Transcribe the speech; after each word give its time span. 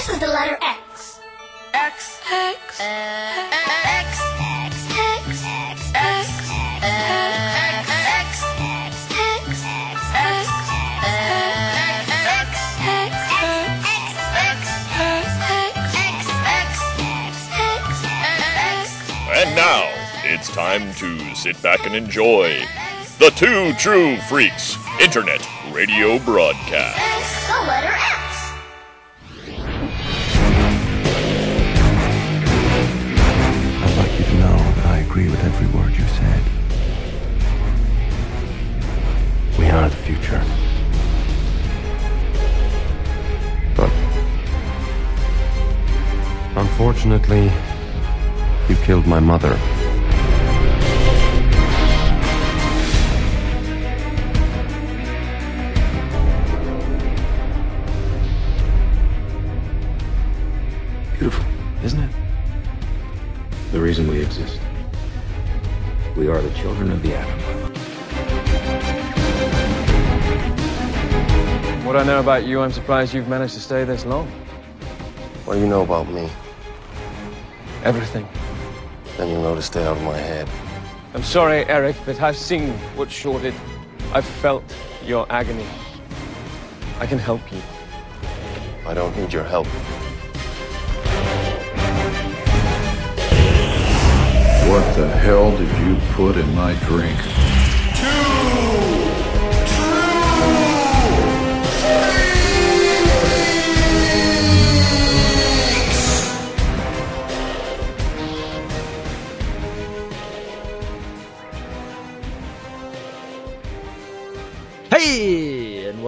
This 0.00 0.14
is 0.14 0.18
the 0.18 0.28
letter 0.28 0.56
X. 0.62 1.20
X. 1.74 2.22
X. 2.32 2.80
X. 2.80 2.88
X. 3.84 4.20
X. 4.88 5.20
X. 5.94 6.40
X. 6.40 6.80
X. 18.72 19.10
And 19.36 19.54
now, 19.54 19.84
it's 20.24 20.48
time 20.48 20.94
to 20.94 21.34
sit 21.34 21.60
back 21.60 21.84
and 21.84 21.94
enjoy 21.94 22.64
the 23.18 23.28
Two 23.36 23.74
True 23.74 24.16
Freaks 24.30 24.78
Internet 24.98 25.46
Radio 25.72 26.18
Broadcast. 26.20 26.96
The 27.48 27.66
letter 27.66 27.92
X. 27.92 28.19
unfortunately, 47.02 47.50
you 48.68 48.76
killed 48.82 49.06
my 49.06 49.18
mother. 49.18 49.56
Beautiful, 61.18 61.44
isn't 61.82 62.00
it? 62.00 62.10
The 63.72 63.80
reason 63.80 64.06
we 64.06 64.20
exist. 64.20 64.60
We 66.16 66.28
are 66.28 66.42
the 66.42 66.50
children 66.50 66.90
of 66.90 67.02
the 67.02 67.14
atom. 67.14 67.40
What 71.86 71.96
I 71.96 72.04
know 72.04 72.20
about 72.20 72.44
you, 72.44 72.60
I'm 72.60 72.72
surprised 72.72 73.14
you've 73.14 73.28
managed 73.28 73.54
to 73.54 73.60
stay 73.60 73.84
this 73.84 74.04
long. 74.04 74.26
What 75.46 75.54
do 75.54 75.60
you 75.60 75.66
know 75.66 75.82
about 75.82 76.06
me? 76.10 76.28
Everything. 77.82 78.28
Then 79.16 79.30
you'll 79.30 79.42
know 79.42 79.54
to 79.54 79.62
stay 79.62 79.84
out 79.86 79.96
of 79.96 80.02
my 80.02 80.16
head. 80.16 80.48
I'm 81.14 81.22
sorry, 81.22 81.64
Eric, 81.64 81.96
but 82.04 82.20
I've 82.20 82.36
seen 82.36 82.72
what's 82.94 83.12
shorted. 83.12 83.54
I've 84.12 84.24
felt 84.24 84.62
your 85.04 85.26
agony. 85.30 85.66
I 86.98 87.06
can 87.06 87.18
help 87.18 87.40
you. 87.50 87.60
I 88.86 88.92
don't 88.92 89.16
need 89.16 89.32
your 89.32 89.44
help. 89.44 89.66
What 94.68 94.96
the 94.96 95.08
hell 95.08 95.50
did 95.56 95.86
you 95.86 95.96
put 96.12 96.36
in 96.36 96.54
my 96.54 96.74
drink? 96.84 97.39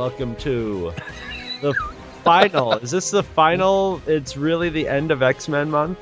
Welcome 0.03 0.35
to 0.35 0.93
the 1.61 1.73
final. 2.25 2.73
Is 2.73 2.91
this 2.91 3.13
the 3.13 3.23
final? 3.23 4.03
It's 4.09 4.37
really 4.37 4.69
the 4.69 4.89
end 4.89 5.13
of 5.13 5.23
X 5.23 5.49
Men 5.49 5.71
month. 5.71 5.97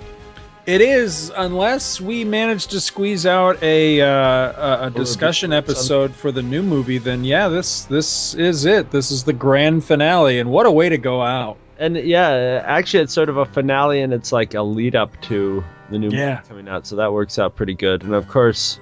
It 0.65 0.81
is, 0.81 1.31
unless 1.37 2.01
we 2.01 2.25
manage 2.25 2.69
to 2.69 2.81
squeeze 2.81 3.27
out 3.27 3.63
a 3.63 4.01
uh, 4.01 4.07
a, 4.07 4.87
a 4.87 4.91
discussion 4.91 5.53
episode 5.53 6.15
for 6.15 6.33
the 6.33 6.41
new 6.41 6.63
movie. 6.63 6.97
Then 6.97 7.25
yeah, 7.25 7.49
this 7.49 7.85
this 7.85 8.33
is 8.37 8.65
it. 8.65 8.91
This 8.91 9.11
is 9.11 9.25
the 9.25 9.35
grand 9.35 9.85
finale, 9.85 10.39
and 10.39 10.51
what 10.51 10.65
a 10.65 10.71
way 10.71 10.89
to 10.89 10.97
go 10.97 11.21
out! 11.21 11.59
And 11.79 11.95
yeah, 11.99 12.63
actually, 12.65 13.03
it's 13.03 13.13
sort 13.13 13.29
of 13.29 13.37
a 13.37 13.45
finale, 13.45 14.01
and 14.01 14.15
it's 14.15 14.33
like 14.33 14.55
a 14.55 14.63
lead 14.63 14.97
up 14.97 15.21
to 15.25 15.63
the 15.91 15.99
new 15.99 16.09
Yeah. 16.09 16.37
movie 16.37 16.49
coming 16.49 16.69
out. 16.69 16.87
So 16.87 16.97
that 16.97 17.13
works 17.13 17.39
out 17.39 17.55
pretty 17.55 17.75
good. 17.75 18.03
And 18.03 18.15
of 18.15 18.29
course, 18.29 18.81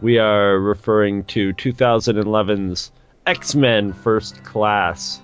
we 0.00 0.16
are 0.18 0.58
referring 0.58 1.24
to 1.24 1.52
2011's 1.52 2.90
X 3.26 3.54
Men 3.54 3.92
First 3.92 4.42
Class. 4.44 5.20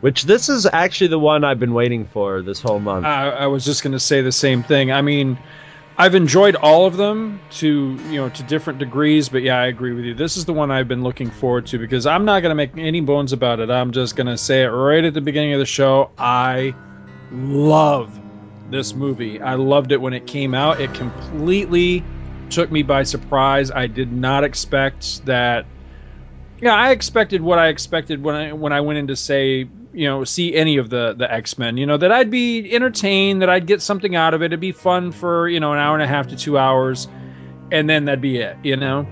Which 0.00 0.24
this 0.24 0.48
is 0.48 0.66
actually 0.66 1.06
the 1.06 1.18
one 1.18 1.44
I've 1.44 1.58
been 1.58 1.72
waiting 1.72 2.04
for 2.04 2.42
this 2.42 2.60
whole 2.60 2.78
month. 2.78 3.06
I, 3.06 3.30
I 3.30 3.46
was 3.46 3.64
just 3.64 3.82
going 3.82 3.92
to 3.92 4.00
say 4.00 4.20
the 4.20 4.32
same 4.32 4.62
thing. 4.62 4.92
I 4.92 5.00
mean, 5.00 5.38
I've 5.96 6.14
enjoyed 6.14 6.56
all 6.56 6.86
of 6.86 6.96
them 6.96 7.40
to 7.52 7.98
you 8.10 8.16
know 8.16 8.28
to 8.28 8.42
different 8.42 8.78
degrees, 8.80 9.28
but 9.28 9.42
yeah, 9.42 9.58
I 9.58 9.66
agree 9.66 9.92
with 9.92 10.04
you. 10.04 10.12
This 10.12 10.36
is 10.36 10.44
the 10.44 10.52
one 10.52 10.70
I've 10.70 10.88
been 10.88 11.02
looking 11.02 11.30
forward 11.30 11.66
to 11.66 11.78
because 11.78 12.04
I'm 12.04 12.24
not 12.24 12.40
going 12.40 12.50
to 12.50 12.54
make 12.54 12.76
any 12.76 13.00
bones 13.00 13.32
about 13.32 13.60
it. 13.60 13.70
I'm 13.70 13.92
just 13.92 14.16
going 14.16 14.26
to 14.26 14.36
say 14.36 14.64
it 14.64 14.68
right 14.68 15.04
at 15.04 15.14
the 15.14 15.20
beginning 15.20 15.52
of 15.54 15.60
the 15.60 15.66
show. 15.66 16.10
I 16.18 16.74
love 17.30 18.20
this 18.70 18.94
movie. 18.94 19.40
I 19.40 19.54
loved 19.54 19.92
it 19.92 20.00
when 20.00 20.12
it 20.12 20.26
came 20.26 20.54
out. 20.54 20.80
It 20.80 20.92
completely 20.94 22.02
took 22.50 22.70
me 22.70 22.82
by 22.82 23.04
surprise. 23.04 23.70
I 23.70 23.86
did 23.86 24.12
not 24.12 24.44
expect 24.44 25.24
that. 25.26 25.64
Yeah, 26.60 26.74
I 26.74 26.90
expected 26.90 27.42
what 27.42 27.58
I 27.58 27.68
expected 27.68 28.22
when 28.22 28.34
I 28.34 28.52
when 28.52 28.72
I 28.72 28.80
went 28.80 28.98
in 28.98 29.06
to 29.08 29.16
say 29.16 29.68
you 29.92 30.08
know 30.08 30.24
see 30.24 30.54
any 30.54 30.76
of 30.76 30.90
the 30.90 31.14
the 31.16 31.30
X 31.32 31.58
Men. 31.58 31.76
You 31.76 31.86
know 31.86 31.96
that 31.96 32.12
I'd 32.12 32.30
be 32.30 32.72
entertained, 32.74 33.42
that 33.42 33.50
I'd 33.50 33.66
get 33.66 33.82
something 33.82 34.16
out 34.16 34.34
of 34.34 34.42
it. 34.42 34.46
It'd 34.46 34.60
be 34.60 34.72
fun 34.72 35.12
for 35.12 35.48
you 35.48 35.60
know 35.60 35.72
an 35.72 35.78
hour 35.78 35.94
and 35.94 36.02
a 36.02 36.06
half 36.06 36.28
to 36.28 36.36
two 36.36 36.56
hours, 36.56 37.08
and 37.70 37.90
then 37.90 38.04
that'd 38.04 38.20
be 38.20 38.38
it. 38.38 38.56
You 38.62 38.76
know. 38.76 39.06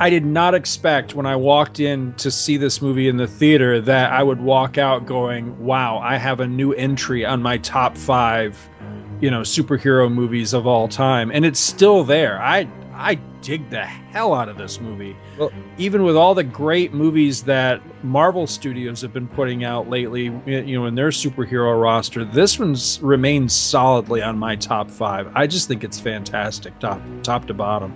I 0.00 0.10
did 0.10 0.24
not 0.24 0.54
expect 0.54 1.16
when 1.16 1.26
I 1.26 1.34
walked 1.34 1.80
in 1.80 2.14
to 2.18 2.30
see 2.30 2.56
this 2.56 2.80
movie 2.80 3.08
in 3.08 3.16
the 3.16 3.26
theater 3.26 3.80
that 3.80 4.12
I 4.12 4.22
would 4.22 4.40
walk 4.40 4.78
out 4.78 5.06
going, 5.06 5.58
"Wow, 5.58 5.98
I 5.98 6.18
have 6.18 6.38
a 6.38 6.46
new 6.46 6.72
entry 6.74 7.24
on 7.24 7.42
my 7.42 7.58
top 7.58 7.96
5, 7.96 8.56
you 9.20 9.28
know, 9.28 9.40
superhero 9.40 10.08
movies 10.08 10.54
of 10.54 10.68
all 10.68 10.86
time." 10.86 11.32
And 11.34 11.44
it's 11.44 11.58
still 11.58 12.04
there. 12.04 12.40
I 12.40 12.68
I 12.98 13.14
dig 13.42 13.70
the 13.70 13.84
hell 13.84 14.34
out 14.34 14.48
of 14.48 14.58
this 14.58 14.80
movie. 14.80 15.16
Well- 15.38 15.52
even 15.78 16.02
with 16.02 16.16
all 16.16 16.34
the 16.34 16.42
great 16.42 16.92
movies 16.92 17.44
that 17.44 17.80
Marvel 18.04 18.46
Studios 18.48 19.00
have 19.02 19.12
been 19.12 19.28
putting 19.28 19.62
out 19.64 19.88
lately, 19.88 20.24
you 20.46 20.78
know, 20.78 20.86
in 20.86 20.94
their 20.96 21.10
superhero 21.10 21.80
roster, 21.80 22.24
this 22.24 22.58
one's 22.58 23.00
remains 23.00 23.54
solidly 23.54 24.20
on 24.20 24.36
my 24.38 24.56
top 24.56 24.90
5. 24.90 25.30
I 25.36 25.46
just 25.46 25.68
think 25.68 25.84
it's 25.84 26.00
fantastic 26.00 26.76
top 26.80 27.00
top 27.22 27.46
to 27.46 27.54
bottom. 27.54 27.92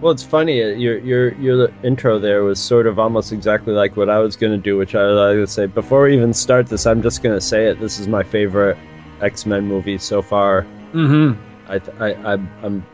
Well, 0.00 0.12
it's 0.12 0.22
funny. 0.22 0.62
uh, 0.62 0.66
Your 0.68 0.98
your 0.98 1.34
your 1.40 1.68
intro 1.82 2.18
there 2.18 2.44
was 2.44 2.60
sort 2.60 2.86
of 2.86 2.98
almost 2.98 3.32
exactly 3.32 3.72
like 3.72 3.96
what 3.96 4.08
I 4.10 4.18
was 4.18 4.36
going 4.36 4.52
to 4.52 4.58
do, 4.58 4.76
which 4.76 4.94
I 4.94 5.02
was 5.04 5.16
going 5.16 5.46
to 5.46 5.46
say 5.52 5.66
before 5.66 6.02
we 6.04 6.14
even 6.14 6.32
start 6.34 6.66
this. 6.68 6.86
I'm 6.86 7.02
just 7.02 7.22
going 7.22 7.34
to 7.34 7.40
say 7.40 7.66
it. 7.66 7.80
This 7.80 7.98
is 7.98 8.06
my 8.06 8.22
favorite 8.22 8.76
X 9.22 9.46
Men 9.46 9.66
movie 9.66 9.98
so 9.98 10.20
far. 10.22 10.66
Mm-hmm. 10.92 11.40
I, 11.72 11.80
I 12.04 12.32
I'm, 12.34 12.48
I'm 12.62 12.86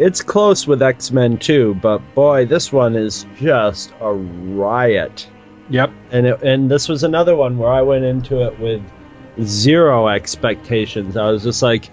it's 0.00 0.22
close 0.22 0.66
with 0.66 0.80
X 0.80 1.12
Men 1.12 1.36
too, 1.36 1.74
but 1.74 1.98
boy, 2.14 2.46
this 2.46 2.72
one 2.72 2.96
is 2.96 3.26
just 3.36 3.92
a 4.00 4.12
riot. 4.12 5.28
Yep. 5.68 5.92
And 6.10 6.26
it, 6.26 6.42
and 6.42 6.70
this 6.70 6.88
was 6.88 7.04
another 7.04 7.36
one 7.36 7.58
where 7.58 7.70
I 7.70 7.82
went 7.82 8.04
into 8.04 8.42
it 8.46 8.58
with 8.58 8.82
zero 9.42 10.08
expectations. 10.08 11.18
I 11.18 11.30
was 11.30 11.42
just 11.42 11.62
like, 11.62 11.90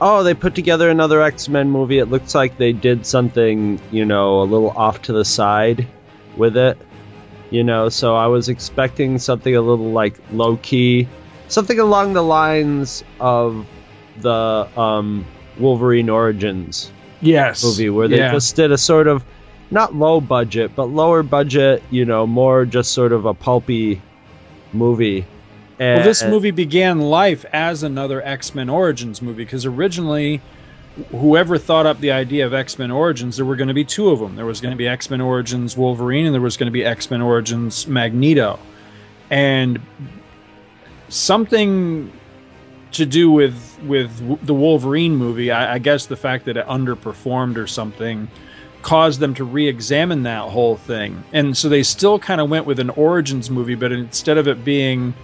oh, 0.00 0.24
they 0.24 0.34
put 0.34 0.56
together 0.56 0.90
another 0.90 1.22
X 1.22 1.48
Men 1.48 1.70
movie. 1.70 1.98
It 1.98 2.06
looks 2.06 2.34
like 2.34 2.58
they 2.58 2.72
did 2.72 3.06
something, 3.06 3.80
you 3.92 4.04
know, 4.04 4.42
a 4.42 4.44
little 4.44 4.70
off 4.70 5.02
to 5.02 5.12
the 5.12 5.24
side 5.24 5.86
with 6.36 6.56
it. 6.56 6.76
You 7.50 7.62
know, 7.62 7.88
so 7.88 8.16
I 8.16 8.26
was 8.26 8.48
expecting 8.48 9.20
something 9.20 9.54
a 9.54 9.60
little 9.62 9.92
like 9.92 10.18
low 10.32 10.56
key, 10.56 11.08
something 11.46 11.78
along 11.78 12.14
the 12.14 12.22
lines 12.22 13.04
of 13.20 13.64
the 14.18 14.68
um, 14.76 15.24
Wolverine 15.56 16.10
Origins 16.10 16.90
Yes. 17.20 17.62
movie 17.64 17.90
where 17.90 18.08
they 18.08 18.18
Yeah. 18.18 18.32
just 18.32 18.54
did 18.56 18.70
a 18.72 18.78
sort 18.78 19.06
of 19.08 19.24
not 19.70 19.94
low 19.94 20.20
budget 20.20 20.70
but 20.74 20.84
lower 20.86 21.22
budget 21.22 21.82
you 21.90 22.04
know 22.04 22.26
more 22.26 22.64
just 22.64 22.92
sort 22.92 23.12
of 23.12 23.26
a 23.26 23.34
pulpy 23.34 24.00
movie 24.72 25.26
and, 25.80 25.98
Well, 25.98 26.04
this 26.04 26.24
movie 26.24 26.50
began 26.50 27.00
life 27.00 27.44
as 27.52 27.84
another 27.84 28.20
X 28.24 28.52
Men 28.54 28.68
Origins 28.68 29.22
movie 29.22 29.44
because 29.44 29.64
originally, 29.64 30.40
whoever 31.12 31.56
thought 31.56 31.86
up 31.86 32.00
the 32.00 32.10
idea 32.10 32.44
of 32.46 32.52
X 32.52 32.80
Men 32.80 32.90
Origins, 32.90 33.36
there 33.36 33.44
were 33.46 33.54
going 33.54 33.68
to 33.68 33.74
be 33.74 33.84
two 33.84 34.08
of 34.10 34.18
them. 34.18 34.34
There 34.34 34.44
was 34.44 34.60
going 34.60 34.72
to 34.72 34.76
be 34.76 34.88
X 34.88 35.08
Men 35.08 35.20
Origins 35.20 35.76
Wolverine, 35.76 36.26
and 36.26 36.34
there 36.34 36.40
was 36.42 36.56
going 36.56 36.66
to 36.66 36.72
be 36.72 36.84
X 36.84 37.08
Men 37.12 37.22
Origins 37.22 37.86
Magneto. 37.86 38.58
And 39.30 39.78
something 41.08 42.10
to 42.92 43.06
do 43.06 43.30
with 43.30 43.67
with 43.84 44.16
w- 44.20 44.38
the 44.42 44.54
Wolverine 44.54 45.16
movie, 45.16 45.50
I, 45.50 45.74
I 45.74 45.78
guess 45.78 46.06
the 46.06 46.16
fact 46.16 46.44
that 46.46 46.56
it 46.56 46.66
underperformed 46.66 47.56
or 47.56 47.66
something 47.66 48.28
caused 48.82 49.20
them 49.20 49.34
to 49.34 49.44
re-examine 49.44 50.22
that 50.22 50.42
whole 50.42 50.76
thing. 50.76 51.22
And 51.32 51.56
so 51.56 51.68
they 51.68 51.82
still 51.82 52.18
kind 52.18 52.40
of 52.40 52.48
went 52.48 52.66
with 52.66 52.78
an 52.78 52.90
origins 52.90 53.50
movie, 53.50 53.74
but 53.74 53.92
instead 53.92 54.38
of 54.38 54.46
it 54.46 54.64
being 54.64 55.14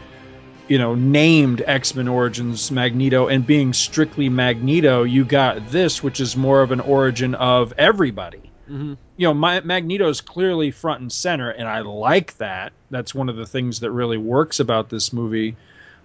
you 0.69 0.79
know, 0.79 0.95
named 0.95 1.63
X 1.67 1.95
Men 1.95 2.09
Origins 2.09 2.71
Magneto 2.71 3.27
and 3.27 3.47
being 3.47 3.73
strictly 3.73 4.29
Magneto, 4.29 5.03
you 5.03 5.25
got 5.25 5.69
this, 5.69 6.03
which 6.03 6.21
is 6.21 6.37
more 6.37 6.63
of 6.63 6.73
an 6.73 6.81
origin 6.81 7.35
of 7.35 7.75
everybody. 7.77 8.51
Mm-hmm. 8.69 8.95
You 9.17 9.29
know, 9.29 9.35
my, 9.35 9.61
Magneto 9.61 10.09
is 10.09 10.21
clearly 10.21 10.71
front 10.71 11.03
and 11.03 11.13
center, 11.13 11.51
and 11.51 11.69
I 11.69 11.81
like 11.81 12.37
that. 12.39 12.73
That's 12.91 13.15
one 13.15 13.29
of 13.29 13.37
the 13.37 13.47
things 13.47 13.81
that 13.81 13.91
really 13.91 14.17
works 14.17 14.59
about 14.59 14.89
this 14.89 15.13
movie. 15.13 15.57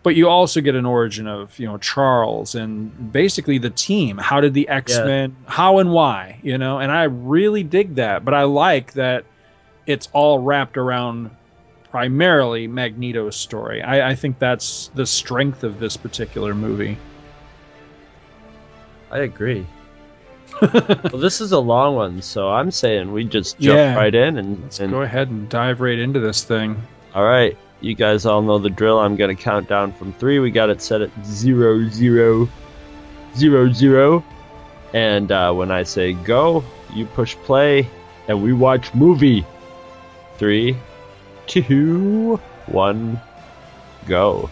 But 0.01 0.15
you 0.15 0.29
also 0.29 0.61
get 0.61 0.75
an 0.75 0.85
origin 0.85 1.27
of 1.27 1.57
you 1.59 1.65
know 1.65 1.77
Charles 1.77 2.55
and 2.55 3.11
basically 3.11 3.57
the 3.57 3.69
team. 3.69 4.17
How 4.17 4.39
did 4.39 4.53
the 4.53 4.67
X 4.69 4.97
Men? 4.97 5.35
How 5.45 5.79
and 5.79 5.91
why? 5.91 6.39
You 6.41 6.57
know, 6.57 6.79
and 6.79 6.91
I 6.91 7.03
really 7.03 7.63
dig 7.63 7.95
that. 7.95 8.23
But 8.23 8.33
I 8.33 8.43
like 8.43 8.93
that 8.93 9.25
it's 9.85 10.07
all 10.13 10.39
wrapped 10.39 10.77
around 10.77 11.31
primarily 11.89 12.67
Magneto's 12.67 13.35
story. 13.35 13.81
I, 13.81 14.11
I 14.11 14.15
think 14.15 14.37
that's 14.39 14.91
the 14.93 15.05
strength 15.05 15.63
of 15.63 15.79
this 15.79 15.97
particular 15.97 16.53
movie. 16.53 16.97
I 19.11 19.19
agree. 19.19 19.65
well, 20.61 21.17
this 21.17 21.41
is 21.41 21.51
a 21.51 21.59
long 21.59 21.95
one, 21.95 22.21
so 22.21 22.49
I'm 22.49 22.69
saying 22.71 23.11
we 23.11 23.23
just 23.23 23.59
jump 23.59 23.77
Yeah. 23.77 23.95
right 23.95 24.13
in 24.13 24.37
and, 24.37 24.79
and 24.79 24.91
go 24.91 25.01
ahead 25.01 25.29
and 25.29 25.49
dive 25.49 25.81
right 25.81 25.97
into 25.97 26.19
this 26.19 26.43
thing. 26.43 26.79
all 27.15 27.23
right. 27.23 27.57
You 27.81 27.95
guys 27.95 28.25
all 28.25 28.41
know 28.41 28.59
the 28.59 28.69
drill. 28.69 28.99
I'm 28.99 29.15
gonna 29.15 29.35
count 29.35 29.69
down 29.69 29.93
from 29.93 30.11
three. 30.13 30.39
We 30.39 30.51
got 30.51 30.69
it 30.69 30.81
set 30.81 31.01
at 31.01 31.11
zero 31.25 31.87
zero 31.89 32.49
zero 33.35 33.71
zero, 33.71 34.23
and 34.93 35.31
uh, 35.31 35.53
when 35.53 35.71
I 35.71 35.83
say 35.83 36.13
go, 36.13 36.63
you 36.93 37.05
push 37.05 37.35
play, 37.35 37.87
and 38.27 38.43
we 38.43 38.51
watch 38.53 38.93
movie. 38.93 39.45
Three, 40.37 40.75
two, 41.47 42.37
one, 42.67 43.19
go. 44.07 44.49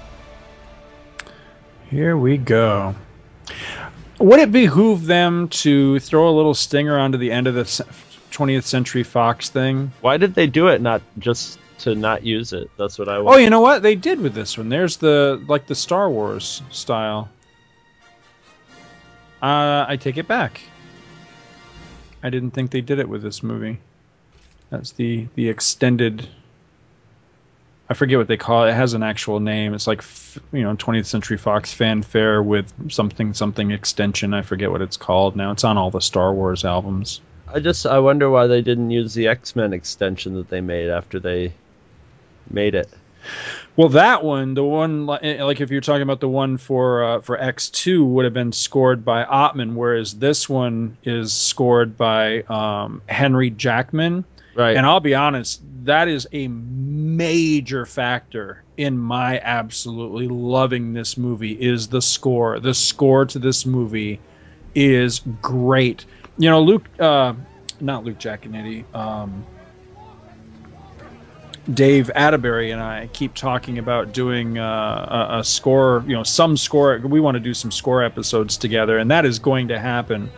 Here 1.90 2.18
we 2.18 2.38
go. 2.38 2.96
Would 4.20 4.40
it 4.40 4.52
behoove 4.52 5.06
them 5.06 5.48
to 5.50 6.00
throw 6.00 6.28
a 6.28 6.32
little 6.36 6.54
stinger 6.54 6.98
onto 6.98 7.18
the 7.18 7.32
end 7.32 7.48
of 7.48 7.54
the 7.54 7.64
20th 7.64 8.64
Century 8.64 9.04
Fox 9.04 9.50
thing? 9.50 9.92
Why 10.02 10.18
did 10.18 10.34
they 10.34 10.48
do 10.48 10.68
it? 10.68 10.82
Not 10.82 11.02
just 11.20 11.60
to 11.80 11.96
not 11.96 12.24
use 12.24 12.54
it. 12.54 12.70
That's 12.78 12.98
what 12.98 13.10
I 13.10 13.20
want. 13.20 13.36
Oh, 13.36 13.40
you 13.40 13.50
know 13.50 13.62
what? 13.62 13.84
They 13.84 13.96
did 13.96 14.20
with 14.20 14.34
this 14.34 14.58
one. 14.58 14.70
There's 14.70 14.98
the 14.98 15.44
like 15.48 15.68
the 15.68 15.76
Star 15.76 16.10
Wars 16.10 16.62
style. 16.72 17.30
Uh, 19.42 19.86
I 19.88 19.98
take 20.00 20.18
it 20.18 20.28
back. 20.28 20.62
I 22.24 22.30
didn't 22.30 22.52
think 22.52 22.72
they 22.72 22.82
did 22.82 23.00
it 23.00 23.08
with 23.08 23.22
this 23.22 23.44
movie. 23.44 23.80
That's 24.70 24.92
the 24.92 25.28
the 25.36 25.50
extended. 25.50 26.28
I 27.90 27.94
forget 27.94 28.18
what 28.18 28.28
they 28.28 28.36
call 28.36 28.66
it. 28.66 28.72
It 28.72 28.74
has 28.74 28.94
an 28.94 29.04
actual 29.04 29.40
name. 29.40 29.74
It's 29.74 29.88
like 29.88 30.04
you 30.52 30.64
know 30.64 30.76
20th 30.76 31.06
Century 31.06 31.38
Fox 31.38 31.72
fanfare 31.72 32.42
with 32.42 32.92
something 32.92 33.34
something 33.34 33.72
extension. 33.72 34.34
I 34.34 34.42
forget 34.42 34.72
what 34.72 34.82
it's 34.82 34.98
called 34.98 35.36
now. 35.36 35.52
It's 35.52 35.64
on 35.64 35.78
all 35.78 35.92
the 35.92 36.02
Star 36.02 36.34
Wars 36.34 36.66
albums. 36.66 37.22
I 37.48 37.60
just 37.60 37.86
I 37.86 38.00
wonder 38.00 38.30
why 38.30 38.48
they 38.48 38.62
didn't 38.62 38.92
use 38.92 39.14
the 39.14 39.28
X 39.28 39.56
Men 39.56 39.72
extension 39.72 40.34
that 40.36 40.50
they 40.50 40.60
made 40.60 40.90
after 40.90 41.20
they 41.20 41.54
made 42.52 42.76
it. 42.76 42.90
Well, 43.76 43.90
that 43.90 44.24
one, 44.24 44.56
the 44.56 44.64
one 44.64 45.08
eh, 45.22 45.44
like 45.44 45.62
if 45.62 45.70
you're 45.70 45.82
talking 45.82 46.02
about 46.02 46.20
the 46.20 46.30
one 46.30 46.58
for 46.58 47.04
uh, 47.04 47.22
for 47.22 47.38
X 47.40 47.70
two, 47.70 48.06
would 48.06 48.26
have 48.26 48.34
been 48.34 48.52
scored 48.52 49.06
by 49.06 49.24
Ottman, 49.26 49.76
whereas 49.76 50.16
this 50.16 50.50
one 50.50 50.98
is 51.04 51.32
scored 51.32 51.96
by 51.96 52.42
um, 52.44 53.02
Henry 53.08 53.52
Jackman. 53.52 54.26
Right. 54.56 54.76
And 54.76 54.88
I'll 54.88 55.00
be 55.00 55.14
honest, 55.14 55.62
that 55.84 56.08
is 56.08 56.28
a 56.32 56.48
major 56.48 57.86
factor 57.86 58.64
in 58.78 58.98
my 58.98 59.40
absolutely 59.42 60.28
loving 60.28 60.94
this 60.94 61.16
movie. 61.16 61.54
Is 61.54 61.88
the 61.88 62.02
score? 62.02 62.60
The 62.60 62.74
score 62.74 63.26
to 63.26 63.38
this 63.38 63.68
movie 63.68 64.20
is 64.74 65.22
great. 65.44 66.06
You 66.40 66.50
know, 66.50 66.62
Luke, 66.62 66.88
uh, 67.00 67.34
not 67.80 68.04
Luke 68.04 68.18
Giaconetti. 68.18 68.84
Um, 68.96 69.46
Dave 71.74 72.10
Atterbury 72.12 72.72
and 72.72 72.82
I 72.82 73.10
keep 73.12 73.34
talking 73.34 73.78
about 73.78 74.14
doing 74.14 74.58
uh, 74.58 75.28
a, 75.32 75.40
a 75.40 75.44
score, 75.44 76.04
you 76.08 76.14
know, 76.14 76.24
some 76.24 76.56
score. 76.56 77.00
We 77.00 77.20
want 77.20 77.36
to 77.36 77.40
do 77.40 77.54
some 77.54 77.72
score 77.72 78.04
episodes 78.04 78.58
together, 78.58 78.98
and 78.98 79.12
that 79.12 79.26
is 79.26 79.40
going 79.40 79.68
to 79.70 79.80
happen. 79.80 80.30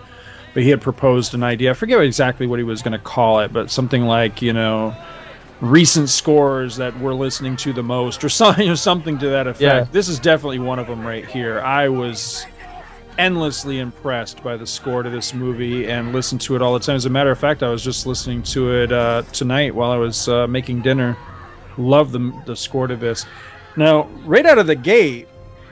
But 0.53 0.63
he 0.63 0.69
had 0.69 0.81
proposed 0.81 1.35
an 1.35 1.43
idea. 1.43 1.69
I 1.69 1.73
forget 1.75 2.01
exactly 2.01 2.47
what 2.47 2.57
he 2.57 2.63
was 2.63 2.81
going 2.81 2.93
to 2.93 2.99
call 2.99 3.39
it, 3.39 3.53
but 3.53 3.69
something 3.69 4.03
like, 4.05 4.41
you 4.41 4.51
know, 4.51 4.95
recent 5.61 6.09
scores 6.09 6.77
that 6.77 6.99
we're 6.99 7.13
listening 7.13 7.55
to 7.57 7.73
the 7.73 7.83
most, 7.83 8.23
or 8.23 8.29
something, 8.29 8.63
you 8.63 8.69
know, 8.69 8.75
something 8.75 9.19
to 9.19 9.29
that 9.29 9.45
effect. 9.45 9.61
Yeah. 9.61 9.87
This 9.91 10.07
is 10.07 10.19
definitely 10.19 10.59
one 10.59 10.79
of 10.79 10.87
them 10.87 11.05
right 11.05 11.25
here. 11.25 11.59
I 11.61 11.89
was 11.89 12.47
endlessly 13.19 13.80
impressed 13.80 14.42
by 14.42 14.56
the 14.56 14.66
score 14.66 15.04
to 15.04 15.10
this 15.10 15.33
movie 15.33 15.88
and 15.88 16.13
listen 16.13 16.39
to 16.39 16.56
it 16.56 16.62
all 16.62 16.74
the 16.74 16.80
time. 16.80 16.95
As 16.95 17.06
a 17.06 17.10
matter 17.10 17.30
of 17.30 17.38
fact, 17.38 17.62
I 17.62 17.69
was 17.69 17.83
just 17.83 18.07
listening 18.07 18.42
to 18.44 18.74
it 18.74 18.92
uh, 18.92 19.24
tonight 19.33 19.75
while 19.75 19.92
I 19.92 19.98
was 19.98 20.27
uh, 20.30 20.48
making 20.48 20.81
dinner. 20.81 21.18
Love 21.77 22.12
the 22.12 22.33
the 22.45 22.56
score 22.56 22.88
to 22.88 22.95
this. 22.95 23.25
Now, 23.75 24.04
right 24.25 24.45
out 24.45 24.57
of 24.57 24.68
the 24.68 24.75
gate, 24.75 25.27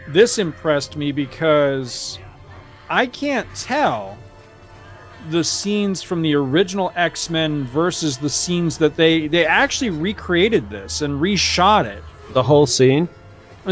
this 0.07 0.37
impressed 0.37 0.95
me 0.97 1.11
because 1.11 2.19
I 2.89 3.05
can't 3.05 3.47
tell 3.55 4.17
the 5.29 5.43
scenes 5.43 6.01
from 6.01 6.21
the 6.21 6.35
original 6.35 6.91
X-Men 6.95 7.65
versus 7.65 8.17
the 8.17 8.29
scenes 8.29 8.77
that 8.77 8.95
they 8.95 9.27
they 9.27 9.45
actually 9.45 9.89
recreated 9.89 10.69
this 10.69 11.01
and 11.01 11.19
reshot 11.21 11.85
it. 11.85 12.03
The 12.31 12.43
whole 12.43 12.67
scene. 12.67 13.07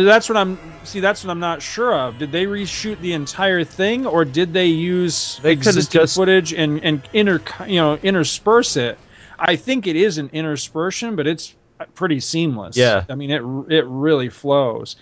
That's 0.03 0.27
what 0.30 0.38
I'm 0.38 0.57
see. 0.83 1.00
That's 1.00 1.24
what 1.24 1.31
I'm 1.31 1.39
not 1.39 1.62
sure 1.62 1.94
of. 1.97 2.18
Did 2.18 2.31
they 2.31 2.45
reshoot 2.45 3.00
the 3.00 3.13
entire 3.13 3.63
thing, 3.63 4.06
or 4.06 4.25
did 4.25 4.53
they 4.53 4.68
use 4.68 5.39
They 5.42 5.53
existing 5.53 6.01
just- 6.01 6.15
footage 6.15 6.53
and 6.53 6.83
and 6.83 7.01
inter 7.13 7.42
you 7.68 7.77
know 7.80 7.95
intersperse 8.03 8.75
it? 8.77 8.97
I 9.39 9.56
think 9.56 9.88
it 9.88 9.95
is 9.95 10.18
an 10.18 10.30
interspersion, 10.30 11.15
but 11.15 11.27
it's 11.27 11.56
pretty 11.94 12.19
seamless. 12.19 12.75
Yeah. 12.77 13.03
I 13.09 13.15
mean 13.15 13.31
it 13.31 13.42
it 13.71 13.86
really 13.88 14.30
flows 14.30 14.95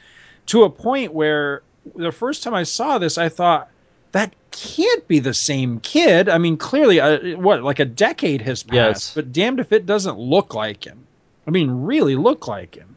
to 0.48 0.63
a 0.63 0.69
point 0.69 1.13
where 1.13 1.62
the 1.96 2.12
first 2.12 2.44
time 2.44 2.54
I 2.54 2.63
saw 2.63 2.98
this, 2.98 3.18
I 3.18 3.30
thought 3.30 3.69
that 4.13 4.34
can't 4.51 5.07
be 5.07 5.19
the 5.19 5.34
same 5.34 5.80
kid. 5.80 6.30
I 6.30 6.38
mean, 6.38 6.56
clearly, 6.57 7.00
uh, 7.00 7.36
what 7.38 7.63
like 7.63 7.80
a 7.80 7.86
decade 7.86 8.42
has 8.42 8.62
passed, 8.63 8.74
Yes. 8.75 9.12
but 9.16 9.31
damned 9.34 9.60
if 9.60 9.72
it 9.72 9.86
doesn't 9.86 10.18
look 10.19 10.54
like 10.54 10.86
him. 10.86 11.00
I 11.48 11.51
mean, 11.51 11.69
really 11.72 12.16
look 12.16 12.48
like 12.48 12.75
him. 12.75 12.93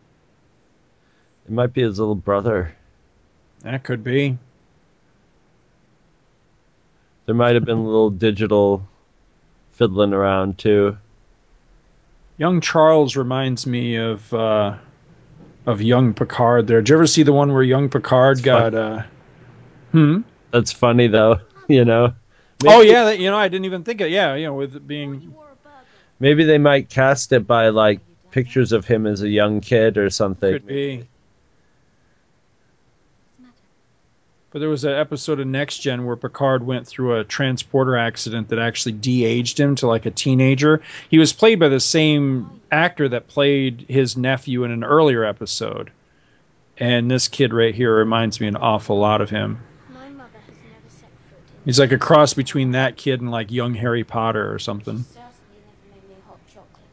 It 1.46 1.52
might 1.52 1.72
be 1.72 1.82
his 1.82 2.00
little 2.00 2.16
brother. 2.16 2.74
That 3.60 3.84
could 3.84 4.02
be. 4.02 4.36
There 7.26 7.36
might 7.36 7.54
have 7.54 7.64
been 7.64 7.78
a 7.78 7.84
little 7.84 8.10
digital 8.10 8.86
fiddling 9.70 10.12
around 10.12 10.58
too. 10.58 10.98
Young 12.36 12.60
Charles 12.60 13.16
reminds 13.16 13.64
me 13.64 13.94
of 13.94 14.34
uh, 14.34 14.76
of 15.66 15.80
young 15.80 16.14
Picard. 16.14 16.66
There, 16.66 16.80
did 16.80 16.88
you 16.88 16.96
ever 16.96 17.06
see 17.06 17.22
the 17.22 17.32
one 17.32 17.52
where 17.52 17.62
young 17.62 17.88
Picard 17.88 18.42
got? 18.42 18.74
Uh, 18.74 19.02
hmm. 19.92 20.20
That's 20.50 20.72
funny 20.72 21.06
though, 21.06 21.38
you 21.68 21.84
know. 21.84 22.12
Oh 22.66 22.80
yeah, 22.80 23.04
that, 23.04 23.20
you 23.20 23.30
know 23.30 23.36
I 23.36 23.48
didn't 23.48 23.66
even 23.66 23.84
think 23.84 24.00
of 24.00 24.10
yeah, 24.10 24.34
you 24.34 24.46
know, 24.46 24.54
with 24.54 24.74
it 24.74 24.86
being 24.86 25.32
Maybe 26.18 26.44
they 26.44 26.58
might 26.58 26.88
cast 26.88 27.32
it 27.32 27.46
by 27.46 27.68
like 27.68 28.00
pictures 28.30 28.72
of 28.72 28.84
him 28.86 29.06
as 29.06 29.22
a 29.22 29.28
young 29.28 29.60
kid 29.60 29.96
or 29.96 30.10
something. 30.10 30.52
could 30.52 30.66
be. 30.66 31.06
But 34.56 34.60
there 34.60 34.70
was 34.70 34.84
an 34.84 34.94
episode 34.94 35.38
of 35.38 35.46
Next 35.46 35.80
Gen 35.80 36.06
where 36.06 36.16
Picard 36.16 36.64
went 36.64 36.86
through 36.86 37.16
a 37.16 37.24
transporter 37.24 37.94
accident 37.94 38.48
that 38.48 38.58
actually 38.58 38.92
de-aged 38.92 39.60
him 39.60 39.74
to 39.74 39.86
like 39.86 40.06
a 40.06 40.10
teenager. 40.10 40.80
He 41.10 41.18
was 41.18 41.34
played 41.34 41.60
by 41.60 41.68
the 41.68 41.78
same 41.78 42.62
actor 42.72 43.06
that 43.06 43.28
played 43.28 43.84
his 43.86 44.16
nephew 44.16 44.64
in 44.64 44.70
an 44.70 44.82
earlier 44.82 45.26
episode. 45.26 45.90
And 46.78 47.10
this 47.10 47.28
kid 47.28 47.52
right 47.52 47.74
here 47.74 47.94
reminds 47.94 48.40
me 48.40 48.46
an 48.46 48.56
awful 48.56 48.98
lot 48.98 49.20
of 49.20 49.28
him. 49.28 49.60
My 49.92 50.08
mother 50.08 50.30
has 50.46 50.56
never 50.56 50.88
set 50.88 51.00
foot 51.00 51.36
in. 51.36 51.64
He's 51.66 51.78
like 51.78 51.92
a 51.92 51.98
cross 51.98 52.32
between 52.32 52.70
that 52.70 52.96
kid 52.96 53.20
and 53.20 53.30
like 53.30 53.52
young 53.52 53.74
Harry 53.74 54.04
Potter 54.04 54.50
or 54.50 54.58
something. 54.58 55.00
Certainly 55.00 55.26
never 55.66 56.00
made 56.00 56.08
me 56.08 56.14
hot 56.26 56.38
chocolate. 56.48 56.88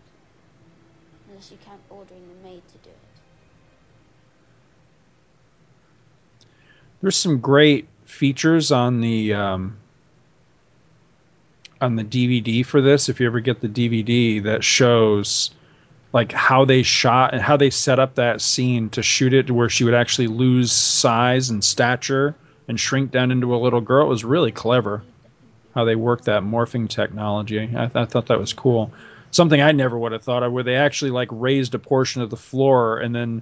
Unless 1.29 1.49
you 1.49 1.57
count 1.65 1.79
ordering 1.89 2.27
the 2.27 2.35
maid 2.45 2.61
to 2.73 2.77
do 2.79 2.89
it. 2.89 2.97
There's 7.03 7.17
some 7.17 7.39
great 7.39 7.89
features 8.05 8.71
on 8.71 9.01
the 9.01 9.33
um, 9.33 9.75
on 11.81 11.97
the 11.97 12.03
DVD 12.05 12.65
for 12.65 12.81
this. 12.81 13.09
If 13.09 13.19
you 13.19 13.27
ever 13.27 13.41
get 13.41 13.59
the 13.59 13.67
DVD, 13.67 14.41
that 14.43 14.63
shows 14.63 15.51
like 16.13 16.31
how 16.31 16.63
they 16.63 16.81
shot 16.81 17.33
and 17.33 17.41
how 17.41 17.57
they 17.57 17.69
set 17.69 17.99
up 17.99 18.15
that 18.15 18.39
scene 18.39 18.89
to 18.91 19.03
shoot 19.03 19.33
it 19.33 19.47
to 19.47 19.53
where 19.53 19.67
she 19.67 19.83
would 19.83 19.93
actually 19.93 20.27
lose 20.27 20.71
size 20.71 21.49
and 21.49 21.61
stature 21.61 22.35
and 22.69 22.79
shrink 22.79 23.11
down 23.11 23.31
into 23.31 23.53
a 23.53 23.57
little 23.57 23.81
girl. 23.81 24.05
It 24.05 24.09
was 24.09 24.23
really 24.23 24.53
clever 24.53 25.03
how 25.75 25.83
they 25.83 25.97
worked 25.97 26.23
that 26.23 26.43
morphing 26.43 26.87
technology. 26.87 27.69
I, 27.75 27.91
I 27.93 28.05
thought 28.05 28.27
that 28.27 28.39
was 28.39 28.53
cool. 28.53 28.93
Something 29.31 29.61
I 29.61 29.73
never 29.73 29.97
would 29.99 30.13
have 30.13 30.23
thought 30.23 30.43
of, 30.43 30.53
where 30.53 30.63
they 30.63 30.77
actually 30.77 31.11
like 31.11 31.27
raised 31.31 31.75
a 31.75 31.79
portion 31.79 32.21
of 32.21 32.29
the 32.29 32.37
floor 32.37 32.99
and 32.99 33.13
then 33.13 33.41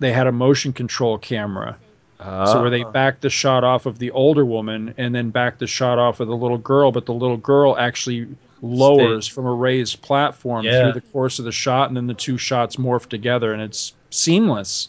they 0.00 0.10
had 0.10 0.26
a 0.26 0.32
motion 0.32 0.72
control 0.72 1.18
camera. 1.18 1.78
So 2.20 2.60
where 2.60 2.70
they 2.70 2.84
Ah. 2.84 2.90
backed 2.90 3.20
the 3.22 3.28
shot 3.30 3.64
off 3.64 3.86
of 3.86 3.98
the 3.98 4.10
older 4.12 4.44
woman 4.44 4.94
and 4.96 5.14
then 5.14 5.30
backed 5.30 5.58
the 5.58 5.66
shot 5.66 5.98
off 5.98 6.20
of 6.20 6.28
the 6.28 6.36
little 6.36 6.58
girl, 6.58 6.90
but 6.92 7.06
the 7.06 7.12
little 7.12 7.36
girl 7.36 7.76
actually 7.76 8.28
lowers 8.62 9.26
from 9.26 9.44
a 9.46 9.52
raised 9.52 10.00
platform 10.00 10.64
Yeah. 10.64 10.80
through 10.84 10.92
the 10.92 11.06
course 11.12 11.38
of 11.38 11.44
the 11.44 11.52
shot, 11.52 11.88
and 11.88 11.96
then 11.96 12.06
the 12.06 12.14
two 12.14 12.38
shots 12.38 12.76
morph 12.76 13.08
together, 13.08 13.52
and 13.52 13.60
it's 13.60 13.92
seamless. 14.10 14.88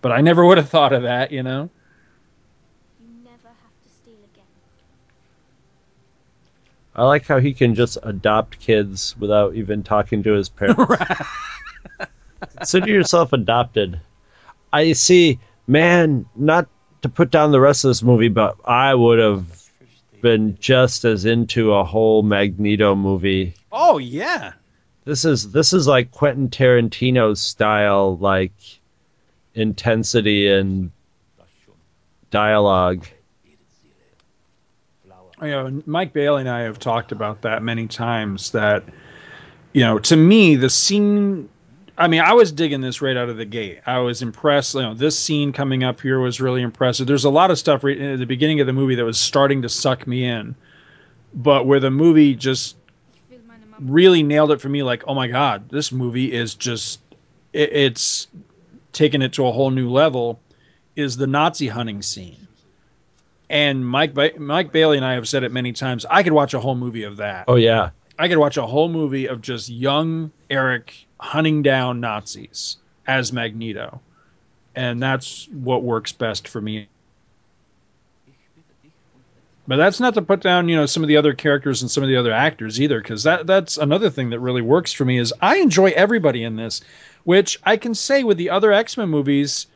But 0.00 0.12
I 0.12 0.20
never 0.22 0.44
would 0.46 0.56
have 0.58 0.68
thought 0.70 0.92
of 0.92 1.02
that, 1.02 1.32
you 1.32 1.42
know. 1.42 1.68
You 3.00 3.08
never 3.24 3.48
have 3.48 3.82
to 3.82 3.88
steal 3.88 4.14
again. 4.32 4.44
I 6.94 7.04
like 7.04 7.26
how 7.26 7.40
he 7.40 7.52
can 7.52 7.74
just 7.74 7.98
adopt 8.04 8.58
kids 8.60 9.14
without 9.18 9.54
even 9.54 9.82
talking 9.82 10.22
to 10.22 10.32
his 10.32 10.48
parents. 10.48 10.80
Consider 12.56 12.88
yourself 12.88 13.32
adopted. 13.32 14.00
I 14.72 14.92
see, 14.92 15.38
man, 15.66 16.26
not 16.36 16.68
to 17.02 17.08
put 17.08 17.30
down 17.30 17.52
the 17.52 17.60
rest 17.60 17.84
of 17.84 17.90
this 17.90 18.02
movie, 18.02 18.28
but 18.28 18.56
I 18.64 18.94
would 18.94 19.18
have 19.18 19.44
been 20.20 20.56
just 20.58 21.04
as 21.04 21.24
into 21.24 21.72
a 21.74 21.84
whole 21.84 22.22
Magneto 22.22 22.94
movie. 22.94 23.54
Oh 23.70 23.98
yeah, 23.98 24.54
This 25.04 25.24
is 25.24 25.52
this 25.52 25.72
is 25.72 25.86
like 25.86 26.10
Quentin 26.12 26.48
Tarantino's 26.48 27.42
style 27.42 28.16
like 28.16 28.52
intensity 29.54 30.48
and 30.48 30.90
dialogue. 32.30 33.06
you 35.42 35.50
know, 35.50 35.82
Mike 35.84 36.12
Bailey 36.12 36.40
and 36.40 36.48
I 36.48 36.60
have 36.60 36.78
talked 36.78 37.12
about 37.12 37.42
that 37.42 37.62
many 37.62 37.86
times. 37.86 38.52
That 38.52 38.84
you 39.74 39.82
know, 39.82 39.98
to 39.98 40.16
me, 40.16 40.56
the 40.56 40.70
scene. 40.70 41.48
I 41.96 42.08
mean, 42.08 42.20
I 42.20 42.32
was 42.32 42.50
digging 42.50 42.80
this 42.80 43.00
right 43.00 43.16
out 43.16 43.28
of 43.28 43.36
the 43.36 43.44
gate. 43.44 43.80
I 43.86 43.98
was 43.98 44.20
impressed. 44.20 44.74
You 44.74 44.82
know, 44.82 44.94
this 44.94 45.18
scene 45.18 45.52
coming 45.52 45.84
up 45.84 46.00
here 46.00 46.18
was 46.18 46.40
really 46.40 46.62
impressive. 46.62 47.06
There's 47.06 47.24
a 47.24 47.30
lot 47.30 47.50
of 47.50 47.58
stuff 47.58 47.84
right 47.84 47.98
at 47.98 48.18
the 48.18 48.26
beginning 48.26 48.60
of 48.60 48.66
the 48.66 48.72
movie 48.72 48.96
that 48.96 49.04
was 49.04 49.18
starting 49.18 49.62
to 49.62 49.68
suck 49.68 50.06
me 50.06 50.24
in, 50.24 50.56
but 51.34 51.66
where 51.66 51.78
the 51.78 51.92
movie 51.92 52.34
just 52.34 52.76
really 53.80 54.22
nailed 54.22 54.50
it 54.50 54.60
for 54.60 54.68
me. 54.68 54.82
Like, 54.82 55.04
oh 55.06 55.14
my 55.14 55.28
god, 55.28 55.68
this 55.68 55.92
movie 55.92 56.32
is 56.32 56.54
just 56.54 57.00
it, 57.52 57.72
it's 57.72 58.26
taking 58.92 59.22
it 59.22 59.32
to 59.34 59.46
a 59.46 59.52
whole 59.52 59.70
new 59.70 59.88
level. 59.88 60.40
Is 60.96 61.16
the 61.16 61.26
Nazi 61.26 61.68
hunting 61.68 62.02
scene? 62.02 62.46
And 63.50 63.86
Mike 63.86 64.14
ba- 64.14 64.38
Mike 64.38 64.72
Bailey 64.72 64.96
and 64.96 65.06
I 65.06 65.14
have 65.14 65.28
said 65.28 65.44
it 65.44 65.52
many 65.52 65.72
times. 65.72 66.04
I 66.10 66.22
could 66.22 66.32
watch 66.32 66.54
a 66.54 66.60
whole 66.60 66.74
movie 66.74 67.04
of 67.04 67.18
that. 67.18 67.44
Oh 67.46 67.56
yeah. 67.56 67.90
I 68.18 68.28
could 68.28 68.38
watch 68.38 68.56
a 68.56 68.66
whole 68.66 68.88
movie 68.88 69.26
of 69.26 69.40
just 69.40 69.68
young 69.68 70.30
Eric 70.50 70.94
hunting 71.18 71.62
down 71.62 72.00
Nazis 72.00 72.76
as 73.06 73.32
Magneto. 73.32 74.00
And 74.76 75.02
that's 75.02 75.48
what 75.48 75.82
works 75.82 76.12
best 76.12 76.48
for 76.48 76.60
me. 76.60 76.88
But 79.66 79.76
that's 79.76 80.00
not 80.00 80.14
to 80.14 80.22
put 80.22 80.40
down, 80.40 80.68
you 80.68 80.76
know, 80.76 80.84
some 80.84 81.02
of 81.02 81.08
the 81.08 81.16
other 81.16 81.32
characters 81.32 81.80
and 81.80 81.90
some 81.90 82.02
of 82.02 82.08
the 82.08 82.16
other 82.16 82.32
actors 82.32 82.80
either, 82.80 83.00
because 83.00 83.22
that 83.22 83.46
that's 83.46 83.78
another 83.78 84.10
thing 84.10 84.30
that 84.30 84.40
really 84.40 84.60
works 84.60 84.92
for 84.92 85.06
me 85.06 85.18
is 85.18 85.32
I 85.40 85.56
enjoy 85.56 85.90
everybody 85.92 86.44
in 86.44 86.56
this, 86.56 86.82
which 87.24 87.58
I 87.64 87.78
can 87.78 87.94
say 87.94 88.24
with 88.24 88.36
the 88.36 88.50
other 88.50 88.72
X 88.72 88.98
Men 88.98 89.08
movies, 89.08 89.66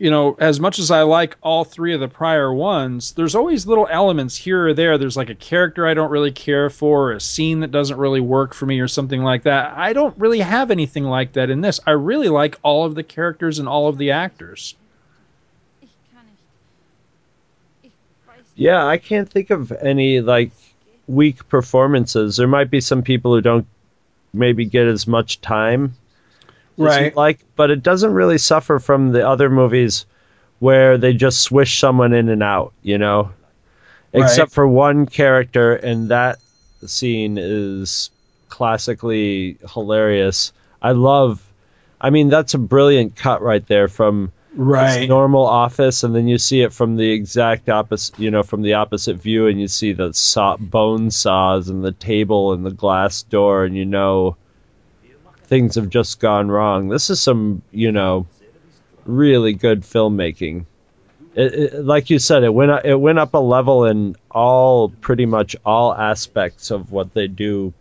you 0.00 0.10
know, 0.10 0.34
as 0.40 0.58
much 0.58 0.78
as 0.78 0.90
I 0.90 1.02
like 1.02 1.36
all 1.42 1.62
three 1.62 1.92
of 1.92 2.00
the 2.00 2.08
prior 2.08 2.54
ones, 2.54 3.12
there's 3.12 3.34
always 3.34 3.66
little 3.66 3.86
elements 3.90 4.34
here 4.34 4.68
or 4.68 4.72
there. 4.72 4.96
There's 4.96 5.16
like 5.16 5.28
a 5.28 5.34
character 5.34 5.86
I 5.86 5.92
don't 5.92 6.10
really 6.10 6.32
care 6.32 6.70
for, 6.70 7.10
or 7.10 7.12
a 7.12 7.20
scene 7.20 7.60
that 7.60 7.70
doesn't 7.70 7.98
really 7.98 8.20
work 8.20 8.54
for 8.54 8.64
me, 8.64 8.80
or 8.80 8.88
something 8.88 9.22
like 9.22 9.42
that. 9.42 9.76
I 9.76 9.92
don't 9.92 10.16
really 10.16 10.40
have 10.40 10.70
anything 10.70 11.04
like 11.04 11.34
that 11.34 11.50
in 11.50 11.60
this. 11.60 11.80
I 11.86 11.90
really 11.90 12.30
like 12.30 12.58
all 12.62 12.86
of 12.86 12.94
the 12.94 13.02
characters 13.02 13.58
and 13.58 13.68
all 13.68 13.88
of 13.88 13.98
the 13.98 14.12
actors. 14.12 14.74
Yeah, 18.54 18.86
I 18.86 18.96
can't 18.96 19.28
think 19.28 19.50
of 19.50 19.70
any 19.70 20.22
like 20.22 20.52
weak 21.08 21.46
performances. 21.50 22.38
There 22.38 22.48
might 22.48 22.70
be 22.70 22.80
some 22.80 23.02
people 23.02 23.34
who 23.34 23.42
don't 23.42 23.66
maybe 24.32 24.64
get 24.64 24.86
as 24.86 25.06
much 25.06 25.42
time 25.42 25.94
Right. 26.84 27.14
like, 27.14 27.40
but 27.56 27.70
it 27.70 27.82
doesn't 27.82 28.12
really 28.12 28.38
suffer 28.38 28.78
from 28.78 29.12
the 29.12 29.26
other 29.26 29.50
movies 29.50 30.06
where 30.58 30.98
they 30.98 31.12
just 31.12 31.40
swish 31.40 31.78
someone 31.78 32.12
in 32.12 32.28
and 32.28 32.42
out, 32.42 32.72
you 32.82 32.98
know? 32.98 33.30
Right. 34.12 34.24
Except 34.24 34.52
for 34.52 34.66
one 34.66 35.06
character 35.06 35.74
and 35.74 36.08
that 36.08 36.38
scene 36.86 37.38
is 37.38 38.10
classically 38.48 39.58
hilarious. 39.72 40.52
I 40.82 40.92
love 40.92 41.42
I 42.00 42.10
mean 42.10 42.28
that's 42.28 42.54
a 42.54 42.58
brilliant 42.58 43.16
cut 43.16 43.42
right 43.42 43.66
there 43.66 43.88
from 43.88 44.32
Right. 44.52 45.08
normal 45.08 45.46
office, 45.46 46.02
and 46.02 46.14
then 46.14 46.26
you 46.26 46.36
see 46.36 46.62
it 46.62 46.72
from 46.72 46.96
the 46.96 47.12
exact 47.12 47.68
opposite, 47.68 48.18
you 48.18 48.32
know, 48.32 48.42
from 48.42 48.62
the 48.62 48.74
opposite 48.74 49.16
view, 49.16 49.46
and 49.46 49.60
you 49.60 49.68
see 49.68 49.92
the 49.92 50.12
saw, 50.12 50.56
bone 50.56 51.12
saws 51.12 51.68
and 51.68 51.84
the 51.84 51.92
table 51.92 52.52
and 52.52 52.66
the 52.66 52.72
glass 52.72 53.22
door, 53.22 53.64
and 53.64 53.76
you 53.76 53.84
know 53.84 54.36
things 55.50 55.74
have 55.74 55.90
just 55.90 56.20
gone 56.20 56.48
wrong. 56.48 56.88
This 56.88 57.10
is 57.10 57.20
some, 57.20 57.60
you 57.72 57.90
know, 57.90 58.26
really 59.04 59.52
good 59.52 59.82
filmmaking. 59.82 60.64
It, 61.34 61.54
it, 61.54 61.84
like 61.84 62.08
you 62.08 62.20
said, 62.20 62.44
it 62.44 62.54
went 62.54 62.84
it 62.84 62.98
went 62.98 63.18
up 63.18 63.34
a 63.34 63.38
level 63.38 63.84
in 63.84 64.16
all 64.30 64.88
pretty 64.88 65.26
much 65.26 65.56
all 65.66 65.92
aspects 65.92 66.70
of 66.70 66.92
what 66.92 67.12
they 67.14 67.26
do 67.26 67.74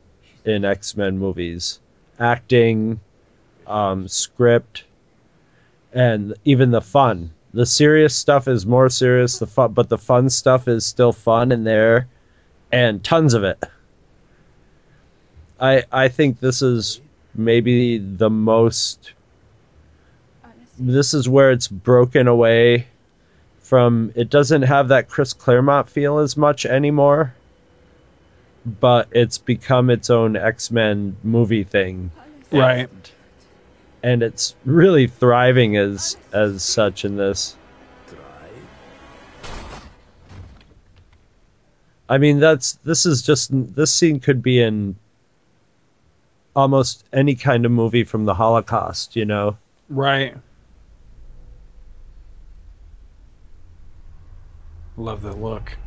in 0.45 0.65
X 0.65 0.97
Men 0.97 1.19
movies, 1.19 1.79
acting, 2.19 2.99
um, 3.67 4.07
script, 4.07 4.83
and 5.93 6.33
even 6.45 6.71
the 6.71 6.81
fun. 6.81 7.31
The 7.53 7.65
serious 7.65 8.15
stuff 8.15 8.47
is 8.47 8.65
more 8.65 8.89
serious, 8.89 9.39
the 9.39 9.47
fun, 9.47 9.73
but 9.73 9.89
the 9.89 9.97
fun 9.97 10.29
stuff 10.29 10.67
is 10.67 10.85
still 10.85 11.13
fun 11.13 11.51
in 11.51 11.63
there, 11.63 12.07
and 12.71 13.03
tons 13.03 13.35
of 13.35 13.43
it. 13.43 13.63
I 15.59 15.83
I 15.91 16.07
think 16.07 16.39
this 16.39 16.61
is 16.61 17.01
maybe 17.39 17.97
the 17.97 18.29
most. 18.29 19.13
This 20.77 21.13
is 21.13 21.27
where 21.27 21.51
it's 21.51 21.67
broken 21.67 22.27
away 22.27 22.87
from. 23.59 24.11
It 24.15 24.29
doesn't 24.29 24.63
have 24.63 24.89
that 24.89 25.09
Chris 25.09 25.33
Claremont 25.33 25.89
feel 25.89 26.19
as 26.19 26.37
much 26.37 26.65
anymore, 26.65 27.33
but 28.65 29.07
it's 29.11 29.37
become 29.37 29.89
its 29.89 30.09
own 30.09 30.35
X 30.35 30.69
Men 30.71 31.15
movie 31.23 31.63
thing 31.63 32.11
Right. 32.51 32.89
and 34.03 34.23
it's 34.23 34.55
really 34.65 35.07
thriving 35.07 35.77
as 35.77 36.17
as 36.31 36.63
such 36.63 37.05
in 37.05 37.15
this. 37.15 37.55
I 42.07 42.17
mean, 42.17 42.39
that's 42.39 42.73
this 42.83 43.05
is 43.05 43.21
just 43.21 43.49
this 43.53 43.91
scene 43.93 44.19
could 44.19 44.41
be 44.41 44.61
in 44.61 44.95
almost 46.55 47.03
any 47.13 47.35
kind 47.35 47.65
of 47.65 47.71
movie 47.71 48.03
from 48.03 48.25
the 48.25 48.33
Holocaust, 48.33 49.15
you 49.15 49.25
know. 49.25 49.57
Right. 49.89 50.35
Love 54.97 55.21
the 55.21 55.33
look. 55.33 55.77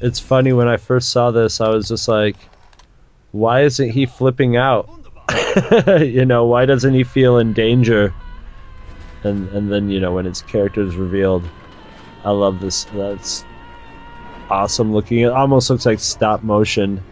It's 0.00 0.20
funny 0.20 0.52
when 0.52 0.68
I 0.68 0.76
first 0.76 1.10
saw 1.10 1.30
this, 1.30 1.60
I 1.60 1.68
was 1.68 1.88
just 1.88 2.08
like, 2.08 2.36
why 3.32 3.62
isn't 3.62 3.90
he 3.90 4.06
flipping 4.06 4.56
out? 4.56 4.88
you 6.00 6.24
know, 6.24 6.46
why 6.46 6.64
doesn't 6.64 6.94
he 6.94 7.04
feel 7.04 7.38
in 7.38 7.52
danger? 7.52 8.14
And 9.22 9.48
and 9.50 9.70
then 9.70 9.90
you 9.90 10.00
know 10.00 10.12
when 10.14 10.24
his 10.24 10.42
character 10.42 10.82
is 10.82 10.96
revealed, 10.96 11.44
I 12.24 12.30
love 12.30 12.60
this. 12.60 12.84
That's 12.84 13.44
awesome 14.48 14.92
looking. 14.92 15.20
It 15.20 15.32
almost 15.32 15.68
looks 15.68 15.86
like 15.86 16.00
stop 16.00 16.42
motion. 16.42 17.02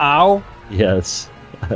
Ow. 0.00 0.42
Yes. 0.70 1.30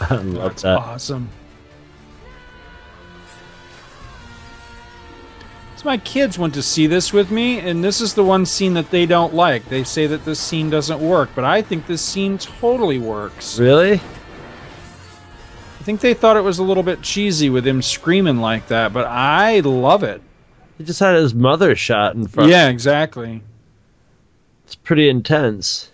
I 0.00 0.14
love 0.16 0.50
That's 0.50 0.62
that. 0.62 0.78
awesome. 0.78 1.28
So 5.76 5.84
my 5.84 5.98
kids 5.98 6.38
went 6.38 6.54
to 6.54 6.62
see 6.62 6.88
this 6.88 7.12
with 7.12 7.30
me, 7.30 7.60
and 7.60 7.84
this 7.84 8.00
is 8.00 8.14
the 8.14 8.24
one 8.24 8.44
scene 8.44 8.74
that 8.74 8.90
they 8.90 9.06
don't 9.06 9.32
like. 9.34 9.64
They 9.68 9.84
say 9.84 10.08
that 10.08 10.24
this 10.24 10.40
scene 10.40 10.70
doesn't 10.70 10.98
work, 11.00 11.30
but 11.36 11.44
I 11.44 11.62
think 11.62 11.86
this 11.86 12.02
scene 12.02 12.36
totally 12.38 12.98
works. 12.98 13.60
Really? 13.60 13.94
I 13.94 15.82
think 15.84 16.00
they 16.00 16.14
thought 16.14 16.36
it 16.36 16.42
was 16.42 16.58
a 16.58 16.64
little 16.64 16.82
bit 16.82 17.00
cheesy 17.02 17.48
with 17.48 17.64
him 17.64 17.80
screaming 17.80 18.38
like 18.38 18.66
that, 18.68 18.92
but 18.92 19.06
I 19.06 19.60
love 19.60 20.02
it. 20.02 20.20
He 20.78 20.84
just 20.84 21.00
had 21.00 21.16
his 21.16 21.34
mother 21.34 21.74
shot 21.74 22.14
in 22.14 22.26
front. 22.28 22.50
Yeah, 22.50 22.68
exactly. 22.68 23.42
It's 24.64 24.76
pretty 24.76 25.08
intense. 25.08 25.90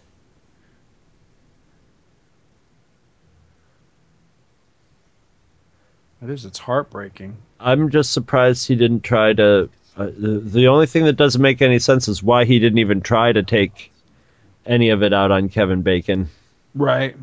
It 6.23 6.31
is. 6.31 6.45
It's 6.45 6.59
heartbreaking. 6.59 7.37
I'm 7.61 7.91
just 7.91 8.13
surprised 8.13 8.67
he 8.67 8.77
didn't 8.77 9.03
try 9.03 9.33
to. 9.35 9.69
Uh, 9.97 10.07
the, 10.17 10.41
the 10.41 10.69
only 10.69 10.87
thing 10.87 11.05
that 11.05 11.13
doesn't 11.17 11.41
make 11.41 11.63
any 11.63 11.79
sense 11.79 12.09
is 12.09 12.23
why 12.23 12.45
he 12.45 12.59
didn't 12.59 12.79
even 12.79 13.01
try 13.01 13.31
to 13.33 13.43
take 13.43 13.93
any 14.67 14.91
of 14.91 15.03
it 15.03 15.13
out 15.13 15.31
on 15.31 15.49
Kevin 15.49 15.83
Bacon. 15.83 16.29
Right. 16.75 17.15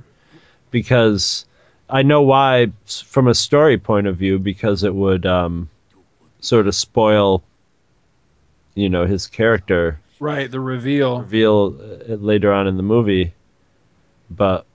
because 0.69 1.45
I 1.89 2.03
know 2.03 2.21
why 2.21 2.71
from 2.85 3.27
a 3.27 3.35
story 3.35 3.77
point 3.77 4.07
of 4.07 4.15
view 4.15 4.39
because 4.39 4.83
it 4.85 4.95
would 4.95 5.25
um, 5.25 5.69
sort 6.39 6.67
of 6.67 6.75
spoil, 6.75 7.43
you 8.75 8.89
know, 8.89 9.05
his 9.05 9.27
character 9.27 9.99
Right, 10.21 10.51
the 10.51 10.59
reveal. 10.59 11.21
reveal 11.21 11.75
uh, 11.81 12.13
later 12.13 12.53
on 12.53 12.67
in 12.67 12.77
the 12.77 12.83
movie. 12.83 13.33
But 14.29 14.67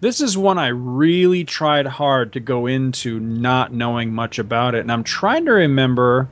This 0.00 0.20
is 0.20 0.36
one 0.36 0.58
I 0.58 0.68
really 0.68 1.44
tried 1.44 1.86
hard 1.86 2.32
to 2.32 2.40
go 2.40 2.66
into 2.66 3.20
not 3.20 3.72
knowing 3.72 4.12
much 4.12 4.40
about 4.40 4.74
it. 4.74 4.80
And 4.80 4.90
I'm 4.90 5.04
trying 5.04 5.44
to 5.44 5.52
remember. 5.52 6.28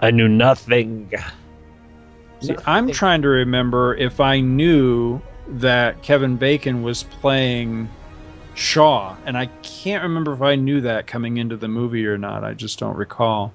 I 0.00 0.12
knew 0.12 0.28
nothing. 0.28 1.10
See, 2.40 2.54
I'm 2.66 2.92
trying 2.92 3.22
to 3.22 3.28
remember 3.28 3.96
if 3.96 4.20
I 4.20 4.40
knew 4.40 5.20
that 5.48 6.02
Kevin 6.02 6.36
Bacon 6.36 6.82
was 6.84 7.02
playing 7.02 7.88
Shaw. 8.54 9.16
And 9.26 9.36
I 9.36 9.46
can't 9.62 10.04
remember 10.04 10.32
if 10.34 10.42
I 10.42 10.54
knew 10.54 10.80
that 10.82 11.08
coming 11.08 11.38
into 11.38 11.56
the 11.56 11.68
movie 11.68 12.06
or 12.06 12.16
not. 12.16 12.44
I 12.44 12.54
just 12.54 12.78
don't 12.78 12.96
recall. 12.96 13.52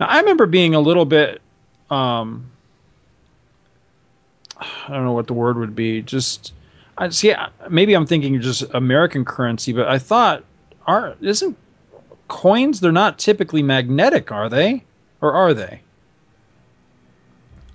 Now, 0.00 0.06
I 0.06 0.18
remember 0.18 0.46
being 0.46 0.74
a 0.74 0.80
little 0.80 1.04
bit. 1.04 1.42
Um, 1.90 2.50
I 4.56 4.88
don't 4.88 5.04
know 5.04 5.12
what 5.12 5.26
the 5.26 5.34
word 5.34 5.58
would 5.58 5.76
be. 5.76 6.00
Just 6.00 6.54
I 6.96 7.10
see. 7.10 7.34
Maybe 7.68 7.94
I'm 7.94 8.06
thinking 8.06 8.40
just 8.40 8.64
American 8.72 9.24
currency, 9.24 9.72
but 9.72 9.88
I 9.88 9.98
thought, 9.98 10.42
are 10.86 11.16
isn't 11.20 11.56
coins? 12.28 12.80
They're 12.80 12.92
not 12.92 13.18
typically 13.18 13.62
magnetic, 13.62 14.32
are 14.32 14.48
they? 14.48 14.84
Or 15.20 15.34
are 15.34 15.52
they? 15.52 15.82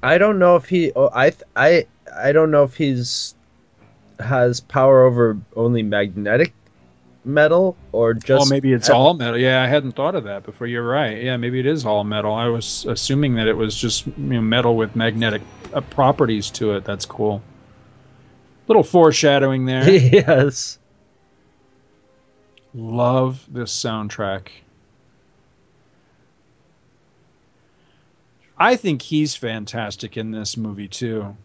I 0.02 0.18
don't 0.18 0.40
know 0.40 0.56
if 0.56 0.66
he 0.66 0.92
oh, 0.96 1.10
I 1.14 1.32
I 1.56 1.86
I 2.16 2.32
don't 2.32 2.50
know 2.50 2.64
if 2.64 2.76
he's 2.76 3.36
has 4.20 4.62
power 4.62 5.04
over 5.04 5.38
only 5.56 5.84
magnetic 5.84 6.54
metal 7.26 7.76
or 7.92 8.14
just. 8.14 8.48
oh, 8.48 8.50
maybe 8.50 8.72
it's 8.74 8.90
all 8.90 9.14
metal. 9.14 9.38
Yeah, 9.38 9.64
I 9.64 9.68
hadn't 9.68 9.94
thought 9.94 10.16
of 10.16 10.24
that 10.26 10.44
before. 10.44 10.68
You're 10.68 10.88
right. 10.88 11.22
Yeah, 11.22 11.38
maybe 11.38 11.60
it 11.60 11.66
is 11.66 11.86
all 11.86 12.04
metal. 12.04 12.34
I 12.34 12.48
was 12.48 12.86
assuming 12.86 13.36
that 13.36 13.48
it 13.48 13.58
was 13.58 13.76
just 13.76 14.08
you 14.08 14.14
know, 14.18 14.42
metal 14.42 14.76
with 14.76 14.96
magnetic 14.96 15.42
uh, 15.74 15.82
properties 15.82 16.50
to 16.52 16.74
it. 16.74 16.86
That's 16.86 17.06
cool. 17.06 17.42
Little 18.68 18.84
foreshadowing 18.84 19.66
there. 19.66 19.90
yes. 19.90 20.80
Love 22.74 23.46
this 23.52 23.74
soundtrack. 23.74 24.50
I 28.58 28.76
think 28.76 29.02
he's 29.02 29.36
fantastic 29.36 30.18
in 30.18 30.32
this 30.32 30.56
movie 30.58 30.88
too. 30.88 31.36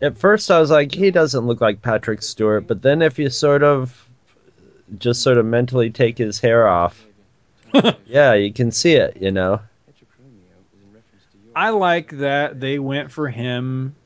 At 0.00 0.16
first, 0.16 0.50
I 0.50 0.60
was 0.60 0.70
like, 0.70 0.94
he 0.94 1.10
doesn't 1.10 1.46
look 1.46 1.60
like 1.60 1.82
Patrick 1.82 2.22
Stewart, 2.22 2.66
but 2.66 2.82
then 2.82 3.02
if 3.02 3.18
you 3.18 3.30
sort 3.30 3.62
of 3.62 4.08
just 4.98 5.22
sort 5.22 5.38
of 5.38 5.46
mentally 5.46 5.90
take 5.90 6.16
his 6.16 6.38
hair 6.38 6.68
off, 6.68 7.04
yeah, 8.06 8.34
you 8.34 8.52
can 8.52 8.70
see 8.70 8.92
it. 8.92 9.16
You 9.20 9.32
know. 9.32 9.60
I 11.54 11.70
like 11.70 12.18
that 12.18 12.60
they 12.60 12.78
went 12.78 13.10
for 13.10 13.28
him 13.28 13.96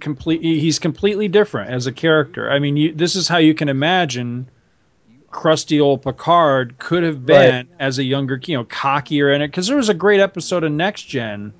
complete 0.00 0.42
he's 0.42 0.78
completely 0.78 1.28
different 1.28 1.70
as 1.70 1.86
a 1.86 1.92
character. 1.92 2.50
I 2.50 2.58
mean, 2.58 2.76
you, 2.76 2.92
this 2.92 3.14
is 3.14 3.28
how 3.28 3.36
you 3.36 3.54
can 3.54 3.68
imagine 3.68 4.48
crusty 5.30 5.78
old 5.80 6.02
Picard 6.02 6.78
could 6.78 7.04
have 7.04 7.24
been 7.24 7.68
Right. 7.68 7.68
as 7.78 7.98
a 7.98 8.02
younger, 8.02 8.40
you 8.46 8.56
know, 8.56 8.64
cockier 8.64 9.32
in 9.32 9.42
it 9.42 9.52
cuz 9.52 9.68
there 9.68 9.76
was 9.76 9.88
a 9.88 9.94
great 9.94 10.18
episode 10.18 10.64
of 10.64 10.72
Next 10.72 11.04
Gen 11.04 11.52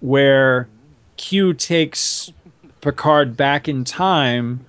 where 0.00 0.68
Q 1.16 1.54
takes 1.54 2.32
Picard 2.80 3.36
back 3.36 3.68
in 3.68 3.84
time 3.84 4.64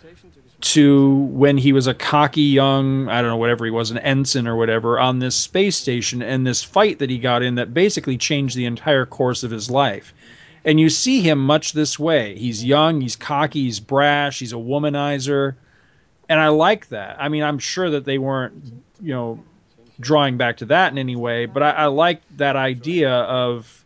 to 0.61 1.13
when 1.31 1.57
he 1.57 1.73
was 1.73 1.85
a 1.85 1.93
cocky 1.93 2.41
young, 2.41 3.07
I 3.07 3.21
don't 3.21 3.29
know, 3.29 3.37
whatever 3.37 3.65
he 3.65 3.71
was, 3.71 3.91
an 3.91 3.99
ensign 3.99 4.47
or 4.47 4.55
whatever, 4.55 4.99
on 4.99 5.19
this 5.19 5.35
space 5.35 5.77
station, 5.77 6.21
and 6.21 6.47
this 6.47 6.63
fight 6.63 6.99
that 6.99 7.09
he 7.09 7.19
got 7.19 7.43
in 7.43 7.55
that 7.55 7.73
basically 7.73 8.17
changed 8.17 8.55
the 8.55 8.65
entire 8.65 9.05
course 9.05 9.43
of 9.43 9.51
his 9.51 9.69
life. 9.69 10.13
And 10.63 10.79
you 10.79 10.89
see 10.89 11.21
him 11.21 11.45
much 11.45 11.73
this 11.73 11.99
way. 11.99 12.35
He's 12.35 12.63
young, 12.63 12.99
he's 13.01 13.15
cocky, 13.15 13.63
he's 13.65 13.79
brash, 13.79 14.39
he's 14.39 14.53
a 14.53 14.55
womanizer. 14.55 15.55
And 16.27 16.39
I 16.39 16.47
like 16.47 16.89
that. 16.89 17.17
I 17.19 17.29
mean, 17.29 17.43
I'm 17.43 17.59
sure 17.59 17.91
that 17.91 18.05
they 18.05 18.17
weren't, 18.17 18.55
you 18.99 19.13
know, 19.13 19.43
drawing 19.99 20.37
back 20.37 20.57
to 20.57 20.65
that 20.65 20.91
in 20.91 20.97
any 20.97 21.15
way, 21.15 21.45
but 21.45 21.63
I, 21.63 21.71
I 21.71 21.85
like 21.85 22.21
that 22.37 22.55
idea 22.55 23.11
of 23.11 23.85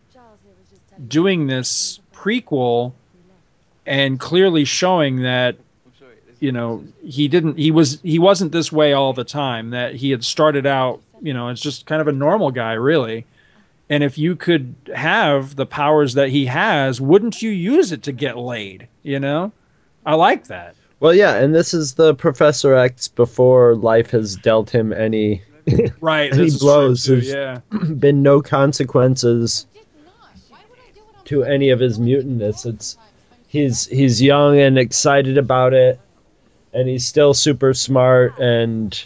doing 1.08 1.48
this 1.48 1.99
prequel 2.20 2.92
and 3.86 4.20
clearly 4.20 4.66
showing 4.66 5.24
that 5.24 5.56
you 6.40 6.52
know 6.52 6.84
he 7.04 7.28
didn't 7.28 7.58
he 7.58 7.72
was 7.72 8.00
he 8.02 8.20
wasn't 8.20 8.52
this 8.52 8.72
way 8.72 8.94
all 8.94 9.14
the 9.14 9.24
time 9.24 9.70
that 9.70 9.96
he 9.96 10.12
had 10.12 10.24
started 10.24 10.66
out 10.66 11.02
you 11.22 11.34
know 11.34 11.48
as 11.48 11.60
just 11.60 11.86
kind 11.86 12.02
of 12.02 12.08
a 12.08 12.12
normal 12.12 12.52
guy 12.52 12.74
really. 12.74 13.26
And 13.92 14.04
if 14.04 14.20
you 14.20 14.36
could 14.36 14.76
have 14.94 15.56
the 15.56 15.66
powers 15.66 16.14
that 16.14 16.30
he 16.30 16.46
has 16.46 17.02
wouldn't 17.02 17.42
you 17.42 17.50
use 17.50 17.92
it 17.92 18.04
to 18.04 18.12
get 18.12 18.38
laid 18.38 18.88
you 19.04 19.20
know? 19.20 19.52
I 20.06 20.16
like 20.16 20.48
that. 20.48 20.76
Well, 21.00 21.14
yeah, 21.14 21.36
and 21.36 21.56
this 21.56 21.74
is 21.74 21.94
the 21.94 22.14
Professor 22.16 22.74
X 22.76 23.08
before 23.08 23.76
life 23.76 24.12
has 24.12 24.36
dealt 24.36 24.70
him 24.70 24.92
any 24.92 25.42
right 26.02 26.32
any 26.34 26.44
this 26.44 26.54
is 26.56 26.60
true, 26.60 26.68
blows. 26.68 27.06
too, 27.06 27.22
There's 27.22 27.30
yeah. 27.30 27.60
been 28.00 28.22
no 28.22 28.42
consequences 28.42 29.66
to 31.30 31.44
any 31.44 31.70
of 31.70 31.80
his 31.80 32.00
mutantness. 32.00 32.66
It's 32.66 32.98
he's 33.48 33.86
he's 33.86 34.22
young 34.22 34.60
and 34.60 34.78
excited 34.78 35.38
about 35.38 35.74
it, 35.74 36.00
and 36.74 36.90
he's 36.90 37.08
still 37.08 37.34
super 37.34 37.74
smart 37.74 38.40
and 38.40 39.00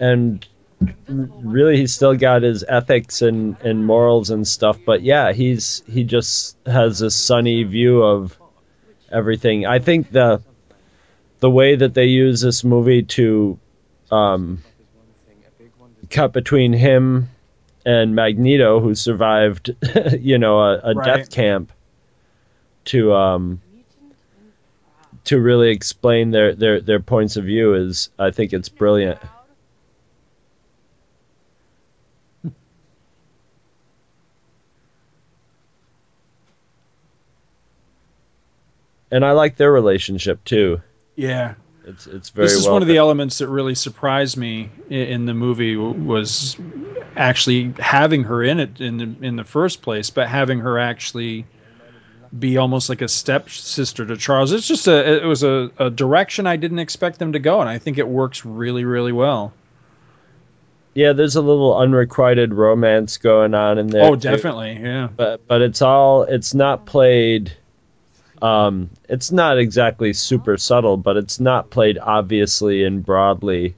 and 0.00 0.46
really 1.08 1.76
he's 1.76 1.94
still 1.94 2.14
got 2.16 2.42
his 2.42 2.64
ethics 2.66 3.20
and 3.20 3.56
and 3.60 3.84
morals 3.84 4.30
and 4.30 4.48
stuff. 4.48 4.78
But 4.84 5.02
yeah, 5.02 5.32
he's 5.32 5.82
he 5.86 6.04
just 6.04 6.56
has 6.66 7.02
a 7.02 7.10
sunny 7.10 7.64
view 7.64 8.02
of 8.02 8.38
everything. 9.12 9.66
I 9.66 9.78
think 9.78 10.10
the 10.10 10.42
the 11.40 11.50
way 11.50 11.76
that 11.76 11.92
they 11.92 12.06
use 12.06 12.40
this 12.40 12.64
movie 12.64 13.02
to 13.02 13.58
um, 14.10 14.62
cut 16.08 16.32
between 16.32 16.72
him 16.72 17.28
and 17.86 18.14
Magneto, 18.16 18.80
who 18.80 18.94
survived, 18.96 19.74
you 20.18 20.36
know, 20.38 20.58
a, 20.60 20.80
a 20.90 20.94
Right. 20.94 21.04
death 21.04 21.30
camp, 21.30 21.72
to 22.86 23.14
um, 23.14 23.60
to 25.24 25.40
really 25.40 25.70
explain 25.70 26.30
their, 26.32 26.54
their 26.54 26.80
their 26.80 27.00
points 27.00 27.36
of 27.36 27.44
view 27.44 27.74
is, 27.74 28.10
I 28.18 28.30
think 28.32 28.52
it's 28.52 28.68
brilliant. 28.68 29.20
And 39.10 39.24
I 39.24 39.32
like 39.32 39.56
their 39.56 39.72
relationship 39.72 40.44
too. 40.44 40.82
yeah 41.14 41.54
It's 41.86 42.06
it's 42.08 42.30
very 42.30 42.46
this 42.48 42.54
is 42.54 42.64
well 42.64 42.74
one 42.74 42.82
of 42.82 42.88
the 42.88 42.96
elements 42.96 43.38
that 43.38 43.48
really 43.48 43.74
surprised 43.76 44.36
me 44.36 44.70
i- 44.90 44.94
in 44.94 45.26
the 45.26 45.34
movie 45.34 45.76
was 45.76 46.56
actually 47.16 47.72
having 47.78 48.24
her 48.24 48.42
in 48.42 48.58
it 48.60 48.80
in 48.80 48.96
the, 48.98 49.26
in 49.26 49.36
the 49.36 49.44
first 49.44 49.82
place, 49.82 50.10
but 50.10 50.28
having 50.28 50.58
her 50.58 50.78
actually 50.80 51.46
be 52.36 52.56
almost 52.56 52.88
like 52.88 53.02
a 53.02 53.08
stepsister 53.08 54.04
to 54.04 54.16
Charles. 54.16 54.50
It's 54.52 54.66
just 54.66 54.88
a 54.88 55.22
it 55.22 55.26
was 55.26 55.44
a, 55.44 55.70
a 55.78 55.88
direction 55.88 56.46
I 56.46 56.56
didn't 56.56 56.80
expect 56.80 57.20
them 57.20 57.32
to 57.32 57.38
go, 57.38 57.60
and 57.60 57.70
I 57.70 57.78
think 57.78 57.98
it 57.98 58.08
works 58.08 58.44
really 58.44 58.84
really 58.84 59.12
well. 59.12 59.52
Yeah, 60.94 61.12
there's 61.12 61.36
a 61.36 61.42
little 61.42 61.76
unrequited 61.78 62.54
romance 62.54 63.18
going 63.18 63.54
on 63.54 63.76
in 63.78 63.88
there. 63.88 64.02
oh, 64.04 64.14
too. 64.14 64.20
definitely, 64.30 64.80
yeah. 64.82 65.08
But 65.14 65.46
but 65.46 65.62
it's 65.62 65.82
all 65.82 66.22
it's 66.24 66.52
not 66.52 66.84
played 66.86 67.56
um 68.42 68.90
it's 69.08 69.32
not 69.32 69.58
exactly 69.58 70.12
super 70.12 70.56
subtle, 70.56 70.96
but 70.96 71.16
it's 71.16 71.40
not 71.40 71.70
played 71.70 71.98
obviously 71.98 72.84
and 72.84 73.04
broadly 73.04 73.74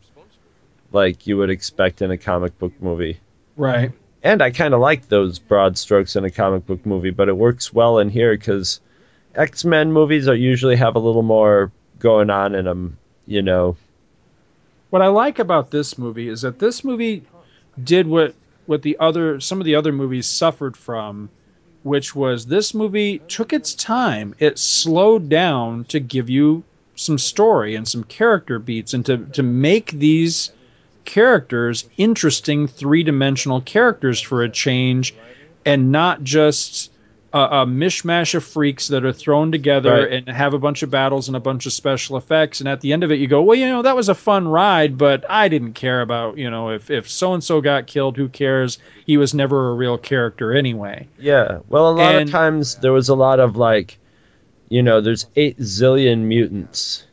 like 0.92 1.27
you 1.27 1.37
would 1.37 1.51
expect 1.51 2.03
in 2.03 2.11
a 2.11 2.18
comic 2.18 2.59
book 2.59 2.73
movie. 2.81 3.18
Right. 3.57 3.92
And 4.23 4.42
I 4.42 4.51
kind 4.51 4.75
of 4.75 4.81
like 4.81 5.09
those 5.09 5.38
broad 5.38 5.79
strokes 5.79 6.16
in 6.16 6.25
a 6.25 6.31
comic 6.31 6.66
book 6.66 6.85
movie, 6.85 7.11
but 7.11 7.29
it 7.29 7.37
works 7.37 7.73
well 7.73 7.99
in 7.99 8.09
here 8.09 8.37
cuz 8.37 8.81
X-Men 9.35 9.92
movies 9.92 10.27
are 10.27 10.35
usually 10.35 10.77
have 10.77 10.97
a 10.97 11.01
little 11.01 11.23
more 11.23 11.71
going 11.99 12.31
on 12.31 12.55
in 12.55 12.64
them, 12.64 12.97
you 13.27 13.42
know. 13.42 13.77
What 14.90 15.03
I 15.03 15.09
like 15.09 15.38
about 15.38 15.71
this 15.71 15.99
movie 15.99 16.29
is 16.29 16.42
that 16.42 16.59
this 16.59 16.83
movie 16.83 17.23
did 17.83 18.07
what 18.07 18.35
what 18.66 18.83
the 18.83 18.97
other 18.99 19.40
some 19.40 19.61
of 19.61 19.64
the 19.64 19.75
other 19.75 19.92
movies 19.92 20.27
suffered 20.27 20.77
from, 20.77 21.31
which 21.88 22.14
was 22.14 22.46
this 22.46 22.74
movie 22.74 23.20
took 23.29 23.53
its 23.53 23.74
time. 23.74 24.35
It 24.38 24.59
slowed 24.59 25.29
down 25.29 25.85
to 25.85 25.98
give 25.98 26.29
you 26.29 26.62
some 26.94 27.18
story 27.18 27.74
and 27.74 27.88
some 27.88 28.05
character 28.05 28.59
beats 28.59 28.92
and 28.92 29.05
to 29.07 29.18
to 29.33 29.42
make 29.42 29.92
these 29.92 30.53
characters 31.05 31.88
interesting 31.96 32.68
three-dimensional 32.68 33.62
characters 33.62 34.20
for 34.20 34.42
a 34.42 34.48
change 34.48 35.14
and 35.64 35.90
not 35.90 36.22
just 36.22 36.90
a, 37.32 37.38
a 37.38 37.66
mishmash 37.66 38.34
of 38.34 38.42
freaks 38.42 38.88
that 38.88 39.04
are 39.04 39.12
thrown 39.12 39.52
together 39.52 39.92
Right. 40.08 40.12
and 40.26 40.28
have 40.28 40.54
a 40.54 40.58
bunch 40.58 40.82
of 40.82 40.90
battles 40.90 41.28
and 41.28 41.36
a 41.36 41.40
bunch 41.40 41.66
of 41.66 41.72
special 41.74 42.16
effects. 42.16 42.60
And 42.60 42.68
at 42.68 42.80
the 42.80 42.92
end 42.94 43.04
of 43.04 43.12
it, 43.12 43.18
you 43.18 43.26
go, 43.26 43.42
well, 43.42 43.58
you 43.58 43.66
know, 43.66 43.82
that 43.82 43.94
was 43.96 44.08
a 44.08 44.14
fun 44.14 44.48
ride, 44.48 44.96
but 44.96 45.24
I 45.30 45.48
didn't 45.48 45.74
care 45.74 46.00
about, 46.00 46.38
you 46.38 46.48
know, 46.50 46.70
if 46.70 46.90
if 46.90 47.08
so 47.10 47.34
and 47.34 47.44
so 47.44 47.60
got 47.60 47.86
killed, 47.86 48.16
who 48.16 48.28
cares? 48.30 48.78
He 49.06 49.18
was 49.18 49.34
never 49.34 49.70
a 49.70 49.74
real 49.74 49.98
character 49.98 50.54
anyway. 50.54 51.06
Yeah. 51.18 51.58
Well, 51.68 51.90
a 51.90 51.92
lot 51.92 52.14
And- 52.14 52.28
of 52.28 52.32
times 52.32 52.76
there 52.76 52.92
was 52.92 53.08
a 53.10 53.14
lot 53.14 53.40
of 53.40 53.56
like, 53.56 53.98
you 54.70 54.82
know, 54.82 55.00
there's 55.02 55.26
eight 55.36 55.58
zillion 55.58 56.20
mutants. 56.20 57.04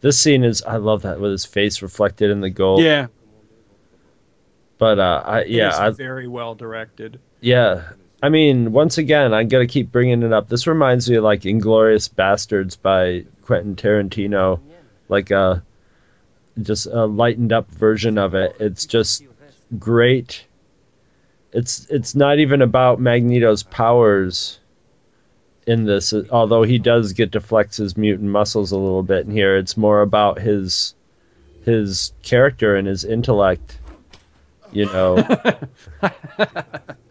This 0.00 0.18
scene 0.18 0.44
is 0.44 0.62
I 0.62 0.76
love 0.76 1.02
that 1.02 1.20
with 1.20 1.30
his 1.32 1.44
face 1.44 1.82
reflected 1.82 2.30
in 2.30 2.40
the 2.40 2.48
gold. 2.48 2.80
Yeah, 2.82 3.08
But 4.78 4.98
uh, 4.98 5.22
I 5.26 5.44
yeah 5.44 5.68
is 5.68 5.78
I, 5.78 5.90
very 5.90 6.26
well 6.26 6.54
directed. 6.54 7.20
yeah. 7.40 7.82
I 8.22 8.28
mean, 8.28 8.72
once 8.72 8.98
again, 8.98 9.32
I'm 9.32 9.48
gonna 9.48 9.66
keep 9.66 9.90
bringing 9.90 10.22
it 10.22 10.32
up. 10.32 10.48
This 10.48 10.66
reminds 10.66 11.08
me 11.08 11.16
of 11.16 11.24
like 11.24 11.42
Inglourious 11.42 12.08
Basterds 12.12 12.80
by 12.80 13.24
Quentin 13.42 13.76
Tarantino, 13.76 14.60
like 15.08 15.30
a 15.30 15.62
just 16.60 16.86
a 16.86 17.06
lightened 17.06 17.52
up 17.52 17.70
version 17.70 18.18
of 18.18 18.34
it. 18.34 18.56
It's 18.60 18.86
just 18.86 19.24
great. 19.78 20.46
It's 21.52 21.86
it's 21.88 22.14
not 22.14 22.38
even 22.38 22.62
about 22.62 23.00
Magneto's 23.00 23.62
powers 23.62 24.60
in 25.66 25.84
this, 25.84 26.12
although 26.30 26.62
he 26.62 26.78
does 26.78 27.12
get 27.12 27.32
to 27.32 27.40
flex 27.40 27.76
his 27.76 27.96
mutant 27.96 28.30
muscles 28.30 28.72
a 28.72 28.78
little 28.78 29.02
bit 29.02 29.26
in 29.26 29.32
here. 29.32 29.56
It's 29.56 29.76
more 29.76 30.02
about 30.02 30.38
his 30.38 30.94
his 31.64 32.12
character 32.22 32.76
and 32.76 32.86
his 32.86 33.04
intellect. 33.04 33.78
You 34.72 34.86
know, 34.86 35.16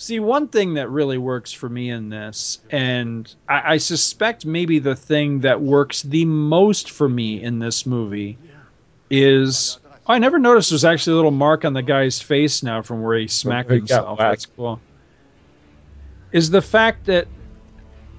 See, 0.00 0.20
one 0.20 0.46
thing 0.46 0.74
that 0.74 0.88
really 0.90 1.18
works 1.18 1.52
for 1.52 1.68
me 1.68 1.90
in 1.90 2.08
this, 2.08 2.60
and 2.70 3.34
I, 3.48 3.74
I 3.74 3.76
suspect 3.78 4.46
maybe 4.46 4.78
the 4.78 4.94
thing 4.94 5.40
that 5.40 5.60
works 5.60 6.02
the 6.02 6.24
most 6.24 6.92
for 6.92 7.08
me 7.08 7.42
in 7.42 7.58
this 7.58 7.84
movie 7.84 8.38
is 9.10 9.80
oh, 9.84 10.14
I 10.14 10.18
never 10.20 10.38
noticed 10.38 10.70
there's 10.70 10.84
actually 10.84 11.14
a 11.14 11.16
little 11.16 11.32
mark 11.32 11.64
on 11.64 11.72
the 11.72 11.82
guy's 11.82 12.20
face 12.20 12.62
now 12.62 12.80
from 12.80 13.02
where 13.02 13.18
he 13.18 13.26
smacked 13.26 13.72
he 13.72 13.78
himself. 13.78 14.20
That's 14.20 14.46
cool. 14.46 14.80
Is 16.30 16.48
the 16.48 16.62
fact 16.62 17.06
that 17.06 17.26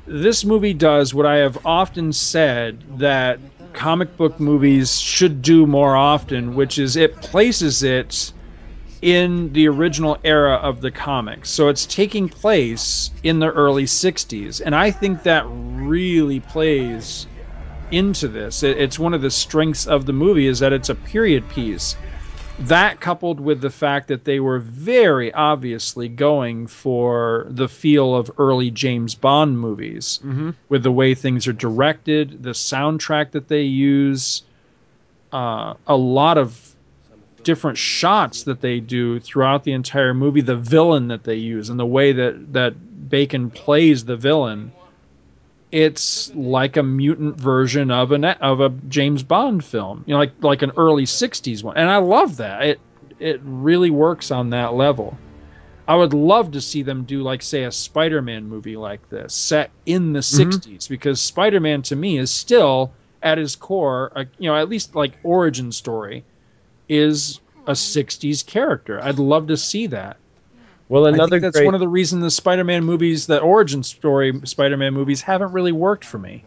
this 0.06 0.44
movie 0.44 0.74
does 0.74 1.14
what 1.14 1.26
I 1.26 1.38
have 1.38 1.66
often 1.66 2.12
said 2.12 2.84
that 3.00 3.40
comic 3.72 4.18
book 4.18 4.38
movies 4.38 5.00
should 5.00 5.42
do 5.42 5.66
more 5.66 5.96
often, 5.96 6.56
which 6.56 6.78
is 6.78 6.98
it 6.98 7.16
places 7.22 7.84
it 7.84 8.34
in 9.02 9.52
the 9.54 9.68
original 9.68 10.18
era 10.24 10.56
of 10.56 10.82
the 10.82 10.92
comics. 10.92 11.50
So 11.50 11.70
it's 11.70 11.86
taking 11.86 12.28
place 12.28 13.12
in 13.24 13.40
the 13.40 13.52
early 13.52 13.86
60s. 13.86 14.62
And 14.64 14.76
I 14.76 14.92
think 14.92 15.24
that 15.24 15.46
really 15.50 16.42
plays 16.42 17.28
into 17.92 18.28
this. 18.28 18.62
It's 18.62 19.00
one 19.00 19.14
of 19.14 19.22
the 19.22 19.32
strengths 19.32 19.88
of 19.88 20.06
the 20.06 20.14
movie 20.14 20.48
is 20.48 20.60
that 20.60 20.74
it's 20.74 20.90
a 20.90 20.96
period 20.96 21.48
piece. 21.50 21.96
That 22.60 23.00
coupled 23.00 23.40
with 23.40 23.62
the 23.62 23.70
fact 23.70 24.10
that 24.10 24.26
they 24.26 24.42
were 24.42 24.60
very 24.60 25.34
obviously 25.34 26.10
going 26.10 26.68
for 26.68 27.48
the 27.50 27.70
feel 27.70 28.14
of 28.14 28.30
early 28.38 28.70
James 28.70 29.16
Bond 29.16 29.58
movies 29.58 30.20
Mhm. 30.26 30.56
with 30.68 30.84
the 30.84 30.92
way 30.92 31.16
things 31.16 31.48
are 31.48 31.54
directed, 31.54 32.44
the 32.44 32.50
soundtrack 32.50 33.32
that 33.32 33.48
they 33.48 33.64
use, 33.64 34.44
uh, 35.32 35.76
a 35.88 35.96
lot 35.96 36.38
of 36.38 36.69
different 37.44 37.78
shots 37.78 38.44
that 38.44 38.62
they 38.62 38.80
do 38.80 39.20
throughout 39.20 39.64
the 39.64 39.72
entire 39.74 40.14
movie, 40.14 40.42
the 40.42 40.56
villain 40.56 41.08
that 41.10 41.24
they 41.24 41.36
use, 41.36 41.70
and 41.70 41.80
the 41.80 41.86
way 41.86 42.12
that 42.12 42.54
that 42.54 43.10
Bacon 43.10 43.50
plays 43.50 44.06
the 44.06 44.16
villain. 44.16 44.72
It's 45.72 46.32
like 46.34 46.78
a 46.78 46.84
mutant 46.84 47.40
version 47.40 47.92
of 47.92 48.12
an 48.12 48.26
of 48.26 48.60
a 48.60 48.70
James 48.88 49.22
Bond 49.22 49.64
film, 49.64 50.04
you 50.08 50.14
know, 50.14 50.20
like 50.20 50.32
like 50.42 50.62
an 50.64 50.72
early 50.78 51.06
'60s 51.06 51.64
one, 51.64 51.78
and 51.78 51.90
I 51.90 51.98
love 51.98 52.38
that. 52.38 52.64
It 52.64 52.80
it 53.20 53.40
really 53.44 53.92
works 53.92 54.32
on 54.32 54.50
that 54.50 54.74
level. 54.74 55.16
I 55.88 55.96
would 55.96 56.14
love 56.14 56.52
to 56.52 56.62
see 56.62 56.82
them 56.84 57.04
do 57.04 57.22
like 57.22 57.42
say 57.42 57.64
a 57.66 57.72
Spider-Man 57.72 58.48
movie 58.48 58.78
like 58.78 59.10
this 59.10 59.34
set 59.34 59.72
in 59.86 60.14
the 60.14 60.20
Mhm. 60.20 60.38
60s 60.64 60.88
because 60.88 61.20
Spider-Man 61.20 61.82
to 61.84 61.96
me 61.96 62.18
is 62.18 62.32
still 62.32 62.92
at 63.22 63.38
his 63.38 63.56
core, 63.56 64.12
a, 64.16 64.26
you 64.38 64.50
know, 64.50 64.56
at 64.56 64.70
least 64.70 64.96
like 64.96 65.18
origin 65.24 65.72
story 65.72 66.24
is 66.90 67.40
a 67.68 67.72
60s 67.74 68.46
character. 68.46 69.00
I'd 69.02 69.20
love 69.20 69.48
to 69.48 69.58
see 69.58 69.88
that. 69.88 70.18
well, 70.90 71.06
I 71.06 71.10
another 71.10 71.30
think 71.32 71.44
that's 71.44 71.58
great 71.58 71.66
one 71.66 71.76
of 71.76 71.80
the 71.80 71.88
reasons 71.88 72.24
the 72.24 72.32
Spider-Man 72.32 72.84
movies, 72.84 73.28
the 73.28 73.40
origin 73.40 73.84
story 73.84 74.34
Spider-Man 74.44 74.94
movies 74.94 75.22
haven't 75.22 75.52
really 75.52 75.72
worked 75.72 76.04
for 76.06 76.18
me. 76.18 76.44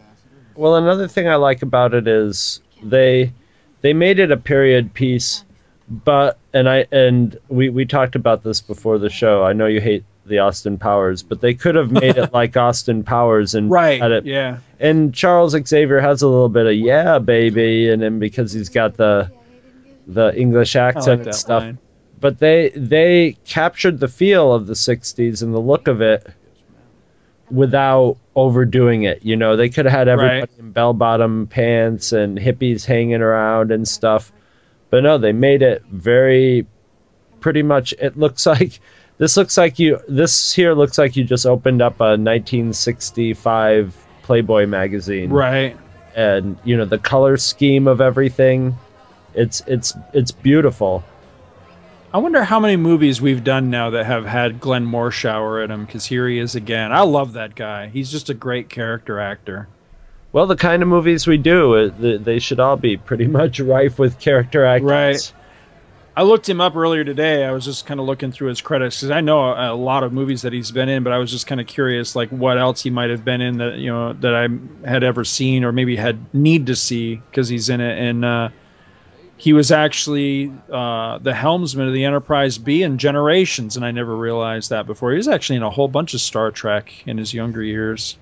Well, 0.55 0.75
another 0.75 1.07
thing 1.07 1.27
I 1.27 1.35
like 1.35 1.61
about 1.61 1.93
it 1.93 2.07
is 2.07 2.61
they 2.83 3.31
they 3.81 3.93
made 3.93 4.19
it 4.19 4.31
a 4.31 4.37
period 4.37 4.93
piece, 4.93 5.43
but 5.89 6.37
and 6.53 6.69
I 6.69 6.85
and 6.91 7.37
we 7.47 7.69
we 7.69 7.85
talked 7.85 8.15
about 8.15 8.43
this 8.43 8.61
before 8.61 8.97
the 8.99 9.09
show. 9.09 9.43
I 9.43 9.53
know 9.53 9.65
you 9.65 9.81
hate 9.81 10.03
the 10.25 10.39
Austin 10.39 10.77
Powers, 10.77 11.21
but 11.23 11.41
they 11.41 11.53
could 11.53 11.75
have 11.75 11.91
made 11.91 12.17
it 12.17 12.31
like 12.33 12.55
Austin 12.55 13.03
Powers 13.03 13.55
and 13.55 13.69
Right. 13.71 14.01
had 14.01 14.11
it. 14.11 14.25
Yeah. 14.25 14.57
And 14.79 15.13
Charles 15.13 15.51
Xavier 15.67 15.99
has 15.99 16.21
a 16.21 16.27
little 16.27 16.49
bit 16.49 16.65
of 16.65 16.73
yeah, 16.75 17.17
baby, 17.19 17.89
and 17.89 18.01
then 18.01 18.19
because 18.19 18.51
he's 18.53 18.69
got 18.69 18.95
the 18.97 19.31
the 20.07 20.35
English 20.37 20.75
accent 20.75 21.19
like 21.19 21.27
and 21.27 21.35
stuff. 21.35 21.63
line. 21.63 21.77
But 22.19 22.39
they 22.39 22.69
they 22.75 23.37
captured 23.45 23.99
the 23.99 24.07
feel 24.07 24.53
of 24.53 24.67
the 24.67 24.73
'60s 24.73 25.41
and 25.43 25.53
the 25.53 25.59
look 25.59 25.87
of 25.87 26.01
it 26.01 26.25
without 27.51 28.17
overdoing 28.35 29.03
it. 29.03 29.23
You 29.23 29.35
know, 29.35 29.55
they 29.55 29.69
could 29.69 29.85
have 29.85 29.93
had 29.93 30.07
everybody 30.07 30.39
Right. 30.41 30.49
in 30.59 30.71
bell-bottom 30.71 31.47
pants 31.47 32.11
and 32.11 32.37
hippies 32.37 32.85
hanging 32.85 33.21
around 33.21 33.71
and 33.71 33.87
stuff. 33.87 34.31
But 34.89 35.03
no, 35.03 35.17
they 35.17 35.33
made 35.33 35.61
it 35.61 35.83
very 35.91 36.65
pretty 37.41 37.61
much 37.63 37.93
it 38.01 38.17
looks 38.17 38.45
like 38.53 38.79
this 39.17 39.35
looks 39.37 39.57
like 39.57 39.77
you 39.77 39.99
this 40.07 40.53
here 40.53 40.73
looks 40.73 40.97
like 40.97 41.15
you 41.15 41.23
just 41.23 41.45
opened 41.45 41.81
up 41.81 41.99
a 41.99 42.15
1965 42.17 43.95
Playboy 44.23 44.65
magazine. 44.65 45.29
Right. 45.29 45.77
And 46.15 46.57
you 46.63 46.77
know, 46.77 46.85
the 46.85 46.97
color 46.99 47.37
scheme 47.37 47.87
of 47.87 47.99
everything 48.01 48.75
it's 49.35 49.61
it's 49.67 49.93
it's 50.13 50.31
beautiful. 50.31 51.03
I 52.13 52.19
wonder 52.19 52.43
how 52.43 52.59
many 52.59 52.75
movies 52.75 53.21
we've 53.21 53.43
done 53.43 53.71
now 53.71 53.89
that 53.89 54.05
have 54.05 54.25
had 54.25 54.59
Glenn 54.59 54.85
Morshower 54.85 55.63
in 55.63 55.71
them 55.71 55.85
because 55.85 56.05
here 56.05 56.27
he 56.27 56.37
is 56.37 56.53
again. 56.53 56.91
I 56.91 57.01
love 57.01 57.33
that 57.33 57.55
guy. 57.55 57.87
He's 57.87 58.11
just 58.11 58.29
a 58.29 58.35
great 58.35 58.69
character 58.69 59.19
actor. 59.19 59.67
Well, 60.31 60.45
the 60.45 60.55
kind 60.55 60.83
of 60.83 60.89
movies 60.89 61.25
we 61.25 61.37
do, 61.37 61.75
uh, 61.75 62.17
they 62.19 62.39
should 62.39 62.59
all 62.59 62.77
be 62.77 62.97
pretty 62.97 63.27
much 63.27 63.59
rife 63.59 63.97
with 63.97 64.19
character 64.19 64.65
actors. 64.65 64.89
Right. 64.89 65.33
I 66.15 66.21
looked 66.21 66.47
him 66.47 66.61
up 66.61 66.75
earlier 66.75 67.03
today. 67.03 67.43
I 67.43 67.51
was 67.51 67.65
just 67.65 67.87
kind 67.87 67.99
of 67.99 68.05
looking 68.05 68.31
through 68.31 68.49
his 68.49 68.61
credits 68.61 68.97
because 68.97 69.09
I 69.09 69.21
know 69.21 69.45
a, 69.45 69.73
a 69.73 69.75
lot 69.75 70.03
of 70.03 70.13
movies 70.13 70.43
that 70.43 70.53
he's 70.53 70.71
been 70.71 70.89
in, 70.89 71.03
but 71.03 71.11
I 71.11 71.17
was 71.17 71.31
just 71.31 71.47
kind 71.47 71.59
of 71.59 71.65
curious, 71.65 72.15
like 72.15 72.29
what 72.29 72.59
else 72.59 72.83
he 72.83 72.91
might 72.91 73.09
have 73.09 73.25
been 73.25 73.41
in 73.41 73.57
that 73.57 73.77
you 73.77 73.91
know 73.91 74.13
that 74.13 74.35
I 74.35 74.47
had 74.87 75.03
ever 75.03 75.23
seen 75.23 75.63
or 75.63 75.71
maybe 75.71 75.95
had 75.95 76.19
need 76.33 76.67
to 76.67 76.75
see 76.75 77.15
because 77.15 77.49
he's 77.49 77.69
in 77.69 77.81
it. 77.81 77.97
And 77.97 78.23
uh, 78.23 78.49
he 79.37 79.53
was 79.53 79.71
actually 79.71 80.51
uh, 80.71 81.17
the 81.17 81.33
helmsman 81.33 81.87
of 81.87 81.93
the 81.93 82.05
Enterprise 82.05 82.57
B 82.57 82.83
in 82.83 82.97
Generations, 82.97 83.75
and 83.75 83.85
I 83.85 83.91
never 83.91 84.15
realized 84.15 84.69
that 84.69 84.85
before. 84.85 85.11
He 85.11 85.17
was 85.17 85.27
actually 85.27 85.57
in 85.57 85.63
a 85.63 85.69
whole 85.69 85.87
bunch 85.87 86.13
of 86.13 86.21
Star 86.21 86.51
Trek 86.51 86.93
in 87.05 87.17
his 87.17 87.33
younger 87.33 87.63
years. 87.63 88.17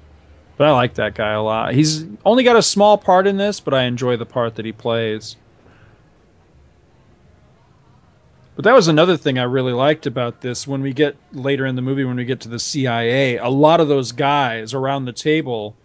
But 0.57 0.67
I 0.67 0.71
like 0.71 0.95
that 0.95 1.15
guy 1.15 1.31
a 1.31 1.41
lot. 1.41 1.73
He's 1.73 2.05
only 2.25 2.43
got 2.43 2.55
a 2.55 2.61
small 2.61 2.97
part 2.97 3.25
in 3.25 3.37
this, 3.37 3.59
but 3.59 3.73
I 3.73 3.83
enjoy 3.83 4.17
the 4.17 4.25
part 4.25 4.55
that 4.55 4.65
he 4.65 4.71
plays. 4.71 5.35
But 8.55 8.65
that 8.65 8.75
was 8.75 8.87
another 8.87 9.17
thing 9.17 9.39
I 9.39 9.43
really 9.43 9.73
liked 9.73 10.05
about 10.05 10.41
this. 10.41 10.67
When 10.67 10.81
we 10.81 10.93
get 10.93 11.15
later 11.31 11.65
in 11.65 11.75
the 11.75 11.81
movie, 11.81 12.03
when 12.03 12.17
we 12.17 12.25
get 12.25 12.41
to 12.41 12.49
the 12.49 12.59
CIA, 12.59 13.37
a 13.37 13.49
lot 13.49 13.79
of 13.79 13.87
those 13.87 14.11
guys 14.11 14.73
around 14.73 15.05
the 15.05 15.13
table 15.13 15.75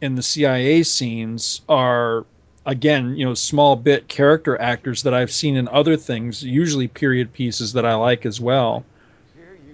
in 0.00 0.14
the 0.14 0.22
CIA 0.22 0.82
scenes 0.82 1.62
are, 1.68 2.26
again, 2.68 3.16
you 3.16 3.24
know, 3.24 3.34
small 3.34 3.74
bit 3.76 4.08
character 4.08 4.60
actors 4.60 5.02
that 5.02 5.14
I've 5.14 5.32
seen 5.32 5.56
in 5.56 5.66
other 5.68 5.96
things, 5.96 6.42
usually 6.42 6.86
period 6.86 7.32
pieces 7.32 7.72
that 7.72 7.84
I 7.84 7.94
like 7.94 8.26
as 8.26 8.40
well. 8.40 8.84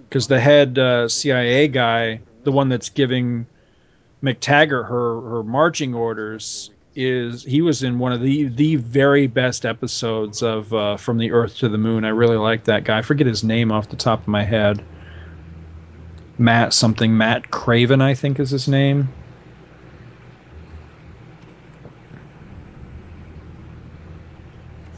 Because 0.08 0.28
the 0.28 0.40
head 0.40 0.78
uh, 0.78 1.08
CIA 1.08 1.66
guy, 1.68 2.20
the 2.44 2.52
one 2.52 2.68
that's 2.68 2.88
giving 2.88 3.46
McTaggart 4.22 4.88
her 4.88 5.20
her 5.20 5.42
marching 5.42 5.92
orders, 5.92 6.70
is 6.94 7.42
he 7.42 7.60
was 7.60 7.82
in 7.82 7.98
one 7.98 8.12
of 8.12 8.20
the 8.20 8.44
the 8.44 8.76
very 8.76 9.26
best 9.26 9.66
episodes 9.66 10.40
of 10.42 10.72
uh, 10.72 10.96
From 10.96 11.18
the 11.18 11.32
Earth 11.32 11.56
to 11.58 11.68
the 11.68 11.78
Moon. 11.78 12.04
I 12.04 12.10
really 12.10 12.36
like 12.36 12.64
that 12.64 12.84
guy. 12.84 12.98
I 12.98 13.02
forget 13.02 13.26
his 13.26 13.42
name 13.42 13.72
off 13.72 13.88
the 13.88 13.96
top 13.96 14.20
of 14.20 14.28
my 14.28 14.44
head. 14.44 14.84
Matt 16.38 16.72
something 16.72 17.16
Matt 17.16 17.50
Craven, 17.50 18.00
I 18.00 18.14
think 18.14 18.38
is 18.38 18.50
his 18.50 18.68
name. 18.68 19.08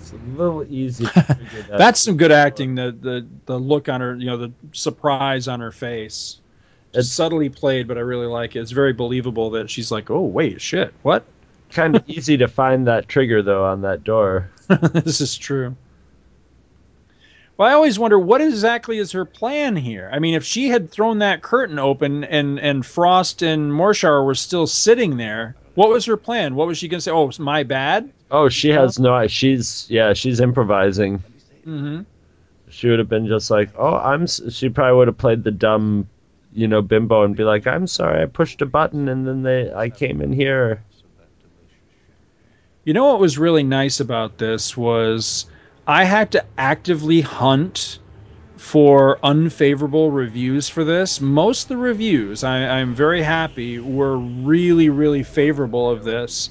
It's 0.07 0.13
a 0.13 0.19
little 0.37 0.65
easy 0.69 1.05
to 1.05 1.23
figure 1.23 1.63
that 1.63 1.79
That's 1.79 2.01
some 2.01 2.17
good 2.17 2.33
acting. 2.33 2.75
The 2.75 2.97
the 2.99 3.27
the 3.47 3.59
look 3.59 3.89
on 3.89 4.01
her, 4.01 4.15
you 4.17 4.27
know, 4.27 4.37
the 4.37 4.53
surprise 4.73 5.49
on 5.49 5.61
her 5.61 5.73
face. 5.73 6.39
It's 6.95 7.11
subtly 7.11 7.49
played, 7.49 7.89
but 7.89 7.99
I 7.99 8.01
really 8.01 8.27
like 8.27 8.57
it. 8.57 8.61
It's 8.61 8.71
very 8.71 8.93
believable 8.93 9.51
that 9.51 9.69
she's 9.71 9.91
like, 9.91 10.11
"Oh 10.11 10.23
wait, 10.23 10.61
shit, 10.61 10.95
what?" 11.03 11.25
kind 11.71 11.97
of 11.97 12.05
easy 12.09 12.37
to 12.37 12.49
find 12.49 12.87
that 12.87 13.09
trigger 13.09 13.43
though 13.43 13.65
on 13.65 13.83
that 13.83 14.05
door. 14.05 14.51
this 14.93 15.21
is 15.21 15.37
true. 15.37 15.77
Well, 17.57 17.69
I 17.69 17.73
always 17.73 17.99
wonder 17.99 18.19
what 18.19 18.43
exactly 18.43 18.99
is 18.99 19.13
her 19.13 19.25
plan 19.25 19.77
here. 19.77 20.11
I 20.13 20.19
mean, 20.19 20.35
if 20.35 20.45
she 20.45 20.69
had 20.69 20.91
thrown 20.91 21.21
that 21.21 21.43
curtain 21.43 21.79
open 21.79 22.25
and 22.25 22.61
and 22.61 22.85
Frost 22.85 23.43
and 23.43 23.73
Morshower 23.73 24.25
were 24.25 24.35
still 24.35 24.67
sitting 24.67 25.17
there, 25.17 25.57
what 25.75 25.89
was 25.89 26.05
her 26.05 26.17
plan? 26.17 26.55
What 26.55 26.67
was 26.67 26.79
she 26.79 26.89
gonna 26.89 27.01
say? 27.01 27.11
Oh, 27.11 27.29
it's 27.29 27.39
my 27.39 27.63
bad. 27.63 28.11
Oh, 28.31 28.49
she 28.49 28.71
has 28.71 28.99
no. 28.99 29.27
She's 29.27 29.87
yeah, 29.89 30.13
she's 30.13 30.41
improvising. 30.41 31.19
Mm-hmm. 31.67 32.03
She 32.69 32.89
would 32.89 32.99
have 32.99 33.09
been 33.09 33.27
just 33.27 33.51
like, 33.51 33.71
oh, 33.79 33.97
I'm. 33.97 34.27
She 34.27 34.69
probably 34.69 34.97
would 34.97 35.09
have 35.09 35.19
played 35.19 35.45
the 35.45 35.53
dumb, 35.53 36.09
you 36.53 36.67
know, 36.67 36.83
bimbo 36.83 37.23
and 37.23 37.37
be 37.37 37.45
like, 37.45 37.67
I'm 37.67 37.87
sorry, 37.87 38.23
I 38.23 38.27
pushed 38.27 38.63
a 38.63 38.67
button 38.67 39.09
and 39.09 39.27
then 39.27 39.43
they, 39.43 39.73
I 39.73 39.91
came 39.91 40.21
in 40.21 40.33
here. 40.33 40.83
You 42.85 42.95
know 42.95 43.07
what 43.07 43.21
was 43.21 43.39
really 43.39 43.63
nice 43.63 44.01
about 44.01 44.39
this 44.39 44.77
was 44.77 45.47
I 45.87 46.05
had 46.05 46.33
to 46.33 46.45
actively 46.59 47.21
hunt 47.21 47.99
for 48.57 49.19
unfavorable 49.23 50.11
reviews 50.11 50.69
for 50.69 50.83
this. 50.85 51.21
Most 51.21 51.65
of 51.65 51.69
the 51.69 51.77
reviews, 51.77 52.43
I, 52.43 52.81
I'm 52.81 52.95
very 52.95 53.23
happy, 53.23 53.79
were 53.79 54.19
really, 54.19 54.89
really 54.89 55.23
favorable 55.23 55.91
of 55.91 56.05
this. 56.05 56.51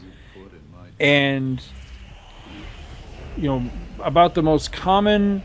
And, 0.99 1.63
you 3.35 3.49
know, 3.49 3.69
about 4.03 4.33
the 4.33 4.43
most 4.43 4.71
common 4.71 5.43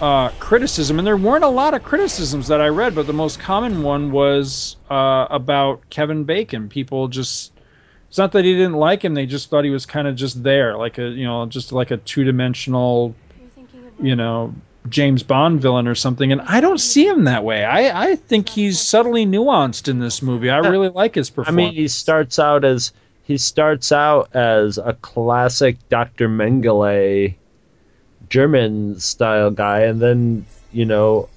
uh, 0.00 0.30
criticism, 0.38 0.98
and 0.98 1.06
there 1.06 1.16
weren't 1.16 1.44
a 1.44 1.48
lot 1.48 1.74
of 1.74 1.82
criticisms 1.82 2.48
that 2.48 2.60
I 2.60 2.68
read, 2.68 2.94
but 2.94 3.06
the 3.06 3.12
most 3.14 3.38
common 3.38 3.82
one 3.82 4.10
was 4.10 4.76
uh, 4.90 5.26
about 5.30 5.88
Kevin 5.90 6.24
Bacon. 6.24 6.68
People 6.68 7.08
just 7.08 7.52
it's 8.08 8.18
not 8.18 8.32
that 8.32 8.44
he 8.44 8.52
didn't 8.52 8.74
like 8.74 9.04
him; 9.04 9.14
they 9.14 9.26
just 9.26 9.50
thought 9.50 9.64
he 9.64 9.70
was 9.70 9.86
kind 9.86 10.06
of 10.06 10.16
just 10.16 10.42
there, 10.42 10.76
like 10.76 10.98
a 10.98 11.08
you 11.08 11.24
know, 11.24 11.46
just 11.46 11.72
like 11.72 11.90
a 11.90 11.96
two-dimensional, 11.96 13.14
you 14.00 14.16
know, 14.16 14.54
James 14.88 15.22
Bond 15.22 15.60
villain 15.60 15.88
or 15.88 15.94
something. 15.94 16.30
And 16.30 16.40
I 16.42 16.60
don't 16.60 16.78
see 16.78 17.06
him 17.06 17.24
that 17.24 17.44
way. 17.44 17.64
I 17.64 18.10
I 18.10 18.16
think 18.16 18.48
he's 18.48 18.80
subtly 18.80 19.24
nuanced 19.26 19.88
in 19.88 19.98
this 19.98 20.22
movie. 20.22 20.50
I 20.50 20.58
really 20.58 20.90
like 20.90 21.14
his 21.14 21.30
performance. 21.30 21.54
I 21.54 21.56
mean, 21.56 21.74
he 21.74 21.88
starts 21.88 22.38
out 22.38 22.64
as 22.64 22.92
he 23.24 23.38
starts 23.38 23.90
out 23.90 24.34
as 24.36 24.78
a 24.78 24.92
classic 25.00 25.76
Dr. 25.88 26.28
Mengele 26.28 27.34
German 28.28 29.00
style 29.00 29.50
guy, 29.50 29.80
and 29.80 30.00
then 30.00 30.46
you 30.72 30.84
know, 30.84 31.28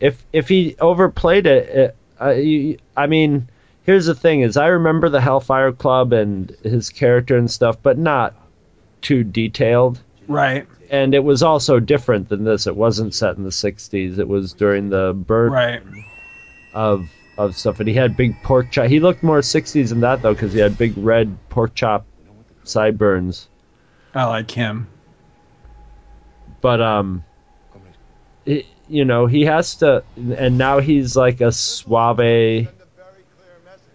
if 0.00 0.22
if 0.32 0.48
he 0.48 0.76
overplayed 0.80 1.46
it, 1.46 1.68
it 1.68 1.96
I, 2.20 2.78
I 2.96 3.06
mean, 3.06 3.48
here's 3.84 4.06
the 4.06 4.14
thing: 4.14 4.42
is 4.42 4.56
I 4.56 4.66
remember 4.66 5.08
the 5.08 5.20
Hellfire 5.20 5.72
Club 5.72 6.12
and 6.12 6.50
his 6.62 6.90
character 6.90 7.36
and 7.36 7.50
stuff, 7.50 7.76
but 7.82 7.98
not 7.98 8.34
too 9.00 9.24
detailed. 9.24 9.98
right, 10.28 10.66
And 10.90 11.14
it 11.14 11.24
was 11.24 11.42
also 11.42 11.80
different 11.80 12.28
than 12.28 12.44
this. 12.44 12.66
It 12.66 12.76
wasn't 12.76 13.14
set 13.14 13.36
in 13.36 13.44
the 13.44 13.50
'60s. 13.50 14.18
It 14.18 14.28
was 14.28 14.52
during 14.52 14.90
the 14.90 15.14
birth 15.14 15.52
right. 15.52 15.82
of 16.74 17.08
of 17.46 17.56
stuff, 17.56 17.80
and 17.80 17.88
he 17.88 17.94
had 17.94 18.16
big 18.16 18.34
pork 18.42 18.70
chop. 18.70 18.86
He 18.86 19.00
looked 19.00 19.22
more 19.22 19.38
'60s 19.40 19.88
than 19.90 20.00
that 20.00 20.22
though, 20.22 20.34
because 20.34 20.52
he 20.52 20.58
had 20.60 20.76
big 20.78 20.92
red 20.96 21.36
pork 21.48 21.74
chop 21.74 22.06
sideburns. 22.64 23.48
I 24.14 24.24
like 24.24 24.50
him. 24.50 24.88
But 26.60 26.80
um, 26.80 27.24
it, 28.44 28.66
you 28.88 29.04
know, 29.04 29.26
he 29.26 29.44
has 29.44 29.76
to, 29.76 30.02
and 30.16 30.58
now 30.58 30.80
he's 30.80 31.16
like 31.16 31.40
a 31.40 31.52
suave, 31.52 32.68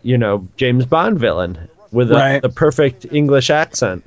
you 0.03 0.17
know, 0.17 0.47
James 0.57 0.85
Bond 0.85 1.19
villain 1.19 1.69
with 1.91 2.11
a, 2.11 2.15
Right. 2.15 2.41
the 2.41 2.49
perfect 2.49 3.05
English 3.11 3.49
accent. 3.49 4.03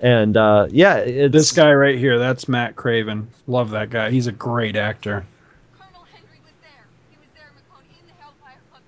And 0.00 0.34
uh, 0.36 0.68
yeah, 0.70 0.96
it's, 0.96 1.32
This 1.32 1.52
guy 1.52 1.72
right 1.74 1.98
here, 1.98 2.18
that's 2.18 2.48
Matt 2.48 2.74
Craven. 2.74 3.28
Love 3.46 3.70
that 3.70 3.90
guy. 3.90 4.10
He's 4.10 4.26
a 4.28 4.32
great 4.32 4.74
actor. 4.76 5.26
Colonel 5.78 6.06
Hendry 6.10 6.38
was 6.42 6.52
there. 6.62 6.86
He 7.10 7.16
was 7.18 7.28
there, 7.34 7.50
McCone, 7.52 7.84
in 8.00 8.06
the 8.06 8.14
Hellfire 8.22 8.56
Club. 8.70 8.80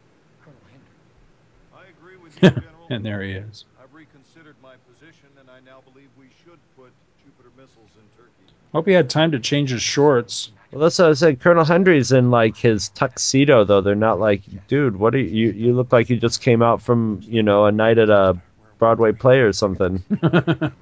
I 1.77 1.83
agree 1.90 2.16
with 2.16 2.32
you, 2.32 2.32
General. 2.32 2.32
And 2.91 3.07
there 3.07 3.23
he 3.23 3.33
is. 3.33 3.65
I've 3.83 3.95
reconsidered 3.95 4.57
my 4.63 4.75
position, 4.93 5.29
and 5.41 5.49
I 5.49 5.61
now 5.65 5.81
believe 5.93 6.09
we 6.19 6.27
should 6.45 6.59
put 6.77 6.91
Jupiter 7.25 7.49
missiles 7.57 7.89
in 7.97 8.03
Turkey. 8.19 8.53
Hope 8.75 8.87
he 8.87 8.93
had 8.93 9.09
time 9.09 9.31
to 9.33 9.41
change 9.41 9.71
his 9.71 9.81
shorts. 9.81 10.51
Well, 10.71 10.83
that's 10.83 10.99
what 10.99 11.09
I 11.09 11.13
said. 11.15 11.41
Colonel 11.41 11.65
Hendry's 11.65 12.13
in 12.13 12.31
like 12.31 12.57
his 12.57 12.91
tuxedo, 12.91 13.65
though. 13.65 13.81
They're 13.81 13.95
not 13.95 14.21
like, 14.21 14.43
dude, 14.69 14.97
what 14.97 15.15
are 15.15 15.19
you? 15.19 15.25
You, 15.25 15.53
you 15.53 15.73
look 15.73 15.91
like 15.93 16.11
you 16.11 16.19
just 16.19 16.43
came 16.43 16.61
out 16.61 16.83
from, 16.83 17.21
you 17.23 17.43
know, 17.43 17.65
a 17.65 17.73
night 17.73 17.97
at 17.97 18.11
a 18.11 18.39
Broadway 18.79 19.13
play 19.13 19.39
or 19.39 19.53
something. 19.53 20.03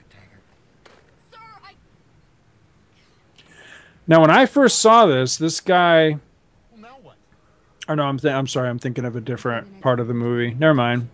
Now, 4.10 4.22
when 4.22 4.30
I 4.32 4.46
first 4.46 4.80
saw 4.80 5.06
this, 5.06 5.36
this 5.36 5.60
guy. 5.60 6.18
Oh 7.88 7.94
no, 7.94 8.02
I'm 8.02 8.18
th- 8.18 8.34
I'm 8.34 8.48
sorry. 8.48 8.68
I'm 8.68 8.80
thinking 8.80 9.04
of 9.04 9.14
a 9.14 9.20
different 9.20 9.80
part 9.82 10.00
of 10.00 10.08
the 10.08 10.14
movie. 10.14 10.52
Never 10.52 10.74
mind. 10.74 11.08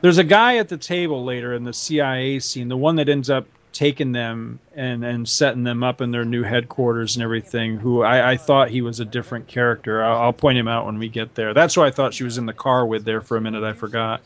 There's 0.00 0.18
a 0.18 0.24
guy 0.24 0.56
at 0.56 0.68
the 0.68 0.78
table 0.78 1.24
later 1.24 1.54
in 1.54 1.64
the 1.64 1.72
CIA 1.72 2.38
scene, 2.38 2.68
the 2.68 2.76
one 2.76 2.96
that 2.96 3.08
ends 3.08 3.28
up 3.28 3.46
taking 3.72 4.12
them 4.12 4.58
and 4.74 5.04
and 5.04 5.28
setting 5.28 5.62
them 5.62 5.84
up 5.84 6.00
in 6.00 6.10
their 6.10 6.24
new 6.24 6.42
headquarters 6.42 7.16
and 7.16 7.22
everything. 7.22 7.76
Who 7.76 8.02
I, 8.02 8.32
I 8.32 8.36
thought 8.36 8.70
he 8.70 8.82
was 8.82 9.00
a 9.00 9.04
different 9.04 9.46
character. 9.46 10.02
I'll, 10.02 10.22
I'll 10.22 10.32
point 10.32 10.58
him 10.58 10.68
out 10.68 10.86
when 10.86 10.98
we 10.98 11.08
get 11.08 11.34
there. 11.34 11.54
That's 11.54 11.74
who 11.74 11.82
I 11.82 11.90
thought 11.90 12.14
she 12.14 12.24
was 12.24 12.38
in 12.38 12.46
the 12.46 12.52
car 12.52 12.86
with 12.86 13.04
there 13.04 13.20
for 13.20 13.36
a 13.36 13.40
minute. 13.40 13.62
I 13.62 13.72
forgot. 13.72 14.22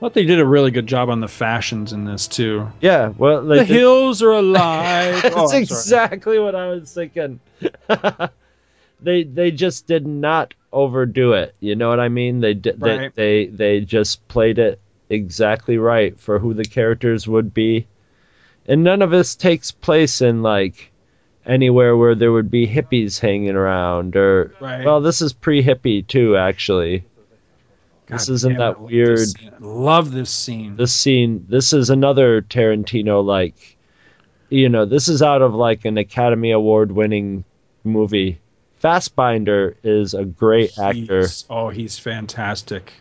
Thought 0.00 0.12
they 0.12 0.24
did 0.24 0.40
a 0.40 0.46
really 0.46 0.70
good 0.70 0.86
job 0.86 1.08
on 1.08 1.20
the 1.20 1.28
fashions 1.28 1.92
in 1.94 2.04
this 2.04 2.28
too. 2.28 2.68
yeah. 2.80 3.12
Well, 3.16 3.42
The 3.44 3.56
did- 3.56 3.66
hills 3.68 4.22
are 4.22 4.32
alive. 4.44 5.22
That's 5.22 5.34
Oh, 5.36 5.56
exactly 5.56 6.38
what 6.38 6.54
I 6.54 6.68
was 6.68 6.92
thinking. 6.92 7.40
they 9.00 9.24
they 9.24 9.50
just 9.50 9.86
did 9.86 10.06
not 10.06 10.54
overdo 10.72 11.32
it. 11.32 11.54
You 11.60 11.76
know 11.76 11.88
what 11.88 12.00
I 12.00 12.08
mean? 12.08 12.40
They 12.40 12.54
did 12.54 12.80
Right. 12.80 13.14
they, 13.14 13.46
they 13.46 13.78
they 13.78 13.80
just 13.84 14.26
played 14.28 14.58
it 14.58 14.80
exactly 15.08 15.78
right 15.78 16.18
for 16.18 16.38
who 16.38 16.52
the 16.54 16.64
characters 16.64 17.26
would 17.26 17.54
be. 17.54 17.86
And 18.66 18.82
none 18.84 19.00
of 19.02 19.10
this 19.10 19.34
takes 19.36 19.70
place 19.70 20.20
in 20.20 20.42
like 20.42 20.90
anywhere 21.44 21.96
where 21.96 22.14
there 22.16 22.32
would 22.32 22.50
be 22.50 22.66
hippies 22.66 23.20
hanging 23.20 23.54
around 23.54 24.16
or 24.16 24.52
Right. 24.60 24.84
well 24.84 25.00
this 25.00 25.22
is 25.22 25.32
pre-hippie 25.32 26.06
too 26.06 26.36
actually. 26.36 27.04
This 28.08 28.28
isn't 28.28 28.52
damn 28.52 28.60
it, 28.60 28.64
I 28.64 28.68
that 28.68 28.80
weird 28.80 29.18
this 29.18 29.34
Love 29.60 30.12
this 30.12 30.30
scene. 30.30 30.76
this 30.76 30.94
scene 30.94 31.44
this 31.48 31.72
is 31.72 31.90
another 31.90 32.42
tarantino 32.42 33.24
like 33.24 33.76
you 34.48 34.68
know 34.68 34.84
this 34.84 35.08
is 35.08 35.22
out 35.22 35.42
of 35.42 35.54
like 35.54 35.84
an 35.84 35.98
academy 35.98 36.52
award 36.52 36.92
winning 36.92 37.44
movie 37.84 38.38
Fassbender 38.78 39.76
is 39.82 40.14
a 40.14 40.24
great 40.24 40.78
actor 40.78 41.26
oh, 41.50 41.70
he's 41.70 41.98
fantastic. 41.98 42.92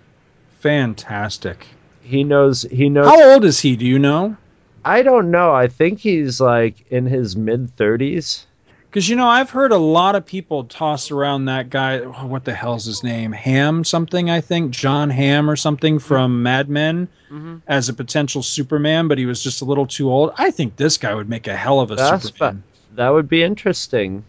Fantastic. 0.60 1.68
he 2.02 2.24
knows 2.24 2.64
he 2.72 2.90
knows 2.90 3.06
How 3.06 3.34
old 3.34 3.46
is 3.46 3.60
he? 3.60 3.76
Do 3.76 3.86
you 3.86 4.00
know? 4.00 4.36
i 4.84 5.02
don't 5.02 5.30
know 5.32 5.54
i 5.54 5.68
think 5.68 6.00
he's 6.00 6.40
like 6.40 6.86
in 6.92 7.06
his 7.06 7.36
mid 7.36 7.76
30s 7.76 8.46
Because 8.96 9.10
you 9.10 9.18
know, 9.18 9.28
I've 9.28 9.50
heard 9.50 9.74
a 9.74 9.78
lot 9.78 10.16
of 10.16 10.26
people 10.26 10.64
toss 10.64 11.12
around 11.12 11.44
that 11.46 11.70
guy. 11.70 12.00
oh, 12.00 12.28
What 12.28 12.46
the 12.46 12.54
hell's 12.54 12.86
his 12.86 13.04
name? 13.04 13.34
Ham 13.34 13.84
something, 13.84 14.30
I 14.30 14.40
think. 14.40 14.72
Jon 14.72 15.10
Hamm 15.10 15.50
or 15.50 15.58
something 15.58 15.98
mm-hmm. 15.98 16.08
from 16.08 16.42
Mad 16.42 16.70
Men 16.70 17.10
mm-hmm. 17.30 17.58
as 17.68 17.90
a 17.90 17.94
potential 17.94 18.42
Superman, 18.42 19.10
but 19.10 19.18
he 19.18 19.26
was 19.26 19.44
just 19.44 19.62
a 19.62 19.66
little 19.66 19.86
too 19.86 20.10
old. 20.10 20.32
I 20.38 20.50
think 20.50 20.78
this 20.78 20.96
guy 20.96 21.14
would 21.14 21.28
make 21.28 21.46
a 21.46 21.58
hell 21.58 21.82
of 21.82 21.92
a 21.92 21.96
That's 21.98 22.24
Superman. 22.28 22.64
that 22.94 23.10
would 23.10 23.28
be 23.28 23.44
interesting 23.44 24.24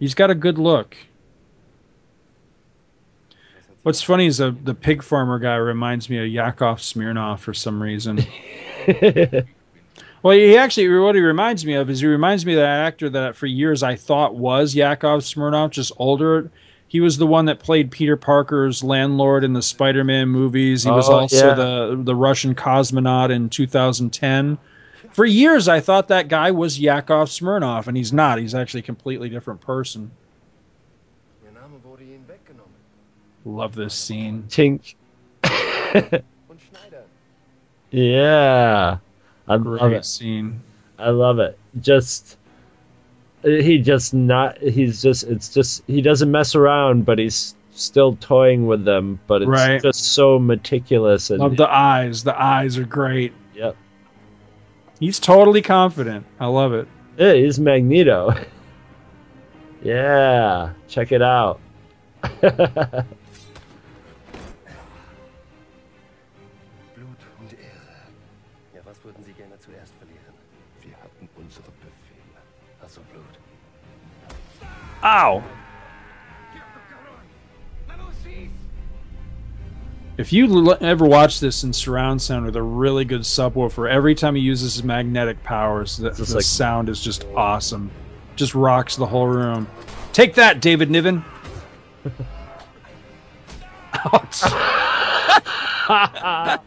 He's 0.00 0.14
got 0.14 0.30
a 0.30 0.34
good 0.34 0.56
look. 0.56 0.96
What's 3.82 4.00
funny 4.00 4.24
is 4.24 4.38
the 4.38 4.56
the 4.64 4.74
pig 4.74 5.02
farmer 5.02 5.38
guy 5.38 5.56
reminds 5.56 6.08
me 6.08 6.16
of 6.16 6.28
Yakov 6.28 6.78
Smirnoff 6.78 7.40
for 7.40 7.52
some 7.52 7.82
reason. 7.82 8.24
well, 10.26 10.36
he 10.36 10.56
actually 10.56 10.88
what 10.98 11.14
he 11.14 11.20
reminds 11.20 11.64
me 11.64 11.74
of 11.74 11.88
is 11.88 12.00
he 12.00 12.08
reminds 12.08 12.44
me 12.44 12.54
of 12.54 12.58
that 12.58 12.84
actor 12.84 13.08
that 13.10 13.36
for 13.36 13.46
years 13.46 13.84
I 13.84 13.94
thought 13.94 14.34
was 14.34 14.74
Yakov 14.74 15.20
Smirnoff, 15.20 15.70
just 15.70 15.92
older. 15.98 16.50
He 16.88 16.98
was 16.98 17.16
the 17.16 17.28
one 17.28 17.44
that 17.44 17.60
played 17.60 17.92
Peter 17.92 18.16
Parker's 18.16 18.82
landlord 18.82 19.44
in 19.44 19.52
the 19.52 19.62
Spider-Man 19.62 20.26
movies. 20.26 20.82
He 20.82 20.90
was 20.90 21.08
Oh, 21.08 21.20
also 21.20 21.50
yeah. 21.50 21.54
the 21.54 22.00
the 22.02 22.16
Russian 22.16 22.56
cosmonaut 22.56 23.30
in 23.30 23.48
2010. 23.48 24.58
For 25.12 25.24
years, 25.24 25.68
I 25.68 25.78
thought 25.78 26.08
that 26.08 26.26
guy 26.26 26.50
was 26.50 26.80
Yakov 26.80 27.28
Smirnoff, 27.28 27.86
and 27.86 27.96
he's 27.96 28.12
not. 28.12 28.40
He's 28.40 28.56
actually 28.56 28.80
a 28.80 28.82
completely 28.82 29.28
different 29.28 29.60
person. 29.60 30.10
Ihr 31.44 31.52
Name 31.52 31.80
wurde 31.84 32.02
Ihnen 32.02 32.24
weggenommen. 32.26 32.74
Love 33.44 33.76
this 33.76 33.94
scene. 33.94 34.42
tink 34.48 34.96
yeah 37.92 38.98
I 39.48 39.56
love 39.56 39.92
it. 39.92 40.04
scene. 40.04 40.60
I 40.98 41.10
love 41.10 41.38
it. 41.38 41.58
Just 41.80 42.36
he 43.42 43.78
just 43.78 44.12
not 44.14 44.58
he's 44.58 45.02
just 45.02 45.22
it's 45.24 45.52
just 45.54 45.82
he 45.86 46.00
doesn't 46.02 46.30
mess 46.30 46.54
around 46.56 47.04
but 47.04 47.18
he's 47.18 47.54
still 47.72 48.16
toying 48.16 48.66
with 48.66 48.84
them 48.84 49.20
but 49.26 49.42
it's 49.42 49.48
Right. 49.48 49.80
just 49.80 50.02
so 50.14 50.38
meticulous 50.38 51.30
and 51.30 51.40
Love 51.40 51.56
the 51.56 51.70
eyes. 51.70 52.24
The 52.24 52.40
eyes 52.40 52.76
are 52.78 52.84
great. 52.84 53.32
Yep. 53.54 53.76
He's 54.98 55.20
totally 55.20 55.60
confident. 55.62 56.24
I 56.40 56.46
love 56.46 56.72
it. 56.72 56.88
Yeah, 57.18 57.34
he's 57.34 57.60
Magneto. 57.60 58.32
yeah, 59.82 60.70
check 60.88 61.12
it 61.12 61.22
out. 61.22 61.60
Ow! 75.06 75.42
If 80.18 80.32
you 80.32 80.46
l- 80.46 80.78
ever 80.80 81.04
watch 81.04 81.38
this 81.38 81.62
in 81.62 81.72
surround 81.72 82.20
sound 82.20 82.44
with 82.46 82.56
a 82.56 82.62
really 82.62 83.04
good 83.04 83.20
subwoofer, 83.20 83.88
every 83.88 84.16
time 84.16 84.34
he 84.34 84.40
uses 84.40 84.74
his 84.74 84.82
magnetic 84.82 85.40
powers, 85.44 85.96
the, 85.98 86.10
the 86.10 86.34
like- 86.34 86.42
sound 86.42 86.88
is 86.88 87.00
just 87.00 87.24
awesome. 87.36 87.88
Just 88.34 88.54
rocks 88.56 88.96
the 88.96 89.06
whole 89.06 89.28
room. 89.28 89.68
Take 90.12 90.34
that, 90.34 90.60
David 90.60 90.90
Niven. 90.90 91.24
I 95.88 96.58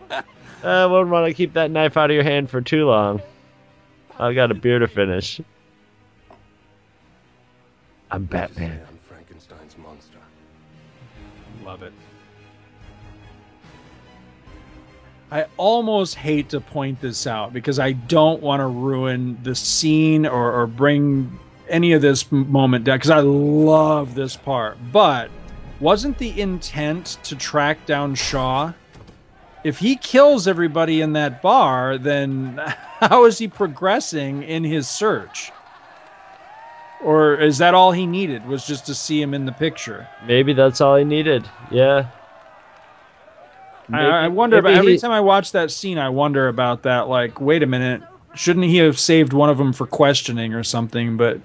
wouldn't 0.63 1.09
want 1.09 1.27
to 1.27 1.33
keep 1.33 1.53
that 1.53 1.71
knife 1.71 1.97
out 1.97 2.09
of 2.09 2.13
your 2.15 2.23
hand 2.23 2.49
for 2.49 2.61
too 2.61 2.85
long. 2.85 3.21
I've 4.17 4.35
got 4.35 4.51
a 4.51 4.53
beer 4.53 4.79
to 4.79 4.87
finish. 4.87 5.41
I'm 8.11 8.25
Batman. 8.25 8.81
I'm 8.89 8.97
Frankenstein's 9.07 9.77
monster. 9.77 10.17
Love 11.63 11.83
it. 11.83 11.93
I 15.31 15.45
almost 15.57 16.15
hate 16.15 16.49
to 16.49 16.59
point 16.59 16.99
this 17.01 17.27
out 17.27 17.53
because 17.53 17.77
I 17.77 17.91
don't 17.91 18.41
want 18.41 18.61
to 18.61 18.65
ruin 18.65 19.37
the 19.43 19.53
scene 19.53 20.25
or, 20.25 20.51
or 20.51 20.65
bring 20.65 21.37
any 21.67 21.91
of 21.91 22.01
this 22.01 22.31
moment 22.31 22.85
down 22.85 22.97
because 22.97 23.11
I 23.11 23.19
love 23.19 24.15
this 24.15 24.35
part. 24.35 24.79
But 24.91 25.29
wasn't 25.79 26.17
the 26.17 26.41
intent 26.41 27.19
to 27.23 27.35
track 27.35 27.85
down 27.85 28.15
Shaw? 28.15 28.73
If 29.63 29.77
he 29.77 29.97
kills 29.97 30.47
everybody 30.47 31.01
in 31.01 31.13
that 31.13 31.43
bar, 31.43 31.99
then 31.99 32.59
how 32.99 33.25
is 33.25 33.37
he 33.37 33.47
progressing 33.47 34.41
in 34.41 34.63
his 34.63 34.87
search? 34.87 35.53
Or 37.03 37.35
is 37.35 37.57
that 37.59 37.73
all 37.73 37.91
he 37.91 38.05
needed 38.05 38.45
was 38.45 38.65
just 38.65 38.85
to 38.87 38.95
see 38.95 39.21
him 39.21 39.33
in 39.33 39.45
the 39.45 39.51
picture? 39.51 40.07
Maybe 40.25 40.53
that's 40.53 40.81
all 40.81 40.97
he 40.97 41.05
needed. 41.05 41.49
Yeah. 41.71 42.07
I, 43.91 44.05
I 44.05 44.27
wonder 44.27 44.57
maybe 44.57 44.69
about 44.69 44.77
every 44.77 44.93
he- 44.93 44.99
time 44.99 45.11
I 45.11 45.21
watch 45.21 45.51
that 45.53 45.71
scene. 45.71 45.97
I 45.97 46.09
wonder 46.09 46.47
about 46.47 46.83
that. 46.83 47.07
Like, 47.07 47.39
wait 47.41 47.63
a 47.63 47.65
minute, 47.65 48.03
shouldn't 48.35 48.65
he 48.65 48.77
have 48.77 48.99
saved 48.99 49.33
one 49.33 49.49
of 49.49 49.57
them 49.57 49.73
for 49.73 49.87
questioning 49.87 50.53
or 50.53 50.63
something? 50.63 51.17
But 51.17 51.39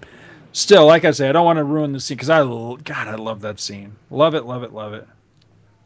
still, 0.53 0.87
like 0.87 1.05
I 1.05 1.11
say, 1.13 1.29
I 1.29 1.33
don't 1.33 1.45
want 1.47 1.59
to 1.59 1.65
ruin 1.65 1.93
the 1.93 2.01
scene 2.01 2.17
because 2.17 2.31
I 2.31 2.41
God, 2.43 3.09
I 3.09 3.15
love 3.15 3.41
that 3.43 3.61
scene. 3.61 3.97
Love 4.11 4.35
it, 4.35 4.45
love 4.45 4.63
it, 4.63 4.73
love 4.73 4.93
it. 4.93 5.07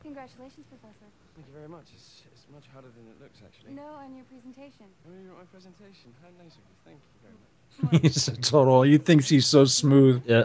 Congratulations, 0.02 0.66
Professor. 0.68 1.06
Thank 1.34 1.46
you 1.46 1.54
very 1.54 1.68
much. 1.68 1.86
It's, 1.94 2.22
it's 2.32 2.46
much 2.52 2.66
harder 2.72 2.88
than 2.90 3.06
it 3.06 3.20
looks, 3.20 3.38
actually. 3.44 3.72
No, 3.74 3.86
on 4.02 4.14
your 4.16 4.24
presentation. 4.24 4.86
Oh, 5.06 5.12
you 5.12 5.28
got 5.28 5.38
my 5.38 5.44
presentation. 5.44 6.10
How 6.22 6.28
nice 6.42 6.56
of 6.56 6.64
you. 6.66 6.76
Thank 6.84 7.00
you 7.04 7.20
very 7.22 7.34
much. 7.34 7.47
He's 8.02 8.28
a 8.28 8.36
total. 8.36 8.82
He 8.82 8.98
thinks 8.98 9.28
he's 9.28 9.46
so 9.46 9.64
smooth. 9.64 10.22
Yeah. 10.26 10.44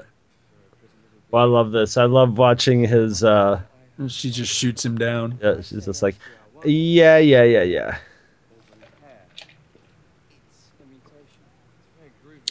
Well, 1.31 1.43
I 1.43 1.45
love 1.45 1.71
this. 1.71 1.97
I 1.97 2.05
love 2.05 2.37
watching 2.37 2.83
his. 2.83 3.23
uh 3.23 3.59
And 3.97 4.11
she 4.11 4.29
just 4.29 4.53
shoots 4.53 4.85
him 4.85 4.97
down. 4.97 5.39
Yeah, 5.41 5.61
she's 5.61 5.85
just 5.85 6.03
like, 6.03 6.15
yeah, 6.63 7.17
yeah, 7.17 7.43
yeah, 7.43 7.63
yeah. 7.63 7.97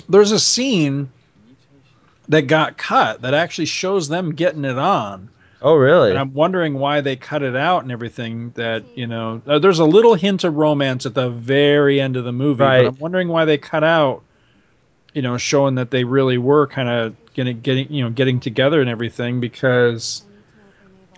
There's 0.08 0.32
a 0.32 0.40
scene 0.40 1.10
that 2.28 2.42
got 2.42 2.76
cut 2.76 3.22
that 3.22 3.34
actually 3.34 3.66
shows 3.66 4.08
them 4.08 4.34
getting 4.34 4.64
it 4.64 4.78
on. 4.78 5.28
Oh, 5.60 5.76
really? 5.76 6.10
And 6.10 6.18
I'm 6.18 6.34
wondering 6.34 6.74
why 6.74 7.00
they 7.00 7.14
cut 7.14 7.42
it 7.42 7.54
out 7.54 7.84
and 7.84 7.92
everything. 7.92 8.50
That 8.56 8.84
you 8.96 9.06
know, 9.06 9.40
uh, 9.46 9.60
there's 9.60 9.78
a 9.78 9.84
little 9.84 10.14
hint 10.14 10.42
of 10.42 10.56
romance 10.56 11.06
at 11.06 11.14
the 11.14 11.30
very 11.30 12.00
end 12.00 12.16
of 12.16 12.24
the 12.24 12.32
movie. 12.32 12.64
Right. 12.64 12.82
But 12.82 12.88
I'm 12.88 12.98
wondering 12.98 13.28
why 13.28 13.44
they 13.44 13.58
cut 13.58 13.84
out, 13.84 14.22
you 15.12 15.22
know, 15.22 15.36
showing 15.36 15.74
that 15.76 15.90
they 15.90 16.04
really 16.04 16.38
were 16.38 16.66
kind 16.66 16.88
of 16.88 17.16
getting 17.34 17.60
getting 17.60 17.92
you 17.92 18.04
know 18.04 18.10
getting 18.10 18.40
together 18.40 18.80
and 18.80 18.88
everything. 18.88 19.40
Because 19.40 20.24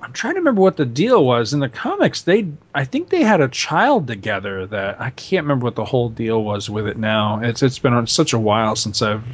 I'm 0.00 0.12
trying 0.12 0.34
to 0.34 0.40
remember 0.40 0.60
what 0.60 0.76
the 0.76 0.84
deal 0.84 1.24
was 1.24 1.54
in 1.54 1.60
the 1.60 1.68
comics. 1.68 2.22
They, 2.22 2.48
I 2.74 2.84
think 2.84 3.08
they 3.08 3.22
had 3.22 3.40
a 3.40 3.48
child 3.48 4.06
together. 4.06 4.66
That 4.66 5.00
I 5.00 5.10
can't 5.10 5.44
remember 5.44 5.64
what 5.64 5.76
the 5.76 5.84
whole 5.84 6.08
deal 6.08 6.44
was 6.44 6.68
with 6.68 6.86
it 6.86 6.98
now. 6.98 7.40
It's 7.40 7.62
it's 7.62 7.78
been 7.78 8.06
such 8.06 8.32
a 8.32 8.38
while 8.38 8.76
since 8.76 9.02
I've 9.02 9.24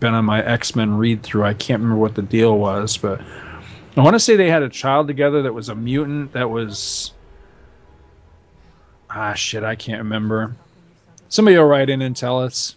been 0.00 0.14
on 0.14 0.24
my 0.24 0.44
X 0.44 0.76
Men 0.76 0.96
read 0.96 1.22
through. 1.22 1.44
I 1.44 1.54
can't 1.54 1.82
remember 1.82 2.00
what 2.00 2.14
the 2.14 2.22
deal 2.22 2.58
was, 2.58 2.96
but. 2.96 3.20
I 3.96 4.02
want 4.02 4.14
to 4.14 4.20
say 4.20 4.36
they 4.36 4.48
had 4.48 4.62
a 4.62 4.68
child 4.68 5.08
together 5.08 5.42
that 5.42 5.52
was 5.52 5.68
a 5.68 5.74
mutant 5.74 6.32
that 6.32 6.48
was 6.48 7.12
ah 9.10 9.34
shit 9.34 9.64
I 9.64 9.74
can't 9.74 9.98
remember. 9.98 10.54
Somebody 11.28 11.58
will 11.58 11.66
write 11.66 11.90
in 11.90 12.00
and 12.00 12.16
tell 12.16 12.40
us. 12.40 12.76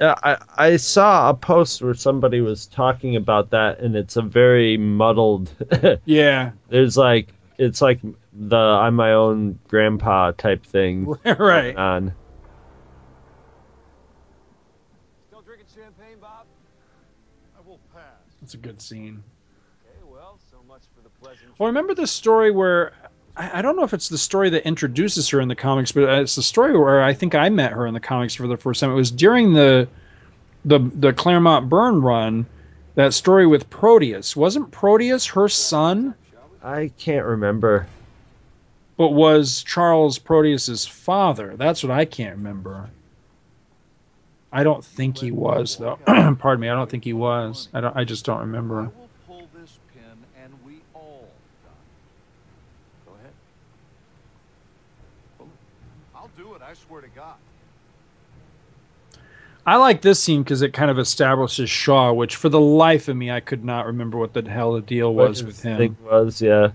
Yeah, 0.00 0.14
I 0.22 0.38
I 0.56 0.76
saw 0.76 1.30
a 1.30 1.34
post 1.34 1.80
where 1.82 1.94
somebody 1.94 2.40
was 2.40 2.66
talking 2.66 3.14
about 3.16 3.50
that, 3.50 3.78
and 3.78 3.94
it's 3.94 4.16
a 4.16 4.22
very 4.22 4.76
muddled. 4.76 5.50
Yeah, 6.04 6.50
There's 6.68 6.96
like 6.96 7.28
it's 7.58 7.80
like 7.80 8.00
the 8.32 8.56
I'm 8.58 8.94
my 8.96 9.12
own 9.12 9.58
grandpa 9.68 10.32
type 10.32 10.66
thing 10.66 11.06
right. 11.24 11.36
going 11.74 11.76
on. 11.76 12.14
Still 15.28 15.42
drinking 15.42 15.66
champagne, 15.74 16.18
Bob? 16.20 16.46
I 17.56 17.66
will 17.66 17.80
pass. 17.92 18.02
That's 18.40 18.54
a 18.54 18.58
good 18.58 18.80
scene. 18.82 19.22
Okay, 19.86 20.02
well, 20.04 20.38
so 20.50 20.56
much 20.66 20.82
for 20.94 21.02
the 21.02 21.10
pleasant. 21.10 21.50
Well, 21.58 21.68
remember 21.68 21.94
the 21.94 22.06
story 22.06 22.50
where 22.50 22.92
I, 23.36 23.58
I 23.58 23.62
don't 23.62 23.76
know 23.76 23.82
if 23.84 23.92
it's 23.94 24.08
the 24.08 24.18
story 24.18 24.50
that 24.50 24.66
introduces 24.66 25.28
her 25.30 25.40
in 25.40 25.48
the 25.48 25.54
comics, 25.56 25.92
but 25.92 26.08
it's 26.20 26.36
the 26.36 26.42
story 26.42 26.76
where 26.76 27.02
I 27.02 27.12
think 27.14 27.34
I 27.34 27.48
met 27.48 27.72
her 27.72 27.86
in 27.86 27.94
the 27.94 28.00
comics 28.00 28.34
for 28.34 28.46
the 28.46 28.56
first 28.56 28.80
time. 28.80 28.90
It 28.90 28.94
was 28.94 29.10
during 29.10 29.52
the 29.52 29.88
the 30.64 30.78
the 30.78 31.12
Claremont 31.12 31.68
Byrne 31.68 32.00
run. 32.00 32.46
That 32.96 33.12
story 33.12 33.46
with 33.46 33.68
Proteus 33.70 34.36
wasn't 34.36 34.70
Proteus 34.70 35.26
her 35.26 35.48
son, 35.48 36.14
I 36.62 36.92
can't 36.96 37.26
remember. 37.26 37.88
but 38.96 39.08
was 39.10 39.64
Charles 39.64 40.18
Proteus's 40.18 40.86
father. 40.86 41.56
That's 41.56 41.82
what 41.82 41.90
I 41.90 42.04
can't 42.04 42.36
remember. 42.36 42.88
I 44.52 44.62
don't 44.62 44.84
think 44.84 45.18
he 45.18 45.32
was 45.32 45.76
though. 45.76 45.98
Pardon 46.06 46.60
me, 46.60 46.68
I 46.68 46.74
don't 46.74 46.88
think 46.88 47.02
he 47.02 47.12
was. 47.12 47.68
I 47.74 47.80
don't. 47.80 47.96
I 47.96 48.04
just 48.04 48.24
don't 48.24 48.38
remember. 48.40 48.82
will 48.82 49.08
pull 49.26 49.48
this 49.60 49.76
pin 49.92 50.04
and 50.40 50.52
we 50.64 50.74
all 50.94 51.26
die. 51.64 51.70
Go 53.06 53.12
ahead. 53.14 53.32
I'll 56.14 56.30
do 56.38 56.54
it, 56.54 56.62
I 56.62 56.74
swear 56.94 57.02
to 57.02 57.08
God. 57.08 57.34
I 59.66 59.76
like 59.76 60.00
this 60.02 60.22
scene 60.22 60.44
because 60.44 60.62
it 60.62 60.72
kind 60.72 60.90
of 60.92 60.98
establishes 60.98 61.68
Shaw, 61.68 62.12
which 62.12 62.36
for 62.36 62.48
the 62.48 62.60
life 62.60 63.08
of 63.08 63.16
me 63.16 63.32
I 63.32 63.40
could 63.40 63.64
not 63.64 63.86
remember 63.86 64.16
what 64.16 64.32
the 64.32 64.48
hell 64.48 64.74
the 64.74 64.80
deal 64.80 65.12
was 65.12 65.42
What 65.42 65.48
with 65.48 65.62
him. 65.62 65.76
thing 65.78 65.96
was 66.04 66.40
yeah. 66.40 66.70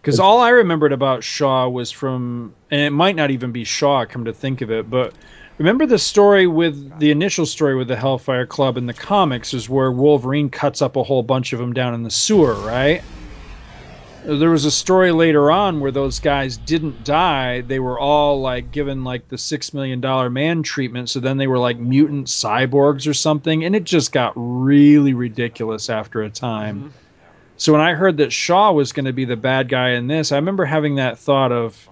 Because 0.00 0.20
all 0.20 0.40
I 0.40 0.50
remembered 0.50 0.92
about 0.92 1.24
Shaw 1.24 1.68
was 1.68 1.90
from, 1.90 2.54
and 2.70 2.80
it 2.80 2.90
might 2.90 3.16
not 3.16 3.32
even 3.32 3.50
be 3.50 3.64
Shaw, 3.64 4.04
come 4.04 4.24
to 4.26 4.32
think 4.32 4.60
of 4.60 4.70
it, 4.70 4.88
but 4.88 5.14
remember 5.58 5.84
the 5.84 5.98
story 5.98 6.46
with 6.46 7.00
the 7.00 7.10
initial 7.10 7.44
story 7.44 7.74
with 7.74 7.88
the 7.88 7.96
Hellfire 7.96 8.46
Club 8.46 8.76
in 8.76 8.86
the 8.86 8.94
comics 8.94 9.52
is 9.52 9.68
where 9.68 9.90
Wolverine 9.90 10.48
cuts 10.48 10.80
up 10.80 10.94
a 10.94 11.02
whole 11.02 11.24
bunch 11.24 11.52
of 11.52 11.58
them 11.58 11.72
down 11.72 11.92
in 11.92 12.04
the 12.04 12.10
sewer, 12.10 12.54
right? 12.54 13.02
There 14.26 14.50
was 14.50 14.64
a 14.64 14.70
story 14.70 15.12
later 15.12 15.50
on 15.50 15.78
where 15.80 15.92
those 15.92 16.18
guys 16.18 16.56
didn't 16.58 17.04
die. 17.04 17.60
They 17.60 17.78
were 17.78 17.98
all 17.98 18.40
like 18.40 18.72
given 18.72 19.04
like 19.04 19.28
the 19.28 19.38
six 19.38 19.72
million 19.72 20.00
dollar 20.00 20.30
man 20.30 20.62
treatment. 20.62 21.10
So 21.10 21.20
then 21.20 21.36
they 21.36 21.46
were 21.46 21.58
like 21.58 21.78
mutant 21.78 22.26
cyborgs 22.26 23.06
or 23.08 23.14
something, 23.14 23.64
and 23.64 23.76
it 23.76 23.84
just 23.84 24.12
got 24.12 24.32
really 24.36 25.14
ridiculous 25.14 25.88
after 25.88 26.22
a 26.22 26.30
time. 26.30 26.76
Mm-hmm. 26.78 26.88
So 27.56 27.72
when 27.72 27.80
I 27.80 27.94
heard 27.94 28.16
that 28.18 28.32
Shaw 28.32 28.72
was 28.72 28.92
going 28.92 29.06
to 29.06 29.12
be 29.12 29.24
the 29.24 29.36
bad 29.36 29.68
guy 29.68 29.90
in 29.90 30.08
this, 30.08 30.32
I 30.32 30.36
remember 30.36 30.64
having 30.64 30.96
that 30.96 31.18
thought 31.18 31.52
of, 31.52 31.88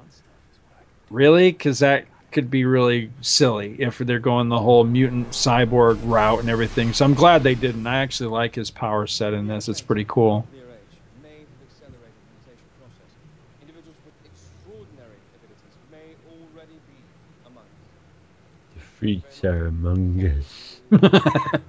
really, 1.11 1.53
because 1.53 1.79
that 1.79 2.07
could 2.33 2.51
be 2.51 2.65
really 2.65 3.11
silly 3.21 3.77
if 3.79 3.99
they're 3.99 4.19
going 4.19 4.49
the 4.49 4.59
whole 4.59 4.85
mutant 4.85 5.31
cyborg 5.31 5.99
route 6.03 6.41
and 6.41 6.51
everything. 6.51 6.93
So 6.93 7.05
I'm 7.05 7.15
glad 7.15 7.45
they 7.45 7.55
didn't. 7.55 7.87
I 7.87 8.01
actually 8.01 8.31
like 8.31 8.55
his 8.57 8.71
power 8.73 9.07
set 9.07 9.33
in 9.35 9.47
this. 9.47 9.69
It's 9.69 9.81
pretty 9.81 10.05
cool. 10.05 10.47
Clear 10.51 10.65
age 10.65 10.99
may 11.23 11.39
have 11.39 11.49
accelerated 11.63 12.21
the 12.27 12.35
mutation 12.35 12.69
process. 12.77 13.15
Individuals 13.63 13.97
with 14.05 14.15
extraordinary 14.27 15.17
abilities 15.33 15.79
may 15.91 16.19
already 16.29 16.77
be 16.91 16.99
among 17.47 17.65
us. 17.65 18.94
Freaks 19.05 19.45
are 19.45 19.67
among 19.67 20.19
us. 20.27 20.81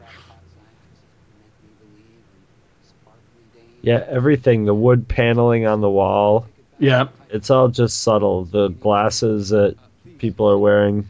yeah, 3.82 4.06
everything. 4.08 4.64
The 4.66 4.74
wood 4.74 5.08
paneling 5.10 5.68
on 5.68 5.82
the 5.82 5.90
wall. 5.90 6.48
Yeah. 6.80 7.10
It's 7.30 7.50
all 7.50 7.68
just 7.68 8.02
subtle. 8.04 8.46
The 8.46 8.70
glasses 8.70 9.50
that 9.50 9.76
people 10.18 10.50
are 10.50 10.58
wearing. 10.58 11.10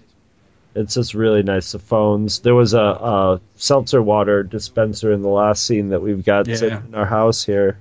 It's 0.74 0.96
just 0.96 1.14
really 1.14 1.44
nice. 1.44 1.72
The 1.74 1.80
phones. 1.80 2.40
There 2.40 2.56
was 2.56 2.74
a, 2.74 2.80
a 2.80 3.42
seltzer 3.56 4.02
water 4.02 4.42
dispenser 4.42 5.12
in 5.14 5.22
the 5.22 5.30
last 5.30 5.64
scene 5.66 5.90
that 5.90 6.02
we've 6.02 6.26
got 6.26 6.48
Yeah. 6.48 6.56
sitting 6.56 6.84
in 6.88 6.96
our 6.96 7.06
house 7.06 7.44
here. 7.46 7.78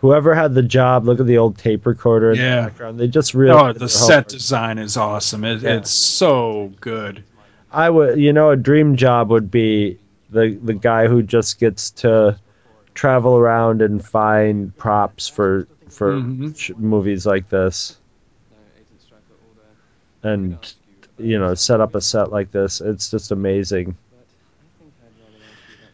Whoever 0.00 0.34
had 0.34 0.54
the 0.54 0.62
job, 0.62 1.06
look 1.06 1.18
at 1.18 1.26
the 1.26 1.38
old 1.38 1.58
tape 1.58 1.84
recorder 1.84 2.30
in 2.30 2.36
Yeah. 2.38 2.60
the 2.60 2.66
background. 2.68 3.00
They 3.00 3.08
just 3.08 3.34
really. 3.34 3.50
Oh, 3.60 3.72
the 3.72 3.88
set 3.88 4.28
design 4.28 4.78
is 4.78 4.96
awesome. 4.96 5.44
It, 5.44 5.62
Yeah. 5.62 5.76
It's 5.76 5.90
so 5.90 6.72
good. 6.80 7.24
I 7.72 7.90
would, 7.90 8.18
you 8.18 8.32
know, 8.32 8.50
a 8.50 8.56
dream 8.56 8.96
job 8.96 9.30
would 9.30 9.50
be 9.50 9.98
the 10.30 10.58
the 10.62 10.74
guy 10.74 11.06
who 11.08 11.22
just 11.22 11.58
gets 11.58 11.90
to 12.02 12.38
travel 12.94 13.36
around 13.36 13.82
and 13.82 14.04
find 14.04 14.76
props 14.76 15.28
for 15.28 15.66
for 15.88 16.12
Mhm. 16.12 16.56
sh- 16.56 16.70
movies 16.78 17.26
like 17.26 17.48
this, 17.48 17.96
and 20.22 20.56
you 21.18 21.38
know, 21.38 21.54
set 21.54 21.80
up 21.80 21.94
a 21.96 22.00
set 22.00 22.30
like 22.30 22.52
this. 22.52 22.80
It's 22.80 23.10
just 23.10 23.32
amazing. 23.32 23.96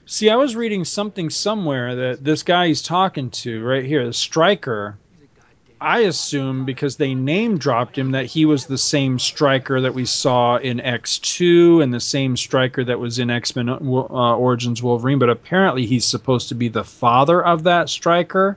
See, 0.06 0.28
I 0.28 0.36
was 0.36 0.54
reading 0.54 0.84
something 0.84 1.30
somewhere 1.30 1.94
that 1.94 2.24
this 2.24 2.42
guy 2.42 2.68
he's 2.68 2.82
talking 2.82 3.30
to 3.30 3.64
right 3.64 3.84
here, 3.84 4.04
the 4.04 4.12
Stryker. 4.12 4.98
I 5.80 6.00
assume 6.00 6.64
because 6.64 6.96
they 6.96 7.14
name 7.14 7.58
dropped 7.58 7.98
him 7.98 8.12
that 8.12 8.26
he 8.26 8.44
was 8.46 8.66
the 8.66 8.78
same 8.78 9.18
Stryker 9.18 9.80
that 9.80 9.92
we 9.94 10.04
saw 10.04 10.56
in 10.56 10.78
X2 10.78 11.82
and 11.82 11.92
the 11.92 12.00
same 12.00 12.36
Stryker 12.36 12.84
that 12.84 12.98
was 12.98 13.18
in 13.18 13.28
X 13.30 13.54
Men 13.56 13.68
uh, 13.68 13.76
Origins 13.78 14.82
Wolverine, 14.82 15.18
but 15.18 15.28
apparently 15.30 15.84
he's 15.84 16.04
supposed 16.04 16.48
to 16.48 16.54
be 16.54 16.68
the 16.68 16.84
father 16.84 17.44
of 17.44 17.64
that 17.64 17.88
Stryker. 17.88 18.56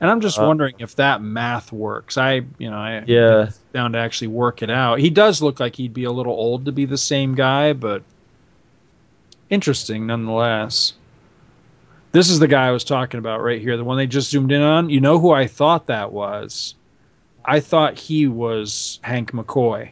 And 0.00 0.10
I'm 0.10 0.20
just 0.20 0.38
Uh, 0.38 0.46
wondering 0.46 0.74
if 0.78 0.94
that 0.96 1.22
math 1.22 1.72
works. 1.72 2.18
I, 2.18 2.42
you 2.58 2.70
know, 2.70 2.76
I 2.76 3.02
Yeah. 3.06 3.50
down 3.72 3.92
to 3.92 3.98
actually 3.98 4.28
work 4.28 4.62
it 4.62 4.70
out. 4.70 4.98
He 4.98 5.10
does 5.10 5.40
look 5.42 5.60
like 5.60 5.76
he'd 5.76 5.94
be 5.94 6.04
a 6.04 6.12
little 6.12 6.32
old 6.34 6.66
to 6.66 6.72
be 6.72 6.84
the 6.84 6.98
same 6.98 7.34
guy, 7.34 7.72
but 7.72 8.02
interesting 9.50 10.06
nonetheless. 10.06 10.94
This 12.12 12.30
is 12.30 12.38
the 12.38 12.48
guy 12.48 12.68
I 12.68 12.70
was 12.70 12.84
talking 12.84 13.18
about 13.18 13.42
right 13.42 13.60
here, 13.60 13.76
the 13.76 13.84
one 13.84 13.98
they 13.98 14.06
just 14.06 14.30
zoomed 14.30 14.50
in 14.50 14.62
on. 14.62 14.88
You 14.88 15.00
know 15.00 15.18
who 15.18 15.30
I 15.30 15.46
thought 15.46 15.86
that 15.86 16.12
was? 16.12 16.74
I 17.44 17.60
thought 17.60 17.98
he 17.98 18.26
was 18.26 18.98
Hank 19.02 19.32
McCoy. 19.32 19.90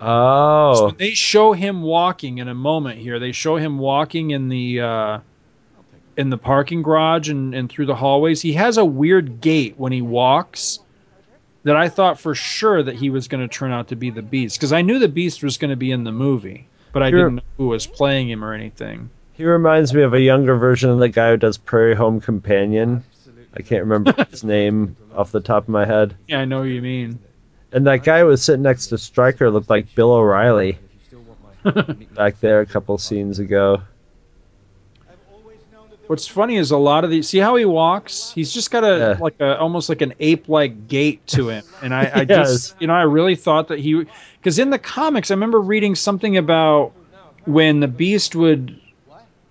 Oh, 0.00 0.86
when 0.86 0.96
they 0.96 1.14
show 1.14 1.52
him 1.52 1.82
walking 1.82 2.38
in 2.38 2.48
a 2.48 2.54
moment 2.54 2.98
here, 2.98 3.18
they 3.18 3.32
show 3.32 3.56
him 3.56 3.78
walking 3.78 4.32
in 4.32 4.48
the 4.48 4.80
uh, 4.80 5.18
in 6.16 6.30
the 6.30 6.38
parking 6.38 6.82
garage 6.82 7.28
and, 7.28 7.54
and 7.54 7.70
through 7.70 7.86
the 7.86 7.94
hallways. 7.94 8.42
He 8.42 8.52
has 8.52 8.76
a 8.76 8.84
weird 8.84 9.40
gait 9.40 9.78
when 9.78 9.92
he 9.92 10.02
walks 10.02 10.80
that 11.62 11.76
I 11.76 11.88
thought 11.88 12.20
for 12.20 12.34
sure 12.34 12.82
that 12.82 12.96
he 12.96 13.10
was 13.10 13.28
going 13.28 13.46
to 13.46 13.52
turn 13.52 13.72
out 13.72 13.88
to 13.88 13.96
be 13.96 14.10
the 14.10 14.22
Beast 14.22 14.58
because 14.58 14.72
I 14.72 14.82
knew 14.82 14.98
the 14.98 15.08
Beast 15.08 15.42
was 15.42 15.56
going 15.56 15.70
to 15.70 15.76
be 15.76 15.90
in 15.90 16.04
the 16.04 16.12
movie, 16.12 16.68
but 16.94 17.02
I 17.02 17.10
didn't 17.10 17.34
know 17.34 17.42
who 17.58 17.66
was 17.66 17.86
playing 17.86 18.30
him 18.30 18.42
or 18.42 18.54
anything. 18.54 19.10
he 19.34 19.44
reminds 19.44 19.92
me 19.92 20.02
of 20.02 20.14
a 20.14 20.20
younger 20.20 20.56
version 20.56 20.88
of 20.88 20.98
the 21.00 21.08
guy 21.10 21.30
who 21.30 21.36
does 21.36 21.58
Prairie 21.58 21.94
Home 21.96 22.20
Companion. 22.20 23.04
I 23.56 23.62
can't 23.62 23.82
remember 23.82 24.14
his 24.30 24.42
name 24.44 24.96
off 25.14 25.32
the 25.32 25.40
top 25.40 25.64
of 25.64 25.68
my 25.68 25.84
head. 25.84 26.16
Yeah, 26.28 26.40
I 26.40 26.44
know 26.44 26.60
what 26.60 26.64
you 26.68 26.80
mean. 26.80 27.18
And 27.72 27.86
that 27.86 28.04
guy 28.04 28.20
who 28.20 28.26
was 28.26 28.42
sitting 28.42 28.62
next 28.62 28.86
to 28.88 28.98
Stryker 28.98 29.50
looked 29.50 29.68
like 29.68 29.94
Bill 29.94 30.12
O'Reilly 30.12 30.78
back 32.14 32.40
there 32.40 32.60
a 32.60 32.66
couple 32.66 32.96
scenes 32.98 33.38
ago. 33.40 33.82
What's 36.06 36.26
funny 36.26 36.56
is 36.56 36.70
a 36.70 36.76
lot 36.76 37.04
of 37.04 37.10
these. 37.10 37.28
See 37.28 37.38
how 37.38 37.56
he 37.56 37.64
walks? 37.64 38.30
He's 38.32 38.52
just 38.52 38.70
got 38.70 38.84
a 38.84 39.08
Yeah. 39.08 39.16
like 39.18 39.36
a 39.40 39.58
almost 39.58 39.88
like 39.88 40.02
an 40.02 40.14
ape-like 40.20 40.86
gait 40.88 41.26
to 41.28 41.48
him, 41.48 41.64
and 41.80 41.94
I, 41.94 42.20
I 42.20 42.24
He 42.24 42.26
just 42.26 42.76
you 42.80 42.86
know 42.86 42.94
I 42.94 43.02
really 43.02 43.34
thought 43.36 43.68
that 43.68 43.78
he 43.78 44.04
because 44.40 44.58
in 44.58 44.70
the 44.70 44.78
comics 44.78 45.30
I 45.30 45.34
remember 45.34 45.60
reading 45.60 45.94
something 45.94 46.36
about 46.36 46.92
when 47.44 47.80
the 47.80 47.88
Beast 47.88 48.34
would 48.36 48.70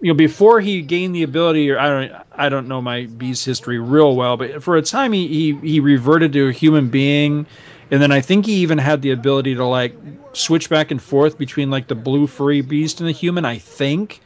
you 0.01 0.10
know 0.10 0.14
before 0.14 0.60
he 0.60 0.82
gained 0.82 1.16
the 1.16 1.24
ability 1.24 1.70
or 1.72 1.80
I 1.80 1.88
don't 1.89 2.24
I 2.32 2.49
don't 2.49 2.68
know 2.68 2.82
my 2.82 3.06
Beast 3.06 3.45
history 3.45 3.80
real 3.80 4.16
well, 4.16 4.38
but 4.38 4.62
for 4.64 4.76
a 4.76 4.82
time 4.82 5.12
he 5.14 5.28
he, 5.28 5.54
he 5.72 5.80
reverted 5.80 6.34
to 6.34 6.49
a 6.49 6.51
human 6.51 6.89
being, 6.89 7.47
and 7.91 8.01
then 8.01 8.12
I 8.12 8.22
think 8.22 8.45
he 8.45 8.54
even 8.56 8.78
had 8.78 9.01
the 9.01 9.12
ability 9.12 9.56
to 9.56 9.66
like 9.66 9.95
switch 10.34 10.70
back 10.70 10.91
and 10.91 11.01
forth 11.01 11.38
between 11.38 11.70
like 11.72 11.88
the 11.88 11.95
blue 11.95 12.28
furry 12.28 12.62
beast 12.62 12.99
and 12.99 13.08
the 13.08 13.14
human. 13.14 13.45
I 13.45 13.58
think. 13.58 14.22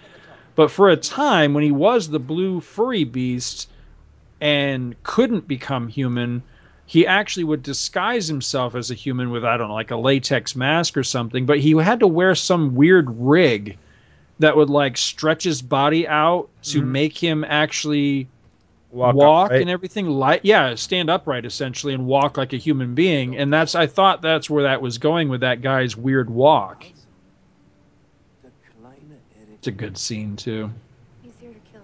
But 0.58 0.72
for 0.72 0.90
a 0.90 0.98
time, 0.98 1.54
when 1.54 1.64
he 1.64 1.72
was 1.72 2.10
the 2.10 2.20
blue 2.20 2.62
furry 2.62 3.04
beast 3.04 3.70
and 4.42 4.96
couldn't 5.04 5.48
become 5.48 5.88
human, 5.88 6.42
he 6.88 7.06
actually 7.06 7.44
would 7.44 7.62
disguise 7.62 8.28
himself 8.28 8.74
as 8.74 8.90
a 8.90 8.96
human 8.96 9.30
with, 9.30 9.46
I 9.46 9.56
don't 9.56 9.68
know, 9.68 9.76
like 9.76 9.92
a 9.92 9.98
latex 9.98 10.56
mask 10.56 10.98
or 10.98 11.04
something. 11.04 11.46
But 11.46 11.60
he 11.60 11.78
had 11.78 12.00
to 12.00 12.08
wear 12.08 12.34
some 12.34 12.74
weird 12.74 13.06
rig 13.08 13.78
that 14.40 14.58
would 14.58 14.72
like 14.72 14.98
stretch 14.98 15.44
his 15.44 15.62
body 15.62 16.08
out 16.08 16.50
to 16.64 16.82
mm-hmm. 16.82 16.92
make 16.92 17.18
him 17.18 17.46
actually 17.48 18.28
Walk, 18.90 19.16
walk, 19.16 19.52
and 19.52 19.70
everything 19.70 20.08
like 20.08 20.42
yeah 20.44 20.74
stand 20.74 21.10
upright 21.10 21.46
essentially 21.46 21.94
and 21.94 22.08
walk 22.08 22.38
like 22.38 22.54
a 22.54 22.58
human 22.58 22.96
being. 22.96 23.38
And 23.38 23.54
that's 23.54 23.76
i 23.76 23.86
thought 23.86 24.22
that's 24.24 24.50
where 24.50 24.64
that 24.64 24.82
was 24.82 24.98
going 24.98 25.28
with 25.28 25.42
that 25.42 25.62
guy's 25.62 25.96
weird 25.96 26.30
walk 26.30 26.86
it's 29.58 29.68
a 29.68 29.72
good 29.72 29.98
scene 29.98 30.36
too 30.36 30.70
He's 31.24 31.34
here 31.40 31.52
to 31.52 31.60
kill 31.72 31.82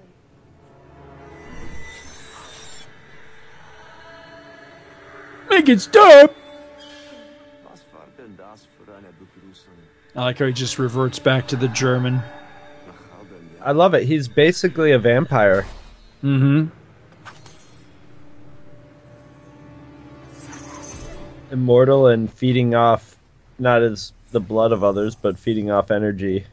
you. 5.50 5.50
make 5.50 5.70
it 5.70 5.82
stop 5.82 6.34
i 10.16 10.22
like 10.22 10.38
how 10.38 10.46
he 10.46 10.54
just 10.54 10.78
reverts 10.78 11.20
back 11.20 11.48
to 11.48 11.56
the 11.56 11.68
german 11.70 12.22
I 13.66 13.72
love 13.72 13.94
it. 13.94 14.04
He's 14.04 14.28
basically 14.28 14.92
a 14.92 15.00
vampire. 15.00 15.66
mm-hmm 16.24 16.68
Immortal 21.52 22.08
and 22.08 22.34
feeding 22.34 22.76
off 22.76 23.16
not 23.60 23.84
as 23.84 24.12
the 24.32 24.40
blood 24.40 24.72
of 24.72 24.84
others, 24.84 25.16
but 25.16 25.38
feeding 25.38 25.70
off 25.70 25.92
energy. 25.92 26.46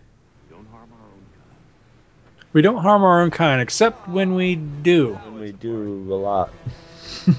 We 2.52 2.62
don't 2.62 2.78
harm 2.82 3.02
our 3.04 3.22
own 3.22 3.30
kind 3.30 3.60
except 3.60 4.08
when 4.08 4.34
we 4.34 4.56
do 4.56 5.18
And 5.26 5.40
we 5.40 5.52
do 5.52 6.12
a 6.12 6.14
lot. 6.14 6.50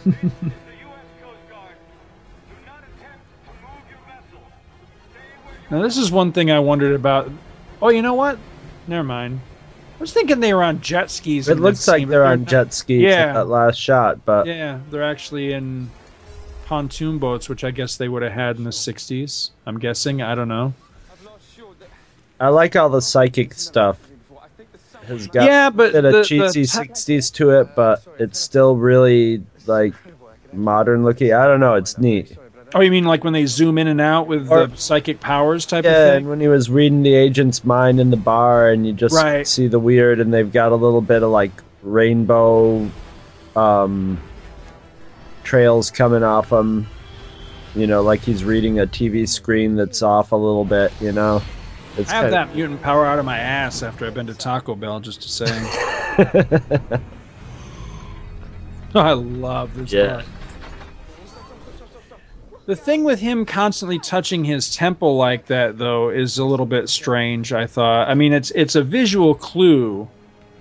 now 5.70 5.82
this 5.82 5.98
is 5.98 6.12
one 6.12 6.32
thing 6.32 6.52
i 6.52 6.60
wondered 6.60 6.94
about 6.96 7.30
oh 7.82 7.90
you 7.90 8.02
know 8.02 8.14
what 8.14 8.38
never 8.88 9.04
mind 9.04 9.40
i 9.98 10.00
was 10.00 10.14
thinking 10.14 10.40
they 10.40 10.54
were 10.54 10.64
on 10.64 10.82
jet 10.82 11.10
skis 11.10 11.48
It 11.48 11.60
looks 11.60 11.88
like 11.88 12.08
they're 12.08 12.26
on 12.26 12.46
jet 12.46 12.74
skis 12.74 13.02
Yeah. 13.02 13.28
at 13.28 13.34
that 13.34 13.48
last 13.48 13.78
shot, 13.78 14.26
but 14.26 14.46
Yeah, 14.48 14.80
they're 14.90 15.04
actually 15.04 15.54
in 15.54 15.90
pontoon 16.66 17.20
boats, 17.20 17.48
which 17.50 17.64
I 17.64 17.72
guess 17.72 17.98
they 17.98 18.08
would 18.10 18.24
have 18.24 18.32
had 18.32 18.58
in 18.58 18.64
the 18.64 18.72
'60s. 18.72 19.52
I'm 19.66 19.78
guessing. 19.78 20.22
I 20.22 20.34
don't 20.36 20.48
know. 20.48 20.74
I 22.40 22.48
like 22.50 22.76
all 22.76 22.90
the 22.90 23.02
psychic 23.02 23.54
stuff. 23.54 24.00
Has 25.12 25.28
got 25.28 25.46
Yeah, 25.46 25.70
but 25.70 25.90
a 25.90 25.94
bit 25.94 26.02
the- 26.04 26.12
the 26.20 26.24
cheesy 26.24 26.62
te- 26.62 26.68
'60s 26.68 27.30
to 27.34 27.52
it, 27.52 27.70
but 27.76 28.02
it's 28.20 28.40
still 28.40 28.76
really 28.76 29.42
like 29.68 29.94
modern 30.54 31.04
looking. 31.04 31.34
I 31.34 31.46
don't 31.46 31.60
know. 31.60 31.76
It's 31.76 31.98
neat. 31.98 32.38
Oh, 32.74 32.80
you 32.80 32.90
mean 32.90 33.04
like 33.04 33.24
when 33.26 33.34
they 33.34 33.46
zoom 33.46 33.78
in 33.78 33.88
and 33.88 34.00
out 34.00 34.28
with 34.28 34.50
Or- 34.50 34.68
the 34.68 34.78
psychic 34.78 35.20
powers 35.20 35.66
type 35.66 35.84
Yeah, 35.84 35.92
of 35.92 35.98
and 36.16 36.24
thing? 36.24 36.30
when 36.30 36.40
he 36.40 36.48
was 36.48 36.70
reading 36.70 37.04
the 37.04 37.14
agent's 37.14 37.66
mind 37.66 38.00
in 38.00 38.10
the 38.12 38.18
bar, 38.18 38.70
and 38.70 38.88
you 38.88 38.94
just 38.94 39.14
Right. 39.14 39.46
see 39.46 39.68
the 39.68 39.80
weird, 39.80 40.22
and 40.22 40.34
they've 40.34 40.52
got 40.52 40.72
a 40.72 40.76
little 40.76 41.02
bit 41.02 41.22
of 41.24 41.30
like 41.32 41.52
rainbow 41.84 42.88
um, 43.58 44.18
trails 45.44 45.92
coming 45.92 46.24
off 46.24 46.52
him. 46.52 46.88
You 47.76 47.88
know, 47.88 48.02
like 48.02 48.22
he's 48.22 48.44
reading 48.46 48.80
a 48.80 48.88
TV 48.88 49.28
screen 49.28 49.76
that's 49.76 50.02
off 50.02 50.32
a 50.32 50.36
little 50.38 50.64
bit. 50.66 50.94
You 51.02 51.12
know, 51.12 51.42
it's 51.98 52.12
I 52.12 52.16
have 52.16 52.32
that 52.32 52.56
mutant 52.56 52.82
power 52.82 53.06
out 53.06 53.20
of 53.20 53.26
my 53.26 53.38
ass 53.38 53.84
after 53.84 54.06
I've 54.06 54.14
been 54.14 54.28
to 54.28 54.34
Taco 54.36 54.76
Bell, 54.76 55.00
just 55.00 55.22
to 55.24 55.30
say. 55.30 55.48
I 58.96 59.14
love 59.14 59.74
this 59.76 59.94
Yeah. 59.94 60.08
part. 60.16 60.26
The 62.68 62.76
thing 62.76 63.04
with 63.04 63.20
him 63.20 63.46
constantly 63.46 64.00
touching 64.00 64.44
his 64.46 64.76
temple 64.76 65.18
like 65.18 65.48
that, 65.48 65.78
though, 65.78 66.10
is 66.10 66.38
a 66.38 66.46
little 66.46 66.66
bit 66.66 66.90
strange. 66.90 67.52
I 67.54 67.66
thought. 67.66 68.08
I 68.08 68.14
mean, 68.14 68.34
it's 68.34 68.52
it's 68.52 68.76
a 68.76 68.84
visual 68.84 69.34
clue 69.36 70.08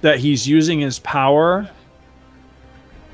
that 0.00 0.18
he's 0.18 0.46
using 0.48 0.80
his 0.80 0.98
power. 0.98 1.68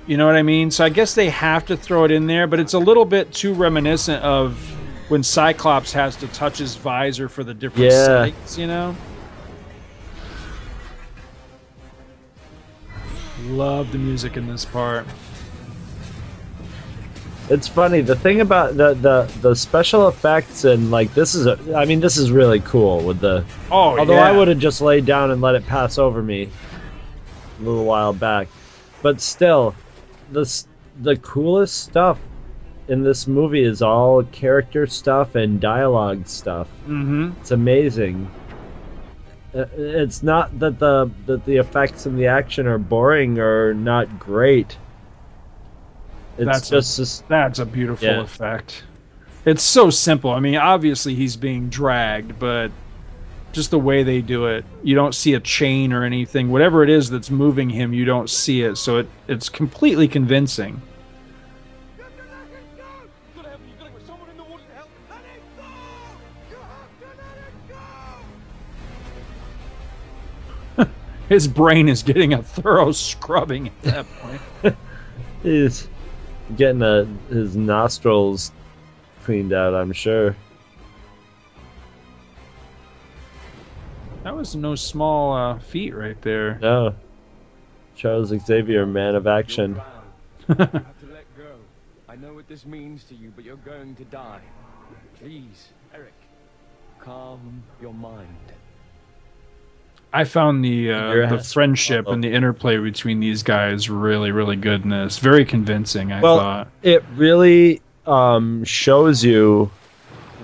You 0.06 0.16
know 0.16 0.26
what 0.26 0.36
I 0.36 0.42
mean? 0.42 0.70
So 0.70 0.84
I 0.84 0.88
guess 0.88 1.14
they 1.14 1.28
have 1.30 1.64
to 1.66 1.76
throw 1.76 2.04
it 2.04 2.12
in 2.12 2.26
there, 2.28 2.46
but 2.46 2.60
it's 2.60 2.74
a 2.74 2.78
little 2.78 3.04
bit 3.04 3.32
too 3.34 3.52
reminiscent 3.52 4.22
of 4.22 4.85
when 5.08 5.22
Cyclops 5.22 5.92
has 5.92 6.16
to 6.16 6.26
touch 6.28 6.58
his 6.58 6.74
visor 6.76 7.28
for 7.28 7.44
the 7.44 7.54
different 7.54 7.92
Yeah. 7.92 8.06
sights, 8.06 8.58
you 8.58 8.66
know. 8.66 8.96
Love 13.48 13.92
the 13.92 13.98
music 13.98 14.36
in 14.36 14.46
this 14.46 14.64
part. 14.64 15.06
It's 17.48 17.68
funny. 17.68 18.00
The 18.00 18.16
thing 18.16 18.40
about 18.40 18.76
the 18.76 18.94
the 18.94 19.32
the 19.40 19.54
special 19.54 20.08
effects 20.08 20.64
and 20.64 20.90
like 20.90 21.14
this 21.14 21.36
is 21.36 21.46
a. 21.46 21.56
I 21.76 21.84
mean, 21.84 22.00
this 22.00 22.16
is 22.16 22.32
really 22.32 22.58
cool 22.60 23.02
with 23.02 23.20
the. 23.20 23.44
Oh, 23.70 23.94
yeah. 23.94 24.00
Although 24.00 24.14
yeah. 24.14 24.24
I 24.28 24.32
would 24.32 24.48
have 24.48 24.58
just 24.58 24.80
laid 24.80 25.06
down 25.06 25.30
and 25.30 25.40
let 25.40 25.54
it 25.54 25.64
pass 25.64 25.96
over 25.96 26.22
me 26.22 26.50
a 27.60 27.62
little 27.62 27.84
while 27.84 28.12
back, 28.12 28.48
but 29.00 29.20
still, 29.20 29.76
this 30.32 30.66
the 31.02 31.16
coolest 31.18 31.84
stuff 31.84 32.18
in 32.88 33.02
this 33.02 33.26
movie 33.26 33.62
is 33.64 33.82
all 33.82 34.22
character 34.24 34.86
stuff 34.86 35.34
and 35.34 35.60
dialogue 35.60 36.26
stuff. 36.26 36.68
Mm-hmm. 36.84 37.32
It's 37.40 37.50
amazing. 37.50 38.28
Uh, 39.54 39.64
It's 39.76 40.22
not 40.22 40.58
that 40.60 40.78
the 40.78 41.10
that 41.26 41.44
the 41.44 41.56
effects 41.56 42.06
and 42.06 42.18
the 42.18 42.26
action 42.26 42.66
are 42.66 42.78
boring 42.78 43.38
or 43.38 43.74
not 43.74 44.18
great. 44.18 44.76
It's 46.38 46.44
That's 46.44 46.68
just 46.68 46.98
a, 46.98 47.02
this, 47.02 47.22
that's 47.28 47.58
a 47.58 47.64
beautiful 47.64 48.06
Yeah. 48.08 48.20
effect. 48.20 48.84
It's 49.46 49.62
so 49.62 49.90
simple. 49.90 50.32
I 50.32 50.40
mean, 50.40 50.56
obviously 50.56 51.14
he's 51.14 51.36
being 51.36 51.68
dragged, 51.68 52.38
but 52.38 52.70
just 53.52 53.70
the 53.70 53.78
way 53.78 54.02
they 54.02 54.20
do 54.20 54.46
it, 54.46 54.64
you 54.82 54.94
don't 54.94 55.14
see 55.14 55.34
a 55.34 55.40
chain 55.40 55.92
or 55.92 56.04
anything. 56.04 56.50
Whatever 56.50 56.82
it 56.82 56.90
is 56.90 57.08
that's 57.08 57.30
moving 57.30 57.70
him, 57.70 57.94
you 57.94 58.04
don't 58.04 58.28
see 58.28 58.62
it. 58.62 58.76
So 58.76 58.98
it 58.98 59.08
it's 59.28 59.48
completely 59.48 60.08
convincing. 60.08 60.82
His 71.28 71.48
brain 71.48 71.88
is 71.88 72.02
getting 72.02 72.34
a 72.34 72.42
thorough 72.42 72.92
scrubbing 72.92 73.68
at 73.68 73.82
that 73.82 74.06
point. 74.20 74.76
he's 75.42 75.88
getting 76.56 76.82
a, 76.82 77.04
his 77.28 77.56
nostrils 77.56 78.52
cleaned 79.24 79.52
out. 79.52 79.74
I'm 79.74 79.92
sure. 79.92 80.36
That 84.22 84.36
was 84.36 84.54
no 84.54 84.74
small 84.74 85.34
uh, 85.34 85.58
feat 85.58 85.94
right 85.94 86.20
there. 86.22 86.58
No, 86.60 86.94
Charles 87.96 88.28
Xavier, 88.28 88.84
man 88.86 89.14
of 89.14 89.26
action. 89.26 89.80
You 90.48 90.54
have 90.54 90.70
to 90.70 91.06
let 91.12 91.36
go. 91.36 91.56
I 92.08 92.16
know 92.16 92.34
what 92.34 92.48
this 92.48 92.66
means 92.66 93.04
to 93.04 93.14
you, 93.14 93.32
but 93.34 93.44
you're 93.44 93.56
going 93.56 93.94
to 93.96 94.04
die. 94.04 94.42
Please, 95.20 95.68
Erik, 95.94 96.12
calm 97.00 97.62
your 97.80 97.94
mind. 97.94 98.52
I 100.16 100.24
found 100.24 100.64
the 100.64 100.92
uh, 100.92 101.28
the 101.28 101.38
friendship 101.40 102.06
and 102.06 102.24
the 102.24 102.32
interplay 102.32 102.78
between 102.78 103.20
these 103.20 103.42
guys 103.42 103.90
really 103.90 104.30
really 104.32 104.56
good 104.56 104.82
in 104.82 104.88
this. 104.88 105.18
Very 105.18 105.44
convincing, 105.44 106.10
I 106.10 106.22
well, 106.22 106.38
thought. 106.38 106.68
it 106.82 107.04
really 107.16 107.82
um, 108.06 108.64
shows 108.64 109.22
you 109.22 109.70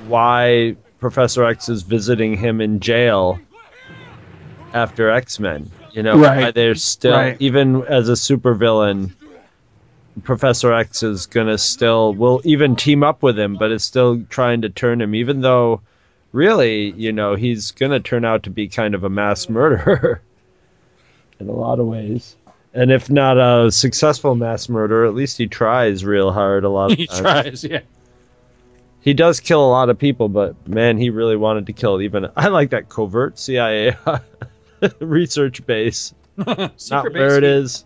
why 0.08 0.76
Professor 1.00 1.42
X 1.44 1.70
is 1.70 1.84
visiting 1.84 2.36
him 2.36 2.60
in 2.60 2.80
jail 2.80 3.40
after 4.74 5.08
X 5.08 5.40
Men. 5.40 5.70
You 5.92 6.02
know, 6.02 6.18
Right. 6.18 6.44
why 6.44 6.50
they're 6.50 6.74
still 6.74 7.16
Right. 7.16 7.36
even 7.40 7.82
as 7.84 8.10
a 8.10 8.12
supervillain. 8.12 9.12
Professor 10.22 10.70
X 10.74 11.02
is 11.02 11.24
gonna 11.24 11.56
still 11.56 12.12
will 12.12 12.42
even 12.44 12.76
team 12.76 13.02
up 13.02 13.22
with 13.22 13.38
him, 13.38 13.56
but 13.56 13.72
is 13.72 13.82
still 13.84 14.22
trying 14.28 14.60
to 14.60 14.68
turn 14.68 15.00
him, 15.00 15.14
even 15.14 15.40
though 15.40 15.80
really, 16.32 16.90
you 16.90 17.12
know, 17.12 17.34
he's 17.34 17.70
gonna 17.70 18.00
turn 18.00 18.24
out 18.24 18.42
to 18.44 18.50
be 18.50 18.68
kind 18.68 18.94
of 18.94 19.04
a 19.04 19.10
mass 19.10 19.48
murderer 19.48 20.20
in 21.38 21.48
a 21.48 21.52
lot 21.52 21.78
of 21.78 21.86
ways. 21.86 22.36
And 22.74 22.90
if 22.90 23.10
not 23.10 23.36
a 23.38 23.70
successful 23.70 24.34
mass 24.34 24.68
murderer, 24.68 25.06
at 25.06 25.14
least 25.14 25.36
he 25.36 25.46
tries 25.46 26.04
real 26.04 26.32
hard 26.32 26.64
a 26.64 26.70
lot 26.70 26.92
of 26.92 26.98
He 26.98 27.06
times. 27.06 27.20
tries, 27.20 27.64
yeah. 27.64 27.80
He 29.00 29.14
does 29.14 29.40
kill 29.40 29.62
a 29.64 29.68
lot 29.68 29.90
of 29.90 29.98
people, 29.98 30.28
but 30.28 30.66
man, 30.66 30.96
he 30.96 31.10
really 31.10 31.36
wanted 31.36 31.66
to 31.66 31.72
kill 31.72 32.00
even. 32.00 32.28
I 32.36 32.48
like 32.48 32.70
that 32.70 32.88
covert 32.88 33.38
CIA 33.38 33.96
research 35.00 35.66
base. 35.66 36.14
Not 36.36 36.80
Secret 36.80 37.12
where 37.12 37.36
it 37.38 37.40
base. 37.42 37.84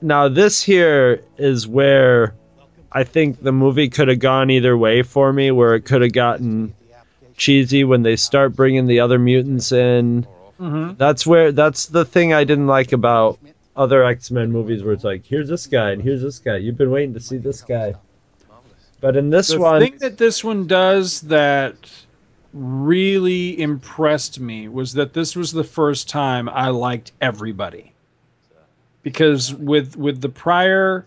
now 0.00 0.28
this 0.28 0.62
here 0.62 1.22
is 1.38 1.66
where 1.66 2.34
I 2.92 3.04
think 3.04 3.42
the 3.42 3.52
movie 3.52 3.88
could 3.88 4.08
have 4.08 4.18
gone 4.18 4.50
either 4.50 4.76
way 4.76 5.02
for 5.02 5.32
me, 5.32 5.50
where 5.50 5.74
it 5.74 5.82
could 5.82 6.02
have 6.02 6.12
gotten 6.12 6.74
cheesy 7.36 7.84
when 7.84 8.02
they 8.02 8.16
start 8.16 8.54
bringing 8.54 8.86
the 8.86 9.00
other 9.00 9.18
mutants 9.18 9.72
in. 9.72 10.26
Mhm. 10.60 10.98
That's 10.98 11.26
where 11.26 11.52
that's 11.52 11.86
the 11.86 12.04
thing 12.04 12.32
I 12.32 12.44
didn't 12.44 12.66
like 12.66 12.92
about 12.92 13.38
other 13.76 14.04
X-Men 14.04 14.52
movies 14.52 14.82
where 14.82 14.92
it's 14.92 15.04
like, 15.04 15.24
here's 15.24 15.48
this 15.48 15.66
guy 15.66 15.90
and 15.92 16.02
here's 16.02 16.20
this 16.20 16.38
guy. 16.38 16.56
You've 16.56 16.76
been 16.76 16.90
waiting 16.90 17.14
to 17.14 17.20
see 17.20 17.38
this 17.38 17.62
guy. 17.62 17.94
But 19.00 19.16
in 19.16 19.30
this 19.30 19.48
the 19.48 19.60
one, 19.60 19.80
the 19.80 19.86
thing 19.86 19.98
that 20.00 20.18
this 20.18 20.44
one 20.44 20.66
does 20.66 21.22
that 21.22 21.76
really 22.52 23.58
impressed 23.60 24.40
me 24.40 24.68
was 24.68 24.92
that 24.94 25.14
this 25.14 25.34
was 25.34 25.52
the 25.52 25.64
first 25.64 26.08
time 26.08 26.48
I 26.48 26.68
liked 26.68 27.12
everybody. 27.20 27.92
Because 29.02 29.54
with 29.54 29.96
with 29.96 30.20
the 30.20 30.28
prior 30.28 31.06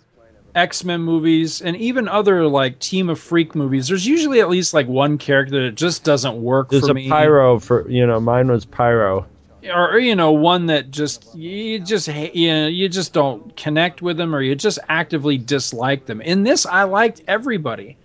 X-Men 0.56 1.02
movies 1.02 1.62
and 1.62 1.76
even 1.78 2.08
other 2.08 2.48
like 2.48 2.80
Team 2.80 3.10
of 3.10 3.20
Freak 3.20 3.56
movies, 3.56 3.88
there's 3.88 4.06
usually 4.06 4.40
at 4.40 4.50
least 4.50 4.74
like 4.74 4.88
one 4.88 5.18
character 5.18 5.64
that 5.64 5.76
just 5.76 6.04
doesn't 6.04 6.42
work 6.42 6.70
there's 6.70 6.86
for 6.86 6.92
a 6.92 6.96
me. 6.96 7.10
pyro 7.10 7.60
for 7.60 7.90
you 7.90 8.06
know, 8.06 8.20
mine 8.20 8.50
was 8.52 8.66
pyro. 8.66 9.26
or, 9.64 9.94
or, 9.94 10.00
you 10.00 10.16
know 10.16 10.32
one 10.32 10.68
that 10.68 10.92
just 10.92 11.34
you 11.36 11.80
just 11.80 12.08
you 12.08 12.52
know 12.54 12.68
you 12.68 12.88
just 12.90 13.14
don't 13.14 13.56
connect 13.56 14.02
with 14.02 14.18
them 14.18 14.36
or 14.36 14.42
you 14.42 14.56
just 14.56 14.80
actively 14.90 15.38
dislike 15.38 16.06
them 16.06 16.22
in 16.22 16.44
this 16.44 16.66
i 16.66 16.84
liked 16.84 17.22
everybody 17.28 17.96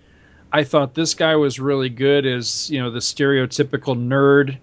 i 0.52 0.62
thought 0.62 0.94
this 0.94 1.14
guy 1.14 1.34
was 1.34 1.58
really 1.58 1.88
good 1.88 2.24
as 2.24 2.70
you 2.70 2.80
know 2.80 2.90
the 2.90 3.00
stereotypical 3.00 3.96
nerd 3.96 4.56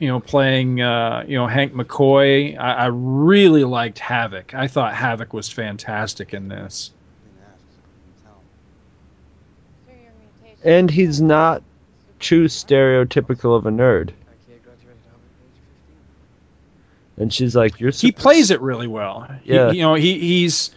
you 0.00 0.08
know 0.08 0.18
playing 0.18 0.80
uh, 0.80 1.24
you 1.28 1.36
know 1.36 1.46
hank 1.46 1.72
mccoy 1.74 2.58
I, 2.58 2.72
I 2.72 2.86
really 2.86 3.62
liked 3.64 4.00
havoc 4.00 4.54
i 4.54 4.66
thought 4.66 4.94
havoc 4.94 5.32
was 5.32 5.48
fantastic 5.48 6.34
in 6.34 6.48
this 6.48 6.90
And 10.62 10.90
he's 10.90 11.22
not 11.22 11.62
too 12.18 12.44
stereotypical 12.44 13.56
of 13.56 13.64
a 13.66 13.70
nerd. 13.70 14.10
And 17.16 17.32
she's 17.32 17.54
like, 17.54 17.78
"You're." 17.80 17.90
he 17.90 18.12
plays 18.12 18.50
it 18.50 18.60
really 18.60 18.86
well. 18.86 19.28
He- 19.42 19.54
Yeah. 19.54 19.70
you 19.70 19.82
know, 19.82 19.94
he, 19.94 20.18
he's 20.18 20.70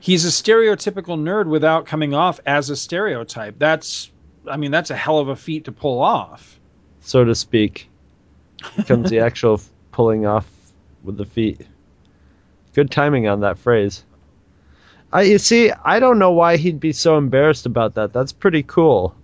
he's 0.00 0.24
a 0.24 0.28
stereotypical 0.28 1.18
nerd 1.18 1.46
without 1.46 1.86
coming 1.86 2.14
off 2.14 2.40
as 2.46 2.70
a 2.70 2.76
stereotype. 2.76 3.58
That's 3.58 4.10
I 4.48 4.56
mean, 4.56 4.70
that's 4.70 4.90
a 4.90 4.96
hell 4.96 5.18
of 5.18 5.28
a 5.28 5.36
feat 5.36 5.64
to 5.64 5.72
pull 5.72 6.00
off. 6.00 6.58
so 7.00 7.24
to 7.24 7.34
speak. 7.34 7.88
Comes 8.86 9.10
the 9.10 9.20
actual 9.20 9.60
pulling 9.90 10.26
off 10.26 10.46
with 11.02 11.16
the 11.16 11.24
feet. 11.24 11.60
Good 12.74 12.90
timing 12.90 13.28
on 13.28 13.40
that 13.40 13.58
phrase. 13.58 14.04
I 15.12 15.22
you 15.22 15.38
see, 15.38 15.70
I 15.70 16.00
don't 16.00 16.18
know 16.18 16.32
why 16.32 16.56
he'd 16.56 16.80
be 16.80 16.92
so 16.92 17.18
embarrassed 17.18 17.66
about 17.66 17.94
that. 17.94 18.12
That's 18.12 18.32
pretty 18.32 18.62
cool, 18.62 19.14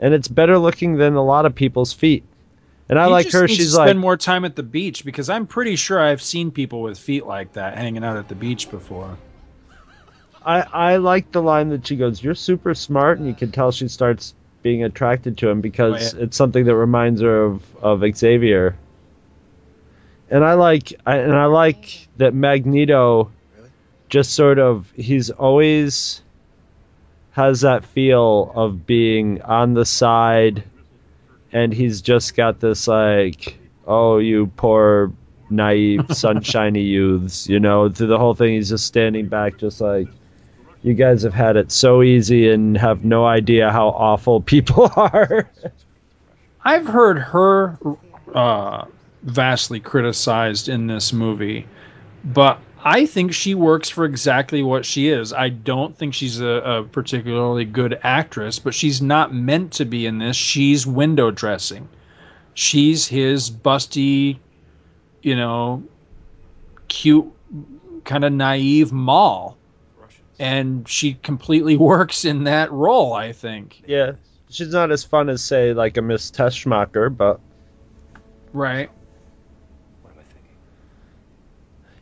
and 0.00 0.12
it's 0.12 0.28
better 0.28 0.58
looking 0.58 0.96
than 0.96 1.14
a 1.14 1.24
lot 1.24 1.46
of 1.46 1.54
people's 1.54 1.92
feet. 1.92 2.24
And 2.88 2.98
I 2.98 3.06
He 3.06 3.12
like 3.12 3.32
her. 3.32 3.46
She's 3.48 3.76
like, 3.76 3.88
spend 3.88 4.00
more 4.00 4.16
time 4.16 4.44
at 4.44 4.56
the 4.56 4.62
beach 4.62 5.04
because 5.04 5.30
I'm 5.30 5.46
pretty 5.46 5.76
sure 5.76 6.00
I've 6.00 6.20
seen 6.20 6.50
people 6.50 6.82
with 6.82 6.98
feet 6.98 7.26
like 7.26 7.52
that 7.52 7.78
hanging 7.78 8.04
out 8.04 8.16
at 8.16 8.28
the 8.28 8.34
beach 8.34 8.70
before. 8.70 9.16
I 10.44 10.62
I 10.62 10.96
like 10.96 11.32
the 11.32 11.42
line 11.42 11.68
that 11.70 11.86
she 11.86 11.96
goes, 11.96 12.22
"You're 12.22 12.34
super 12.34 12.74
smart," 12.74 13.18
and 13.18 13.28
you 13.28 13.34
can 13.34 13.52
tell 13.52 13.70
she 13.70 13.88
starts 13.88 14.34
being 14.64 14.82
attracted 14.82 15.36
to 15.38 15.48
him 15.48 15.60
because 15.60 16.14
Oh, 16.14 16.18
it's 16.22 16.36
something 16.36 16.64
that 16.64 16.74
reminds 16.74 17.20
her 17.20 17.44
of 17.44 17.76
of 17.76 18.02
Xavier. 18.16 18.74
And 20.30 20.42
I 20.42 20.54
like 20.54 20.94
I, 21.06 21.18
and 21.18 21.34
I 21.34 21.44
like 21.44 22.08
that 22.16 22.34
Magneto 22.34 23.30
just 24.08 24.32
sort 24.32 24.58
of 24.58 24.90
he's 24.96 25.30
always 25.30 26.22
has 27.32 27.60
that 27.60 27.84
feel 27.84 28.52
of 28.54 28.86
being 28.86 29.42
on 29.42 29.74
the 29.74 29.84
side 29.84 30.64
and 31.52 31.72
he's 31.72 32.00
just 32.00 32.34
got 32.34 32.60
this 32.60 32.88
like 32.88 33.58
oh 33.86 34.18
you 34.18 34.46
poor 34.56 35.12
naive 35.50 36.06
sunshiny 36.10 36.82
youths 36.82 37.48
you 37.48 37.60
know 37.60 37.88
through 37.88 38.06
the 38.06 38.18
whole 38.18 38.34
thing 38.34 38.54
he's 38.54 38.68
just 38.68 38.86
standing 38.86 39.26
back 39.26 39.58
just 39.58 39.80
like 39.80 40.08
you 40.84 40.94
guys 40.94 41.22
have 41.22 41.34
had 41.34 41.56
it 41.56 41.72
so 41.72 42.02
easy 42.02 42.50
and 42.50 42.76
have 42.76 43.04
no 43.04 43.26
idea 43.26 43.72
how 43.72 43.88
awful 43.88 44.40
people 44.40 44.90
are 44.96 45.50
I've 46.64 46.86
heard 46.86 47.18
her 47.18 47.78
uh, 48.34 48.86
vastly 49.22 49.80
criticized 49.80 50.68
in 50.68 50.86
this 50.86 51.12
movie, 51.12 51.66
but 52.24 52.58
I 52.82 53.04
think 53.04 53.34
she 53.34 53.54
works 53.54 53.90
for 53.90 54.04
exactly 54.04 54.62
what 54.62 54.86
she 54.86 55.08
is. 55.08 55.32
I 55.32 55.50
don't 55.50 55.96
think 55.96 56.14
she's 56.14 56.40
a, 56.40 56.46
a 56.46 56.82
particularly 56.84 57.66
good 57.66 57.98
actress, 58.02 58.58
but 58.58 58.74
she's 58.74 59.02
not 59.02 59.34
meant 59.34 59.72
to 59.74 59.84
be 59.84 60.06
in 60.06 60.18
this. 60.18 60.36
She's 60.36 60.86
window 60.86 61.30
dressing. 61.30 61.86
She's 62.54 63.06
his 63.06 63.50
busty, 63.50 64.38
you 65.22 65.36
know, 65.36 65.82
cute, 66.88 67.30
kind 68.04 68.24
of 68.24 68.32
naive 68.32 68.92
mall. 68.92 69.53
And 70.38 70.88
she 70.88 71.14
completely 71.14 71.76
works 71.92 72.24
in 72.24 72.44
that 72.44 72.72
role, 72.72 73.12
I 73.12 73.32
think. 73.32 73.82
Yeah, 73.86 74.12
she's 74.50 74.72
not 74.72 74.90
as 74.90 75.04
fun 75.04 75.28
as 75.28 75.42
say 75.42 75.72
like 75.72 75.96
a 75.96 76.02
Miss 76.02 76.30
Teschmacher, 76.30 77.14
but 77.14 77.40
Right. 78.52 78.88
What 80.02 80.12
am 80.12 80.18
I 80.20 80.22
thinking? 80.32 80.56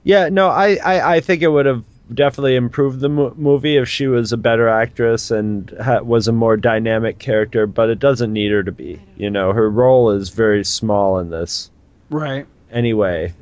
Yeah, 0.02 0.28
no, 0.28 0.48
I 0.48 0.76
I, 0.76 1.14
I 1.16 1.20
think 1.20 1.42
it 1.42 1.48
would 1.48 1.66
have 1.66 1.82
definitely 2.12 2.56
improved 2.56 3.00
the 3.00 3.08
mo- 3.08 3.32
movie 3.36 3.76
if 3.78 3.88
she 3.88 4.06
was 4.06 4.32
a 4.32 4.36
better 4.36 4.68
actress 4.68 5.30
and 5.30 5.74
ha- 5.82 6.00
was 6.00 6.28
a 6.28 6.32
more 6.32 6.58
dynamic 6.58 7.18
character. 7.18 7.66
But 7.66 7.88
it 7.88 7.98
doesn't 7.98 8.32
need 8.32 8.50
her 8.52 8.62
to 8.62 8.72
be. 8.72 9.00
You 9.16 9.30
know, 9.30 9.52
her 9.52 9.70
role 9.70 10.10
is 10.10 10.28
very 10.28 10.64
small 10.64 11.18
in 11.18 11.30
this. 11.30 11.70
Right. 12.10 12.46
Anyway. 12.70 13.32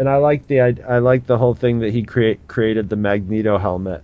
And 0.00 0.08
I 0.08 0.16
like 0.16 0.46
the 0.46 0.62
I, 0.62 0.74
I 0.88 0.98
like 1.00 1.26
the 1.26 1.36
whole 1.36 1.52
thing 1.52 1.80
that 1.80 1.92
he 1.92 2.02
create 2.02 2.48
created 2.48 2.88
the 2.88 2.96
Magneto 2.96 3.58
helmet. 3.58 4.02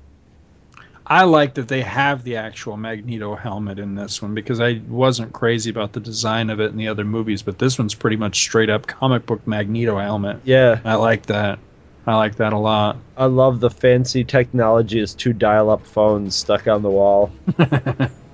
I 1.07 1.25
like 1.25 1.55
that 1.55 1.69
they 1.69 1.81
have 1.81 2.23
the 2.23 2.37
actual 2.37 2.77
Magneto 2.77 3.35
helmet 3.35 3.79
in 3.79 3.95
this 3.95 4.21
one 4.21 4.35
because 4.35 4.61
I 4.61 4.83
wasn't 4.89 5.33
crazy 5.33 5.71
about 5.71 5.95
the 5.95 6.01
design 6.01 6.51
of 6.51 6.61
it 6.61 6.71
in 6.71 6.77
the 6.77 6.89
other 6.89 7.07
movies, 7.07 7.41
but 7.41 7.59
this 7.59 7.79
one's 7.79 7.95
pretty 7.95 8.17
much 8.17 8.41
straight 8.41 8.69
up 8.69 8.87
comic 8.87 9.25
book 9.25 9.47
Magneto 9.47 9.99
helmet. 9.99 10.41
Yeah, 10.45 10.81
I 10.85 10.97
like 10.97 11.25
that. 11.27 11.61
I 12.07 12.17
like 12.17 12.37
that 12.37 12.53
a 12.53 12.59
lot. 12.59 12.99
I 13.17 13.25
love 13.25 13.61
the 13.61 13.71
fancy 13.71 14.23
technology 14.23 15.01
as 15.01 15.15
two 15.15 15.33
dial-up 15.33 15.87
phones 15.87 16.35
stuck 16.35 16.67
on 16.67 16.83
the 16.83 16.91
wall. 16.91 17.33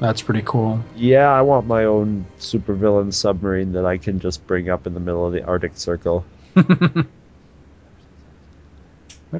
That's 0.00 0.20
pretty 0.20 0.42
cool. 0.42 0.82
Yeah, 0.94 1.32
I 1.32 1.40
want 1.42 1.66
my 1.66 1.84
own 1.84 2.26
supervillain 2.38 3.14
submarine 3.14 3.72
that 3.72 3.86
I 3.86 3.96
can 3.96 4.20
just 4.20 4.46
bring 4.46 4.68
up 4.68 4.86
in 4.86 4.94
the 4.94 5.00
middle 5.00 5.26
of 5.26 5.32
the 5.32 5.44
Arctic 5.44 5.76
Circle. 5.76 6.24
Better 6.54 7.06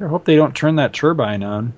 hope 0.09 0.25
they 0.25 0.37
don't 0.37 0.55
turn 0.55 0.77
that 0.77 0.93
turbine 0.93 1.43
on. 1.43 1.73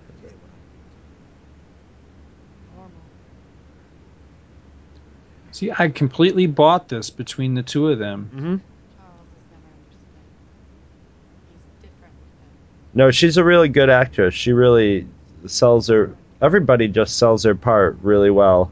See, 5.52 5.72
I 5.76 5.88
completely 5.88 6.46
bought 6.46 6.88
this 6.88 7.10
between 7.10 7.54
the 7.54 7.64
two 7.64 7.88
of 7.88 7.98
them. 7.98 8.30
Mm-hmm. 8.32 8.56
No, 12.94 13.10
she's 13.10 13.36
a 13.36 13.44
really 13.44 13.68
good 13.68 13.90
actress. 13.90 14.34
She 14.34 14.52
really 14.52 15.06
sells 15.46 15.88
her. 15.88 16.14
Everybody 16.40 16.88
just 16.88 17.16
sells 17.18 17.42
their 17.42 17.54
part 17.54 17.98
really 18.02 18.30
well. 18.30 18.70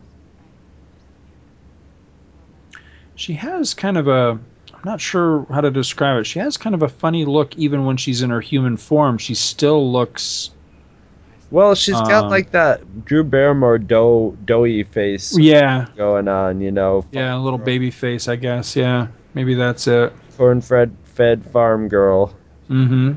She 3.14 3.32
has 3.34 3.74
kind 3.74 3.96
of 3.96 4.08
a. 4.08 4.38
I'm 4.74 4.80
not 4.84 5.00
sure 5.00 5.46
how 5.50 5.62
to 5.62 5.70
describe 5.70 6.20
it. 6.20 6.24
She 6.26 6.38
has 6.38 6.56
kind 6.56 6.74
of 6.74 6.82
a 6.82 6.88
funny 6.88 7.24
look 7.24 7.56
even 7.56 7.86
when 7.86 7.96
she's 7.96 8.22
in 8.22 8.30
her 8.30 8.40
human 8.40 8.76
form. 8.76 9.18
She 9.18 9.34
still 9.34 9.90
looks. 9.90 10.50
Well, 11.50 11.74
she's 11.74 11.94
got 11.94 12.24
Um, 12.24 12.30
like 12.30 12.50
that 12.50 13.04
Drew 13.04 13.24
Barrymore 13.24 13.78
dough 13.78 14.36
doughy 14.44 14.82
face. 14.82 15.36
Yeah. 15.38 15.86
going 15.96 16.28
on. 16.28 16.60
You 16.60 16.72
know, 16.72 17.04
Yeah, 17.10 17.36
a 17.36 17.38
little 17.38 17.58
baby 17.58 17.90
face, 17.90 18.28
I 18.28 18.36
guess. 18.36 18.76
Yeah, 18.76 19.06
maybe 19.34 19.54
that's 19.54 19.86
it. 19.86 20.12
corn 20.36 20.60
fed 20.60 20.94
fed 21.04 21.44
farm 21.46 21.88
girl, 21.88 22.34
Mm-hmm. 22.68 23.12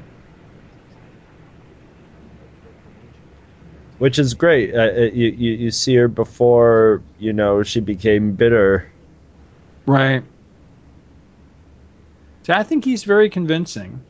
Which 3.99 4.17
is 4.17 4.33
great. 4.33 4.73
Uh, 4.73 4.79
uh, 4.79 4.91
you, 5.13 5.29
you 5.29 5.51
you 5.53 5.71
see 5.71 5.95
her 5.95 6.07
before 6.07 7.01
you 7.19 7.31
know 7.33 7.63
she 7.63 7.79
became 7.79 8.33
bitter. 8.33 8.91
Right. 9.85 10.23
See, 12.43 12.53
I 12.53 12.63
think 12.63 12.85
he's 12.85 13.03
very 13.03 13.29
convincing. 13.29 14.01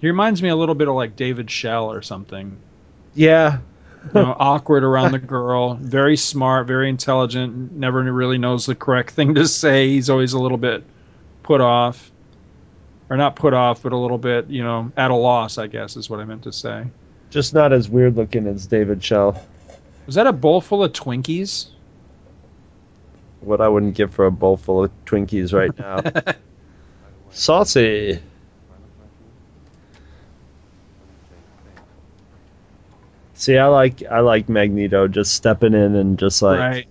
He 0.00 0.06
reminds 0.06 0.42
me 0.42 0.48
a 0.48 0.56
little 0.56 0.74
bit 0.74 0.88
of 0.88 0.94
like 0.94 1.16
David 1.16 1.50
Shell 1.50 1.90
or 1.90 2.02
something. 2.02 2.56
Yeah, 3.14 3.58
You 4.14 4.20
know, 4.22 4.36
awkward 4.40 4.84
around 4.84 5.12
the 5.12 5.18
girl, 5.18 5.74
very 5.74 6.16
smart, 6.16 6.66
very 6.66 6.88
intelligent, 6.88 7.72
never 7.72 8.02
really 8.12 8.38
knows 8.38 8.66
the 8.66 8.74
correct 8.76 9.10
thing 9.10 9.34
to 9.34 9.48
say. 9.48 9.88
He's 9.88 10.08
always 10.08 10.34
a 10.34 10.38
little 10.38 10.58
bit 10.58 10.84
put 11.42 11.60
off. 11.60 12.12
Or 13.10 13.16
not 13.16 13.36
put 13.36 13.54
off, 13.54 13.82
but 13.82 13.92
a 13.92 13.96
little 13.96 14.18
bit, 14.18 14.48
you 14.48 14.62
know, 14.62 14.92
at 14.96 15.10
a 15.10 15.14
loss, 15.14 15.56
I 15.56 15.66
guess 15.66 15.96
is 15.96 16.10
what 16.10 16.20
I 16.20 16.24
meant 16.26 16.42
to 16.42 16.52
say. 16.52 16.84
Just 17.30 17.54
not 17.54 17.72
as 17.72 17.88
weird 17.88 18.16
looking 18.16 18.46
as 18.46 18.66
David 18.66 19.02
Shell. 19.02 19.40
Was 20.06 20.14
that 20.14 20.26
a 20.26 20.32
bowl 20.32 20.60
full 20.60 20.82
of 20.82 20.92
Twinkies? 20.92 21.68
What 23.40 23.60
I 23.60 23.68
wouldn't 23.68 23.94
give 23.94 24.12
for 24.12 24.26
a 24.26 24.32
bowl 24.32 24.56
full 24.56 24.84
of 24.84 24.90
Twinkies 25.04 25.52
right 25.52 25.76
now. 25.78 26.00
Saucy. 27.30 28.20
See, 33.34 33.56
I 33.56 33.66
like 33.66 34.02
I 34.02 34.20
like 34.20 34.48
Magneto 34.48 35.06
just 35.06 35.34
stepping 35.34 35.72
in 35.72 35.94
and 35.94 36.18
just 36.18 36.42
like 36.42 36.58
right. 36.58 36.88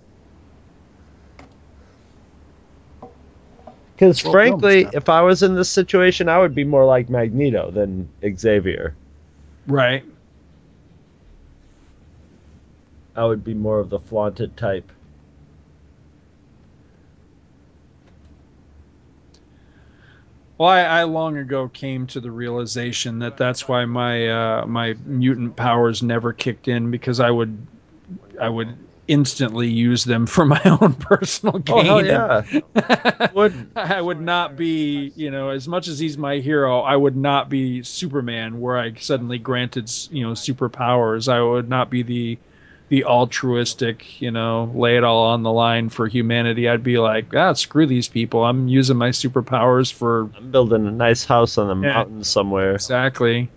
because 3.94 4.24
Well, 4.24 4.32
frankly, 4.32 4.84
no, 4.84 4.90
if 4.94 5.10
I 5.10 5.20
was 5.20 5.42
in 5.42 5.56
this 5.56 5.68
situation, 5.68 6.28
I 6.28 6.38
would 6.38 6.54
be 6.54 6.64
more 6.64 6.86
like 6.86 7.10
Magneto 7.10 7.70
than 7.70 8.08
Xavier. 8.34 8.94
Right. 9.66 10.04
I 13.18 13.24
would 13.26 13.44
be 13.44 13.54
more 13.54 13.80
of 13.80 13.90
the 13.90 14.00
flaunted 14.00 14.56
type. 14.56 14.92
Well, 20.58 20.68
I, 20.68 20.80
I 20.82 21.02
long 21.04 21.36
ago 21.36 21.68
came 21.68 22.06
to 22.08 22.20
the 22.20 22.30
realization 22.30 23.20
that 23.20 23.36
that's 23.36 23.68
why 23.68 23.84
my 23.84 24.28
uh, 24.28 24.66
my 24.66 24.94
mutant 25.04 25.56
powers 25.56 26.02
never 26.02 26.32
kicked 26.32 26.68
in 26.68 26.90
because 26.90 27.20
I 27.20 27.30
would 27.30 27.66
I 28.40 28.48
would 28.48 28.76
instantly 29.08 29.68
use 29.68 30.04
them 30.04 30.26
for 30.26 30.44
my 30.44 30.60
own 30.80 30.94
personal 30.94 31.58
Oh 31.68 31.82
gain. 31.82 31.84
hell 31.84 32.04
yeah! 32.04 32.42
would 33.32 33.70
I 33.76 34.00
would 34.00 34.20
not 34.20 34.56
be, 34.56 35.12
you 35.16 35.30
know, 35.30 35.50
as 35.50 35.68
much 35.68 35.88
as 35.88 35.98
he's 35.98 36.18
my 36.18 36.38
hero, 36.38 36.80
I 36.80 36.96
would 36.96 37.16
not 37.16 37.48
be 37.48 37.82
Superman, 37.82 38.60
where 38.60 38.78
I 38.78 38.94
suddenly 38.94 39.38
granted, 39.38 39.90
you 40.10 40.24
know, 40.26 40.32
superpowers. 40.32 41.28
I 41.32 41.40
would 41.42 41.68
not 41.68 41.90
be 41.90 42.02
the 42.02 42.38
the 42.88 43.04
altruistic, 43.04 44.20
you 44.20 44.30
know, 44.30 44.70
lay 44.74 44.96
it 44.96 45.04
all 45.04 45.26
on 45.26 45.42
the 45.42 45.52
line 45.52 45.88
for 45.90 46.06
humanity. 46.06 46.68
I'd 46.68 46.82
be 46.82 46.98
like, 46.98 47.34
ah, 47.34 47.52
screw 47.52 47.86
these 47.86 48.08
people. 48.08 48.44
I'm 48.44 48.66
using 48.68 48.96
my 48.96 49.10
superpowers 49.10 49.92
for 49.92 50.30
I'm 50.36 50.50
building 50.50 50.86
a 50.86 50.90
nice 50.90 51.24
house 51.24 51.58
on 51.58 51.68
the 51.68 51.86
Yeah. 51.86 51.94
mountain 51.94 52.24
somewhere. 52.24 52.72
exactly. 52.74 53.48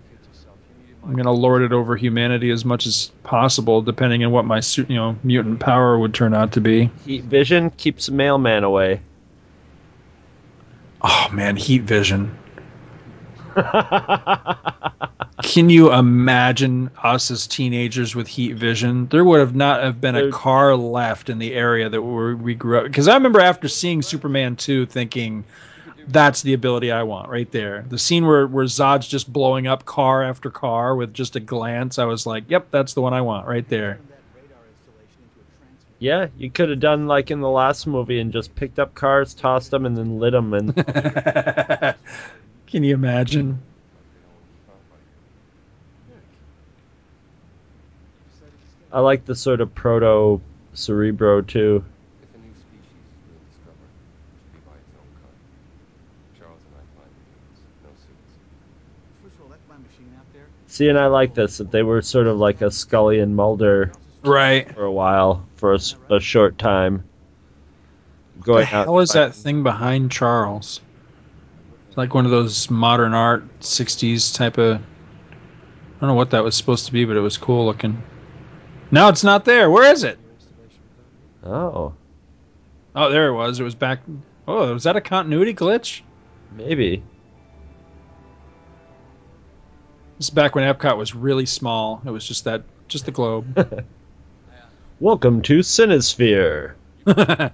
I'm 1.04 1.16
gonna 1.16 1.32
lord 1.32 1.64
it 1.64 1.72
over 1.74 1.96
humanity 1.96 2.52
as 2.52 2.64
much 2.64 2.86
as 2.86 3.12
possible, 3.24 3.82
depending 3.82 4.24
on 4.24 4.32
what 4.32 4.46
my 4.46 4.62
you 4.76 4.96
know 4.96 5.16
mutant 5.24 5.60
power 5.60 5.98
would 5.98 6.14
turn 6.14 6.36
out 6.36 6.52
to 6.52 6.62
be. 6.62 6.92
Heat 7.06 7.24
vision 7.24 7.72
keeps 7.72 8.12
mailman 8.12 8.64
away. 8.64 9.02
Oh 11.02 11.28
man, 11.32 11.56
heat 11.56 11.82
vision. 11.82 12.38
Can 15.42 15.70
you 15.70 15.92
imagine 15.94 16.90
us 17.04 17.32
as 17.32 17.48
teenagers 17.48 18.16
with 18.16 18.28
heat 18.28 18.54
vision? 18.54 19.08
There 19.08 19.24
would 19.24 19.40
have 19.40 19.56
not 19.56 19.84
have 19.84 20.00
been 20.00 20.16
a 20.16 20.30
car 20.32 20.76
left 20.76 21.30
in 21.30 21.40
the 21.40 21.54
area 21.54 21.90
that 21.90 22.02
we 22.02 22.36
we 22.36 22.56
grew 22.56 22.80
up. 22.80 22.84
Because 22.86 23.08
I 23.08 23.14
remember 23.14 23.40
after 23.40 23.68
seeing 23.68 24.02
Superman 24.02 24.56
two, 24.56 24.86
thinking, 24.86 25.44
"That's 26.08 26.42
the 26.42 26.54
ability 26.54 26.92
I 26.92 27.04
want 27.04 27.30
right 27.30 27.52
there." 27.52 27.86
The 27.90 27.98
scene 27.98 28.26
where 28.26 28.48
where 28.48 28.66
Zod's 28.66 29.08
just 29.08 29.32
blowing 29.32 29.68
up 29.68 29.86
car 29.86 30.24
after 30.24 30.50
car 30.50 30.96
with 30.96 31.14
just 31.14 31.36
a 31.36 31.40
glance, 31.40 32.00
I 32.00 32.06
was 32.06 32.26
like, 32.26 32.44
"Yep, 32.48 32.68
that's 32.72 32.94
the 32.94 33.02
one 33.02 33.14
I 33.14 33.22
want 33.22 33.48
right 33.48 33.68
there." 33.68 34.00
Yeah, 36.00 36.28
you 36.38 36.50
could 36.50 36.70
have 36.70 36.80
done 36.80 37.08
like 37.08 37.30
in 37.30 37.42
the 37.42 37.50
last 37.50 37.86
movie 37.86 38.20
and 38.20 38.34
just 38.34 38.56
picked 38.56 38.80
up 38.80 38.96
cars, 38.96 39.34
tossed 39.34 39.70
them, 39.72 39.86
and 39.86 39.96
then 39.96 40.20
lit 40.20 40.34
them. 40.34 40.54
And 40.54 40.76
Can 42.68 42.84
you 42.84 42.94
imagine? 42.96 43.62
I 48.94 49.00
like 49.00 49.26
the 49.26 49.36
sort 49.36 49.62
of 49.62 49.74
proto 49.74 50.42
Cerebro 50.74 51.42
too. 51.42 51.84
If 52.24 52.36
a 52.36 52.38
new 52.40 52.54
species 52.54 52.82
is 52.84 53.24
being 53.26 53.40
discovered, 53.50 53.92
it 54.32 54.40
should 54.42 54.54
be 54.54 54.60
by 54.66 54.76
its 54.76 54.92
own 55.00 55.08
kind. 55.22 55.38
Charles 56.40 56.60
and 56.66 56.76
I 56.76 56.84
find 57.00 57.12
mutants, 57.28 57.62
no 57.84 57.90
suits. 57.96 58.32
First 59.24 59.36
of 59.36 59.42
all, 59.44 59.50
that's 59.50 59.68
my 59.70 59.78
machine 59.78 60.14
out 60.18 60.26
there. 60.34 60.48
See, 60.68 60.90
and 60.90 60.98
I 61.00 61.08
like 61.08 61.34
this 61.34 61.58
that 61.60 61.72
they 61.72 61.84
were 61.84 62.02
sort 62.02 62.28
of 62.28 62.38
like 62.38 62.62
a 62.62 62.72
Scully 62.72 63.20
and 63.20 63.36
Mulder 63.36 63.92
Right. 64.24 64.74
for 64.74 64.84
a 64.84 64.92
while, 64.92 65.46
for 65.56 65.74
a 65.74 66.20
short 66.20 66.58
time. 66.58 67.04
What 68.36 68.46
Going 68.46 68.58
the 68.60 68.76
out. 68.76 68.86
hell 68.86 69.00
is 69.00 69.12
that 69.12 69.36
thing 69.36 69.64
behind 69.64 70.12
Charles? 70.12 70.82
It's 71.88 71.98
like 71.98 72.14
one 72.14 72.26
of 72.26 72.32
those 72.32 72.70
modern 72.70 73.14
art 73.14 73.60
'60s 73.62 74.34
type 74.36 74.58
of. 74.58 74.78
I 74.78 76.00
don't 76.00 76.10
know 76.10 76.14
what 76.16 76.32
that 76.32 76.44
was 76.44 76.56
supposed 76.56 76.86
to 76.88 76.92
be, 76.94 77.06
but 77.06 77.18
it 77.18 77.22
was 77.22 77.38
cool 77.38 77.66
looking. 77.66 78.02
No, 78.92 79.08
it's 79.08 79.24
not 79.24 79.46
there. 79.46 79.70
Where 79.72 79.92
is 79.92 80.04
it? 80.04 80.20
Oh, 81.44 81.94
Oh, 82.94 83.10
there 83.10 83.30
it 83.30 83.34
was. 83.34 83.60
It 83.60 83.64
was 83.64 83.74
back. 83.74 84.00
Oh, 84.48 84.74
was 84.74 84.84
that 84.84 84.96
a 84.98 85.02
continuity 85.02 85.54
glitch? 85.54 86.02
maybe. 86.58 87.02
This 90.18 90.28
is 90.28 90.30
back 90.30 90.54
when 90.56 90.72
Epcot 90.72 90.98
was 90.98 91.16
really 91.16 91.46
small. 91.46 92.02
It 92.06 92.10
was 92.12 92.28
just 92.28 92.44
that, 92.44 92.64
just 92.90 93.06
the 93.06 93.12
globe. 93.12 93.86
Welcome 95.00 95.42
to 95.44 95.60
Cinesphere. 95.60 96.74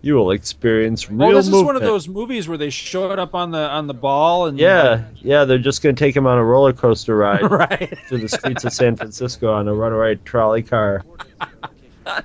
You 0.00 0.14
will 0.14 0.30
experience 0.30 1.06
oh, 1.10 1.14
real 1.14 1.30
oh, 1.30 1.34
this 1.34 1.48
is 1.48 1.62
one 1.62 1.74
of 1.74 1.82
those 1.82 2.08
movies 2.08 2.48
where 2.48 2.56
they 2.56 2.70
showed 2.70 3.18
up 3.18 3.34
on 3.34 3.50
the 3.50 3.68
on 3.68 3.88
the 3.88 3.94
ball 3.94 4.46
and 4.46 4.58
Yeah, 4.58 5.04
yeah, 5.16 5.44
they're 5.44 5.58
just 5.58 5.82
gonna 5.82 5.94
take 5.94 6.14
him 6.16 6.26
on 6.26 6.38
a 6.38 6.44
roller 6.44 6.72
coaster 6.72 7.16
ride 7.16 7.42
right. 7.50 7.98
through 8.08 8.18
the 8.18 8.28
streets 8.28 8.64
of 8.64 8.72
San 8.72 8.94
Francisco 8.94 9.52
on 9.52 9.66
a 9.66 9.74
runaway 9.74 10.14
trolley 10.16 10.62
car. 10.62 11.04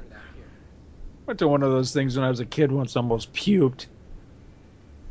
Went 1.26 1.40
to 1.40 1.48
one 1.48 1.64
of 1.64 1.72
those 1.72 1.92
things 1.94 2.16
when 2.16 2.24
I 2.24 2.30
was 2.30 2.42
a 2.42 2.46
kid 2.46 2.72
once, 2.72 2.96
almost 2.96 3.34
puked. 3.34 3.88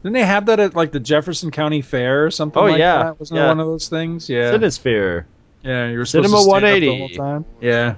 Didn't 0.03 0.15
they 0.15 0.25
have 0.25 0.47
that 0.47 0.61
at 0.61 0.77
like 0.77 0.93
the 0.93 1.01
Jefferson 1.01 1.51
County 1.51 1.81
Fair 1.81 2.27
or 2.27 2.31
something? 2.31 2.63
Oh, 2.63 2.67
like 2.67 2.79
yeah, 2.79 3.05
that? 3.05 3.19
wasn't 3.19 3.39
yeah. 3.39 3.47
it 3.47 3.49
one 3.49 3.61
of 3.61 3.67
those 3.67 3.89
things? 3.89 4.29
Yeah, 4.29 4.53
Cinesphere. 4.53 5.25
yeah. 5.63 5.89
You 5.89 5.99
were 5.99 6.05
supposed 6.05 6.29
Cinema 6.29 6.37
to 6.39 6.43
stand 6.43 6.65
up 6.65 6.81
the 6.81 6.89
180. 6.89 6.99
whole 6.99 7.09
time. 7.09 7.45
Yeah. 7.61 7.95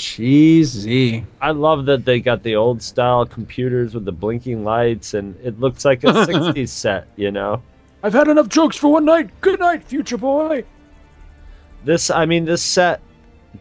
Cheesy. 0.00 1.24
I 1.40 1.50
love 1.50 1.86
that 1.86 2.04
they 2.04 2.20
got 2.20 2.42
the 2.42 2.56
old 2.56 2.82
style 2.82 3.26
computers 3.26 3.94
with 3.94 4.04
the 4.04 4.12
blinking 4.12 4.64
lights, 4.64 5.14
and 5.14 5.36
it 5.44 5.60
looks 5.60 5.84
like 5.84 6.02
a 6.04 6.06
'60s 6.26 6.68
set. 6.68 7.06
You 7.16 7.30
know, 7.30 7.62
I've 8.02 8.12
had 8.14 8.28
enough 8.28 8.48
jokes 8.48 8.76
for 8.76 8.92
one 8.92 9.04
night. 9.04 9.30
Good 9.40 9.60
night, 9.60 9.84
future 9.84 10.16
boy. 10.16 10.64
this. 11.84 12.10
I 12.10 12.24
mean, 12.26 12.44
this 12.44 12.62
set 12.62 13.00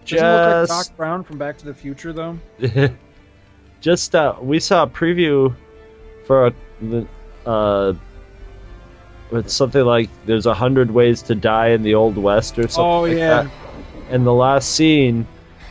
just. 0.05 0.21
Doesn't 0.21 0.25
it 0.27 0.31
look 0.31 0.45
like 0.61 0.67
just 0.69 0.89
Doc 0.89 0.97
Brown 0.97 1.23
from 1.23 1.37
Back 1.37 1.57
to 1.59 1.65
the 1.65 1.73
Future 1.73 2.13
though. 2.13 2.39
just 3.81 4.15
uh, 4.15 4.35
we 4.41 4.59
saw 4.59 4.83
a 4.83 4.87
preview 4.87 5.53
for 6.25 6.47
a 6.47 7.05
uh 7.45 7.93
with 9.31 9.49
something 9.49 9.83
like 9.83 10.09
there's 10.25 10.45
a 10.45 10.53
hundred 10.53 10.89
ways 10.91 11.21
to 11.23 11.35
die 11.35 11.69
in 11.69 11.83
the 11.83 11.95
old 11.95 12.17
west 12.17 12.57
or 12.57 12.63
something 12.67 12.83
Oh, 12.83 13.01
like 13.01 13.17
yeah. 13.17 13.43
that. 13.43 13.51
and 14.09 14.25
the 14.25 14.33
last 14.33 14.71
scene 14.75 15.27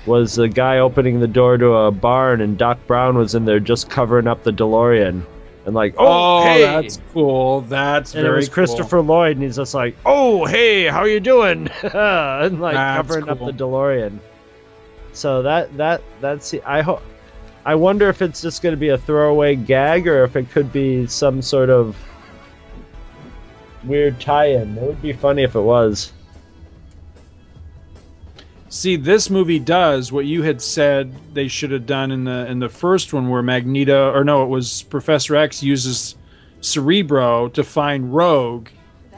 was 0.09 0.39
a 0.39 0.49
guy 0.49 0.79
opening 0.79 1.21
the 1.21 1.29
door 1.29 1.57
to 1.59 1.73
a 1.75 1.91
barn 1.93 2.41
and 2.41 2.59
doc 2.59 2.79
brown 2.87 3.17
was 3.17 3.35
in 3.37 3.45
there 3.45 3.61
just 3.61 3.89
covering 3.89 4.27
up 4.27 4.43
the 4.43 4.51
delorean. 4.53 5.25
And 5.67 5.75
like 5.75 5.95
oh, 5.99 6.39
Oh, 6.39 6.43
hey! 6.45 6.63
that's 6.63 6.99
cool. 7.13 7.61
That's 7.61 8.15
and 8.15 8.23
very 8.23 8.35
it 8.35 8.37
was 8.37 8.49
cool. 8.49 8.55
christopher 8.55 9.01
lloyd 9.03 9.37
and 9.37 9.43
he's 9.45 9.57
just 9.57 9.75
like 9.75 9.95
oh 10.07 10.47
hey 10.47 10.87
how 10.87 11.05
you 11.05 11.21
doing? 11.21 11.69
And 11.83 12.61
like 12.61 12.75
That's 12.75 13.07
covering 13.07 13.29
up 13.29 13.39
the 13.39 13.53
delorean. 13.53 14.19
So 15.13 15.43
that 15.43 15.77
that 15.77 16.03
that's 16.21 16.55
i 16.65 16.81
hope 16.81 17.03
i 17.67 17.75
wonder 17.75 18.09
if 18.09 18.23
it's 18.23 18.41
just 18.41 18.63
going 18.63 18.73
to 18.73 18.79
be 18.79 18.89
a 18.91 18.99
throwaway 18.99 19.57
gag 19.57 20.07
or 20.09 20.23
if 20.25 20.37
it 20.37 20.51
could 20.51 20.73
be 20.73 21.07
some 21.07 21.43
sort 21.43 21.71
of 21.71 21.97
weird 23.85 24.21
tie-in. 24.21 24.77
It 24.77 24.83
would 24.83 25.03
be 25.03 25.13
funny 25.13 25.43
if 25.43 25.55
it 25.55 25.61
was 25.61 26.13
See, 28.69 28.97
this 28.97 29.31
movie 29.31 29.59
does 29.59 30.13
what 30.13 30.27
you 30.27 30.43
had 30.43 30.61
said 30.63 31.23
they 31.33 31.49
should 31.49 31.71
have 31.71 31.87
done 31.87 32.11
in 32.11 32.25
the 32.25 32.47
in 32.51 32.59
the 32.59 32.69
first 32.69 33.13
one, 33.13 33.29
where 33.29 33.43
Magneto, 33.43 34.13
or 34.13 34.25
no, 34.25 34.43
it 34.43 34.49
was 34.49 34.83
Professor 34.85 35.37
X 35.37 35.63
uses 35.63 36.17
Cerebro 36.61 37.49
to 37.49 37.65
find 37.65 38.13
Rogue. 38.15 38.69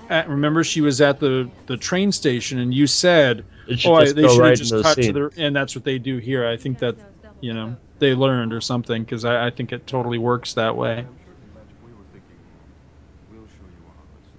Uh, 0.09 0.23
remember, 0.27 0.63
she 0.65 0.81
was 0.81 1.01
at 1.01 1.21
the 1.21 1.51
the 1.67 1.77
train 1.77 2.13
station, 2.13 2.59
and 2.59 2.73
you 2.75 2.87
said, 2.87 3.47
should 3.77 3.95
"Oh, 3.95 3.99
just 3.99 4.15
they 4.15 4.29
should 4.29 4.45
right 4.45 4.47
have 4.47 4.55
just 4.55 4.73
into 4.73 4.77
the 4.79 4.85
cut 4.85 5.01
to 5.03 5.13
scene. 5.13 5.13
the," 5.13 5.31
and 5.37 5.55
that's 5.57 5.75
what 5.75 5.85
they 5.85 5.99
do 5.99 6.19
here. 6.19 6.47
I 6.47 6.57
think 6.57 6.79
that 6.81 6.97
you 7.41 7.53
know 7.53 7.77
they 7.99 8.15
learned 8.15 8.53
or 8.53 8.61
something 8.61 9.03
because 9.03 9.25
I, 9.25 9.47
I 9.47 9.51
think 9.51 9.73
it 9.73 9.87
totally 9.87 10.19
works 10.19 10.55
that 10.55 10.77
way. 10.77 11.07
We 11.81 11.93
were 11.93 12.05
thinking, 12.05 12.41
we'll 13.27 13.47
show 13.47 13.67
you 13.69 13.87
ours. 13.87 14.33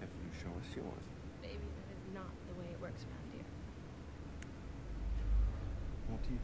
if 0.00 0.10
you 0.18 0.30
show 0.30 0.56
us 0.58 0.74
yours. 0.74 1.04
Baby, 1.40 1.70
that 1.74 1.88
is 1.90 2.06
not 2.06 2.34
the 2.46 2.54
way 2.54 2.70
it 2.72 2.80
works 2.80 3.04
around 3.06 3.26
here. 3.28 3.46
Won't 6.06 6.28
you, 6.28 6.38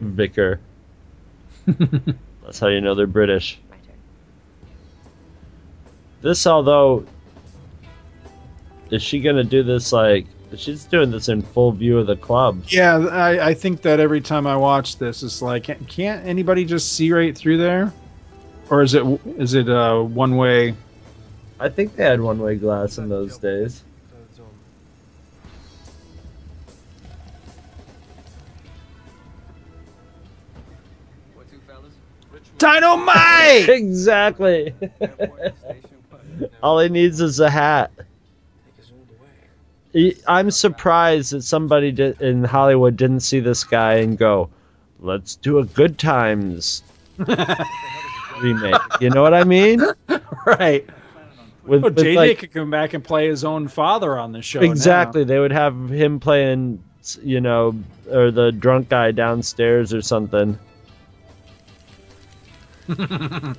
Vicar? 0.00 0.60
And 1.66 1.76
if 1.80 1.80
I 1.80 1.86
do, 1.86 1.96
vicar 1.96 2.18
that's 2.44 2.58
how 2.58 2.68
you 2.68 2.80
know 2.80 2.94
they're 2.94 3.06
british 3.06 3.58
My 3.70 3.76
turn. 3.76 3.94
this 6.22 6.46
although 6.46 7.06
is 8.90 9.02
she 9.02 9.20
going 9.20 9.36
to 9.36 9.44
do 9.44 9.62
this 9.62 9.92
like 9.92 10.26
she's 10.56 10.84
doing 10.84 11.10
this 11.10 11.28
in 11.28 11.42
full 11.42 11.72
view 11.72 11.98
of 11.98 12.06
the 12.06 12.16
club 12.16 12.62
Yeah, 12.68 12.98
I, 12.98 13.48
I 13.48 13.54
think 13.54 13.80
that 13.82 13.98
every 14.00 14.20
time 14.20 14.46
I 14.46 14.56
watch 14.56 14.98
this, 14.98 15.22
it's 15.22 15.40
like, 15.42 15.64
can't- 15.64 15.88
can't 15.88 16.24
anybody 16.26 16.64
just 16.64 16.92
see 16.92 17.10
right 17.12 17.36
through 17.36 17.56
there, 17.58 17.92
or 18.70 18.82
is 18.82 18.94
it 18.94 19.04
is 19.38 19.54
it 19.54 19.68
uh, 19.68 20.00
one 20.00 20.36
way? 20.36 20.74
I 21.60 21.68
think 21.70 21.96
they 21.96 22.04
had 22.04 22.20
one-way 22.20 22.56
glass 22.56 22.98
in 22.98 23.08
those 23.08 23.38
days. 23.38 23.83
Dynamite! 32.64 33.68
exactly. 33.68 34.74
All 36.62 36.80
he 36.80 36.88
needs 36.88 37.20
is 37.20 37.38
a 37.40 37.50
hat. 37.50 37.90
Take 37.96 38.06
us 38.84 38.90
all 38.92 39.04
the 39.08 39.22
way. 39.22 40.10
He- 40.10 40.16
I'm 40.26 40.50
surprised 40.50 41.32
that 41.32 41.42
somebody 41.42 41.92
did, 41.92 42.20
in 42.20 42.42
Hollywood 42.44 42.96
didn't 42.96 43.20
see 43.20 43.40
this 43.40 43.64
guy 43.64 43.94
and 43.96 44.16
go, 44.18 44.48
"Let's 45.00 45.36
do 45.36 45.58
a 45.58 45.64
Good 45.64 45.98
Times 45.98 46.82
remake." 48.40 48.74
You 49.00 49.10
know 49.10 49.22
what 49.22 49.34
I 49.34 49.44
mean? 49.44 49.82
right. 50.46 50.86
With, 51.64 51.82
Well, 51.82 51.92
with, 51.92 51.96
JJ 51.98 52.16
like- 52.16 52.38
could 52.38 52.52
come 52.52 52.70
back 52.70 52.94
and 52.94 53.02
play 53.04 53.28
his 53.28 53.44
own 53.44 53.68
father 53.68 54.18
on 54.18 54.32
the 54.32 54.42
show. 54.42 54.60
now. 54.60 54.66
exactly. 54.70 55.24
They 55.24 55.38
would 55.38 55.52
have 55.52 55.88
him 55.90 56.20
playing, 56.20 56.82
you 57.22 57.40
know, 57.40 57.74
or 58.10 58.30
the 58.30 58.52
drunk 58.52 58.88
guy 58.88 59.12
downstairs 59.12 59.94
or 59.94 60.02
something. 60.02 60.58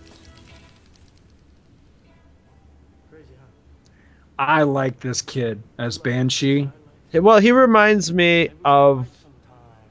I 4.38 4.64
like 4.64 5.00
this 5.00 5.22
kid 5.22 5.64
as 5.78 5.98
Banshee. 5.98 6.70
Well, 7.14 7.40
he 7.40 7.52
reminds 7.52 8.12
me 8.12 8.50
of 8.66 9.08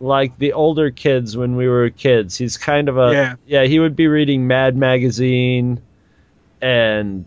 like 0.01 0.37
the 0.39 0.53
older 0.53 0.91
kids 0.91 1.37
when 1.37 1.57
we 1.57 1.67
were 1.67 1.89
kids. 1.91 2.37
He's 2.37 2.59
kind 2.59 2.89
of 2.89 2.99
a 2.99 3.39
Yeah. 3.47 3.65
He 3.65 3.79
would 3.79 3.97
be 3.97 4.07
reading 4.07 4.47
Mad 4.47 4.77
Magazine, 4.77 5.81
and 6.61 7.25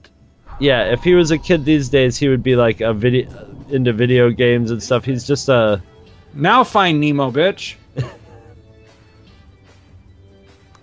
yeah, 0.59 0.91
if 0.93 1.03
he 1.03 1.15
was 1.15 1.31
a 1.31 1.37
kid 1.37 1.65
these 1.65 1.89
days, 1.89 2.17
he 2.17 2.27
would 2.27 2.43
be 2.43 2.55
like 2.55 2.81
a 2.81 2.93
video 2.93 3.29
into 3.69 3.93
video 3.93 4.29
games 4.29 4.71
and 4.71 4.81
stuff. 4.81 5.03
He's 5.03 5.25
just 5.25 5.49
a 5.49 5.81
Now 6.33 6.63
find 6.63 7.01
Nemo, 7.01 7.31
bitch. 7.31 7.75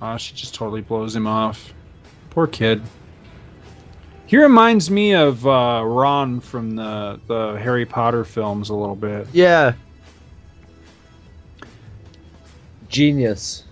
Oh, 0.05 0.17
she 0.17 0.35
just 0.35 0.55
totally 0.55 0.83
blows 0.83 1.15
him 1.15 1.27
off. 1.27 1.73
Poor 2.31 2.47
kid. 2.47 2.83
He 4.27 4.37
reminds 4.39 4.91
me 4.91 5.15
of 5.15 5.47
uh, 5.47 5.83
Ron 5.85 6.41
from 6.41 6.77
the 6.77 7.21
the 7.27 7.59
Harry 7.61 7.87
Potter 7.87 8.25
films 8.25 8.71
a 8.71 8.75
little 8.75 8.97
bit. 8.97 9.27
yeah 9.33 9.75
genius, 12.95 13.65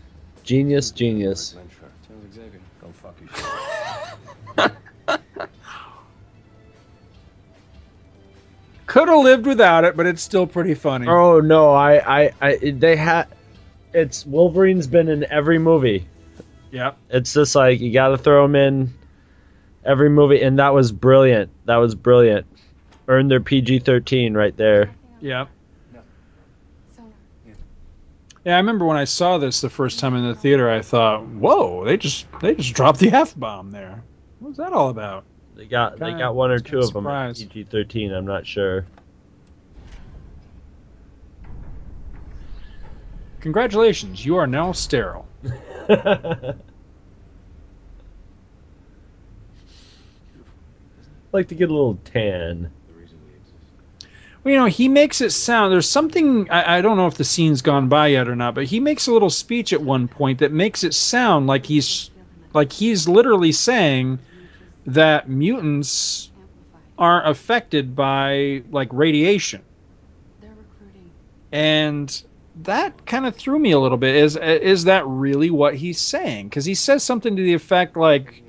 genius, 0.43 0.91
genius. 0.91 1.53
Glenn 1.53 1.69
Sharp. 1.79 1.93
Sounds 2.09 2.35
Xavier. 2.35 2.61
Go 2.81 2.89
fuck 2.89 3.15
yourself. 3.21 4.73
Could 8.87 9.09
have 9.09 9.21
lived 9.21 9.47
without 9.47 9.85
it, 9.85 9.97
but 9.97 10.07
it's 10.07 10.23
still 10.23 10.45
pretty 10.45 10.75
funny. 10.75 11.07
Oh 11.07 11.39
no, 11.39 11.73
I, 11.73 12.25
I, 12.25 12.33
I 12.41 12.57
they 12.77 12.97
had. 12.97 13.29
It's 13.95 14.27
Wolverine's 14.27 14.89
been 14.89 15.09
in 15.09 15.25
every 15.31 15.59
movie. 15.59 16.09
Yep. 16.73 16.97
It's 17.11 17.33
just 17.35 17.55
like 17.55 17.81
you 17.81 17.93
got 17.93 18.09
to 18.09 18.19
throw 18.19 18.43
them 18.43 18.57
in 18.57 18.93
every 19.85 20.09
movie, 20.11 20.43
and 20.43 20.59
that 20.59 20.75
was 20.75 20.91
brilliant. 20.91 21.51
That 21.67 21.77
was 21.77 21.95
brilliant. 21.95 22.47
Earned 23.09 23.31
their 23.31 23.41
PG 23.41 23.81
thirteen 23.81 24.35
right 24.35 24.57
there. 24.57 24.91
Yeah. 25.21 25.47
Yeah, 28.45 28.55
I 28.55 28.57
remember 28.57 28.85
when 28.87 28.97
I 28.97 29.05
saw 29.05 29.39
this 29.39 29.61
the 29.61 29.71
first 29.71 30.01
time 30.01 30.17
in 30.17 30.27
the 30.27 30.35
theater, 30.35 30.69
I 30.69 30.83
thought, 30.83 31.25
"Whoa, 31.27 31.85
they 31.85 31.97
just 31.97 32.27
they 32.41 32.57
just 32.57 32.75
dropped 32.75 32.99
the 32.99 33.11
f 33.13 33.39
bomb 33.39 33.71
there. 33.71 34.03
What's 34.41 34.57
that 34.57 34.73
all 34.73 34.89
about?" 34.89 35.25
They 35.55 35.67
got 35.67 35.99
they 35.99 36.07
Kinda- 36.07 36.19
got 36.25 36.35
one 36.35 36.51
or 36.51 36.59
two 36.59 36.81
kinda 36.81 36.87
of 36.87 36.93
them 36.93 37.07
at. 37.07 37.37
PG 37.37 37.65
thirteen. 37.65 38.13
I'm 38.13 38.25
not 38.27 38.45
sure. 38.47 38.85
Congratulations, 43.41 44.25
you 44.25 44.37
are 44.37 44.47
now 44.47 44.73
sterile. 44.73 45.27
like 51.33 51.49
to 51.49 51.55
get 51.55 51.71
a 51.71 51.73
little 51.73 51.99
tan. 52.05 52.71
Well, 54.45 54.53
you 54.53 54.59
know, 54.59 54.67
he 54.67 54.89
makes 54.89 55.21
it 55.21 55.31
sound. 55.31 55.73
There's 55.73 55.89
something 55.89 56.51
I, 56.51 56.79
I 56.79 56.81
don't 56.81 56.97
know 56.97 57.07
if 57.07 57.17
the 57.17 57.25
scene's 57.25 57.63
gone 57.63 57.89
by 57.89 58.09
yet 58.09 58.29
or 58.29 58.35
not, 58.35 58.55
but 58.55 58.65
he 58.65 58.81
makes 58.81 59.07
a 59.07 59.13
little 59.13 59.31
speech 59.31 59.73
at 59.73 59.81
one 59.81 60.09
point 60.09 60.41
that 60.41 60.53
makes 60.53 60.83
it 60.83 60.95
sound 60.95 61.47
like 61.47 61.67
he's 61.67 62.11
like 62.53 62.73
he's 62.73 63.09
literally 63.09 63.53
saying 63.53 64.19
that 64.87 65.29
mutants 65.29 66.31
aren't 66.99 67.29
affected 67.29 67.95
by 67.95 68.63
like 68.71 68.89
radiation. 68.93 69.63
They're 70.41 70.51
recruiting 70.51 71.11
And 71.53 72.23
that 72.63 73.07
kind 73.07 73.27
of 73.27 73.35
threw 73.35 73.59
me 73.59 73.73
a 73.73 73.79
little 73.79 73.99
bit. 73.99 74.17
Is 74.17 74.37
is 74.37 74.85
that 74.85 75.07
really 75.07 75.51
what 75.51 75.75
he's 75.75 76.01
saying? 76.01 76.49
Because 76.49 76.65
he 76.65 76.75
says 76.75 77.03
something 77.03 77.37
to 77.37 77.43
the 77.43 77.55
effect 77.55 77.97
like, 77.97 78.43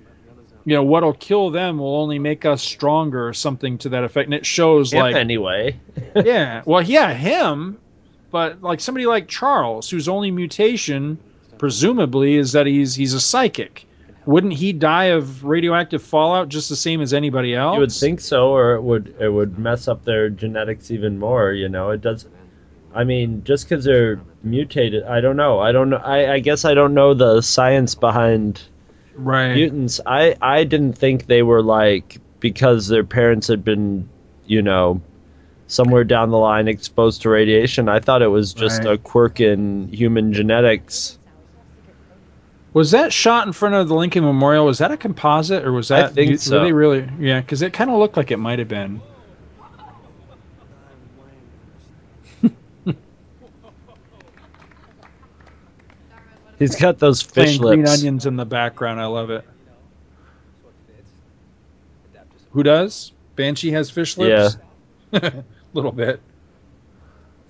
you 0.66 0.76
know, 0.76 0.84
what'll 0.84 1.14
kill 1.14 1.50
them 1.50 1.78
will 1.78 1.96
only 1.96 2.20
make 2.20 2.46
us 2.46 2.62
stronger, 2.62 3.28
or 3.28 3.34
something 3.34 3.78
to 3.80 3.90
that 3.90 4.04
effect. 4.04 4.28
And 4.28 4.34
it 4.34 4.46
shows 4.46 4.94
like 4.94 5.16
anyway. 5.16 5.80
yeah. 6.16 6.64
Well, 6.66 6.82
yeah, 6.82 7.14
him, 7.14 7.78
but 8.32 8.62
like 8.62 8.80
somebody 8.80 9.06
like 9.06 9.28
Charles, 9.28 9.90
whose 9.90 10.10
only 10.10 10.32
mutation, 10.32 11.18
presumably, 11.58 12.36
is 12.36 12.52
that 12.52 12.66
he's 12.66 12.96
he's 12.96 13.14
a 13.14 13.22
psychic. 13.22 13.86
Wouldn't 14.26 14.54
he 14.54 14.72
die 14.72 15.06
of 15.06 15.44
radioactive 15.44 16.02
fallout 16.02 16.48
just 16.48 16.70
the 16.70 16.78
same 16.78 17.02
as 17.02 17.14
anybody 17.14 17.54
else? 17.56 17.76
You 17.76 17.82
would 17.82 17.92
think 17.92 18.22
so, 18.22 18.50
or 18.50 18.76
it 18.76 18.82
would 18.82 19.16
it 19.20 19.30
would 19.30 19.60
mess 19.60 19.88
up 19.88 20.06
their 20.06 20.30
genetics 20.30 20.92
even 20.92 21.20
more. 21.20 21.52
You 21.52 21.70
know, 21.70 21.90
it 21.90 22.02
does. 22.02 22.26
I 22.94 23.04
mean, 23.04 23.44
just 23.44 23.68
because 23.68 23.84
they're 23.84 24.22
mutated, 24.44 25.04
I 25.04 25.22
don't 25.22 25.36
know. 25.36 25.60
I 25.60 25.72
don't 25.72 25.90
know. 25.90 25.98
I, 25.98 26.34
I 26.34 26.40
guess 26.40 26.66
I 26.66 26.74
don't 26.74 26.94
know 26.94 27.14
the 27.14 27.42
science 27.42 27.96
behind 27.96 28.62
right. 29.16 29.54
mutants. 29.54 30.00
I 30.06 30.36
I 30.42 30.64
didn't 30.64 30.94
think 30.94 31.26
they 31.26 31.44
were 31.44 31.62
like 31.62 32.20
because 32.40 32.88
their 32.88 33.04
parents 33.04 33.48
had 33.48 33.64
been, 33.64 34.10
you 34.46 34.62
know, 34.62 35.02
somewhere 35.68 36.04
down 36.04 36.30
the 36.30 36.38
line 36.38 36.68
exposed 36.68 37.24
to 37.24 37.30
radiation. 37.30 37.90
I 37.90 38.00
thought 38.00 38.22
it 38.22 38.28
was 38.28 38.54
just 38.54 38.84
Right. 38.84 38.94
a 38.94 38.98
quirk 38.98 39.40
in 39.40 39.88
human 39.88 40.34
genetics. 40.34 41.18
Was 42.74 42.92
that 42.92 43.14
shot 43.14 43.46
in 43.46 43.54
front 43.54 43.76
of 43.76 43.88
the 43.88 43.96
Lincoln 43.96 44.24
Memorial? 44.24 44.66
Was 44.66 44.80
that 44.80 44.92
a 44.92 44.98
composite 44.98 45.64
or 45.64 45.72
was 45.72 45.90
that? 45.90 46.06
I 46.06 46.08
think 46.10 46.40
so. 46.40 46.64
they 46.64 46.72
really? 46.74 47.08
Yeah, 47.20 47.40
because 47.40 47.62
it 47.62 47.72
kind 47.72 47.90
of 47.90 47.98
looked 47.98 48.18
like 48.18 48.32
it 48.32 48.38
might 48.38 48.60
have 48.60 48.68
been. 48.68 49.02
He's 56.64 56.78
got 56.78 56.98
those 56.98 57.22
fish 57.22 57.58
Playing 57.58 57.84
green 57.84 57.88
onions 57.90 58.26
in 58.26 58.38
the 58.38 58.46
background. 58.46 59.02
I 59.02 59.08
love 59.08 59.30
it. 59.30 59.44
Who 62.52 62.64
does? 62.64 63.12
Banshee 63.36 63.72
has 63.72 63.90
fish 63.90 64.16
lips. 64.16 64.58
Yeah, 65.12 65.20
a 65.20 65.44
little 65.74 65.92
bit. 65.92 66.22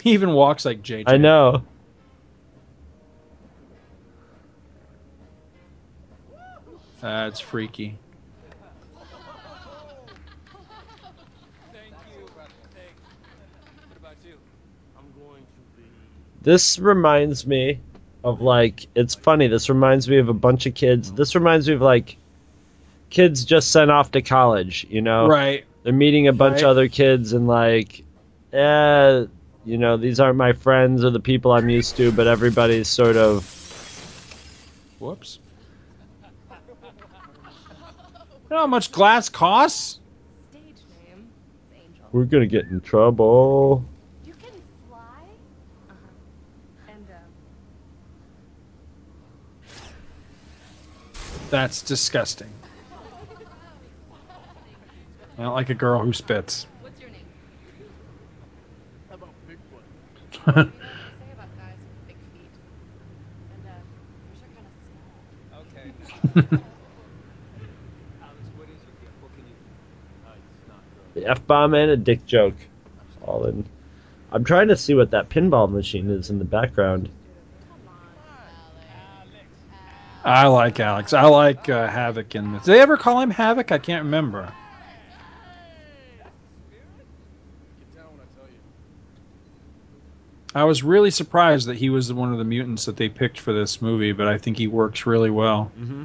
He 0.01 0.13
even 0.13 0.31
walks 0.31 0.65
like 0.65 0.81
JJ. 0.81 1.03
I 1.05 1.17
know. 1.17 1.63
That's 6.99 7.39
freaky. 7.39 7.99
This 16.41 16.79
reminds 16.79 17.45
me 17.45 17.79
of 18.23 18.41
like 18.41 18.87
it's 18.95 19.15
funny. 19.15 19.47
This 19.47 19.69
reminds 19.69 20.07
me 20.09 20.17
of 20.17 20.29
a 20.29 20.33
bunch 20.33 20.65
of 20.65 20.73
kids. 20.73 21.11
This 21.11 21.35
reminds 21.35 21.67
me 21.67 21.75
of 21.75 21.81
like 21.81 22.17
kids 23.09 23.45
just 23.45 23.71
sent 23.71 23.91
off 23.91 24.11
to 24.11 24.21
college. 24.21 24.85
You 24.89 25.01
know, 25.01 25.27
Right. 25.27 25.65
They're 25.83 25.91
meeting 25.93 26.27
a 26.27 26.33
bunch 26.33 26.55
Right. 26.55 26.63
of 26.63 26.69
other 26.69 26.87
kids 26.87 27.33
and 27.33 27.47
like, 27.47 28.03
eh, 28.53 29.25
you 29.65 29.77
know, 29.77 29.97
these 29.97 30.19
aren't 30.19 30.37
my 30.37 30.53
friends 30.53 31.03
or 31.03 31.09
the 31.09 31.19
people 31.19 31.51
I'm 31.51 31.69
used 31.69 31.97
to, 31.97 32.11
but 32.11 32.27
everybody's 32.27 32.87
sort 32.87 33.17
of. 33.17 33.43
Whoops. 34.99 35.39
You 38.49 38.49
know 38.49 38.57
how 38.59 38.67
much 38.67 38.91
glass 38.91 39.29
costs? 39.29 39.99
We're 42.11 42.25
gonna 42.25 42.45
get 42.45 42.65
in 42.65 42.79
trouble. 42.79 43.83
That's 51.53 51.83
disgusting. 51.83 52.49
I 55.37 55.43
don't 55.43 55.53
like 55.53 55.69
a 55.69 55.75
girl 55.75 55.99
who 55.99 56.11
spits. 56.11 56.65
What's 56.81 56.99
your 56.99 57.11
name? 57.11 57.27
How 59.07 59.15
about 59.17 59.29
Bigfoot? 60.43 60.71
The 71.13 71.27
f 71.27 71.45
bomb 71.45 71.75
and 71.75 71.91
a 71.91 71.97
dick 71.97 72.25
joke, 72.25 72.55
all 73.21 73.45
in. 73.45 73.63
I'm 74.31 74.43
trying 74.43 74.69
to 74.69 74.75
see 74.75 74.95
what 74.95 75.11
that 75.11 75.29
pinball 75.29 75.69
machine 75.69 76.09
is 76.09 76.31
in 76.31 76.39
the 76.39 76.45
background. 76.45 77.09
I 80.23 80.47
like 80.47 80.79
Alex. 80.79 81.13
I 81.13 81.23
like 81.23 81.67
uh, 81.69 81.87
Havoc 81.87 82.35
in 82.35 82.53
this. 82.53 82.63
Did 82.63 82.73
they 82.73 82.79
ever 82.79 82.97
call 82.97 83.19
him 83.19 83.29
Havoc? 83.29 83.71
I 83.71 83.77
can't 83.77 84.05
remember. 84.05 84.51
I 90.55 90.63
was 90.65 90.83
really 90.83 91.09
surprised 91.09 91.67
that 91.67 91.77
he 91.77 91.89
was 91.89 92.13
one 92.13 92.31
of 92.31 92.37
the 92.37 92.43
mutants 92.43 92.85
that 92.85 92.95
they 92.95 93.09
picked 93.09 93.39
for 93.39 93.53
this 93.53 93.81
movie, 93.81 94.11
but 94.11 94.27
I 94.27 94.37
think 94.37 94.57
he 94.57 94.67
works 94.67 95.05
really 95.05 95.31
well. 95.31 95.71
Mm-hmm. 95.79 96.03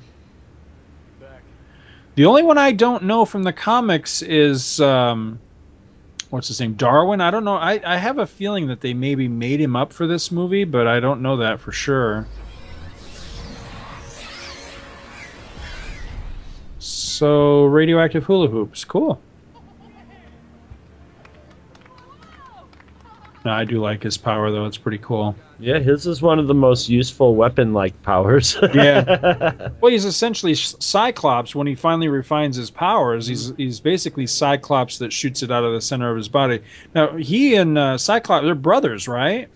The 2.15 2.25
only 2.25 2.43
one 2.43 2.59
I 2.59 2.73
don't 2.73 3.05
know 3.05 3.25
from 3.25 3.45
the 3.45 3.53
comics 3.53 4.23
is 4.23 4.81
um, 4.81 5.39
what's 6.31 6.49
his 6.49 6.59
name, 6.59 6.75
Darwin. 6.75 7.21
I 7.21 7.31
don't 7.31 7.45
know. 7.45 7.55
I, 7.55 7.81
I 7.85 7.97
have 7.97 8.19
a 8.19 8.27
feeling 8.27 8.67
that 8.69 8.81
they 8.81 8.95
maybe 8.95 9.29
made 9.29 9.61
him 9.61 9.77
up 9.77 9.93
for 9.93 10.07
this 10.07 10.33
movie, 10.33 10.65
but 10.65 10.89
I 10.89 10.99
don't 10.99 11.23
know 11.23 11.37
that 11.37 11.61
for 11.61 11.71
sure. 11.71 12.27
So 17.19 17.65
radioactive 17.65 18.23
hula 18.23 18.47
hoops, 18.47 18.85
cool. 18.85 19.21
No, 23.45 23.51
I 23.51 23.65
do 23.65 23.81
like 23.81 24.05
his 24.05 24.17
power 24.17 24.53
though; 24.53 24.67
it's 24.67 24.79
pretty 24.79 24.99
cool. 24.99 25.35
Yeah, 25.59 25.81
his 25.81 26.07
is 26.07 26.23
one 26.23 26.39
of 26.39 26.47
the 26.47 26.55
most 26.55 26.89
useful 26.89 27.35
weapon-like 27.35 28.01
powers. 28.03 28.57
Yeah. 28.73 29.71
well, 29.81 29.91
he's 29.91 30.05
essentially 30.05 30.55
Cyclops 30.55 31.57
when 31.57 31.67
he 31.67 31.75
finally 31.75 32.07
refines 32.07 32.55
his 32.55 32.71
powers. 32.71 33.27
He's 33.27 33.53
he's 33.57 33.81
basically 33.81 34.29
Cyclops 34.29 34.99
that 34.99 35.13
shoots 35.13 35.43
it 35.43 35.51
out 35.51 35.65
of 35.65 35.73
the 35.73 35.81
center 35.81 36.09
of 36.13 36.17
his 36.17 36.29
body. 36.29 36.61
Now 36.95 37.17
he 37.17 37.57
and 37.57 37.77
uh, 37.77 37.99
Cyclops 37.99 38.45
they're 38.45 38.55
brothers, 38.55 39.09
right? 39.09 39.49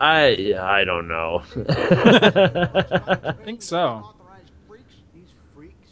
I 0.00 0.54
I 0.58 0.84
don't 0.84 1.08
know. 1.08 1.42
I 1.68 3.32
think 3.44 3.60
so. 3.60 4.14
These 5.14 5.32
freaks 5.54 5.90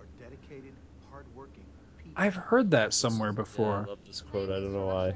are 0.00 0.06
dedicated, 0.18 0.72
hardworking 1.10 1.62
people. 2.01 2.01
I've 2.16 2.34
heard 2.34 2.70
that 2.72 2.92
somewhere 2.92 3.32
before. 3.32 3.84
I 3.86 3.90
love 3.90 3.98
this 4.06 4.20
quote. 4.20 4.50
I 4.50 4.54
don't 4.54 4.72
know 4.72 4.86
why. 4.86 5.08
I'm 5.08 5.14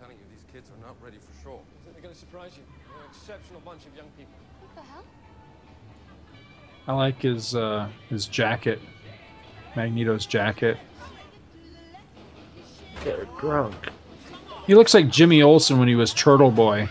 telling 0.00 0.16
you, 0.16 0.24
these 0.30 0.44
kids 0.52 0.70
are 0.70 0.86
not 0.86 0.96
ready 1.02 1.16
for 1.18 1.42
sure. 1.42 1.60
They're 1.92 2.02
going 2.02 2.12
to 2.12 2.18
surprise 2.18 2.52
you. 2.56 2.62
They're 2.88 3.04
an 3.04 3.10
exceptional 3.10 3.60
bunch 3.60 3.86
of 3.86 3.94
young 3.96 4.08
people. 4.16 4.32
What 4.60 4.84
the 4.84 4.90
hell? 4.90 5.04
I 6.88 6.92
like 6.94 7.22
his 7.22 7.54
uh, 7.54 7.88
his 8.08 8.26
jacket, 8.26 8.80
Magneto's 9.76 10.26
jacket. 10.26 10.76
They're 13.04 13.26
drunk. 13.38 13.74
He 14.66 14.74
looks 14.74 14.94
like 14.94 15.08
Jimmy 15.08 15.42
Olsen 15.42 15.78
when 15.78 15.88
he 15.88 15.94
was 15.94 16.12
Turtle 16.14 16.50
Boy. 16.50 16.88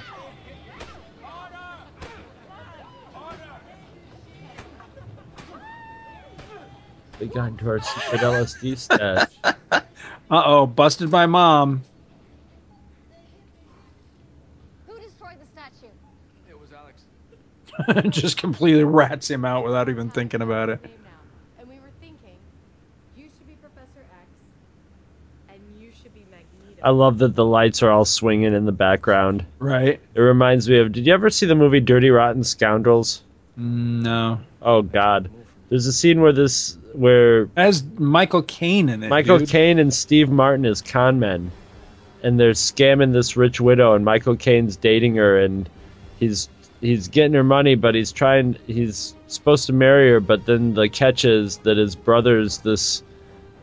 They 7.22 7.28
got 7.28 7.50
into 7.50 7.70
our 7.70 7.80
secret 7.80 8.22
LSD 8.22 8.78
stash. 8.78 9.30
Uh 10.32 10.44
oh, 10.46 10.66
busted 10.66 11.12
my 11.12 11.26
mom. 11.26 11.82
Who 14.88 14.98
destroyed 14.98 15.36
the 15.42 15.46
statue? 15.52 15.92
It 16.50 16.58
was 16.58 16.70
Alex. 16.72 18.10
Just 18.18 18.38
completely 18.38 18.86
rats 18.86 19.30
him 19.30 19.44
out 19.44 19.66
without 19.66 19.90
even 19.90 20.10
thinking 20.10 20.42
about 20.42 20.70
it. 20.70 20.80
And 21.60 21.68
we 21.68 21.76
were 21.76 21.92
thinking, 22.00 22.38
you 23.18 23.26
should 23.38 23.46
be 23.46 23.56
Professor 23.56 24.00
X, 24.00 24.30
and 25.50 25.60
you 25.82 25.92
should 26.02 26.14
be 26.14 26.22
Magneto. 26.32 26.82
I 26.82 26.92
love 26.92 27.18
that 27.18 27.36
the 27.36 27.44
lights 27.44 27.84
are 27.84 27.92
all 27.92 28.06
swinging 28.06 28.54
in 28.54 28.66
the 28.66 28.72
background. 28.72 29.46
Right. 29.60 30.00
It 30.16 30.22
reminds 30.22 30.70
me 30.70 30.80
of. 30.80 30.94
Did 30.94 31.06
you 31.06 31.14
ever 31.14 31.30
see 31.30 31.46
the 31.46 31.56
movie 31.56 31.82
Dirty 31.82 32.10
Rotten 32.10 32.46
Scoundrels? 32.46 33.22
No. 33.58 34.40
Oh 34.62 34.82
God. 34.82 35.30
There's 35.68 35.88
a 35.88 35.94
scene 35.94 36.22
where 36.22 36.32
this 36.32 36.78
where 36.94 37.50
As 37.56 37.84
Michael 37.98 38.44
Caine 38.44 38.90
in 38.90 39.04
it. 39.04 39.10
Michael 39.10 39.40
dude. 39.40 39.50
Caine 39.50 39.80
and 39.80 39.94
Steve 39.94 40.30
Martin 40.30 40.66
as 40.66 40.82
con 40.82 41.20
men, 41.20 41.52
and 42.24 42.40
they're 42.40 42.52
scamming 42.52 43.14
this 43.14 43.36
rich 43.38 43.60
widow, 43.60 43.94
and 43.94 44.06
Michael 44.06 44.36
Caine's 44.36 44.76
dating 44.76 45.16
her, 45.16 45.40
and 45.40 45.70
he's 46.20 46.50
he's 46.82 47.08
getting 47.08 47.34
her 47.34 47.44
money, 47.44 47.76
but 47.76 47.96
he's 47.96 48.12
trying 48.12 48.58
he's 48.68 49.16
supposed 49.28 49.68
to 49.68 49.74
marry 49.74 50.10
her, 50.10 50.20
but 50.20 50.46
then 50.46 50.74
the 50.74 50.90
catch 50.90 51.26
is 51.26 51.58
that 51.60 51.78
his 51.78 51.96
brother's 51.96 52.60
this 52.60 53.04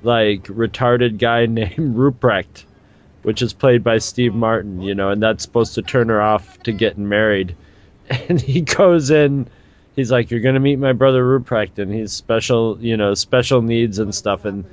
like 0.03 0.45
retarded 0.45 1.19
guy 1.19 1.47
named 1.47 1.97
Ruprecht, 1.97 2.65
which 3.23 3.43
is 3.43 3.53
played 3.53 3.83
by 3.85 3.99
Steve 3.99 4.35
Martin, 4.35 4.81
you 4.81 4.95
know, 4.95 5.11
and 5.11 5.23
that's 5.23 5.43
supposed 5.43 5.75
to 5.75 5.83
turn 5.83 6.09
her 6.09 6.23
off 6.23 6.63
to 6.63 6.73
getting 6.73 7.09
married, 7.09 7.55
and 8.29 8.41
he 8.41 8.61
goes 8.63 9.11
in. 9.11 9.49
He's 9.99 10.13
like, 10.13 10.31
"You're 10.31 10.39
gonna 10.39 10.61
meet 10.61 10.79
my 10.79 10.93
brother 10.93 11.25
Ruprecht, 11.25 11.81
and 11.81 11.93
he's 11.93 12.13
special, 12.13 12.79
you 12.81 12.97
know, 12.97 13.15
special 13.15 13.63
needs 13.63 13.99
and 13.99 14.15
stuff." 14.15 14.45
And 14.45 14.65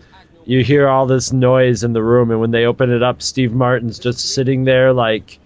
you 0.45 0.63
hear 0.63 0.87
all 0.87 1.07
this 1.07 1.33
noise 1.33 1.83
in 1.83 1.93
the 1.93 2.03
room, 2.03 2.29
and 2.29 2.39
when 2.39 2.51
they 2.51 2.65
open 2.65 2.91
it 2.91 3.01
up, 3.01 3.23
Steve 3.23 3.51
Martin's 3.51 3.97
just 3.97 4.19
sitting 4.35 4.65
there, 4.65 4.93
like, 4.93 5.39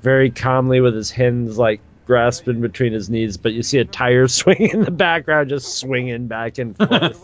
very 0.00 0.30
calmly 0.30 0.80
with 0.80 0.94
his 0.94 1.10
hands 1.10 1.58
like 1.58 1.82
grasping 2.06 2.62
between 2.62 2.94
his 2.94 3.10
knees. 3.10 3.36
But 3.36 3.52
you 3.52 3.62
see 3.62 3.76
a 3.76 3.84
tire 3.84 4.26
swing 4.40 4.70
in 4.72 4.80
the 4.80 4.90
background, 4.90 5.50
just 5.50 5.76
swinging 5.76 6.28
back 6.28 6.56
and 6.56 6.74
forth. 6.78 7.22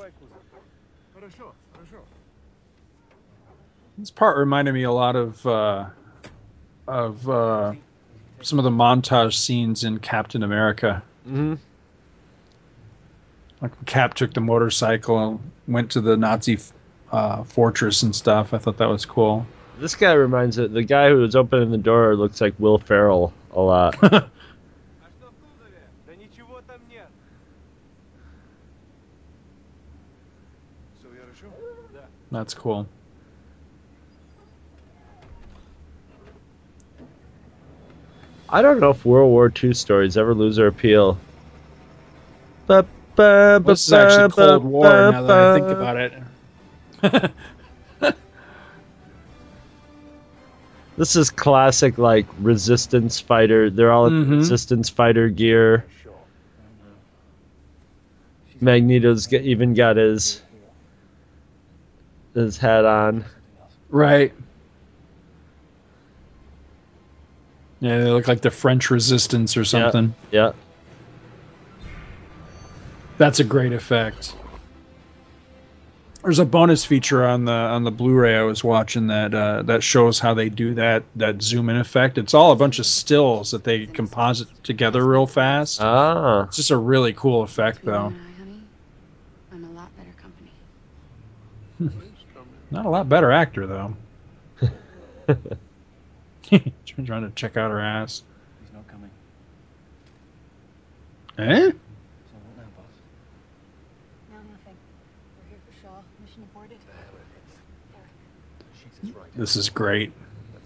This 3.96 4.10
part 4.10 4.36
reminded 4.36 4.74
me 4.74 4.82
a 4.82 4.92
lot 4.92 5.16
of 5.16 5.46
uh, 5.46 5.86
of 6.86 7.26
uh, 7.26 7.72
some 8.42 8.58
of 8.58 8.64
the 8.64 8.70
montage 8.70 9.32
scenes 9.32 9.82
in 9.82 9.98
Captain 9.98 10.42
America. 10.42 11.02
hmm 11.24 11.54
Like 13.62 13.86
Cap 13.86 14.14
took 14.14 14.34
the 14.34 14.40
motorcycle 14.40 15.18
and 15.18 15.40
went 15.68 15.92
to 15.92 16.00
the 16.00 16.16
Nazi 16.16 16.58
uh, 17.12 17.44
fortress 17.44 18.02
and 18.02 18.14
stuff. 18.14 18.52
I 18.52 18.58
thought 18.58 18.78
that 18.78 18.88
was 18.88 19.06
cool. 19.06 19.46
This 19.78 19.94
guy 19.94 20.12
reminds 20.12 20.58
it. 20.58 20.72
The 20.74 20.82
guy 20.82 21.08
who 21.08 21.18
was 21.18 21.36
opening 21.36 21.70
the 21.70 21.78
door 21.78 22.16
looks 22.16 22.40
like 22.40 22.54
Will 22.58 22.78
Ferrell 22.78 23.32
a 23.52 23.60
lot. 23.60 23.96
That's 32.32 32.54
cool. 32.54 32.88
I 38.48 38.62
don't 38.62 38.80
know 38.80 38.90
if 38.90 39.04
World 39.04 39.30
War 39.30 39.52
II 39.62 39.74
stories 39.74 40.16
ever 40.16 40.34
lose 40.34 40.56
their 40.56 40.66
appeal. 40.66 41.18
Ba, 42.66 42.86
ba, 43.22 43.60
ba, 43.60 43.72
This 43.72 43.86
is 43.86 43.92
actually 43.92 44.28
Cold 44.30 44.62
ba, 44.62 44.68
War 44.68 45.10
now 45.12 45.22
that 45.22 45.38
I 45.38 45.54
think 45.54 45.70
about 45.70 45.96
it. 45.96 47.32
This 50.98 51.16
is 51.16 51.30
classic, 51.30 51.96
like 51.96 52.26
resistance 52.38 53.18
fighter. 53.18 53.70
They're 53.70 53.90
all 53.90 54.06
in 54.06 54.26
Mhm. 54.26 54.36
resistance 54.36 54.90
fighter 54.90 55.28
gear. 55.30 55.86
Magneto's 58.60 59.26
g- 59.26 59.38
even 59.38 59.74
got 59.74 59.96
his 59.96 60.42
his 62.34 62.58
hat 62.58 62.84
on. 62.84 63.24
Right. 63.90 64.32
Yeah, 67.80 67.98
they 67.98 68.10
look 68.10 68.28
like 68.28 68.42
the 68.42 68.50
French 68.50 68.90
resistance 68.90 69.56
or 69.56 69.64
something. 69.64 70.14
Yeah. 70.30 70.52
That's 73.22 73.40
a 73.40 73.44
great 73.44 73.72
effect. 73.72 74.34
There's 76.22 76.38
a 76.38 76.44
bonus 76.44 76.84
feature 76.84 77.24
on 77.24 77.44
the 77.44 77.52
on 77.52 77.84
the 77.84 77.90
Blu-ray 77.90 78.36
I 78.36 78.42
was 78.42 78.62
watching 78.62 79.08
that 79.08 79.34
uh, 79.34 79.62
that 79.62 79.82
shows 79.82 80.18
how 80.18 80.34
they 80.34 80.48
do 80.48 80.74
that 80.74 81.04
that 81.16 81.42
zoom 81.42 81.68
in 81.68 81.76
effect. 81.76 82.18
It's 82.18 82.34
all 82.34 82.52
a 82.52 82.56
bunch 82.56 82.78
of 82.78 82.86
stills 82.86 83.50
that 83.52 83.64
they 83.64 83.86
composite 83.86 84.48
together 84.62 85.04
real 85.06 85.26
fast. 85.26 85.80
Ah. 85.80 86.44
It's 86.44 86.56
just 86.56 86.70
a 86.70 86.76
really 86.76 87.12
cool 87.12 87.42
effect 87.42 87.84
though. 87.84 88.12
I'm 89.52 89.64
a 89.64 89.70
lot 89.70 89.90
better 89.96 90.14
company. 90.20 90.50
Not 92.70 92.86
a 92.86 92.90
lot 92.90 93.08
better 93.08 93.32
actor 93.32 93.66
though. 93.66 93.96
Trying 97.06 97.22
to 97.22 97.32
check 97.34 97.56
out 97.56 97.70
her 97.70 97.80
ass. 97.80 98.22
He's 98.60 98.72
not 98.72 98.86
coming. 98.86 99.10
Eh? 101.38 101.70
So 101.70 102.36
what 102.36 102.56
now, 102.56 102.64
boss? 102.76 102.86
No, 104.30 104.36
nothing. 104.36 104.76
We're 105.38 105.48
here 105.48 105.60
for 105.64 105.72
Shaw. 105.80 106.02
Mission 106.24 106.42
aborted. 106.42 106.78
This 109.36 109.56
is 109.56 109.70
great. 109.70 110.12
The 110.52 110.60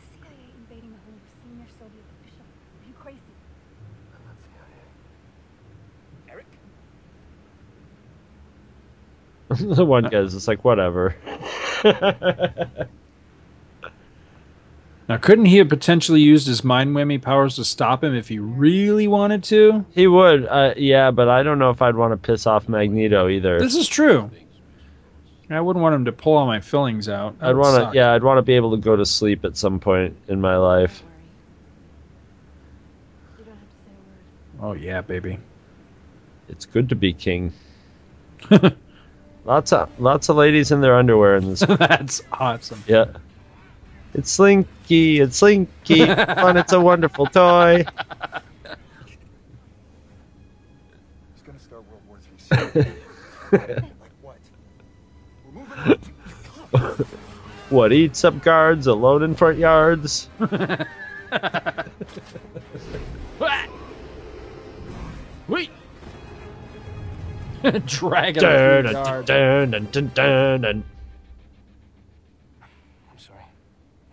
CIA 0.00 0.32
invading 0.56 0.90
the 0.90 0.98
home 0.98 1.14
of 1.14 1.22
a 1.22 1.30
senior 1.44 1.66
Soviet 1.78 2.04
official. 2.20 2.44
Are 2.80 2.88
you 2.88 2.94
crazy? 2.94 3.20
the 9.76 9.84
one 9.84 10.04
guy's 10.04 10.32
just 10.32 10.48
like 10.48 10.64
whatever. 10.64 11.14
Now, 15.10 15.16
couldn't 15.16 15.46
he 15.46 15.56
have 15.56 15.68
potentially 15.68 16.20
used 16.20 16.46
his 16.46 16.62
mind 16.62 16.94
whammy 16.94 17.20
powers 17.20 17.56
to 17.56 17.64
stop 17.64 18.04
him 18.04 18.14
if 18.14 18.28
he 18.28 18.38
really 18.38 19.08
wanted 19.08 19.42
to? 19.44 19.84
He 19.90 20.06
would, 20.06 20.46
uh, 20.46 20.74
yeah, 20.76 21.10
but 21.10 21.28
I 21.28 21.42
don't 21.42 21.58
know 21.58 21.70
if 21.70 21.82
I'd 21.82 21.96
want 21.96 22.12
to 22.12 22.16
piss 22.16 22.46
off 22.46 22.68
Magneto 22.68 23.28
either. 23.28 23.58
This 23.58 23.74
is 23.74 23.88
true. 23.88 24.30
I 25.50 25.60
wouldn't 25.60 25.82
want 25.82 25.94
him 25.96 26.04
to 26.04 26.12
pull 26.12 26.36
all 26.36 26.46
my 26.46 26.60
fillings 26.60 27.08
out. 27.08 27.38
That 27.40 27.48
I'd 27.48 27.56
want 27.56 27.92
to, 27.92 27.98
yeah, 27.98 28.12
I'd 28.12 28.22
want 28.22 28.38
to 28.38 28.42
be 28.42 28.54
able 28.54 28.70
to 28.70 28.76
go 28.76 28.94
to 28.94 29.04
sleep 29.04 29.44
at 29.44 29.56
some 29.56 29.80
point 29.80 30.16
in 30.28 30.40
my 30.40 30.56
life. 30.56 31.02
Oh 34.62 34.74
yeah, 34.74 35.00
baby. 35.00 35.38
It's 36.48 36.66
good 36.66 36.88
to 36.90 36.94
be 36.94 37.12
king. 37.12 37.52
lots 39.44 39.72
of 39.72 39.88
lots 39.98 40.28
of 40.28 40.36
ladies 40.36 40.70
in 40.70 40.80
their 40.80 40.96
underwear 40.96 41.36
in 41.36 41.48
this. 41.48 41.60
That's 41.68 42.22
awesome. 42.32 42.82
Yeah. 42.86 43.06
It's 44.14 44.30
Slinky. 44.30 45.20
It's 45.20 45.38
Slinky. 45.38 46.06
Fun. 46.06 46.56
It's 46.56 46.72
a 46.72 46.80
wonderful 46.80 47.26
toy. 47.26 47.84
He's 51.34 51.42
gonna 51.44 51.58
start 51.58 51.84
World 51.88 52.02
War 52.08 52.18
III. 53.52 53.82
Like 55.86 55.98
what? 56.70 56.82
We're 56.82 56.88
moving. 56.88 57.06
what? 57.70 57.92
Eats 57.92 58.24
up 58.24 58.42
guards 58.42 58.86
alone 58.86 59.22
in 59.22 59.34
front 59.34 59.58
yards. 59.58 60.28
Wait. 65.48 65.70
Dragging 67.86 68.40
Dun, 68.40 68.86
him 68.86 68.92
dun, 68.92 69.24
dun, 69.24 69.70
dun, 69.70 69.88
dun, 69.90 70.10
dun, 70.14 70.60
dun. 70.62 70.84
I'm 73.10 73.18
sorry. 73.18 73.44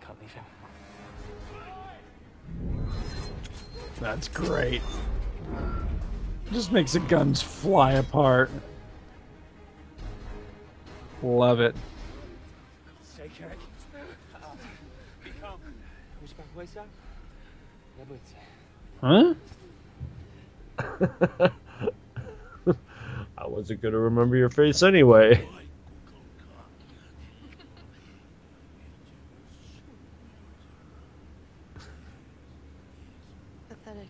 Can't 0.00 0.20
leave 0.20 0.32
him. 0.32 0.44
That's 4.00 4.28
great. 4.28 4.82
Just 6.52 6.72
makes 6.72 6.92
the 6.92 7.00
guns 7.00 7.40
fly 7.40 7.92
apart. 7.92 8.50
Yeah, 11.22 11.60
it. 11.60 11.74
Huh? 19.00 19.34
I 23.38 23.46
wasn't 23.46 23.82
gonna 23.82 23.98
remember 23.98 24.36
your 24.36 24.50
face 24.50 24.82
anyway. 24.82 25.48
Pathetic. 33.68 34.08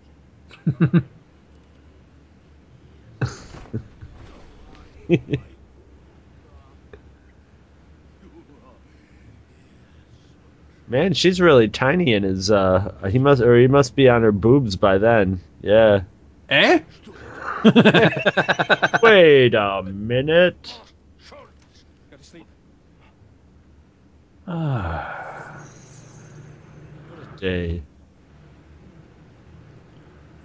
Man, 10.88 11.12
she's 11.12 11.40
really 11.40 11.68
tiny 11.68 12.14
in 12.14 12.22
his. 12.22 12.50
Uh, 12.50 12.92
he 13.10 13.18
must, 13.18 13.42
or 13.42 13.58
he 13.58 13.66
must 13.66 13.94
be 13.94 14.08
on 14.08 14.22
her 14.22 14.32
boobs 14.32 14.76
by 14.76 14.98
then. 14.98 15.40
Yeah. 15.60 16.02
Eh? 16.48 16.80
Wait 19.02 19.54
a 19.54 19.82
minute. 19.82 20.78
Go 21.30 22.16
to 22.16 22.24
sleep. 22.24 22.46
Ah. 24.46 25.60
What 27.10 27.36
a 27.36 27.40
day. 27.40 27.82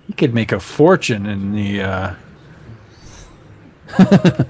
He 0.07 0.13
could 0.13 0.33
make 0.33 0.51
a 0.51 0.59
fortune 0.59 1.25
in 1.25 1.53
the. 1.53 1.81
Uh... 1.81 2.15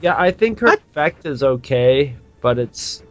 Yeah, 0.00 0.14
I 0.16 0.30
think 0.30 0.60
her 0.60 0.68
effect 0.68 1.26
is 1.26 1.42
okay, 1.42 2.14
but 2.40 2.58
it's. 2.58 3.02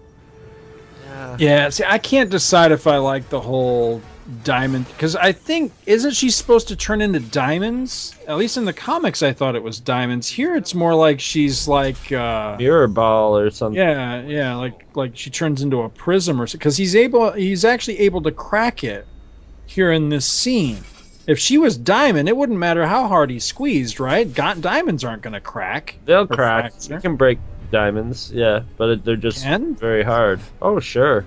Yeah. 1.05 1.37
Yeah, 1.39 1.69
see, 1.69 1.83
I 1.85 1.97
can't 1.97 2.29
decide 2.29 2.71
if 2.71 2.85
I 2.87 2.97
like 2.97 3.29
the 3.29 3.39
whole 3.39 4.01
diamond 4.43 4.85
because 4.87 5.15
I 5.15 5.31
think 5.31 5.71
isn't 5.85 6.11
she 6.11 6.29
supposed 6.29 6.67
to 6.67 6.75
turn 6.75 7.01
into 7.01 7.19
diamonds? 7.19 8.15
At 8.27 8.37
least 8.37 8.57
in 8.57 8.65
the 8.65 8.73
comics, 8.73 9.23
I 9.23 9.31
thought 9.31 9.55
it 9.55 9.63
was 9.63 9.79
diamonds. 9.79 10.27
Here, 10.27 10.55
it's 10.55 10.75
more 10.75 10.93
like 10.93 11.19
she's 11.19 11.67
like 11.67 12.11
uh, 12.11 12.57
Mirror 12.59 12.89
ball 12.89 13.37
or 13.37 13.49
something. 13.49 13.81
yeah, 13.81 14.21
yeah, 14.23 14.55
like 14.55 14.85
like 14.95 15.17
she 15.17 15.29
turns 15.29 15.61
into 15.61 15.81
a 15.81 15.89
prism 15.89 16.41
or 16.41 16.47
something. 16.47 16.59
because 16.59 16.77
he's 16.77 16.95
able, 16.95 17.31
he's 17.31 17.63
actually 17.65 17.99
able 17.99 18.21
to 18.23 18.31
crack 18.31 18.83
it 18.83 19.05
here 19.65 19.91
in 19.91 20.09
this 20.09 20.25
scene. 20.25 20.79
If 21.25 21.39
she 21.39 21.57
was 21.57 21.77
diamond, 21.77 22.29
it 22.29 22.37
wouldn't 22.37 22.57
matter 22.57 22.85
how 22.85 23.07
hard 23.07 23.29
he 23.29 23.39
squeezed, 23.39 23.99
right? 23.99 24.31
Got 24.33 24.61
diamonds 24.61 25.03
aren't 25.03 25.21
going 25.23 25.33
to 25.33 25.41
crack. 25.41 25.99
They'll 26.05 26.25
crack. 26.25 26.71
fracture. 26.71 26.93
You 26.93 26.99
can 27.01 27.15
break 27.17 27.39
diamonds, 27.71 28.31
yeah, 28.31 28.63
but 28.77 28.89
it, 28.89 29.05
they're 29.05 29.15
just 29.15 29.43
Can? 29.43 29.75
very 29.75 30.03
hard. 30.03 30.39
Oh, 30.61 30.79
sure. 30.79 31.25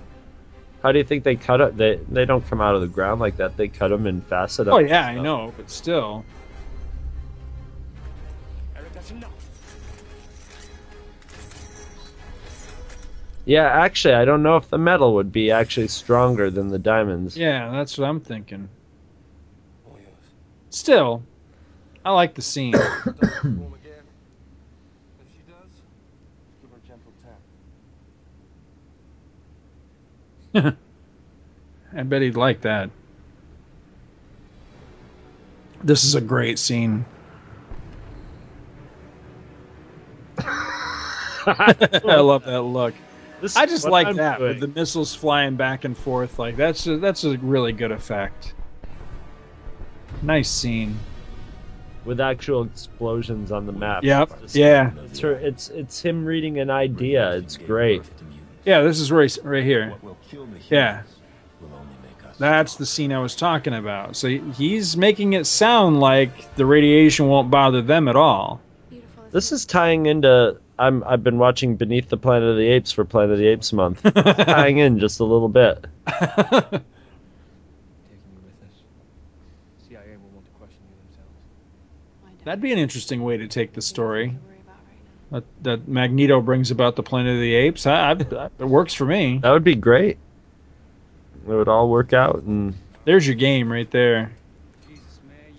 How 0.83 0.93
do 0.93 0.99
you 0.99 1.05
think 1.05 1.25
they 1.25 1.37
cut 1.37 1.61
it? 1.61 1.77
They 1.77 2.01
they 2.09 2.25
don't 2.25 2.47
come 2.47 2.61
out 2.61 2.75
of 2.75 2.81
the 2.81 2.89
ground 2.89 3.21
like 3.21 3.37
that. 3.37 3.57
They 3.57 3.69
cut 3.69 3.89
them 3.89 4.07
in 4.07 4.23
facet. 4.23 4.65
them. 4.65 4.75
Oh 4.75 4.79
yeah, 4.79 5.07
I 5.07 5.21
know, 5.21 5.53
but 5.57 5.71
still. 5.71 6.25
Erik, 8.75 8.93
that's 8.95 9.11
enough. 9.11 9.31
Yeah, 13.45 13.65
actually, 13.65 14.15
I 14.15 14.25
don't 14.25 14.43
know 14.43 14.57
if 14.57 14.71
the 14.71 14.79
metal 14.79 15.15
would 15.15 15.33
be 15.33 15.51
actually 15.51 15.89
stronger 15.89 16.51
than 16.51 16.69
the 16.69 16.79
diamonds. 16.79 17.37
Yeah, 17.37 17.71
that's 17.71 17.99
what 17.99 18.09
I'm 18.09 18.21
thinking. 18.21 18.69
Still, 20.71 21.25
I 22.05 22.13
like 22.13 22.35
the 22.35 22.43
scene. 22.43 22.73
Perform 23.05 23.75
again. 23.75 24.05
If 25.19 25.27
she 25.33 25.43
does, 25.51 25.83
give 26.63 26.71
her 26.71 26.77
a 26.77 26.89
gentle 26.89 27.13
tap. 27.25 27.41
I 30.55 32.03
bet 32.05 32.23
he'd 32.23 32.37
like 32.37 32.61
that. 32.63 32.91
This 35.83 36.05
is 36.05 36.15
a 36.15 36.21
great 36.21 36.59
scene. 36.59 37.05
I 41.47 42.17
love 42.17 42.45
that 42.45 42.63
look. 42.63 42.95
This 43.41 43.57
I 43.57 43.65
just 43.65 43.89
like 43.89 44.07
I'm 44.07 44.17
that 44.17 44.39
doing. 44.39 44.51
with 44.51 44.61
the 44.61 44.69
missiles 44.69 45.15
flying 45.15 45.57
back 45.57 45.85
and 45.85 45.97
forth. 45.97 46.39
Like 46.39 46.57
that's 46.57 46.87
a, 46.87 46.99
that's 46.99 47.25
a 47.25 47.39
really 47.39 47.73
good 47.73 47.93
effect. 47.93 48.55
Nice 50.23 50.51
scene. 50.51 50.99
with 52.05 52.21
actual 52.21 52.65
explosions 52.65 53.51
on 53.53 53.65
the 53.67 53.73
map. 53.73 54.03
Yep. 54.05 54.33
It's 54.43 54.57
Yeah. 54.57 54.93
It's 55.05 55.19
her. 55.21 55.33
It's 55.33 55.69
it's 55.71 56.01
him 56.03 56.25
reading 56.27 56.59
an 56.59 56.71
idea. 56.71 57.33
It's 57.37 57.57
great. 57.57 58.03
Yeah, 58.65 58.83
this 58.83 59.01
is 59.01 59.11
right, 59.11 59.37
right 59.43 59.65
here. 59.65 59.95
Yeah. 60.69 61.03
That's 62.39 62.77
the 62.77 62.87
scene 62.87 63.13
I 63.13 63.19
was 63.19 63.37
talking 63.37 63.75
about. 63.75 64.17
So 64.17 64.29
he's 64.29 64.97
making 64.97 65.35
it 65.35 65.47
sound 65.47 66.01
like 66.01 66.55
the 66.57 66.65
radiation 66.65 67.29
won't 67.29 67.51
bother 67.51 67.83
them 67.83 68.09
at 68.09 68.17
all. 68.17 68.61
This 69.31 69.53
is 69.53 69.67
tying 69.67 70.07
into. 70.07 70.59
I'm. 70.79 71.05
I've 71.05 71.23
been 71.23 71.39
watching 71.39 71.77
Beneath 71.77 72.09
the 72.09 72.17
Planet 72.17 72.49
of 72.49 72.57
the 72.57 72.67
Apes 72.67 72.93
for 72.93 73.05
Planet 73.05 73.33
of 73.33 73.39
the 73.39 73.47
Apes 73.47 73.73
month. 73.73 74.03
tying 74.15 74.79
in 74.79 74.99
just 74.99 75.21
a 75.21 75.25
little 75.25 75.49
bit. 75.51 75.87
Taking 76.07 76.25
you 76.25 76.81
with 78.43 78.57
us. 78.65 78.75
CIA 79.87 80.17
will 80.17 80.31
want 80.31 80.47
to 80.47 80.53
question 80.53 80.81
you 80.89 80.97
themselves. 81.05 82.45
That'd 82.45 82.63
be 82.63 82.73
an 82.73 82.79
interesting 82.79 83.23
way 83.23 83.37
to 83.37 83.47
take 83.49 83.75
the 83.75 83.83
story. 83.83 84.37
That, 85.31 85.45
that 85.63 85.87
Magneto 85.89 86.41
brings 86.41 86.71
about 86.73 86.97
the 86.97 87.03
Planet 87.05 87.35
of 87.35 87.41
the 87.41 87.55
Apes. 87.55 87.87
I, 87.87 88.13
I, 88.13 88.49
it 88.59 88.65
works 88.65 88.95
for 88.95 89.05
me. 89.05 89.39
That 89.39 89.53
would 89.53 89.63
be 89.63 89.77
great. 89.77 90.19
It 91.47 91.49
would 91.53 91.69
all 91.69 91.89
work 91.89 92.13
out 92.13 92.43
and 92.43 92.75
There's 93.05 93.27
your 93.27 93.37
game 93.37 93.71
right 93.71 93.91
there. 93.91 94.33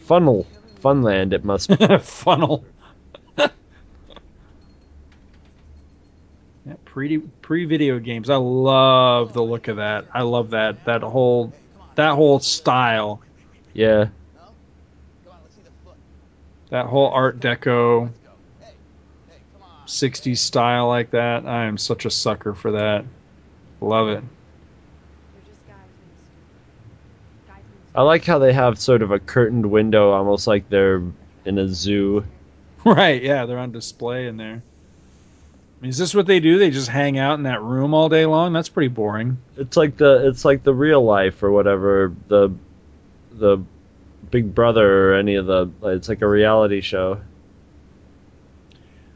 funnel, 0.01 0.45
funland. 0.81 1.31
It 1.33 1.45
must 1.45 1.69
be. 1.69 1.97
Funnel. 1.99 2.65
yeah, 3.37 3.47
pre 6.85 7.17
pre 7.19 7.65
video 7.65 7.97
games. 7.99 8.29
I 8.29 8.35
love 8.35 9.33
the 9.33 9.41
look 9.41 9.67
of 9.69 9.77
that. 9.77 10.05
I 10.13 10.21
love 10.23 10.51
that 10.51 10.85
that 10.85 11.01
whole 11.01 11.53
that 11.95 12.15
whole 12.15 12.39
style. 12.39 13.21
Yeah. 13.73 14.07
That 16.69 16.85
whole 16.85 17.07
Art 17.09 17.39
Deco 17.39 18.11
60s 19.87 20.37
style 20.37 20.87
like 20.87 21.11
that. 21.11 21.45
I 21.45 21.65
am 21.65 21.77
such 21.77 22.05
a 22.05 22.09
sucker 22.09 22.53
for 22.53 22.71
that. 22.71 23.05
Love 23.79 24.09
it. 24.09 24.23
I 27.93 28.03
like 28.03 28.23
how 28.23 28.39
they 28.39 28.53
have 28.53 28.79
sort 28.79 29.01
of 29.01 29.11
a 29.11 29.19
curtained 29.19 29.65
window, 29.65 30.11
almost 30.11 30.47
like 30.47 30.69
they're 30.69 31.01
in 31.45 31.57
a 31.57 31.67
zoo. 31.67 32.23
Right, 32.83 33.21
yeah, 33.21 33.45
they're 33.45 33.59
on 33.59 33.71
display 33.71 34.25
in 34.25 34.37
there. 34.37 34.63
I 35.81 35.81
mean, 35.81 35.89
is 35.89 35.99
this 35.99 36.15
what 36.15 36.25
they 36.25 36.39
do? 36.39 36.57
They 36.57 36.71
just 36.71 36.87
hang 36.87 37.19
out 37.19 37.35
in 37.35 37.43
that 37.43 37.61
room 37.61 37.93
all 37.93 38.09
day 38.09 38.25
long? 38.25 38.53
That's 38.53 38.69
pretty 38.69 38.87
boring. 38.87 39.37
It's 39.55 39.77
like 39.77 39.97
the 39.97 40.27
it's 40.27 40.43
like 40.43 40.63
the 40.63 40.73
real 40.73 41.03
life 41.03 41.43
or 41.43 41.51
whatever 41.51 42.11
the 42.27 42.49
the 43.33 43.63
Big 44.31 44.55
Brother 44.55 45.11
or 45.11 45.13
any 45.13 45.35
of 45.35 45.45
the 45.45 45.69
it's 45.83 46.09
like 46.09 46.23
a 46.23 46.27
reality 46.27 46.81
show. 46.81 47.21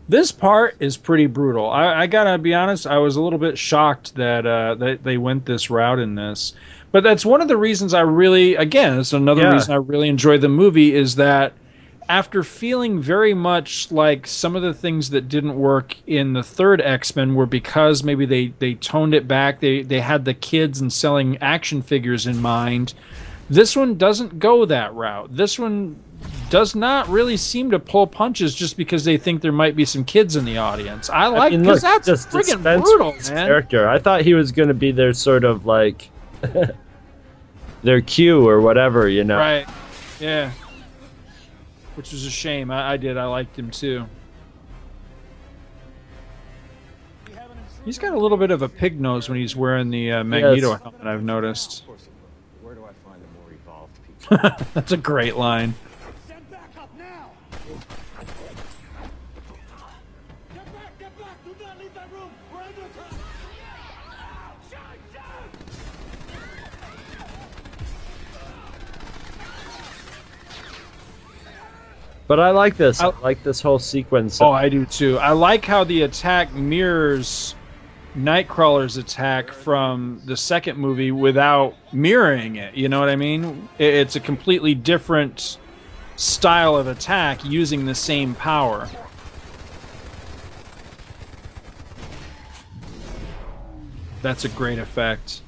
This 0.08 0.32
part 0.32 0.76
is 0.80 0.98
pretty 0.98 1.26
brutal. 1.28 1.70
I, 1.70 2.02
I 2.04 2.08
gotta 2.08 2.38
be 2.38 2.54
honest. 2.54 2.86
I 2.86 2.98
was 3.00 3.16
a 3.16 3.22
little 3.22 3.40
bit 3.40 3.58
shocked 3.58 4.16
that 4.16 4.46
uh, 4.46 4.76
that 4.76 5.04
they 5.04 5.18
went 5.18 5.46
this 5.46 5.70
route 5.72 6.00
in 6.00 6.16
this, 6.16 6.54
but 6.92 7.04
that's 7.04 7.26
one 7.26 7.42
of 7.42 7.48
the 7.48 7.58
reasons 7.58 7.94
I 7.94 8.02
really, 8.02 8.56
again, 8.56 9.00
it's 9.00 9.14
another 9.14 9.46
Yeah. 9.46 9.48
reason 9.48 9.74
I 9.74 9.78
really 9.78 10.08
enjoy 10.10 10.38
the 10.38 10.50
movie 10.50 10.94
is 10.94 11.16
that 11.16 11.58
after 12.08 12.44
feeling 12.44 13.02
very 13.02 13.34
much 13.34 13.92
like 13.92 14.28
some 14.28 14.56
of 14.56 14.62
the 14.62 14.76
things 14.76 15.10
that 15.10 15.28
didn't 15.28 15.56
work 15.56 15.96
in 16.06 16.34
the 16.34 16.44
third 16.44 16.82
X-Men 16.82 17.34
were 17.34 17.48
because 17.48 18.04
maybe 18.04 18.28
they 18.28 18.54
they 18.60 18.76
toned 18.76 19.16
it 19.16 19.28
back. 19.28 19.60
They 19.60 19.82
they 19.82 20.02
had 20.02 20.26
the 20.26 20.36
kids 20.36 20.82
and 20.82 20.94
selling 20.94 21.38
action 21.42 21.82
figures 21.82 22.28
in 22.28 22.40
mind. 22.40 22.94
This 23.50 23.76
one 23.76 23.98
doesn't 23.98 24.40
go 24.40 24.66
that 24.66 24.94
route. 24.94 25.36
This 25.36 25.60
one 25.60 26.05
does 26.50 26.76
not 26.76 27.10
really 27.10 27.38
seem 27.38 27.72
to 27.72 27.80
pull 27.80 28.08
punches 28.08 28.54
just 28.54 28.78
because 28.78 29.04
they 29.04 29.18
think 29.18 29.42
there 29.42 29.52
might 29.52 29.76
be 29.76 29.84
some 29.86 30.06
kids 30.06 30.36
in 30.36 30.46
the 30.46 30.58
audience. 30.58 31.10
I 31.10 31.28
like 31.28 31.52
mean, 31.52 31.62
because 31.62 31.84
look, 31.84 31.92
that's 31.92 32.08
just 32.08 32.30
friggin' 32.30 32.60
Spencer's 32.60 32.84
brutal, 32.84 33.12
man. 33.34 33.48
Character. 33.48 33.90
I 33.90 34.00
thought 34.00 34.22
he 34.22 34.34
was 34.34 34.52
going 34.52 34.68
to 34.68 34.74
be 34.74 34.92
their 34.92 35.14
sort 35.14 35.44
of 35.44 35.66
like 35.66 36.10
their 37.84 38.02
Q 38.02 38.48
or 38.48 38.62
whatever, 38.62 39.10
you 39.10 39.24
know. 39.24 39.38
Right. 39.38 39.68
Yeah. 40.20 40.52
Which 41.96 42.12
was 42.12 42.26
a 42.26 42.30
shame. 42.32 42.72
I, 42.72 42.94
I 42.94 42.98
did. 42.98 43.18
I 43.18 43.26
liked 43.26 43.58
him 43.58 43.72
too. 43.72 44.06
He's 47.86 48.00
got 48.00 48.14
a 48.14 48.18
little 48.20 48.38
bit 48.38 48.50
of 48.50 48.64
a 48.64 48.70
pig 48.70 49.00
nose 49.00 49.30
when 49.30 49.38
he's 49.38 49.56
wearing 49.56 49.92
the 49.92 50.12
uh, 50.12 50.24
Magneto 50.24 50.72
Yes. 50.72 50.82
helmet. 50.82 51.02
I've 51.06 51.24
noticed. 51.24 51.84
Where 52.62 52.74
do 52.74 52.84
I 52.84 52.92
find 53.08 53.22
a 53.22 53.40
more 53.40 53.52
evolved 53.54 54.00
people? 54.08 54.66
That's 54.74 54.92
a 54.92 54.98
great 54.98 55.36
line. 55.36 55.76
But 72.28 72.40
I 72.40 72.50
like 72.52 72.76
this. 72.76 73.02
I 73.02 73.08
like 73.22 73.44
this 73.44 73.62
whole 73.62 73.80
sequence. 73.80 74.42
Oh, 74.42 74.52
I 74.52 74.70
do 74.70 74.86
too. 74.86 75.20
I 75.20 75.32
like 75.32 75.64
how 75.64 75.84
the 75.84 76.02
attack 76.02 76.54
mirrors 76.54 77.56
Nightcrawler's 78.18 78.98
attack 78.98 79.52
from 79.52 80.22
the 80.26 80.38
second 80.38 80.78
movie 80.78 81.12
without 81.12 81.76
mirroring 81.92 82.56
it. 82.56 82.74
You 82.74 82.88
know 82.88 83.00
what 83.00 83.10
I 83.10 83.16
mean? 83.16 83.68
It's 83.78 84.16
a 84.16 84.22
completely 84.22 84.74
different 84.74 85.60
style 86.16 86.78
of 86.78 86.88
attack 86.88 87.44
using 87.44 87.86
the 87.86 87.94
same 87.94 88.34
power. 88.34 88.90
That's 94.22 94.46
a 94.46 94.50
great 94.50 94.80
effect. 94.80 95.42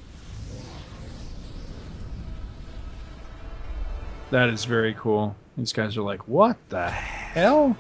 That 4.30 4.50
is 4.50 4.66
very 4.66 4.94
cool. 4.94 5.36
These 5.58 5.74
guys 5.74 5.98
are 5.98 6.02
like, 6.04 6.28
what 6.28 6.58
the 6.70 6.90
hell? 6.90 7.76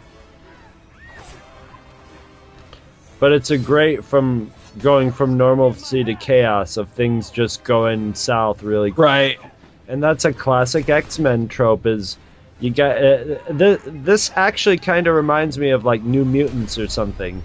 but 3.20 3.32
it's 3.32 3.50
a 3.50 3.58
great 3.58 4.04
from 4.06 4.52
going 4.78 5.12
from 5.12 5.38
normalcy 5.38 6.04
to 6.04 6.14
chaos 6.14 6.78
of 6.78 6.88
things 6.90 7.32
just 7.32 7.64
going 7.64 8.14
south 8.14 8.62
really 8.62 8.92
right 8.92 9.40
and 9.88 10.04
that's 10.04 10.24
a 10.24 10.32
classic 10.32 10.88
x-men 10.88 11.48
trope 11.48 11.88
is 11.88 12.16
you 12.60 12.70
got 12.70 12.96
uh, 13.04 13.36
th- 13.58 13.80
this 13.88 14.30
actually 14.36 14.78
kind 14.78 15.08
of 15.08 15.16
reminds 15.16 15.58
me 15.58 15.72
of 15.72 15.84
like 15.84 16.04
new 16.04 16.24
mutants 16.24 16.78
or 16.78 16.88
something 16.88 17.42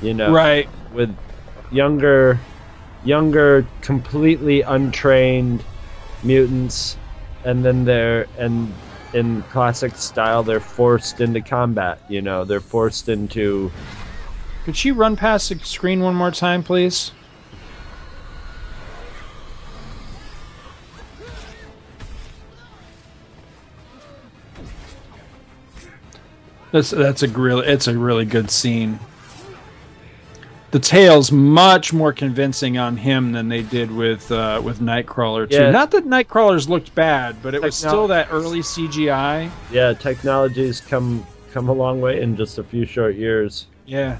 you 0.00 0.14
know 0.14 0.30
Right. 0.32 0.68
with 0.92 1.12
younger 1.72 2.38
younger 3.04 3.66
completely 3.80 4.62
untrained 4.62 5.64
mutants 6.22 6.96
and 7.44 7.64
then 7.64 7.84
they're 7.84 8.28
and 8.38 8.72
in 9.14 9.42
classic 9.44 9.96
style 9.96 10.42
they're 10.42 10.60
forced 10.60 11.20
into 11.20 11.40
combat 11.40 12.00
you 12.08 12.22
know 12.22 12.44
they're 12.44 12.60
forced 12.60 13.08
into 13.08 13.70
Could 14.64 14.76
she 14.76 14.92
run 14.92 15.16
past 15.16 15.48
the 15.48 15.58
screen 15.60 16.00
one 16.00 16.14
more 16.14 16.30
time, 16.30 16.62
please? 16.62 17.12
That's 26.72 26.90
that's 26.90 27.22
a 27.22 27.28
really 27.28 27.66
it's 27.66 27.88
a 27.88 27.98
really 27.98 28.24
good 28.24 28.50
scene. 28.50 29.00
The 30.70 30.78
tale's 30.78 31.32
much 31.32 31.92
more 31.92 32.12
convincing 32.12 32.78
on 32.78 32.96
him 32.96 33.32
than 33.32 33.48
they 33.48 33.62
did 33.62 33.90
with 33.90 34.30
uh, 34.30 34.60
with 34.62 34.78
Nightcrawler 34.80 35.50
too. 35.50 35.56
Yeah. 35.56 35.70
Not 35.70 35.90
that 35.90 36.06
Nightcrawler's 36.06 36.68
looked 36.68 36.94
bad, 36.94 37.42
but 37.42 37.54
it 37.54 37.62
was 37.62 37.74
still 37.74 38.06
that 38.08 38.28
early 38.30 38.60
CGI. 38.60 39.50
yeah 39.72 39.92
technology's 39.94 40.80
come 40.80 41.26
come 41.52 41.68
a 41.68 41.72
long 41.72 42.00
way 42.00 42.22
in 42.22 42.36
just 42.36 42.58
a 42.58 42.62
few 42.62 42.84
short 42.86 43.16
years 43.16 43.66
Yeah. 43.84 44.18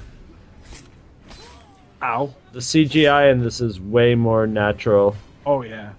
Ow. 2.03 2.33
the 2.51 2.59
cgi 2.59 3.31
in 3.31 3.41
this 3.43 3.61
is 3.61 3.79
way 3.79 4.15
more 4.15 4.45
natural 4.47 5.15
Oh 5.45 5.61
yeah. 5.61 5.91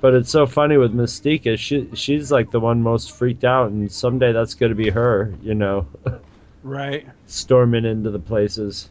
But 0.00 0.14
it's 0.14 0.30
so 0.30 0.46
funny 0.46 0.76
with 0.76 0.94
Mystique 0.94 1.46
is 1.46 1.58
she 1.58 1.88
she's 1.94 2.30
like 2.30 2.50
the 2.50 2.60
one 2.60 2.82
most 2.82 3.12
freaked 3.12 3.44
out, 3.44 3.70
and 3.70 3.90
someday 3.90 4.32
that's 4.32 4.54
going 4.54 4.70
to 4.70 4.76
be 4.76 4.90
her, 4.90 5.34
you 5.42 5.54
know, 5.54 5.86
Right. 6.62 7.06
storming 7.26 7.84
into 7.84 8.10
the 8.10 8.18
places. 8.18 8.90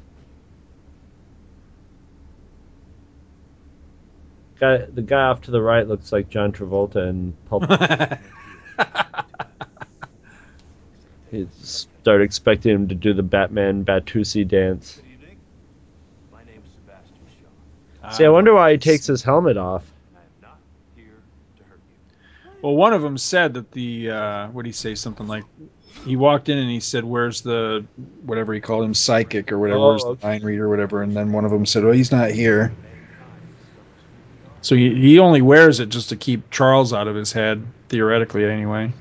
Guy, 4.59 4.77
the 4.85 5.01
guy 5.01 5.25
off 5.25 5.41
to 5.43 5.51
the 5.51 5.61
right 5.61 5.87
looks 5.87 6.11
like 6.11 6.29
John 6.29 6.51
Travolta 6.53 7.07
in 7.09 7.35
Pulp. 7.49 7.65
you 11.31 11.49
start 11.61 12.21
expecting 12.21 12.73
him 12.73 12.87
to 12.87 12.95
do 12.95 13.13
the 13.13 13.21
Batman 13.23 13.83
Batusi 13.83 14.47
dance. 14.47 15.01
See, 18.11 18.23
I 18.23 18.29
wonder 18.29 18.53
why 18.53 18.71
he 18.71 18.77
takes 18.77 19.07
his 19.07 19.23
helmet 19.23 19.57
off. 19.57 19.91
Well, 22.65 22.75
one 22.75 22.93
of 22.93 23.03
them 23.03 23.15
said 23.15 23.53
that 23.53 23.71
the 23.73 24.09
uh, 24.09 24.47
what 24.47 24.63
did 24.63 24.69
he 24.69 24.73
say? 24.73 24.95
Something 24.95 25.27
like 25.27 25.43
he 26.03 26.15
walked 26.15 26.49
in 26.49 26.57
and 26.57 26.67
he 26.67 26.79
said, 26.79 27.03
"Where's 27.03 27.41
the 27.41 27.85
whatever 28.23 28.55
he 28.55 28.59
called 28.59 28.85
him, 28.85 28.95
psychic 28.95 29.51
or 29.51 29.59
whatever, 29.59 29.79
Oh, 29.79 29.89
where's 29.89 30.03
the 30.03 30.17
mind 30.23 30.43
reader 30.43 30.65
or 30.65 30.69
whatever?" 30.69 31.03
And 31.03 31.15
then 31.15 31.31
one 31.31 31.45
of 31.45 31.51
them 31.51 31.67
said, 31.67 31.83
"Well, 31.83 31.93
he's 31.93 32.11
not 32.11 32.31
here." 32.31 32.73
So 34.61 34.75
he 34.75 34.95
he 34.95 35.19
only 35.19 35.43
wears 35.43 35.79
it 35.79 35.89
just 35.89 36.09
to 36.09 36.15
keep 36.15 36.49
Charles 36.49 36.91
out 36.91 37.07
of 37.07 37.15
his 37.15 37.31
head, 37.31 37.63
theoretically, 37.89 38.43
anyway. 38.45 38.91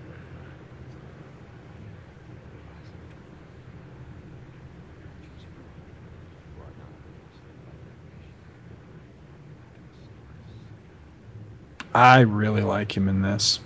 I 11.94 12.20
really 12.20 12.62
like 12.62 12.96
him 12.96 13.08
in 13.08 13.22
this. 13.22 13.60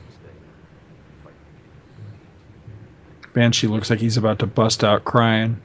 Banshee 3.33 3.69
looks 3.69 3.89
like 3.89 4.01
he's 4.01 4.17
about 4.17 4.41
to 4.41 4.47
bust 4.47 4.85
out 4.85 5.05
crying. 5.05 5.61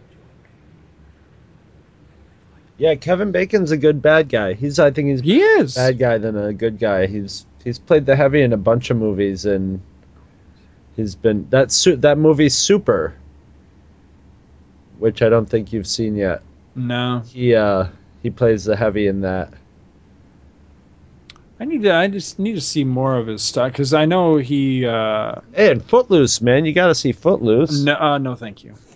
Yeah, 2.78 2.96
Kevin 2.96 3.32
Bacon's 3.32 3.72
a 3.72 3.78
good 3.78 4.02
bad 4.02 4.30
guy. 4.30 4.54
He's 4.54 4.80
I 4.80 4.92
think 4.92 5.10
he's 5.10 5.22
he 5.22 5.42
is 5.42 5.76
bad 5.76 5.98
guy 6.00 6.18
than 6.18 6.38
a 6.38 6.54
good 6.54 6.80
guy. 6.80 7.08
He's 7.08 7.46
he's 7.64 7.80
played 7.80 8.06
the 8.06 8.16
heavy 8.16 8.42
in 8.42 8.54
a 8.54 8.58
bunch 8.58 8.90
of 8.90 8.98
movies 8.98 9.46
and 9.46 9.82
he's 10.96 11.16
been 11.16 11.48
that 11.50 11.72
su- 11.72 11.96
that 11.98 12.18
movie 12.18 12.50
Super, 12.50 13.16
which 15.00 15.22
I 15.22 15.30
don't 15.30 15.50
think 15.50 15.72
you've 15.74 15.88
seen 15.88 16.16
yet. 16.16 16.42
No, 16.76 17.24
He 17.28 17.56
uh 17.56 17.88
he 18.22 18.30
plays 18.30 18.66
the 18.66 18.76
heavy 18.76 19.08
in 19.08 19.22
that. 19.22 19.54
I 21.60 21.66
need 21.66 21.84
to. 21.84 21.94
I 21.94 22.08
just 22.08 22.40
need 22.40 22.56
to 22.56 22.62
see 22.62 22.84
more 22.84 23.16
of 23.16 23.28
his 23.28 23.42
stuff 23.42 23.72
because 23.72 23.94
I 23.94 24.06
know 24.06 24.38
he. 24.38 24.86
Uh, 24.86 25.36
Hey, 25.54 25.72
and 25.72 25.84
Footloose, 25.84 26.42
man, 26.42 26.66
you 26.66 26.74
got 26.74 26.88
to 26.88 26.96
see 26.96 27.12
Footloose. 27.12 27.84
no, 27.84 27.96
uh, 27.96 28.18
no, 28.18 28.36
thank 28.36 28.64
you. 28.64 28.74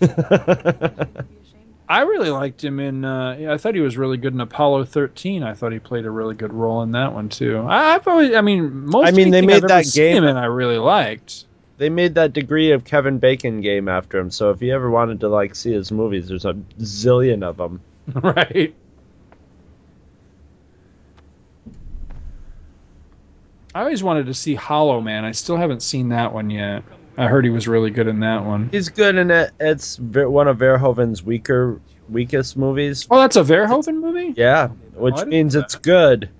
I 1.90 2.02
really 2.02 2.28
liked 2.28 2.62
him 2.62 2.80
in. 2.80 3.04
Uh, 3.04 3.48
I 3.50 3.56
thought 3.56 3.74
he 3.74 3.80
was 3.80 3.96
really 3.96 4.18
good 4.18 4.34
in 4.34 4.40
Apollo 4.40 4.84
13. 4.86 5.42
I 5.42 5.54
thought 5.54 5.72
he 5.72 5.78
played 5.78 6.04
a 6.04 6.10
really 6.10 6.34
good 6.34 6.52
role 6.52 6.82
in 6.82 6.92
that 6.92 7.14
one 7.14 7.30
too. 7.30 7.58
I, 7.60 7.94
I've 7.94 8.06
always. 8.06 8.34
I 8.34 8.42
mean, 8.42 8.86
most. 8.86 9.08
I 9.08 9.10
mean, 9.12 9.30
they 9.30 9.40
made 9.40 9.64
I've 9.64 9.68
that 9.68 9.92
game- 9.94 10.24
and 10.24 10.38
I 10.38 10.44
really 10.46 10.78
liked. 10.78 11.46
They 11.78 11.88
made 11.88 12.16
that 12.16 12.32
degree 12.32 12.72
of 12.72 12.84
Kevin 12.84 13.18
Bacon 13.18 13.60
game 13.60 13.88
after 13.88 14.18
him. 14.18 14.30
So 14.32 14.50
if 14.50 14.60
you 14.60 14.74
ever 14.74 14.90
wanted 14.90 15.20
to 15.20 15.28
like 15.28 15.54
see 15.54 15.72
his 15.72 15.92
movies, 15.92 16.26
there's 16.28 16.44
a 16.44 16.54
zillion 16.80 17.42
of 17.44 17.56
them. 17.56 17.80
right. 18.14 18.74
I 23.74 23.80
always 23.80 24.02
wanted 24.02 24.26
to 24.26 24.34
see 24.34 24.54
Hollow 24.54 25.00
Man. 25.00 25.24
I 25.24 25.32
still 25.32 25.56
haven't 25.56 25.82
seen 25.82 26.08
that 26.10 26.32
one 26.32 26.50
yet. 26.50 26.82
I 27.16 27.26
heard 27.26 27.44
he 27.44 27.50
was 27.50 27.66
really 27.66 27.90
good 27.90 28.06
in 28.06 28.20
that 28.20 28.44
one. 28.44 28.68
He's 28.70 28.88
good 28.88 29.16
in 29.16 29.30
it. 29.30 29.50
It's 29.58 29.98
one 29.98 30.46
of 30.46 30.58
Verhoeven's 30.58 31.22
weaker, 31.22 31.80
weakest 32.08 32.56
movies. 32.56 33.06
Oh, 33.10 33.18
that's 33.18 33.36
a 33.36 33.42
Verhoeven 33.42 34.00
movie. 34.00 34.34
Yeah, 34.36 34.68
oh, 34.96 35.00
which 35.00 35.14
I 35.14 35.18
didn't 35.18 35.30
means 35.30 35.54
it's 35.56 35.74
good, 35.74 36.30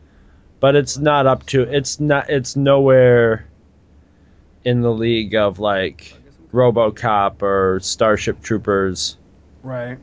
but 0.60 0.76
it's 0.76 0.96
not 0.96 1.26
up 1.26 1.44
to. 1.46 1.62
It's 1.62 1.98
not. 1.98 2.30
It's 2.30 2.54
nowhere 2.54 3.48
in 4.64 4.82
the 4.82 4.92
league 4.92 5.34
of 5.34 5.58
like 5.58 6.14
RoboCop 6.52 7.42
or 7.42 7.80
Starship 7.80 8.40
Troopers. 8.42 9.16
Right. 9.62 9.98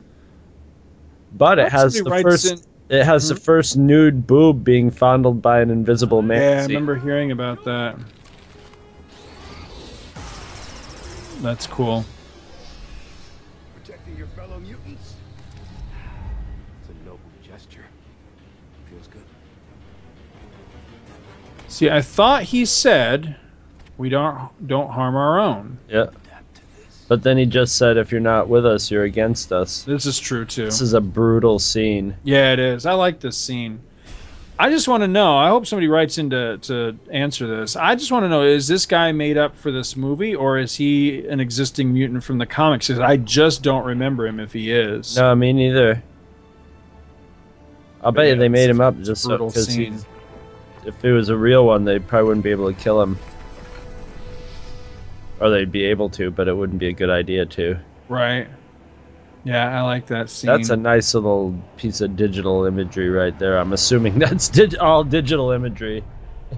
But 1.32 1.58
it 1.58 1.72
has 1.72 1.94
the 1.94 2.20
first. 2.22 2.52
in-. 2.52 2.58
It 2.88 3.04
has 3.04 3.28
the 3.28 3.34
hmm. 3.34 3.40
first 3.40 3.76
nude 3.76 4.26
boob 4.26 4.62
being 4.62 4.90
fondled 4.90 5.42
by 5.42 5.60
an 5.60 5.70
invisible 5.70 6.22
man. 6.22 6.40
Yeah, 6.40 6.62
I 6.62 6.66
remember 6.66 6.96
hearing 6.96 7.32
about 7.32 7.64
that. 7.64 7.96
That's 11.40 11.66
cool. 11.66 12.04
Protecting 13.74 14.16
your 14.16 14.28
fellow 14.28 14.58
mutants. 14.60 15.14
It's 16.80 16.90
a 16.90 17.04
noble 17.04 17.20
gesture. 17.42 17.84
Feels 18.88 19.08
good. 19.08 19.22
See, 21.68 21.90
I 21.90 22.00
thought 22.00 22.44
he 22.44 22.64
said 22.64 23.36
we 23.98 24.08
don't 24.08 24.48
don't 24.66 24.90
harm 24.90 25.16
our 25.16 25.40
own. 25.40 25.78
Yeah. 25.88 26.06
But 27.08 27.22
then 27.22 27.38
he 27.38 27.46
just 27.46 27.76
said, 27.76 27.96
"If 27.96 28.10
you're 28.10 28.20
not 28.20 28.48
with 28.48 28.66
us, 28.66 28.90
you're 28.90 29.04
against 29.04 29.52
us." 29.52 29.82
This 29.84 30.06
is 30.06 30.18
true 30.18 30.44
too. 30.44 30.64
This 30.64 30.80
is 30.80 30.92
a 30.92 31.00
brutal 31.00 31.58
scene. 31.58 32.16
Yeah, 32.24 32.52
it 32.52 32.58
is. 32.58 32.84
I 32.86 32.94
like 32.94 33.20
this 33.20 33.36
scene. 33.36 33.78
I 34.58 34.70
just 34.70 34.88
want 34.88 35.02
to 35.02 35.06
know. 35.08 35.36
I 35.36 35.48
hope 35.48 35.66
somebody 35.66 35.86
writes 35.86 36.16
in 36.18 36.30
to, 36.30 36.56
to 36.58 36.98
answer 37.12 37.46
this. 37.46 37.76
I 37.76 37.94
just 37.94 38.10
want 38.10 38.24
to 38.24 38.28
know: 38.28 38.42
Is 38.42 38.66
this 38.66 38.86
guy 38.86 39.12
made 39.12 39.36
up 39.36 39.54
for 39.54 39.70
this 39.70 39.96
movie, 39.96 40.34
or 40.34 40.58
is 40.58 40.74
he 40.74 41.26
an 41.28 41.38
existing 41.40 41.92
mutant 41.92 42.24
from 42.24 42.38
the 42.38 42.46
comics? 42.46 42.88
'Cause 42.88 42.98
I 42.98 43.18
just 43.18 43.62
don't 43.62 43.84
remember 43.84 44.26
him 44.26 44.40
if 44.40 44.52
he 44.52 44.72
is. 44.72 45.16
No, 45.16 45.34
me 45.34 45.52
neither. 45.52 46.02
I'll 48.02 48.12
bet 48.12 48.26
Yeah, 48.26 48.32
you 48.34 48.38
they 48.40 48.48
made 48.48 48.70
him 48.70 48.80
up 48.80 49.00
just 49.02 49.22
so 49.22 49.36
because 49.36 49.66
scene. 49.68 49.98
if 50.84 51.04
it 51.04 51.12
was 51.12 51.28
a 51.28 51.36
real 51.36 51.66
one, 51.66 51.84
they 51.84 51.98
probably 51.98 52.28
wouldn't 52.28 52.44
be 52.44 52.50
able 52.50 52.72
to 52.72 52.78
kill 52.80 53.00
him, 53.02 53.18
or 55.40 55.50
they'd 55.50 55.72
be 55.72 55.84
able 55.84 56.10
to, 56.10 56.30
but 56.30 56.48
it 56.48 56.56
wouldn't 56.56 56.78
be 56.78 56.88
a 56.88 56.92
good 56.92 57.10
idea 57.10 57.46
to. 57.46 57.78
Right. 58.08 58.48
Yeah, 59.44 59.78
I 59.78 59.82
like 59.82 60.06
that 60.06 60.28
scene. 60.28 60.50
That's 60.50 60.70
a 60.70 60.76
nice 60.76 61.14
little 61.14 61.54
piece 61.76 62.00
of 62.00 62.16
digital 62.16 62.64
imagery 62.64 63.08
right 63.08 63.38
there. 63.38 63.58
I'm 63.58 63.72
assuming 63.72 64.18
that's 64.18 64.48
dig- 64.48 64.78
all 64.78 65.04
digital 65.04 65.52
imagery. 65.52 66.04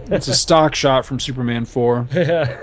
it's 0.06 0.28
a 0.28 0.34
stock 0.34 0.74
shot 0.74 1.04
from 1.04 1.20
Superman 1.20 1.64
4. 1.64 2.08
Yeah. 2.14 2.56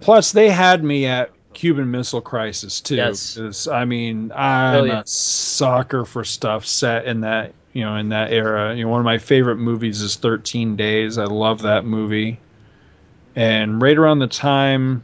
Plus, 0.00 0.32
they 0.32 0.50
had 0.50 0.84
me 0.84 1.06
at 1.06 1.30
Cuban 1.60 1.90
Missile 1.90 2.22
Crisis 2.22 2.80
too. 2.80 2.96
Yes. 2.96 3.68
I 3.68 3.84
mean, 3.84 4.32
I'm 4.34 4.80
Brilliant. 4.80 5.04
a 5.04 5.10
sucker 5.10 6.06
for 6.06 6.24
stuff 6.24 6.64
set 6.64 7.04
in 7.04 7.20
that 7.20 7.52
you 7.74 7.84
know 7.84 7.96
in 7.96 8.08
that 8.08 8.32
era. 8.32 8.74
You 8.74 8.84
know, 8.84 8.88
one 8.88 9.00
of 9.00 9.04
my 9.04 9.18
favorite 9.18 9.56
movies 9.56 10.00
is 10.00 10.16
Thirteen 10.16 10.74
Days. 10.74 11.18
I 11.18 11.24
love 11.24 11.60
that 11.60 11.84
movie. 11.84 12.40
And 13.36 13.82
right 13.82 13.98
around 13.98 14.20
the 14.20 14.26
time 14.26 15.02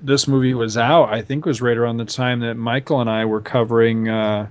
this 0.00 0.28
movie 0.28 0.54
was 0.54 0.76
out, 0.76 1.08
I 1.12 1.20
think 1.20 1.44
it 1.44 1.48
was 1.48 1.60
right 1.60 1.76
around 1.76 1.96
the 1.96 2.04
time 2.04 2.38
that 2.40 2.54
Michael 2.54 3.00
and 3.00 3.10
I 3.10 3.24
were 3.24 3.40
covering 3.40 4.08
uh, 4.08 4.46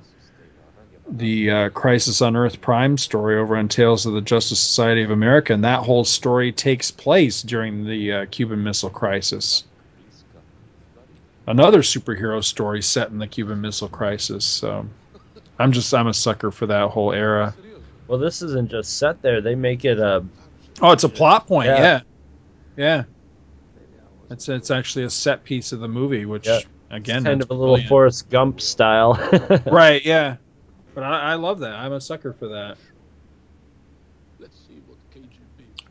the 1.09 1.49
uh, 1.49 1.69
Crisis 1.69 2.21
on 2.21 2.35
Earth 2.35 2.59
Prime 2.59 2.97
story 2.97 3.37
over 3.37 3.55
on 3.55 3.69
Tales 3.69 4.05
of 4.05 4.11
the 4.11 4.21
Justice 4.21 4.59
Society 4.59 5.01
of 5.01 5.11
America, 5.11 5.53
and 5.53 5.63
that 5.63 5.85
whole 5.85 6.03
story 6.03 6.51
takes 6.51 6.91
place 6.91 7.41
during 7.41 7.85
the 7.85 8.11
uh, 8.11 8.25
Cuban 8.31 8.61
Missile 8.65 8.89
Crisis. 8.89 9.63
Another 11.47 11.80
superhero 11.80 12.43
story 12.43 12.81
set 12.81 13.09
in 13.09 13.18
the 13.18 13.27
Cuban 13.27 13.59
Missile 13.61 13.89
Crisis. 13.89 14.45
So 14.45 14.85
I'm 15.59 15.72
just 15.72 15.93
I'm 15.93 16.07
a 16.07 16.13
sucker 16.13 16.51
for 16.51 16.68
that 16.68 16.89
whole 16.89 17.11
era. 17.11 17.53
Well, 18.07 18.19
this 18.19 18.41
isn't 18.41 18.69
just 18.69 18.97
set 18.97 19.22
there. 19.22 19.41
They 19.41 19.55
make 19.55 19.85
it 19.85 19.97
a. 19.99 20.23
Oh, 20.81 20.91
it's 20.91 21.03
a 21.03 21.09
plot 21.09 21.47
point. 21.47 21.68
Yeah. 21.68 21.80
Yeah, 21.81 22.01
yeah. 22.77 23.03
It's 24.30 24.47
it's 24.49 24.72
actually 24.72 25.05
a 25.05 25.09
set 25.09 25.43
piece 25.43 25.72
of 25.72 25.80
the 25.80 25.88
movie, 25.88 26.26
which 26.26 26.47
Yeah. 26.47 26.59
again, 26.89 27.23
kind 27.23 27.41
of 27.41 27.49
a 27.49 27.53
little 27.53 27.76
brilliant. 27.76 27.89
Forrest 27.89 28.30
Gump 28.30 28.61
style. 28.61 29.13
right. 29.72 30.03
Yeah, 30.05 30.38
but 30.93 31.03
I, 31.03 31.31
I 31.31 31.35
love 31.35 31.59
that. 31.59 31.73
I'm 31.76 31.93
a 31.93 32.01
sucker 32.01 32.34
for 32.34 32.47
that. 32.49 32.77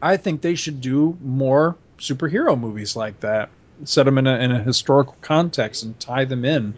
I 0.02 0.16
think 0.16 0.40
they 0.40 0.54
should 0.54 0.80
do 0.80 1.16
more 1.20 1.76
superhero 1.98 2.58
movies 2.58 2.96
like 2.96 3.20
that. 3.20 3.50
Set 3.84 4.04
them 4.04 4.18
in 4.18 4.26
a 4.26 4.36
in 4.38 4.52
a 4.52 4.62
historical 4.62 5.16
context 5.20 5.82
and 5.82 5.98
tie 5.98 6.24
them 6.24 6.44
in. 6.44 6.74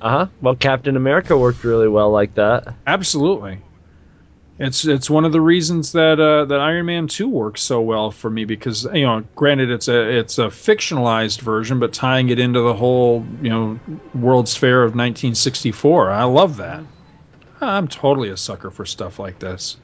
Uh 0.00 0.10
huh. 0.10 0.26
Well, 0.40 0.54
Captain 0.54 0.96
America 0.96 1.36
worked 1.36 1.64
really 1.64 1.88
well 1.88 2.10
like 2.10 2.34
that. 2.34 2.74
Absolutely. 2.86 3.60
It's 4.58 4.86
it's 4.86 5.10
one 5.10 5.26
of 5.26 5.32
the 5.32 5.40
reasons 5.40 5.92
that 5.92 6.18
uh, 6.18 6.46
that 6.46 6.60
Iron 6.60 6.86
Man 6.86 7.08
two 7.08 7.28
works 7.28 7.60
so 7.60 7.80
well 7.82 8.10
for 8.10 8.30
me 8.30 8.46
because 8.46 8.84
you 8.94 9.02
know, 9.02 9.22
granted 9.34 9.70
it's 9.70 9.88
a 9.88 10.18
it's 10.18 10.38
a 10.38 10.46
fictionalized 10.46 11.40
version, 11.40 11.78
but 11.78 11.92
tying 11.92 12.30
it 12.30 12.38
into 12.38 12.60
the 12.60 12.72
whole 12.72 13.24
you 13.42 13.50
know 13.50 13.78
World's 14.14 14.56
Fair 14.56 14.82
of 14.82 14.92
1964, 14.92 16.10
I 16.10 16.24
love 16.24 16.56
that. 16.56 16.82
I'm 17.60 17.88
totally 17.88 18.30
a 18.30 18.36
sucker 18.36 18.70
for 18.70 18.86
stuff 18.86 19.18
like 19.18 19.38
this. 19.38 19.76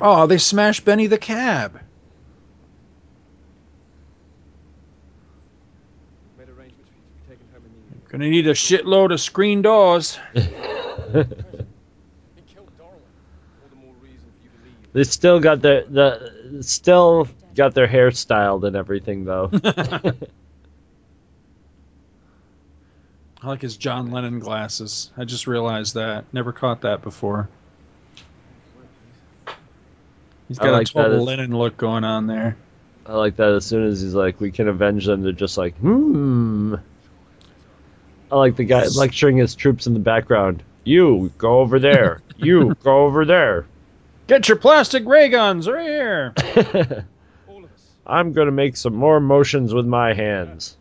Oh, 0.00 0.26
they 0.26 0.38
smashed 0.38 0.84
Benny 0.84 1.06
the 1.06 1.18
Cab. 1.18 1.80
Made 6.38 6.48
arrangements 6.48 6.90
for 6.90 6.98
you 6.98 7.04
to 7.04 7.28
be 7.28 7.30
taken 7.30 7.46
home 7.54 7.62
in 7.64 8.00
the 8.00 8.05
Gonna 8.16 8.30
need 8.30 8.46
a 8.46 8.54
shitload 8.54 9.12
of 9.12 9.20
screen 9.20 9.60
doors. 9.60 10.18
They 14.94 15.04
still 15.04 15.40
got 15.40 15.60
their 15.60 15.84
the 15.84 16.62
still 16.62 17.28
got 17.54 17.74
their 17.74 17.86
hair 17.86 18.10
styled 18.12 18.64
and 18.64 18.74
everything 18.74 19.26
though. 19.26 19.50
I 19.62 20.14
like 23.42 23.60
his 23.60 23.76
John 23.76 24.10
Lennon 24.10 24.38
glasses. 24.38 25.10
I 25.18 25.26
just 25.26 25.46
realized 25.46 25.96
that. 25.96 26.24
Never 26.32 26.54
caught 26.54 26.80
that 26.80 27.02
before. 27.02 27.50
He's 30.48 30.58
got 30.58 30.72
like 30.72 30.88
a 30.88 30.90
total 30.90 31.22
Lennon 31.22 31.54
look 31.54 31.76
going 31.76 32.04
on 32.04 32.26
there. 32.26 32.56
I 33.04 33.16
like 33.16 33.36
that. 33.36 33.50
As 33.50 33.66
soon 33.66 33.86
as 33.86 34.00
he's 34.00 34.14
like, 34.14 34.40
"We 34.40 34.50
can 34.50 34.68
avenge 34.68 35.04
them," 35.04 35.20
they're 35.20 35.32
just 35.32 35.58
like, 35.58 35.76
"Hmm." 35.76 36.76
I 38.30 38.36
like 38.36 38.56
the 38.56 38.64
guy 38.64 38.86
lecturing 38.86 39.36
his 39.36 39.54
troops 39.54 39.86
in 39.86 39.94
the 39.94 40.00
background. 40.00 40.62
You 40.84 41.32
go 41.38 41.60
over 41.60 41.78
there. 41.78 42.22
you 42.36 42.74
go 42.82 43.04
over 43.04 43.24
there. 43.24 43.66
Get 44.26 44.48
your 44.48 44.56
plastic 44.58 45.06
ray 45.06 45.28
guns 45.28 45.68
right 45.68 45.86
here. 45.86 47.06
I'm 48.06 48.32
gonna 48.32 48.52
make 48.52 48.76
some 48.76 48.94
more 48.94 49.20
motions 49.20 49.74
with 49.74 49.86
my 49.86 50.12
hands. 50.14 50.76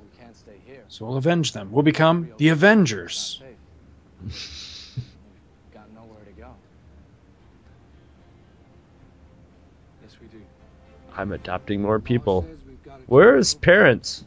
We 0.00 0.18
can't 0.18 0.36
stay 0.36 0.56
here. 0.66 0.84
So 0.88 1.06
we'll 1.06 1.16
avenge 1.16 1.52
them. 1.52 1.70
We'll 1.70 1.82
become 1.82 2.30
the 2.38 2.48
Avengers. 2.48 3.42
Got 5.74 5.92
nowhere 5.94 6.24
to 6.24 6.40
go. 6.40 6.48
Yes, 10.02 10.16
we 10.20 10.26
do. 10.28 10.42
I'm 11.14 11.32
adopting 11.32 11.82
more 11.82 12.00
people. 12.00 12.46
Where's 13.06 13.54
parents? 13.54 14.24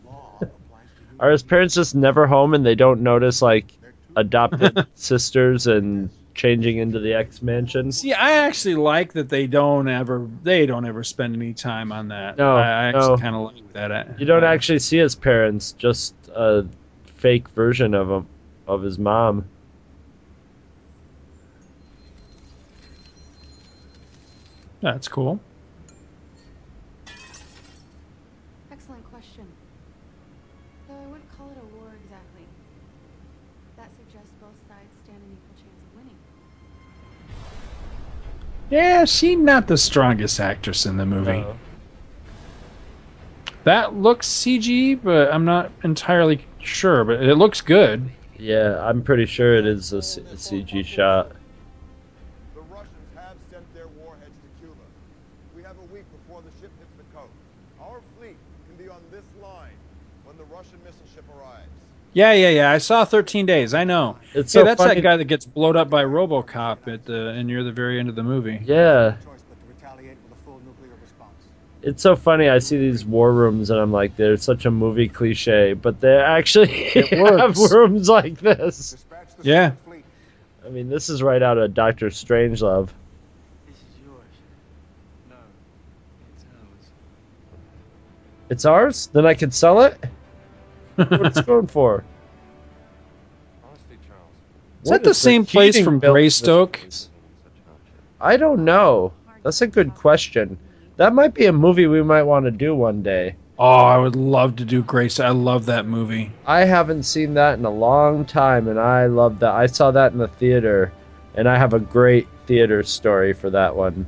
Are 1.21 1.29
his 1.29 1.43
parents 1.43 1.75
just 1.75 1.93
never 1.93 2.25
home 2.25 2.55
and 2.55 2.65
they 2.65 2.73
don't 2.73 3.01
notice 3.01 3.41
like 3.43 3.71
adopted 4.15 4.87
sisters 4.95 5.67
and 5.67 6.09
changing 6.33 6.77
into 6.77 6.99
the 6.99 7.13
X 7.13 7.43
mansion? 7.43 7.91
See, 7.91 8.11
I 8.11 8.31
actually 8.47 8.75
like 8.75 9.13
that 9.13 9.29
they 9.29 9.45
don't 9.45 9.87
ever 9.87 10.27
they 10.41 10.65
don't 10.65 10.85
ever 10.85 11.03
spend 11.03 11.35
any 11.35 11.53
time 11.53 11.91
on 11.91 12.07
that. 12.07 12.37
No, 12.37 12.55
I, 12.55 12.87
I 12.87 12.91
no. 12.91 13.17
kind 13.17 13.35
of 13.35 13.53
like 13.53 13.73
that. 13.73 13.91
I- 13.91 14.07
You 14.17 14.25
don't 14.25 14.43
uh, 14.43 14.47
actually 14.47 14.79
see 14.79 14.97
his 14.97 15.13
parents, 15.13 15.73
just 15.73 16.15
a 16.33 16.65
fake 17.17 17.47
version 17.49 17.93
of 17.93 18.09
him, 18.09 18.25
of 18.65 18.81
his 18.81 18.97
mom. 18.97 19.45
That's 24.81 25.07
cool. 25.07 25.39
Yeah, 38.71 39.03
she 39.03 39.35
not 39.35 39.67
the 39.67 39.77
strongest 39.77 40.39
actress 40.39 40.85
in 40.85 40.95
the 40.95 41.05
movie. 41.05 41.41
No. 41.41 41.55
That 43.65 43.95
looks 43.95 44.27
CG, 44.27 44.99
but 45.03 45.31
I'm 45.31 45.43
not 45.43 45.71
entirely 45.83 46.45
sure. 46.59 47.03
But 47.03 47.21
it 47.21 47.35
looks 47.35 47.59
good. 47.59 48.09
Yeah, 48.39 48.79
I'm 48.81 49.03
pretty 49.03 49.25
sure 49.25 49.55
it 49.55 49.67
is 49.67 49.91
a, 49.93 50.01
C- 50.01 50.21
a 50.21 50.35
CG 50.35 50.85
shot. 50.85 51.33
The 52.55 52.61
Russians 52.71 53.07
have 53.15 53.35
sent 53.51 53.73
their 53.75 53.87
warheads 54.01 54.31
to 54.31 54.65
Cuba. 54.65 54.81
We 55.55 55.63
have 55.63 55.75
a 55.77 55.93
week 55.93 56.05
before 56.25 56.41
the 56.41 56.49
ship 56.61 56.71
hits 56.79 56.95
the 56.97 57.05
coast. 57.15 57.29
Our 57.83 58.01
fleet 58.17 58.37
can 58.67 58.83
be 58.83 58.89
on 58.89 59.01
this 59.11 59.25
line 59.43 59.75
when 60.25 60.37
the 60.37 60.45
Russian 60.45 60.79
missile 60.83 61.05
ship 61.13 61.25
arrives. 61.37 61.69
Yeah, 62.13 62.33
yeah, 62.33 62.49
yeah. 62.49 62.71
I 62.71 62.77
saw 62.79 63.05
13 63.05 63.45
Days. 63.45 63.73
I 63.73 63.83
know. 63.85 64.17
It's 64.33 64.53
yeah, 64.53 64.61
so 64.61 64.65
that's 64.65 64.81
funny- 64.81 64.95
that 64.95 65.01
guy 65.01 65.17
that 65.17 65.25
gets 65.25 65.45
blown 65.45 65.77
up 65.77 65.89
by 65.89 66.03
RoboCop 66.03 66.91
at 66.93 67.05
the 67.05 67.29
and 67.29 67.47
near 67.47 67.63
the 67.63 67.71
very 67.71 67.99
end 67.99 68.09
of 68.09 68.15
the 68.15 68.23
movie. 68.23 68.59
Yeah, 68.65 69.11
Choice 69.23 69.41
but 69.49 69.55
to 69.55 69.73
retaliate 69.73 70.17
with 70.29 70.37
a 70.39 70.43
full 70.43 70.59
nuclear 70.65 70.91
response. 71.01 71.31
it's 71.81 72.01
so 72.03 72.15
funny. 72.17 72.49
I 72.49 72.59
see 72.59 72.77
these 72.77 73.05
war 73.05 73.31
rooms 73.31 73.69
and 73.69 73.79
I'm 73.79 73.93
like, 73.93 74.17
they're 74.17 74.35
such 74.37 74.65
a 74.65 74.71
movie 74.71 75.07
cliche, 75.07 75.71
but 75.73 76.01
they 76.01 76.15
actually 76.17 76.67
have 77.11 77.55
rooms 77.57 78.09
like 78.09 78.39
this. 78.39 79.05
Yeah. 79.41 79.71
I 80.65 80.69
mean, 80.69 80.89
this 80.89 81.09
is 81.09 81.23
right 81.23 81.41
out 81.41 81.57
of 81.57 81.73
Doctor 81.73 82.07
Strangelove. 82.09 82.89
This 83.67 83.75
is 83.77 84.05
yours. 84.05 84.23
No, 85.29 85.35
it's 86.35 86.45
ours. 86.45 86.89
It's 88.49 88.65
ours? 88.65 89.09
Then 89.13 89.25
I 89.25 89.33
can 89.33 89.51
sell 89.51 89.81
it? 89.81 89.97
What's 90.95 91.37
it 91.37 91.45
going 91.45 91.67
for? 91.67 92.03
Honestly, 93.63 93.97
Charles, 94.07 94.31
Is 94.83 94.91
What 94.91 95.03
that 95.03 95.09
the 95.09 95.13
same 95.13 95.45
place 95.45 95.79
from 95.79 95.99
bill 95.99 96.13
for 96.13 96.21
this 96.21 96.41
Greystoke? 96.41 96.79
place? 96.79 97.09
such 97.43 97.51
hardship. 97.65 98.01
I 98.19 98.37
don't 98.37 98.65
know. 98.65 99.13
That's 99.43 99.61
a 99.61 99.67
good 99.67 99.95
question. 99.95 100.57
That 100.97 101.13
might 101.13 101.33
be 101.33 101.45
a 101.45 101.53
movie 101.53 101.87
we 101.87 102.03
might 102.03 102.23
want 102.23 102.45
to 102.45 102.51
do 102.51 102.75
one 102.75 103.01
day. 103.01 103.35
Oh, 103.57 103.65
I 103.65 103.97
would 103.97 104.15
love 104.15 104.55
to 104.57 104.65
do 104.65 104.81
Greystoke. 104.83 105.25
I 105.25 105.29
love 105.29 105.65
that 105.67 105.85
movie. 105.85 106.31
I 106.45 106.65
haven't 106.65 107.03
seen 107.03 107.33
that 107.35 107.59
in 107.59 107.65
a 107.65 107.69
long 107.71 108.25
time, 108.25 108.67
and 108.67 108.79
I 108.79 109.05
love 109.05 109.39
that. 109.39 109.51
I 109.53 109.67
saw 109.67 109.91
that 109.91 110.11
in 110.13 110.17
the 110.17 110.27
theater, 110.27 110.91
and 111.35 111.47
I 111.47 111.57
have 111.57 111.73
a 111.73 111.79
great 111.79 112.27
theater 112.47 112.83
story 112.83 113.33
for 113.33 113.49
that 113.51 113.75
one. 113.75 114.05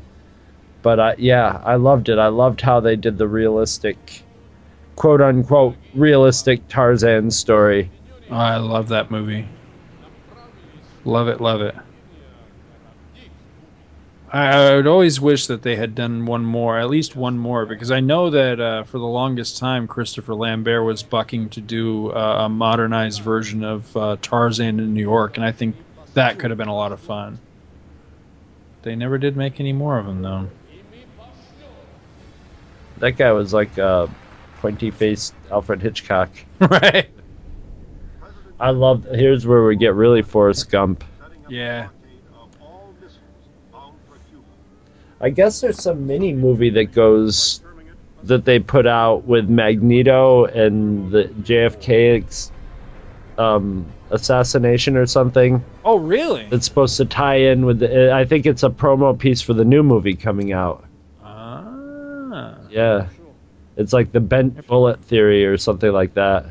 But 0.82 1.00
I, 1.00 1.16
yeah, 1.18 1.62
I 1.64 1.76
loved 1.76 2.10
it. 2.10 2.18
I 2.18 2.28
loved 2.28 2.62
how 2.62 2.80
they 2.80 2.96
did 2.96 3.18
the 3.18 3.28
realistic, 3.28 4.24
quote 4.96 5.22
unquote, 5.22 5.76
realistic 5.94 6.68
Tarzan 6.68 7.32
story. 7.32 7.90
Oh, 8.30 8.36
I 8.36 8.58
love 8.58 8.90
that 8.90 9.12
movie. 9.12 9.48
Love 11.06 11.28
it, 11.28 11.42
love 11.42 11.62
it. 11.62 11.76
I, 14.32 14.48
I 14.48 14.76
would 14.76 14.88
always 14.88 15.22
wish 15.22 15.46
that 15.48 15.62
they 15.62 15.76
had 15.76 15.94
done 15.94 16.26
one 16.26 16.44
more, 16.44 16.80
at 16.80 16.90
least 16.90 17.16
one 17.16 17.38
more, 17.38 17.68
because 17.68 17.92
I 17.92 18.00
know 18.00 18.32
that 18.32 18.60
uh, 18.60 18.84
for 18.84 18.98
the 18.98 19.06
longest 19.06 19.60
time, 19.60 19.88
Christopher 19.88 20.34
Lambert 20.34 20.84
was 20.84 21.04
bucking 21.04 21.50
to 21.50 21.62
do 21.62 22.12
uh, 22.12 22.46
a 22.46 22.50
modernized 22.50 23.22
version 23.22 23.64
of 23.64 23.96
uh, 23.96 24.18
Tarzan 24.22 24.80
in 24.80 24.94
New 24.94 25.02
York, 25.02 25.38
and 25.38 25.46
I 25.46 25.52
think 25.52 25.76
that 26.16 26.40
could 26.40 26.50
have 26.50 26.58
been 26.58 26.68
a 26.68 26.76
lot 26.76 26.92
of 26.92 27.00
fun. 27.00 27.40
They 28.82 28.96
never 28.96 29.20
did 29.20 29.38
make 29.38 29.60
any 29.60 29.72
more 29.72 30.00
of 30.00 30.06
them, 30.08 30.22
though. 30.24 30.50
That 32.98 33.12
guy 33.12 33.32
was 33.34 33.54
like 33.54 33.78
uh, 33.78 34.08
pointy 34.64 34.92
faced 34.92 35.34
Alfred 35.52 35.82
Hitchcock. 35.82 36.30
right. 36.60 37.10
I 38.62 38.70
love. 38.70 39.04
Here's 39.12 39.46
where 39.46 39.66
we 39.66 39.76
get 39.76 39.94
really 39.94 40.22
Forrest 40.22 40.72
Gump. 40.72 41.04
Yeah. 41.50 41.90
I 45.20 45.30
guess 45.30 45.60
there's 45.60 45.82
some 45.82 46.08
mini 46.08 46.32
movie 46.32 46.70
that 46.70 46.94
goes 46.94 47.62
that 48.24 48.46
they 48.46 48.60
put 48.60 48.88
out 48.88 49.26
with 49.26 49.50
Magneto 49.50 50.46
and 50.46 51.12
the 51.12 51.26
JFK 51.42 52.50
um, 53.38 53.86
assassination 54.12 54.96
or 54.96 55.06
something. 55.06 55.62
Oh, 55.84 55.98
really? 55.98 56.48
It's 56.52 56.66
supposed 56.66 56.96
to 56.98 57.06
tie 57.06 57.36
in 57.36 57.66
with 57.66 57.80
the. 57.80 58.14
I 58.14 58.24
think 58.24 58.46
it's 58.46 58.64
a 58.64 58.70
promo 58.70 59.18
piece 59.18 59.42
for 59.42 59.54
the 59.54 59.66
new 59.66 59.84
movie 59.84 60.16
coming 60.16 60.54
out. 60.54 60.86
Ah. 61.22 62.56
Yeah, 62.70 63.08
it's 63.78 63.94
like 63.94 64.12
the 64.12 64.20
bent 64.20 64.68
bullet 64.68 65.04
theory 65.04 65.46
or 65.46 65.58
something 65.58 65.92
like 65.92 66.14
that. 66.16 66.46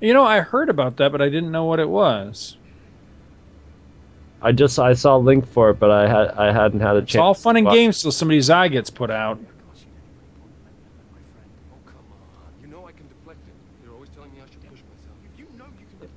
You 0.00 0.14
know, 0.14 0.24
I 0.24 0.40
heard 0.40 0.68
about 0.68 0.96
that, 0.98 1.12
but 1.12 1.20
I 1.20 1.28
didn't 1.28 1.50
know 1.50 1.64
what 1.64 1.80
it 1.80 1.88
was. 1.88 2.56
I 4.40 4.52
just 4.52 4.78
I 4.78 4.92
saw 4.92 5.16
a 5.16 5.18
link 5.18 5.46
for 5.46 5.70
it, 5.70 5.80
but 5.80 5.90
I 5.90 6.08
had 6.08 6.28
I 6.32 6.52
hadn't 6.52 6.80
had 6.80 6.96
a 6.96 7.00
chance. 7.00 7.14
It's 7.14 7.20
all 7.20 7.34
fun 7.34 7.56
and 7.56 7.66
watch- 7.66 7.74
games 7.74 8.02
till 8.02 8.12
somebody's 8.12 8.50
eye 8.50 8.68
gets 8.68 8.90
put 8.90 9.10
out. 9.10 9.38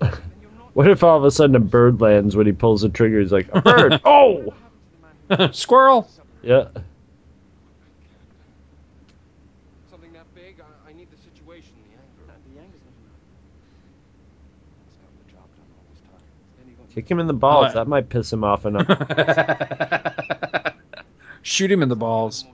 What 0.73 0.89
if 0.89 1.03
all 1.03 1.17
of 1.17 1.25
a 1.25 1.31
sudden 1.31 1.55
a 1.57 1.59
bird 1.59 1.99
lands 1.99 2.35
when 2.35 2.45
he 2.45 2.53
pulls 2.53 2.81
the 2.81 2.89
trigger? 2.89 3.19
He's 3.19 3.31
like 3.33 3.49
a 3.53 3.61
bird. 3.61 3.99
oh, 4.05 4.53
squirrel. 5.51 6.09
Yeah. 6.41 6.69
Something 9.89 10.13
that 10.13 10.33
big, 10.33 10.61
I, 10.61 10.89
I 10.89 10.93
need 10.93 11.09
the 11.11 11.17
situation, 11.17 11.73
the 11.91 11.97
anger. 11.99 12.39
The 12.55 12.61
anger's 12.61 12.81
not 12.87 13.01
Kick 16.93 17.09
him 17.09 17.19
in 17.19 17.27
the 17.27 17.34
balls. 17.34 17.73
That 17.73 17.88
might 17.88 18.09
piss 18.09 18.31
him 18.31 18.43
off 18.43 18.65
enough. 18.65 18.88
Shoot 21.41 21.72
him 21.72 21.81
in 21.81 21.89
the 21.89 21.95
balls. 21.95 22.45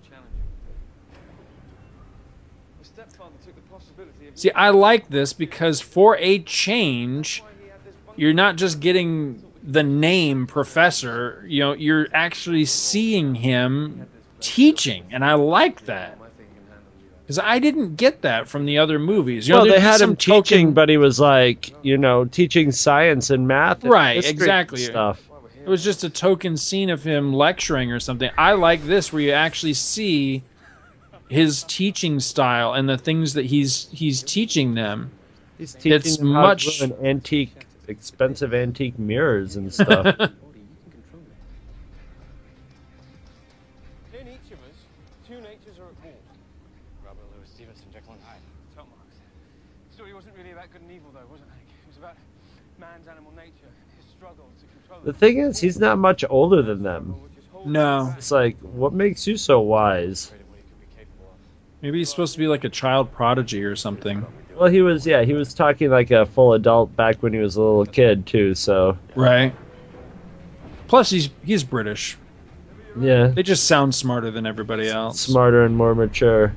See, 4.35 4.51
I 4.51 4.69
like 4.69 5.09
this 5.09 5.33
because 5.33 5.81
for 5.81 6.15
a 6.17 6.39
change, 6.39 7.43
you're 8.15 8.33
not 8.33 8.55
just 8.55 8.79
getting 8.79 9.43
the 9.63 9.83
name 9.83 10.47
professor, 10.47 11.43
you 11.47 11.59
know, 11.59 11.73
you're 11.73 12.07
actually 12.13 12.65
seeing 12.65 13.35
him 13.35 14.07
teaching, 14.39 15.05
and 15.11 15.25
I 15.25 15.33
like 15.33 15.85
that. 15.85 16.17
Because 17.27 17.39
I 17.39 17.59
didn't 17.59 17.97
get 17.97 18.21
that 18.21 18.47
from 18.47 18.65
the 18.65 18.77
other 18.77 18.99
movies. 18.99 19.47
You 19.47 19.55
know, 19.55 19.63
well, 19.63 19.73
they 19.73 19.81
had 19.81 19.99
him 19.99 20.15
teaching, 20.15 20.73
but 20.73 20.87
he 20.87 20.95
was 20.95 21.19
like, 21.19 21.73
you 21.83 21.97
know, 21.97 22.23
teaching 22.23 22.71
science 22.71 23.29
and 23.29 23.47
math. 23.47 23.83
And 23.83 23.91
right 23.91 24.25
exactly 24.25 24.79
Stuff. 24.79 25.21
it 25.61 25.67
was 25.67 25.83
just 25.83 26.05
a 26.05 26.09
token 26.09 26.55
scene 26.55 26.89
of 26.89 27.03
him 27.03 27.33
lecturing 27.33 27.91
or 27.91 27.99
something 27.99 28.31
i 28.37 28.53
like 28.53 28.81
this 28.85 29.11
where 29.11 29.21
you 29.21 29.31
actually 29.31 29.73
see 29.73 30.41
his 31.27 31.63
teaching 31.63 32.21
style 32.21 32.73
and 32.73 32.87
the 32.87 32.97
things 32.97 33.33
that 33.33 33.45
he's 33.45 33.89
he's 33.91 34.23
teaching 34.23 34.73
them 34.73 35.11
He's 35.57 35.73
teaching 35.73 35.93
it's 35.93 36.17
them 36.17 36.33
how 36.33 36.41
to 36.41 36.47
much 36.47 36.81
an 36.81 36.93
antique, 37.03 37.65
expensive 37.87 38.53
antique 38.53 38.99
mirrors 38.99 39.55
and 39.55 39.73
stuff. 39.73 40.31
the 55.03 55.13
thing 55.13 55.39
is, 55.39 55.59
he's 55.59 55.79
not 55.79 55.97
much 55.97 56.23
older 56.29 56.61
than 56.61 56.83
them. 56.83 57.15
no 57.65 58.13
It's 58.17 58.31
like, 58.31 58.57
what 58.59 58.93
makes 58.93 59.27
you 59.27 59.37
so 59.37 59.59
wise? 59.59 60.31
maybe 61.81 61.99
he's 61.99 62.09
supposed 62.09 62.33
to 62.33 62.39
be 62.39 62.47
like 62.47 62.63
a 62.63 62.69
child 62.69 63.11
prodigy 63.11 63.63
or 63.63 63.75
something 63.75 64.25
Well, 64.55 64.69
he 64.69 64.81
was, 64.81 65.05
yeah, 65.05 65.23
he 65.23 65.33
was 65.33 65.53
talking 65.53 65.89
like 65.89 66.11
a 66.11 66.25
full 66.25 66.53
adult 66.53 66.95
back 66.95 67.21
when 67.21 67.33
he 67.33 67.39
was 67.39 67.55
a 67.55 67.61
little 67.61 67.85
kid 67.85 68.25
too. 68.25 68.55
So 68.55 68.97
right 69.15 69.53
plus 70.87 71.09
he's 71.09 71.29
he's 71.43 71.63
british 71.63 72.17
yeah, 72.99 73.27
they 73.27 73.43
just 73.43 73.67
sound 73.67 73.93
smarter 73.93 74.31
than 74.31 74.47
everybody 74.47 74.87
else 74.89 75.21
smarter 75.21 75.63
and 75.65 75.77
more 75.77 75.93
mature. 75.93 76.55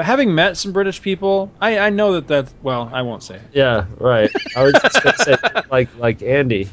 But 0.00 0.06
having 0.06 0.34
met 0.34 0.56
some 0.56 0.72
british 0.72 1.02
people 1.02 1.52
i 1.60 1.78
i 1.78 1.90
know 1.90 2.14
that 2.14 2.26
that's 2.26 2.54
well 2.62 2.88
i 2.90 3.02
won't 3.02 3.22
say 3.22 3.34
it. 3.34 3.42
Yeah, 3.52 3.84
right. 3.98 4.30
I 4.56 4.62
was 4.62 4.72
just 4.72 5.02
gonna 5.02 5.16
say 5.18 5.36
like 5.70 5.94
like 5.98 6.22
Andy, 6.22 6.70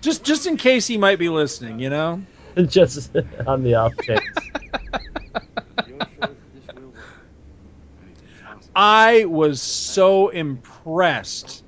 just 0.00 0.24
just 0.24 0.46
in 0.46 0.56
case 0.56 0.86
he 0.86 0.96
might 0.96 1.18
be 1.18 1.28
listening 1.28 1.78
you 1.78 1.90
know 1.90 2.22
just 2.56 3.14
on 3.46 3.62
the 3.62 3.74
off 3.74 3.92
chance. 3.98 4.22
I 8.74 9.26
was 9.26 9.60
so 9.60 10.30
impressed 10.30 11.64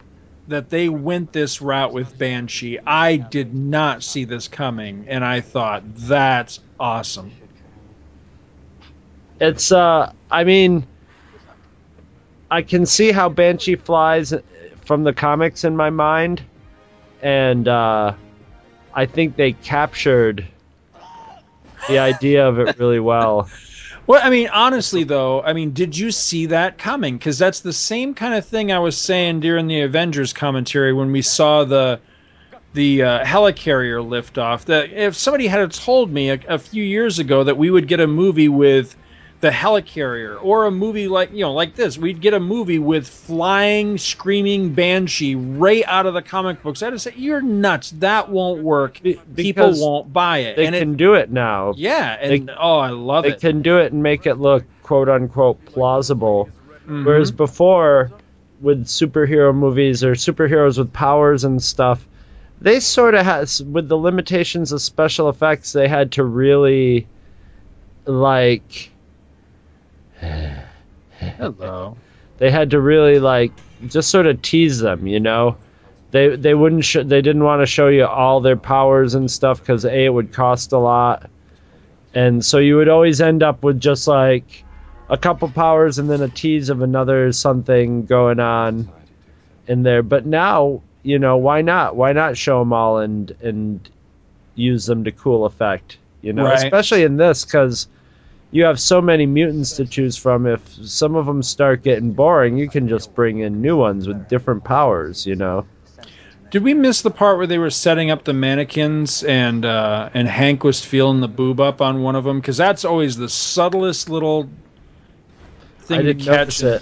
that 0.49 0.71
they 0.71 0.89
went 0.89 1.35
this 1.35 1.61
route 1.61 1.93
with 1.93 2.17
Banshee. 2.17 2.79
I 2.87 3.17
did 3.19 3.55
not 3.55 4.03
see 4.03 4.25
this 4.25 4.49
coming, 4.49 5.05
and 5.07 5.23
I 5.23 5.43
thought 5.43 5.83
that's 5.97 6.61
awesome. 6.81 7.31
It's 9.41 9.73
uh, 9.73 10.13
I 10.31 10.45
mean, 10.45 10.87
I 12.51 12.63
can 12.63 12.87
see 12.87 13.13
how 13.13 13.29
Banshee 13.29 13.77
flies 13.77 14.35
from 14.85 15.05
the 15.05 15.13
comics 15.13 15.65
in 15.65 15.77
my 15.77 15.91
mind, 15.91 16.43
and 17.23 17.67
uh, 17.67 18.15
I 18.95 19.07
think 19.07 19.37
they 19.37 19.53
captured 19.53 20.47
the 21.89 21.99
idea 21.99 22.47
of 22.47 22.59
it 22.59 22.79
really 22.79 23.01
well. 23.01 23.49
Well, 24.07 24.21
I 24.23 24.29
mean, 24.29 24.49
honestly, 24.49 25.03
though, 25.05 25.41
I 25.43 25.55
mean, 25.55 25.73
did 25.73 25.97
you 25.97 26.11
see 26.11 26.45
that 26.47 26.77
coming? 26.77 27.17
Because 27.17 27.39
that's 27.39 27.61
the 27.61 27.73
same 27.73 28.13
kind 28.13 28.35
of 28.35 28.45
thing 28.45 28.71
I 28.71 28.79
was 28.79 28.99
saying 28.99 29.41
during 29.41 29.67
the 29.67 29.81
Avengers 29.81 30.33
commentary 30.33 30.93
when 30.93 31.11
we 31.11 31.23
saw 31.23 31.65
the 31.65 32.01
the 32.75 33.03
uh, 33.03 33.25
helicarrier 33.25 34.07
lift 34.07 34.37
off. 34.37 34.67
That 34.67 34.91
if 34.91 35.15
somebody 35.17 35.47
had 35.47 35.73
told 35.73 36.13
me 36.13 36.31
a, 36.31 36.41
a 36.49 36.59
few 36.59 36.85
years 36.85 37.19
ago 37.19 37.45
that 37.45 37.57
we 37.57 37.71
would 37.71 37.89
get 37.89 38.01
a 38.01 38.07
movie 38.07 38.49
with 38.49 38.95
the 39.45 39.51
helicarrier 39.51 40.39
or 40.43 40.65
a 40.65 40.71
movie 40.71 41.07
like 41.07 41.31
you 41.31 41.41
know 41.41 41.53
like 41.53 41.75
this 41.75 41.99
we'd 41.99 42.19
get 42.23 42.33
a 42.33 42.41
movie 42.41 42.79
with 42.79 43.07
flying 43.07 43.99
screaming 43.99 44.73
banshee 44.73 45.35
right 45.35 45.85
out 45.87 46.07
of 46.07 46.15
the 46.15 46.23
comic 46.23 46.63
books 46.63 46.83
i'd 46.83 46.99
say 46.99 47.13
you're 47.15 47.43
nuts 47.43 47.91
that 47.99 48.31
won't 48.31 48.63
work 48.63 48.99
people 49.37 49.71
won't 49.77 50.11
buy 50.15 50.39
it 50.39 50.57
They 50.57 50.65
and 50.65 50.75
can 50.75 50.95
it, 50.95 50.97
do 50.97 51.13
it 51.13 51.31
now. 51.31 51.75
yeah 51.77 52.17
They- 52.27 52.37
and 52.39 52.51
oh 52.59 52.79
i 52.79 52.89
love 52.89 53.27
it. 53.27 53.39
they 53.39 53.49
can 53.51 53.61
do 53.61 53.77
it 53.77 53.93
and 53.93 54.03
make 54.03 54.25
it 54.27 54.37
look 54.37 54.65
quote 54.83 55.11
unquote 55.11 55.63
plausible. 55.67 56.49
Mhm. 56.89 57.05
Whereas 57.05 57.31
before, 57.31 58.11
with 58.63 58.87
superhero 58.87 59.55
movies 59.55 60.03
or 60.05 60.13
superheroes 60.13 60.79
with 60.79 60.91
powers 60.93 61.45
and 61.45 61.63
stuff, 61.63 62.07
they 62.63 62.81
sort 62.81 63.15
of 63.15 63.25
has 63.27 63.63
with 63.63 63.89
the 63.89 63.97
limitations 63.97 64.73
of 64.73 64.81
special 64.81 65.29
effects, 65.29 65.73
they 65.75 65.89
had 65.89 66.13
to 66.13 66.25
really 66.25 67.07
like 68.07 68.91
hello 71.39 71.97
they 72.39 72.51
had 72.51 72.71
to 72.71 72.81
really 72.81 73.19
like 73.19 73.53
just 73.87 74.11
sort 74.11 74.27
of 74.27 74.41
tease 74.43 74.81
them, 74.81 75.07
you 75.07 75.21
know. 75.21 75.57
They 76.11 76.37
they 76.37 76.55
wouldn't 76.55 76.85
sh- 76.85 76.99
they 77.05 77.23
didn't 77.23 77.45
want 77.45 77.63
to 77.63 77.67
show 77.67 77.89
you 77.89 78.07
all 78.07 78.41
their 78.41 78.57
powers 78.57 79.15
and 79.15 79.31
stuff 79.31 79.61
because 79.61 79.85
a 79.85 80.05
it 80.05 80.13
would 80.13 80.33
cost 80.33 80.73
a 80.73 80.79
lot, 80.79 81.29
and 82.15 82.45
so 82.45 82.59
you 82.59 82.77
would 82.77 82.89
always 82.89 83.21
end 83.21 83.43
up 83.43 83.63
with 83.63 83.81
just 83.81 84.07
like 84.07 84.65
a 85.09 85.19
couple 85.19 85.49
powers 85.49 85.99
and 85.99 86.09
then 86.09 86.23
a 86.23 86.29
tease 86.29 86.71
of 86.71 86.83
another 86.83 87.31
something 87.33 88.07
going 88.07 88.41
on 88.41 88.89
in 89.67 89.83
there. 89.83 90.03
But 90.03 90.25
now 90.27 90.83
you 91.03 91.19
know 91.19 91.37
why 91.37 91.63
not? 91.63 91.97
Why 91.97 92.13
not 92.13 92.37
show 92.37 92.61
them 92.61 92.73
all 92.73 92.99
and 92.99 93.31
and 93.43 93.89
use 94.55 94.87
them 94.87 95.05
to 95.05 95.13
cool 95.13 95.47
effect? 95.47 95.99
You 96.23 96.33
know, 96.33 96.45
Right. 96.45 96.55
especially 96.65 97.03
in 97.03 97.17
this 97.17 97.45
because 97.45 97.89
you 98.55 98.63
have 98.63 98.79
so 98.79 99.03
many 99.03 99.27
mutants 99.27 99.73
to 99.73 99.85
choose 99.85 100.17
from. 100.17 100.47
If 100.47 100.63
some 100.87 101.17
of 101.17 101.27
them 101.27 101.43
start 101.43 101.83
getting 101.83 102.13
boring, 102.13 102.57
you 102.57 102.69
can 102.69 102.87
just 102.87 103.13
bring 103.13 103.41
in 103.41 103.61
new 103.61 103.77
ones 103.77 104.07
with 104.07 104.29
different 104.29 104.63
powers. 104.63 105.27
You 105.27 105.35
know. 105.35 105.67
Did 106.53 106.63
we 106.63 106.73
miss 106.73 107.03
the 107.03 107.11
part 107.11 107.37
where 107.37 107.49
they 107.49 107.59
were 107.59 107.69
setting 107.69 108.13
up 108.13 108.23
the 108.23 108.33
mannequins 108.33 109.25
and 109.25 109.65
uh, 109.65 110.09
and 110.15 110.29
Hank 110.29 110.63
was 110.63 110.85
feeling 110.85 111.21
the 111.21 111.27
boob 111.27 111.59
up 111.59 111.81
on 111.81 112.03
one 112.03 112.15
of 112.15 112.23
them? 112.23 112.39
Because 112.39 112.57
that's 112.57 112.85
always 112.85 113.17
the 113.17 113.29
subtlest 113.29 114.09
little 114.09 114.49
thing 115.81 115.99
I 115.99 116.03
to 116.03 116.15
catch. 116.15 116.63
it. 116.63 116.81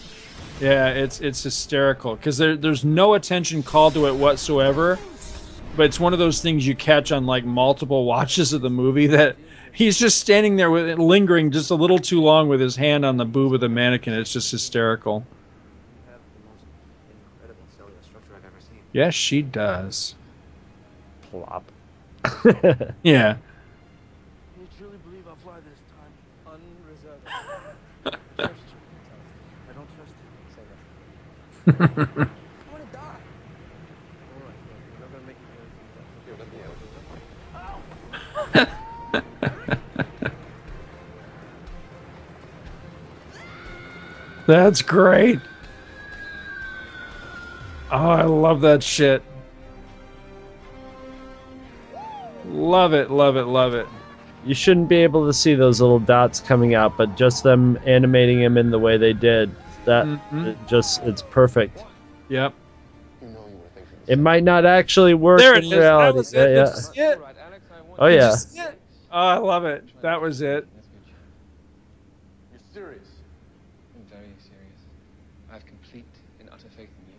Yeah, 0.61 0.89
it's 0.89 1.23
it's 1.23 1.43
hysterical 1.43 2.17
because 2.17 2.37
there, 2.37 2.55
there's 2.55 2.85
no 2.85 3.15
attention 3.15 3.63
called 3.63 3.95
to 3.95 4.09
it 4.09 4.15
whatsoever. 4.15 4.99
But 5.75 5.87
it's 5.87 5.99
one 5.99 6.13
of 6.13 6.19
those 6.19 6.43
things 6.43 6.67
you 6.67 6.75
catch 6.75 7.13
on 7.13 7.25
like 7.25 7.47
multiple 7.47 8.05
watches 8.15 8.53
of 8.53 8.61
the 8.61 8.69
movie 8.69 9.07
that 9.07 9.37
He's 9.73 9.99
just 9.99 10.19
standing 10.19 10.57
there 10.57 10.71
with 10.71 10.99
lingering 10.99 11.51
just 11.51 11.71
a 11.71 11.75
little 11.75 11.99
too 11.99 12.21
long 12.21 12.49
with 12.49 12.61
his 12.61 12.77
hand 12.77 13.07
on 13.07 13.17
the 13.17 13.25
boob 13.25 13.55
of 13.55 13.61
the 13.61 13.71
mannequin. 13.71 14.13
It's 14.15 14.33
just 14.33 14.51
hysterical. 14.51 15.25
Incredible 17.41 17.65
cellular 17.77 17.97
structure 18.03 18.35
I've 18.37 18.45
ever 18.45 18.61
seen. 18.61 18.81
Yes, 18.93 19.15
she 19.15 19.41
does. 19.43 20.15
Plop. 21.31 21.65
Yeah. 23.03 23.37
You 24.59 24.67
truly 24.79 24.99
believe 24.99 25.27
I'll 25.27 25.37
fly 25.37 25.59
this 25.61 25.81
time? 25.97 26.13
Unreserved. 26.87 27.27
I 28.39 29.73
don't 29.73 29.89
trust 29.97 30.15
you. 31.67 31.77
Say 31.87 32.13
that. 38.59 38.69
That's 44.47 44.83
great. 44.83 45.41
Oh, 47.91 48.11
I 48.11 48.23
love 48.25 48.61
that 48.63 48.83
shit. 48.83 49.23
Love 52.47 52.93
it, 52.95 53.11
love 53.11 53.37
it, 53.37 53.45
love 53.45 53.75
it. 53.75 53.87
You 54.45 54.55
shouldn't 54.55 54.89
be 54.89 54.97
able 54.97 55.27
to 55.27 55.33
see 55.33 55.55
those 55.55 55.81
little 55.81 56.01
dots 56.01 56.41
coming 56.41 56.75
out, 56.75 56.97
but 56.97 57.17
just 57.17 57.45
them 57.45 57.79
animating 57.87 58.41
him 58.41 58.59
in 58.59 58.71
the 58.71 58.79
way 58.79 58.97
they 58.97 59.13
did, 59.13 59.55
that 59.85 60.07
Mhm. 60.07 60.47
it 60.49 60.59
just 60.67 61.03
it's 61.05 61.23
perfect. 61.23 61.85
Yep. 62.29 62.53
It 64.09 64.19
might 64.19 64.43
not 64.43 64.65
actually 64.67 65.15
work 65.15 65.39
There 65.39 65.55
it 65.55 65.65
in 65.65 65.73
is. 65.73 65.79
reality. 65.79 66.07
That 66.07 66.15
was 66.15 66.35
it. 66.35 66.37
Yeah, 66.39 66.47
yeah. 66.49 66.71
you 66.71 66.77
see 66.77 67.01
it? 67.01 67.21
Oh 67.99 68.07
Did 68.09 68.15
you 68.15 68.21
yeah. 68.21 68.31
See 69.13 69.19
it? 69.19 69.21
Oh, 69.21 69.27
I 69.27 69.39
love 69.39 69.65
it. 69.65 69.85
That 70.03 70.21
was 70.21 70.43
it. 70.43 70.67
You're 72.51 72.61
serious? 72.73 73.09
I'm 73.95 74.03
very 74.05 74.27
serious. 74.39 74.81
I 75.51 75.55
have 75.55 75.67
complete 75.67 76.07
and 76.41 76.49
utter 76.51 76.69
faith 76.77 76.91
in 76.99 77.07
you. 77.07 77.13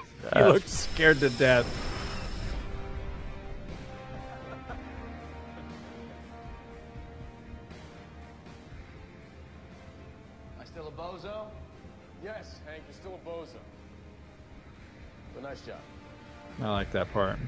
He 0.34 0.42
looks 0.44 0.72
scared 0.72 1.18
to 1.20 1.28
death. 1.30 1.66
I 10.60 10.64
still 10.64 10.86
a 10.86 10.90
bozo? 10.92 11.46
Yes, 12.24 12.60
Hank, 12.64 12.84
you're 12.88 12.94
still 12.94 13.16
a 13.16 13.18
bozo. 13.28 13.58
But 15.34 15.42
nice 15.42 15.60
job. 15.62 15.80
I 16.62 16.70
like 16.70 16.92
that 16.92 17.12
part. 17.12 17.38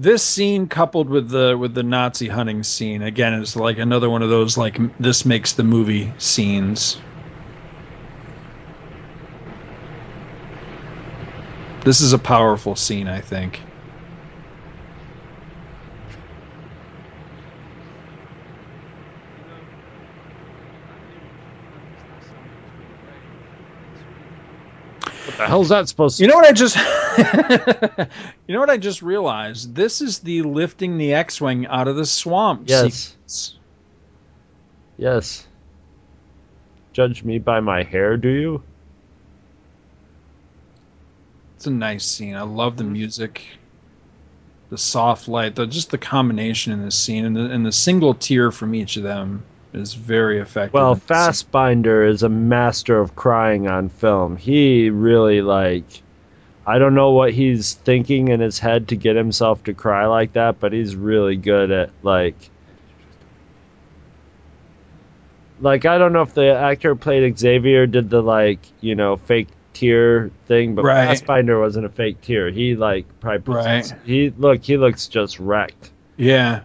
This 0.00 0.24
scene 0.24 0.66
coupled 0.66 1.10
with 1.10 1.28
the 1.28 1.58
with 1.58 1.74
the 1.74 1.82
Nazi 1.82 2.26
hunting 2.26 2.62
scene 2.62 3.02
again 3.02 3.34
is 3.34 3.54
like 3.54 3.76
another 3.76 4.08
one 4.08 4.22
of 4.22 4.30
those 4.30 4.56
like 4.56 4.78
this 4.98 5.26
makes 5.26 5.52
the 5.52 5.62
movie 5.62 6.10
scenes. 6.16 6.96
This 11.84 12.00
is 12.00 12.14
a 12.14 12.18
powerful 12.18 12.76
scene, 12.76 13.08
I 13.08 13.20
think. 13.20 13.60
What 25.26 25.36
the 25.36 25.46
hell's 25.46 25.68
that 25.68 25.90
supposed 25.90 26.16
to 26.16 26.22
You 26.22 26.30
know 26.30 26.36
what 26.36 26.46
I 26.46 26.52
just 26.52 26.78
You 28.46 28.54
know 28.54 28.60
what 28.60 28.70
I 28.70 28.78
just 28.78 29.02
realized? 29.02 29.74
This 29.74 30.00
is 30.00 30.18
the 30.18 30.42
lifting 30.42 30.98
the 30.98 31.14
X-wing 31.14 31.66
out 31.66 31.86
of 31.88 31.96
the 31.96 32.06
swamp 32.06 32.62
Yes. 32.66 32.94
sequence. 32.94 33.54
Yes. 34.98 35.46
Judge 36.92 37.22
me 37.22 37.38
by 37.38 37.60
my 37.60 37.82
hair, 37.84 38.16
do 38.16 38.28
you? 38.28 38.62
It's 41.56 41.66
a 41.66 41.70
nice 41.70 42.04
scene. 42.04 42.34
I 42.34 42.42
love 42.42 42.76
the 42.76 42.84
music, 42.84 43.44
the 44.70 44.78
soft 44.78 45.28
light, 45.28 45.54
the 45.54 45.66
just 45.66 45.90
the 45.90 45.98
combination 45.98 46.72
in 46.72 46.82
this 46.84 46.98
scene, 46.98 47.24
and 47.24 47.36
the 47.36 47.44
and 47.50 47.64
the 47.64 47.72
single 47.72 48.14
tear 48.14 48.50
from 48.50 48.74
each 48.74 48.96
of 48.96 49.02
them 49.02 49.42
is 49.72 49.94
very 49.94 50.40
effective. 50.40 50.74
Well. 50.74 50.94
Fassbender 50.94 52.04
is 52.04 52.22
a 52.22 52.28
master 52.28 52.98
of 52.98 53.14
crying 53.14 53.68
on 53.68 53.88
film. 53.88 54.36
He 54.36 54.90
really 54.90 55.42
like 55.42 56.02
I 56.66 56.78
don't 56.78 56.94
know 56.94 57.12
what 57.12 57.32
he's 57.32 57.74
thinking 57.74 58.28
in 58.28 58.40
his 58.40 58.58
head 58.58 58.88
to 58.88 58.96
get 58.96 59.16
himself 59.16 59.64
to 59.64 59.74
cry 59.74 60.06
like 60.06 60.34
that, 60.34 60.60
but 60.60 60.72
he's 60.72 60.94
really 60.94 61.36
good 61.36 61.70
at 61.70 61.90
like 62.02 62.36
like 65.60 65.84
I 65.84 65.98
don't 65.98 66.12
know 66.12 66.22
if 66.22 66.34
the 66.34 66.54
actor 66.54 66.94
played 66.94 67.38
Xavier 67.38 67.86
did 67.86 68.10
the 68.10 68.22
like, 68.22 68.60
you 68.80 68.94
know, 68.94 69.16
fake 69.16 69.48
tear 69.72 70.30
thing, 70.46 70.74
but 70.74 70.84
Right. 70.84 71.06
Fassbender 71.06 71.58
wasn't 71.60 71.86
a 71.86 71.90
fake 71.90 72.20
tear. 72.22 72.50
He 72.50 72.76
like 72.76 73.06
probably 73.20 73.54
Right. 73.54 73.94
he 74.04 74.30
look, 74.36 74.62
he 74.62 74.76
looks 74.76 75.08
just 75.08 75.38
wrecked. 75.40 75.90
Yeah. 76.16 76.60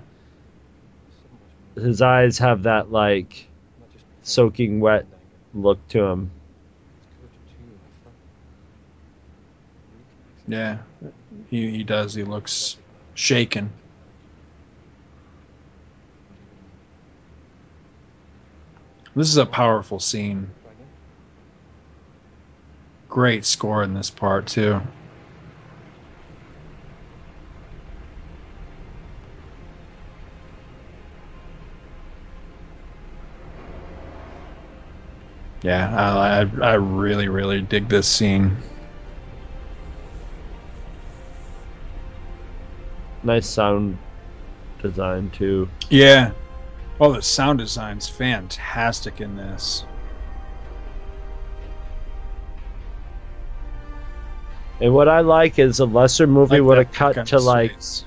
His 1.76 2.01
eyes 2.01 2.38
have 2.39 2.63
that 2.63 2.91
like 2.91 3.47
soaking 4.23 4.80
wet 4.80 5.05
look 5.53 5.85
to 5.89 6.03
him. 6.03 6.31
Yeah, 10.47 10.80
he 11.47 11.72
he 11.72 11.84
does. 11.84 12.13
He 12.15 12.23
looks 12.23 12.77
shaken. 13.15 13.73
This 19.15 19.30
is 19.30 19.38
a 19.38 19.45
powerful 19.47 19.99
scene. 19.99 20.53
Great 23.09 23.45
score 23.45 23.81
in 23.81 23.95
this 23.95 24.11
part 24.11 24.45
too. 24.45 24.81
Yeah, 35.63 35.93
I, 35.95 36.41
I 36.41 36.72
I 36.72 36.73
really 36.76 37.27
really 37.27 37.61
dig 37.61 37.89
this 37.89 38.07
scene. 38.07 38.57
Nice 43.26 43.47
sound 43.47 43.97
design 44.81 45.31
too. 45.31 45.68
Yeah. 45.89 46.31
Oh, 47.02 47.11
the 47.11 47.22
sound 47.22 47.60
design's 47.60 48.07
fantastic 48.07 49.19
in 49.19 49.35
this. 49.35 49.84
And 54.80 54.93
what 54.93 55.07
I 55.10 55.22
like 55.22 55.57
is 55.57 55.80
a 55.80 55.85
lesser 55.85 56.27
movie 56.27 56.60
Like 56.60 56.68
would 56.68 56.77
have 56.77 56.91
cut 56.91 57.15
kind 57.15 57.27
to 57.30 57.39
like 57.39 57.72
space. 57.72 58.06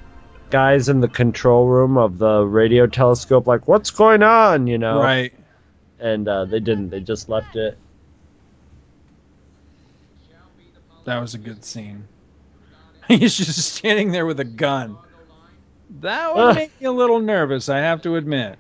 guys 0.51 0.89
in 0.89 1.01
the 1.01 1.09
control 1.09 1.67
room 1.67 1.97
of 1.99 2.19
the 2.19 2.45
radio 2.45 2.87
telescope, 2.87 3.47
like 3.47 3.67
what's 3.67 3.91
going 3.91 4.23
on, 4.23 4.67
you 4.67 4.79
know? 4.79 5.01
Right. 5.01 5.33
And 5.99 6.29
uh, 6.29 6.45
they 6.45 6.61
didn't. 6.61 6.91
They 6.91 7.01
just 7.01 7.29
left 7.29 7.57
it. 7.57 7.77
That 11.07 11.21
was 11.21 11.35
a 11.35 11.39
good 11.39 11.65
scene. 11.65 12.07
He's 13.09 13.37
just 13.37 13.59
standing 13.75 14.13
there 14.13 14.27
with 14.27 14.39
a 14.41 14.45
gun. 14.45 14.97
That 15.91 16.35
would 16.35 16.55
make 16.55 16.81
me 16.81 16.87
a 16.87 16.93
little 16.93 17.19
nervous, 17.19 17.69
I 17.69 17.79
have 17.79 18.03
to 18.03 18.17
admit. 18.17 18.59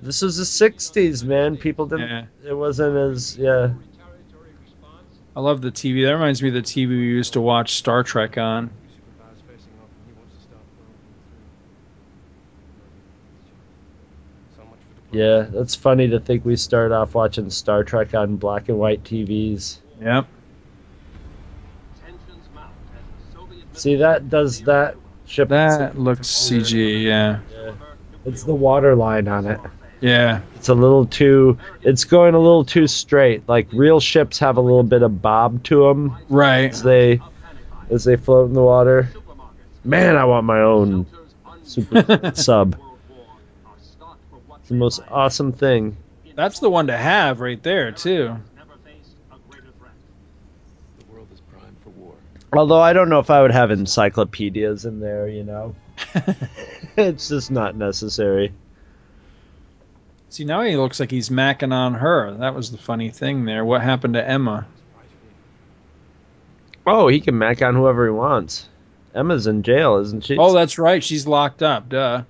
This 0.00 0.22
was 0.22 0.36
the 0.36 0.44
'60s, 0.44 1.24
man. 1.24 1.56
People 1.56 1.86
didn't. 1.86 2.08
Yeah. 2.08 2.24
It 2.44 2.54
wasn't 2.54 2.96
as 2.96 3.36
yeah. 3.36 3.70
I 5.34 5.40
love 5.40 5.60
the 5.60 5.70
TV. 5.70 6.04
That 6.04 6.14
reminds 6.14 6.42
me 6.42 6.48
of 6.48 6.54
the 6.54 6.62
TV 6.62 6.88
we 6.88 6.96
used 6.96 7.32
to 7.32 7.40
watch 7.40 7.74
Star 7.74 8.02
Trek 8.02 8.38
on. 8.38 8.70
Yeah, 15.10 15.46
that's 15.48 15.74
funny 15.74 16.08
to 16.08 16.20
think 16.20 16.44
we 16.44 16.56
started 16.56 16.94
off 16.94 17.14
watching 17.14 17.48
Star 17.50 17.82
Trek 17.82 18.14
on 18.14 18.36
black 18.36 18.68
and 18.68 18.78
white 18.78 19.02
TVs. 19.04 19.78
Yep. 20.02 20.26
See 23.72 23.96
that 23.96 24.28
does 24.28 24.62
that 24.62 24.96
ship? 25.28 25.48
That 25.50 25.98
looks 25.98 26.28
CG, 26.28 27.04
yeah. 27.04 27.40
Yeah. 27.52 27.72
It's 28.24 28.42
the 28.44 28.54
water 28.54 28.94
line 28.96 29.28
on 29.28 29.46
it. 29.46 29.60
Yeah. 30.00 30.40
It's 30.56 30.68
a 30.68 30.74
little 30.74 31.06
too. 31.06 31.58
It's 31.82 32.04
going 32.04 32.34
a 32.34 32.38
little 32.38 32.64
too 32.64 32.86
straight. 32.86 33.48
Like 33.48 33.68
real 33.72 34.00
ships 34.00 34.38
have 34.40 34.56
a 34.56 34.60
little 34.60 34.82
bit 34.82 35.02
of 35.02 35.20
bob 35.22 35.62
to 35.64 35.88
them 35.88 36.16
Right. 36.28 36.70
as 36.70 36.82
they 36.82 37.20
as 37.90 38.04
they 38.04 38.16
float 38.16 38.48
in 38.48 38.54
the 38.54 38.62
water. 38.62 39.08
Man, 39.84 40.16
I 40.16 40.24
want 40.24 40.44
my 40.44 40.60
own 40.60 41.06
super 41.64 42.32
sub. 42.34 42.76
It's 44.58 44.68
the 44.68 44.74
most 44.74 45.00
awesome 45.10 45.52
thing. 45.52 45.96
That's 46.34 46.60
the 46.60 46.68
one 46.70 46.88
to 46.88 46.96
have 46.96 47.40
right 47.40 47.60
there, 47.62 47.90
too. 47.90 48.36
The 50.98 51.12
world 51.12 51.28
is 51.32 51.40
primed 51.40 51.76
for 51.82 51.90
war. 51.90 52.14
Although 52.52 52.80
I 52.80 52.92
don't 52.92 53.08
know 53.08 53.18
if 53.18 53.30
I 53.30 53.42
would 53.42 53.52
have 53.52 53.70
encyclopedias 53.70 54.84
in 54.84 55.00
there, 55.00 55.28
you 55.28 55.44
know. 55.44 55.74
it's 56.96 57.28
just 57.28 57.50
not 57.50 57.76
necessary. 57.76 58.52
See, 60.30 60.44
now 60.44 60.62
he 60.62 60.76
looks 60.76 61.00
like 61.00 61.10
he's 61.10 61.28
macking 61.28 61.72
on 61.72 61.94
her. 61.94 62.34
That 62.34 62.54
was 62.54 62.70
the 62.70 62.78
funny 62.78 63.10
thing 63.10 63.44
there. 63.44 63.64
What 63.64 63.82
happened 63.82 64.14
to 64.14 64.26
Emma? 64.26 64.66
Oh, 66.86 67.08
he 67.08 67.20
can 67.20 67.36
mac 67.36 67.60
on 67.60 67.74
whoever 67.74 68.06
he 68.06 68.12
wants. 68.12 68.68
Emma's 69.14 69.46
in 69.46 69.62
jail, 69.62 69.96
isn't 69.96 70.24
she? 70.24 70.36
Oh, 70.38 70.54
that's 70.54 70.78
right. 70.78 71.04
She's 71.04 71.26
locked 71.26 71.62
up. 71.62 71.88
Duh. 71.88 72.22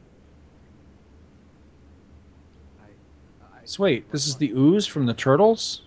So 3.65 3.83
wait, 3.83 4.11
this 4.11 4.27
is 4.27 4.37
the 4.37 4.51
ooze 4.53 4.87
from 4.87 5.05
the 5.05 5.13
turtles? 5.13 5.83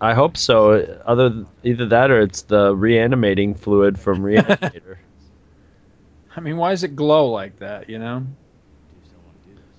I 0.00 0.14
hope 0.14 0.36
so. 0.36 1.00
Other 1.06 1.44
either 1.62 1.86
that 1.86 2.10
or 2.10 2.20
it's 2.20 2.42
the 2.42 2.74
reanimating 2.74 3.54
fluid 3.54 3.98
from 3.98 4.22
Reanimator. 4.22 4.96
I 6.36 6.40
mean, 6.40 6.56
why 6.56 6.70
does 6.70 6.82
it 6.82 6.96
glow 6.96 7.30
like 7.30 7.58
that? 7.58 7.88
You 7.88 7.98
know? 7.98 8.26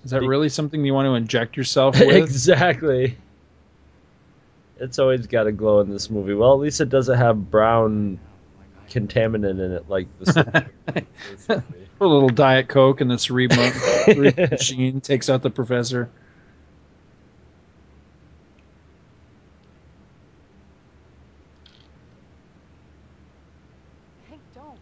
Is 0.04 0.12
that 0.12 0.22
really 0.22 0.50
something 0.50 0.86
you 0.86 0.94
want 0.94 1.08
to 1.08 1.16
inject 1.16 1.58
yourself 1.58 2.00
with? 2.00 2.16
exactly. 2.16 3.18
It's 4.80 5.00
always 5.00 5.26
got 5.26 5.44
to 5.44 5.52
glow 5.52 5.80
in 5.80 5.90
this 5.90 6.10
movie. 6.10 6.34
Well, 6.34 6.54
at 6.54 6.60
least 6.60 6.80
it 6.82 6.90
doesn't 6.90 7.18
have 7.18 7.50
brown 7.50 8.20
contaminant 8.90 9.60
in 9.60 9.72
it 9.72 9.90
like 9.90 10.08
the 10.20 10.66
A 12.02 12.06
little 12.06 12.30
Diet 12.30 12.68
Coke 12.68 13.02
and 13.02 13.10
this 13.10 13.32
remote 13.32 13.74
machine 14.38 15.02
takes 15.02 15.30
out 15.30 15.42
the 15.42 15.50
professor. 15.50 16.10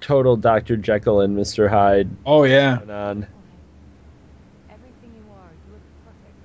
Total 0.03 0.35
Dr. 0.35 0.77
Jekyll 0.77 1.21
and 1.21 1.35
Mr. 1.35 1.69
Hyde. 1.69 2.09
Oh 2.25 2.43
yeah. 2.43 2.77
going 2.77 2.89
on. 2.91 3.27
Everything 4.69 5.11
you 5.15 5.31
are, 5.31 5.49
you 5.65 5.73
look 5.73 5.81
perfect. 6.05 6.35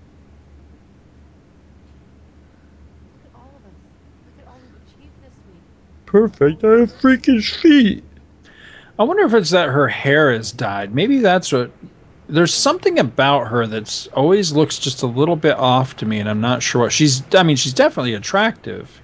Look 3.12 3.34
at 3.34 3.38
all 3.38 3.50
of 3.50 3.64
us. 3.66 3.76
Look 4.24 4.46
at 4.46 4.50
all 4.50 4.58
we've 4.62 4.80
achieved 4.86 5.12
this 5.22 5.34
week. 5.52 5.62
Perfect. 6.06 6.64
I 6.64 6.80
have 6.80 6.92
freakish 7.00 7.56
feet. 7.56 8.04
I 8.98 9.04
wonder 9.04 9.24
if 9.24 9.34
it's 9.34 9.50
that 9.50 9.68
her 9.68 9.88
hair 9.88 10.32
is 10.32 10.52
dyed. 10.52 10.94
Maybe 10.94 11.18
that's 11.18 11.52
what. 11.52 11.70
There's 12.30 12.52
something 12.52 12.98
about 12.98 13.48
her 13.48 13.66
that's 13.66 14.06
always 14.08 14.52
looks 14.52 14.78
just 14.78 15.02
a 15.02 15.06
little 15.06 15.36
bit 15.36 15.56
off 15.56 15.96
to 15.96 16.06
me, 16.06 16.20
and 16.20 16.28
I'm 16.28 16.42
not 16.42 16.62
sure 16.62 16.82
what 16.82 16.92
she's. 16.92 17.22
I 17.34 17.42
mean, 17.42 17.56
she's 17.56 17.72
definitely 17.72 18.14
attractive, 18.14 19.00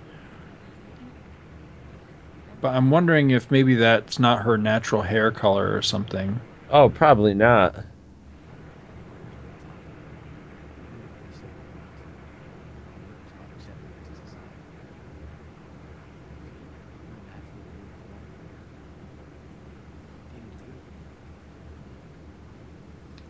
but 2.65 2.75
I'm 2.75 2.91
wondering 2.91 3.29
if 3.31 3.51
maybe 3.51 3.75
that's 3.75 4.19
not 4.19 4.41
her 4.41 4.57
natural 4.57 5.03
hair 5.03 5.31
color 5.31 5.77
or 5.77 5.83
something. 5.83 6.41
Oh, 6.71 6.89
probably 6.89 7.35
not. 7.35 7.85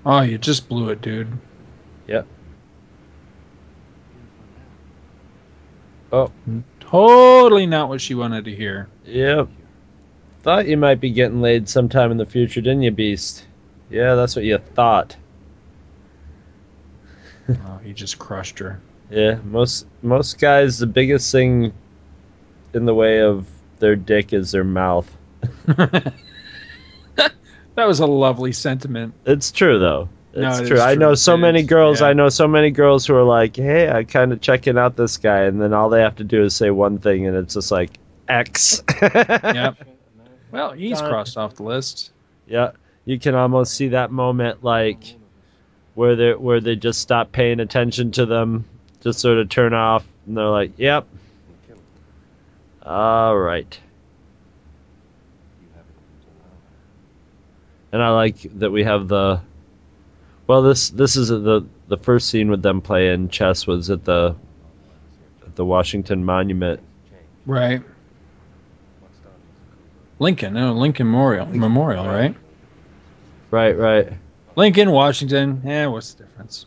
Oh, 0.06 0.20
you 0.20 0.39
just 0.39 0.69
blew 0.69 0.90
it, 0.90 1.01
dude. 1.02 1.32
Yep. 2.06 2.28
Oh, 6.12 6.27
hmm. 6.27 6.61
Totally 6.94 7.66
not 7.66 7.88
what 7.88 8.00
she 8.00 8.14
wanted 8.14 8.44
to 8.44 8.54
hear. 8.54 8.88
yep. 9.04 9.48
Thought 10.42 10.68
you 10.68 10.76
might 10.76 11.00
be 11.00 11.10
getting 11.10 11.40
laid 11.40 11.68
sometime 11.68 12.12
in 12.12 12.18
the 12.18 12.26
future, 12.26 12.60
didn't 12.60 12.82
you, 12.82 12.92
Beast? 12.92 13.46
Yeah, 13.90 14.14
that's 14.14 14.36
what 14.36 14.44
you 14.44 14.58
thought. 14.58 15.16
Oh, 17.48 17.78
he 17.84 17.92
just 17.92 18.18
crushed 18.18 18.58
her. 18.60 18.80
Yeah, 19.10 19.38
most 19.44 19.86
most 20.00 20.38
guys, 20.38 20.78
the 20.78 20.86
biggest 20.86 21.30
thing 21.30 21.74
in 22.72 22.86
the 22.86 22.94
way 22.94 23.20
of 23.20 23.46
their 23.80 23.96
dick 23.96 24.32
is 24.32 24.50
their 24.52 24.64
mouth. 24.64 25.14
That 27.74 27.86
was 27.88 28.00
a 28.00 28.06
lovely 28.06 28.52
sentiment. 28.52 29.14
It's 29.26 29.50
true 29.50 29.78
though. 29.78 30.08
No, 30.36 30.48
It's 30.48 30.69
true. 30.69 30.81
I 30.81 30.94
know 30.97 31.15
so 31.15 31.35
It 31.35 31.39
many 31.39 31.61
is, 31.61 31.66
girls. 31.66 32.01
yeah. 32.01 32.09
I 32.09 32.12
know 32.12 32.28
so 32.28 32.48
many 32.48 32.70
girls 32.70 33.06
who 33.06 33.15
are 33.15 33.23
like, 33.23 33.55
"Hey, 33.56 33.89
I 33.89 34.02
kind 34.05 34.32
of 34.32 34.40
checking 34.40 34.77
out 34.77 34.97
this 34.97 35.16
guy," 35.16 35.43
and 35.43 35.61
then 35.62 35.73
all 35.73 35.89
they 35.89 36.01
have 36.01 36.16
to 36.16 36.24
do 36.24 36.43
is 36.43 36.55
say 36.55 36.70
one 36.70 36.98
thing, 36.98 37.27
and 37.27 37.36
it's 37.36 37.55
just 37.55 37.70
like 37.70 37.90
X. 38.28 38.82
Yep. 39.02 39.77
Well, 40.51 40.70
he's 40.70 41.01
Done. 41.01 41.11
crossed 41.11 41.36
off 41.36 41.56
the 41.56 41.65
list. 41.65 42.12
Yeah, 42.47 42.70
you 43.05 43.19
can 43.19 43.35
almost 43.35 43.74
see 43.74 43.89
that 43.89 44.12
moment, 44.12 44.62
like 44.62 45.02
where 45.97 46.15
they 46.15 46.32
where 46.35 46.61
they 46.61 46.77
just 46.77 47.01
stop 47.01 47.32
paying 47.32 47.59
attention 47.59 48.12
to 48.12 48.24
them, 48.27 48.65
just 49.01 49.19
sort 49.19 49.39
of 49.39 49.48
turn 49.48 49.74
off, 49.74 50.05
and 50.28 50.36
they're 50.36 50.44
like, 50.48 50.70
"Yep, 50.78 51.06
all 52.86 53.36
right." 53.36 53.77
And 57.93 58.01
I 58.02 58.11
like 58.11 58.36
that 58.59 58.70
we 58.70 58.85
have 58.85 59.09
the. 59.09 59.40
Well, 60.46 60.62
this 60.62 60.90
this 60.90 61.16
is 61.16 61.28
the 61.28 61.64
the 61.88 61.96
first 61.96 62.28
scene 62.28 62.50
with 62.50 62.62
them 62.62 62.80
playing 62.80 63.28
chess 63.30 63.66
was 63.66 63.90
at 63.90 64.04
the 64.04 64.34
at 65.46 65.56
the 65.56 65.64
Washington 65.64 66.24
Monument. 66.24 66.80
Right. 67.46 67.82
Lincoln, 70.18 70.54
no, 70.54 70.72
Lincoln 70.72 71.06
Memorial, 71.06 71.46
Memorial, 71.46 72.06
right? 72.06 72.34
Right, 73.50 73.76
right. 73.76 74.12
Lincoln, 74.56 74.90
Washington. 74.90 75.60
Eh, 75.66 75.86
what's 75.86 76.14
the 76.14 76.24
difference? 76.24 76.66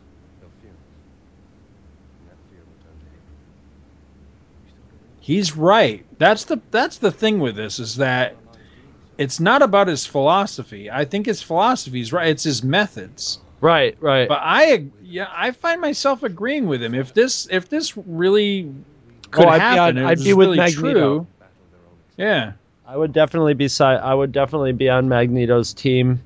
He's 5.19 5.55
right. 5.57 6.05
That's 6.19 6.45
the 6.45 6.61
that's 6.71 6.97
the 6.97 7.11
thing 7.11 7.39
with 7.39 7.55
this 7.55 7.79
is 7.79 7.97
that 7.97 8.35
it's 9.17 9.39
not 9.39 9.61
about 9.61 9.87
his 9.87 10.05
philosophy. 10.05 10.89
I 10.89 11.05
think 11.05 11.25
his 11.25 11.41
philosophy 11.41 11.99
is 11.99 12.13
right. 12.13 12.27
It's 12.27 12.43
his 12.43 12.63
methods. 12.63 13.39
Right, 13.59 13.97
right. 13.99 14.27
But 14.27 14.39
I 14.43 14.85
yeah, 15.03 15.27
I 15.35 15.51
find 15.51 15.81
myself 15.81 16.23
agreeing 16.23 16.67
with 16.67 16.81
him. 16.83 16.93
If 16.93 17.13
this 17.13 17.47
if 17.49 17.69
this 17.69 17.97
really 17.97 18.71
could 19.31 19.45
Oh, 19.45 19.49
I'd 19.49 19.57
be 19.57 19.61
happen, 19.61 19.97
on- 19.99 20.05
I'd 20.05 20.23
be 20.23 20.33
with 20.33 20.47
really 20.47 20.57
Magneto. 20.57 20.91
true. 20.93 21.27
Yeah. 22.17 22.53
I 22.87 22.95
would 22.95 23.13
definitely 23.13 23.53
be 23.53 23.67
I 23.81 24.13
would 24.13 24.31
definitely 24.31 24.73
be 24.73 24.89
on 24.89 25.09
Magneto's 25.09 25.73
team. 25.73 26.21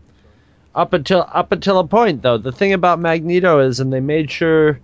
Up 0.76 0.94
until 0.94 1.26
up 1.32 1.52
until 1.52 1.80
a 1.80 1.88
point 1.88 2.22
though. 2.22 2.38
The 2.38 2.52
thing 2.52 2.74
about 2.74 3.00
Magneto 3.00 3.60
is 3.60 3.80
and 3.80 3.92
they 3.92 4.00
made 4.00 4.30
sure 4.30 4.80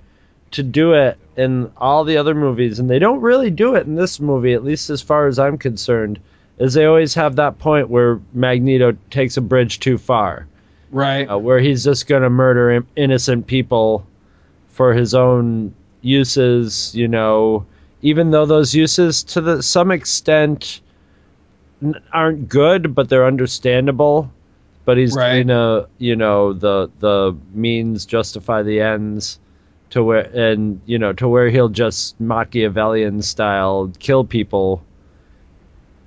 to 0.51 0.63
do 0.63 0.93
it 0.93 1.17
in 1.35 1.69
all 1.77 2.03
the 2.05 2.17
other 2.17 2.33
movies 2.33 2.79
and 2.79 2.89
they 2.89 2.99
don't 2.99 3.19
really 3.21 3.51
do 3.51 3.75
it 3.75 3.85
in 3.85 3.95
this 3.95 4.19
movie 4.19 4.53
at 4.53 4.63
least 4.63 4.89
as 4.89 5.01
far 5.01 5.27
as 5.27 5.37
I'm 5.37 5.57
concerned. 5.57 6.19
Is 6.57 6.73
they 6.73 6.85
always 6.85 7.13
have 7.15 7.35
that 7.35 7.59
point 7.59 7.89
where 7.89 8.19
Magneto 8.33 8.97
takes 9.11 9.37
a 9.37 9.41
bridge 9.41 9.79
too 9.79 9.97
far. 9.97 10.47
Right. 10.91 11.29
Uh, 11.29 11.37
where 11.37 11.59
he's 11.59 11.83
just 11.83 12.07
going 12.07 12.23
to 12.23 12.29
murder 12.29 12.83
innocent 12.95 13.47
people 13.47 14.05
for 14.69 14.93
his 14.93 15.13
own 15.13 15.73
uses, 16.01 16.93
you 16.95 17.07
know, 17.07 17.65
even 18.01 18.31
though 18.31 18.45
those 18.45 18.73
uses 18.73 19.23
to 19.23 19.41
the 19.41 19.61
some 19.63 19.91
extent 19.91 20.81
n- 21.81 21.95
aren't 22.13 22.47
good, 22.49 22.93
but 22.95 23.09
they're 23.09 23.25
understandable. 23.25 24.31
But 24.85 24.97
he's 24.97 25.15
Right. 25.15 25.33
doing 25.33 25.49
a, 25.49 25.87
you 25.97 26.15
know, 26.15 26.53
the 26.53 26.89
the 26.99 27.35
means 27.53 28.05
justify 28.05 28.61
the 28.63 28.79
ends 28.81 29.39
to 29.89 30.03
where 30.03 30.29
and 30.33 30.79
you 30.85 30.97
know 30.99 31.13
to 31.13 31.27
where 31.27 31.49
he'll 31.49 31.69
just 31.69 32.19
Machiavellian 32.19 33.21
style 33.21 33.91
kill 33.99 34.23
people, 34.23 34.81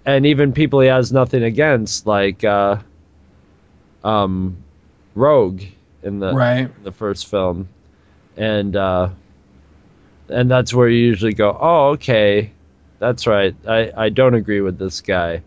and 0.06 0.24
even 0.26 0.52
people 0.52 0.80
he 0.80 0.88
has 0.88 1.12
nothing 1.12 1.42
against, 1.42 2.06
like 2.06 2.42
uh, 2.44 2.76
um, 4.04 4.56
Rogue 5.14 5.62
in 6.02 6.18
the 6.18 6.32
Right. 6.34 6.84
the 6.84 6.92
first 6.92 7.26
film, 7.26 7.68
and 8.36 8.74
uh, 8.76 9.10
and 10.28 10.50
that's 10.50 10.72
where 10.72 10.88
you 10.88 10.98
usually 11.06 11.34
go, 11.34 11.56
oh, 11.60 11.88
okay, 11.90 12.52
that's 12.98 13.26
right. 13.26 13.54
I 13.66 13.92
I 13.96 14.08
don't 14.08 14.34
agree 14.34 14.60
with 14.60 14.78
this 14.78 15.00
guy, 15.00 15.42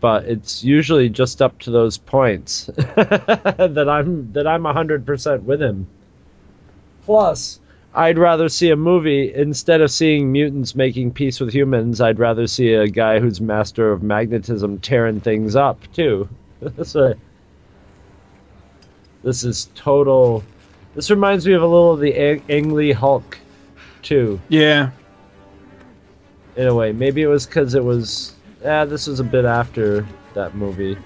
but 0.00 0.24
it's 0.24 0.64
usually 0.64 1.08
just 1.08 1.40
up 1.40 1.58
to 1.60 1.70
those 1.70 1.98
points 1.98 2.66
that 2.96 3.86
I'm 3.88 4.32
that 4.32 4.46
I'm 4.46 4.64
hundred 4.64 5.06
percent 5.06 5.44
with 5.44 5.62
him. 5.62 5.86
Plus, 7.04 7.60
I'd 7.94 8.18
rather 8.18 8.48
see 8.48 8.70
a 8.70 8.76
movie 8.76 9.32
instead 9.34 9.80
of 9.80 9.90
seeing 9.90 10.32
mutants 10.32 10.74
making 10.74 11.12
peace 11.12 11.40
with 11.40 11.52
humans. 11.52 12.00
I'd 12.00 12.18
rather 12.18 12.46
see 12.46 12.72
a 12.74 12.88
guy 12.88 13.18
who's 13.20 13.40
master 13.40 13.90
of 13.92 14.02
magnetism 14.02 14.78
tearing 14.78 15.20
things 15.20 15.56
up 15.56 15.80
too. 15.92 16.28
so, 16.84 17.14
this 19.22 19.44
is 19.44 19.68
total. 19.74 20.42
This 20.94 21.10
reminds 21.10 21.46
me 21.46 21.52
of 21.54 21.62
a 21.62 21.66
little 21.66 21.92
of 21.92 22.00
the 22.00 22.14
Ang- 22.14 22.42
Ang 22.48 22.74
Lee 22.74 22.92
Hulk, 22.92 23.38
too. 24.02 24.40
Yeah. 24.48 24.90
In 26.56 26.66
a 26.68 26.74
way, 26.74 26.92
maybe 26.92 27.22
it 27.22 27.28
was 27.28 27.46
because 27.46 27.74
it 27.74 27.82
was 27.84 28.34
Yeah, 28.62 28.84
this 28.84 29.06
was 29.06 29.20
a 29.20 29.24
bit 29.24 29.44
after 29.44 30.06
that 30.34 30.54
movie. 30.54 30.96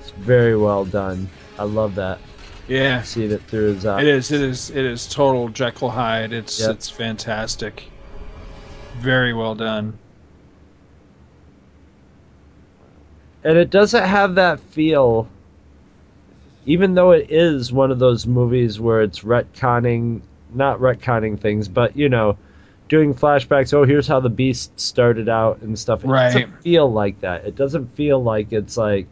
It's 0.00 0.10
very 0.12 0.56
well 0.56 0.84
done. 0.84 1.28
I 1.58 1.64
love 1.64 1.94
that. 1.96 2.18
Yeah. 2.68 3.02
Seeing 3.02 3.30
it 3.32 3.42
through 3.42 3.74
his 3.74 3.84
eyes. 3.84 4.02
It 4.02 4.08
is. 4.08 4.32
It 4.32 4.40
is. 4.40 4.70
It 4.70 4.84
is 4.84 5.06
total 5.06 5.48
Jekyll 5.48 5.90
Hyde. 5.90 6.32
It's 6.32 6.60
Yep. 6.60 6.70
it's 6.70 6.88
fantastic. 6.88 7.84
Very 8.98 9.34
well 9.34 9.54
done. 9.54 9.98
and 13.46 13.58
it 13.58 13.68
doesn't 13.68 14.04
have 14.04 14.36
that 14.36 14.58
feel 14.58 15.28
even 16.66 16.94
though 16.94 17.10
it 17.12 17.30
is 17.30 17.72
one 17.72 17.90
of 17.90 17.98
those 17.98 18.26
movies 18.26 18.80
where 18.80 19.02
it's 19.02 19.20
retconning 19.20 20.20
not 20.52 20.78
retconning 20.78 21.38
things 21.38 21.68
but 21.68 21.96
you 21.96 22.08
know 22.08 22.36
doing 22.88 23.14
flashbacks 23.14 23.72
oh 23.74 23.84
here's 23.84 24.06
how 24.06 24.20
the 24.20 24.28
beast 24.30 24.78
started 24.78 25.28
out 25.28 25.60
and 25.62 25.78
stuff 25.78 26.04
it 26.04 26.08
Right. 26.08 26.32
doesn't 26.32 26.62
feel 26.62 26.90
like 26.90 27.20
that 27.20 27.44
it 27.44 27.56
doesn't 27.56 27.94
feel 27.96 28.22
like 28.22 28.52
it's 28.52 28.76
like 28.76 29.08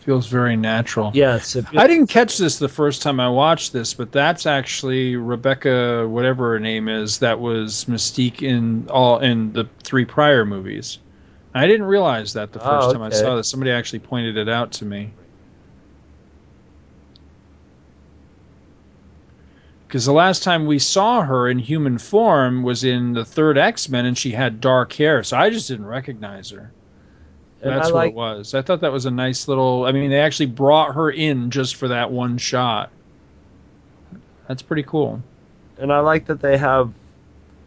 Feels 0.00 0.28
very 0.28 0.56
natural. 0.56 1.10
yes 1.14 1.56
I 1.76 1.86
didn't 1.88 2.06
catch 2.06 2.38
this 2.38 2.60
the 2.60 2.68
first 2.68 3.02
time 3.02 3.18
I 3.18 3.28
watched 3.28 3.72
this, 3.72 3.92
but 3.92 4.12
that's 4.12 4.46
actually 4.46 5.16
Rebecca, 5.16 6.06
whatever 6.08 6.50
her 6.52 6.60
name 6.60 6.88
is, 6.88 7.18
that 7.18 7.40
was 7.40 7.86
Mystique 7.86 8.40
in 8.40 8.86
all 8.88 9.18
in 9.18 9.52
the 9.52 9.68
three 9.82 10.04
prior 10.04 10.44
movies. 10.44 10.98
I 11.56 11.66
didn't 11.66 11.86
realize 11.86 12.34
that 12.34 12.52
the 12.52 12.60
oh, 12.60 12.64
first 12.64 12.88
Oh, 12.90 12.92
time 12.92 13.02
I 13.02 13.10
saw 13.10 13.34
this. 13.34 13.48
Somebody 13.48 13.72
actually 13.72 13.98
pointed 13.98 14.36
it 14.36 14.48
out 14.48 14.70
to 14.74 14.84
me. 14.84 15.10
Because 19.86 20.04
the 20.04 20.12
last 20.12 20.42
time 20.42 20.66
we 20.66 20.78
saw 20.80 21.22
her 21.22 21.48
in 21.48 21.58
human 21.60 21.98
form 21.98 22.62
was 22.64 22.82
in 22.84 23.12
the 23.12 23.24
third 23.24 23.56
X 23.58 23.88
Men, 23.88 24.04
and 24.06 24.18
she 24.18 24.32
had 24.32 24.60
dark 24.60 24.92
hair, 24.92 25.22
so 25.22 25.36
I 25.36 25.50
just 25.50 25.68
didn't 25.68 25.86
recognize 25.86 26.50
her. 26.50 26.72
And 27.62 27.72
That's 27.72 27.88
I 27.90 27.92
what 27.92 28.06
it 28.08 28.14
was. 28.14 28.54
I 28.54 28.62
thought 28.62 28.80
that 28.80 28.92
was 28.92 29.06
a 29.06 29.10
nice 29.10 29.48
little. 29.48 29.84
I 29.84 29.92
mean, 29.92 30.10
they 30.10 30.20
actually 30.20 30.46
brought 30.46 30.94
her 30.94 31.10
in 31.10 31.50
just 31.50 31.76
for 31.76 31.88
that 31.88 32.10
one 32.10 32.36
shot. 32.38 32.90
That's 34.48 34.62
pretty 34.62 34.82
cool. 34.84 35.22
and 35.78 35.92
i 35.92 35.98
like 36.00 36.26
that 36.26 36.40
they 36.40 36.56
have 36.56 36.92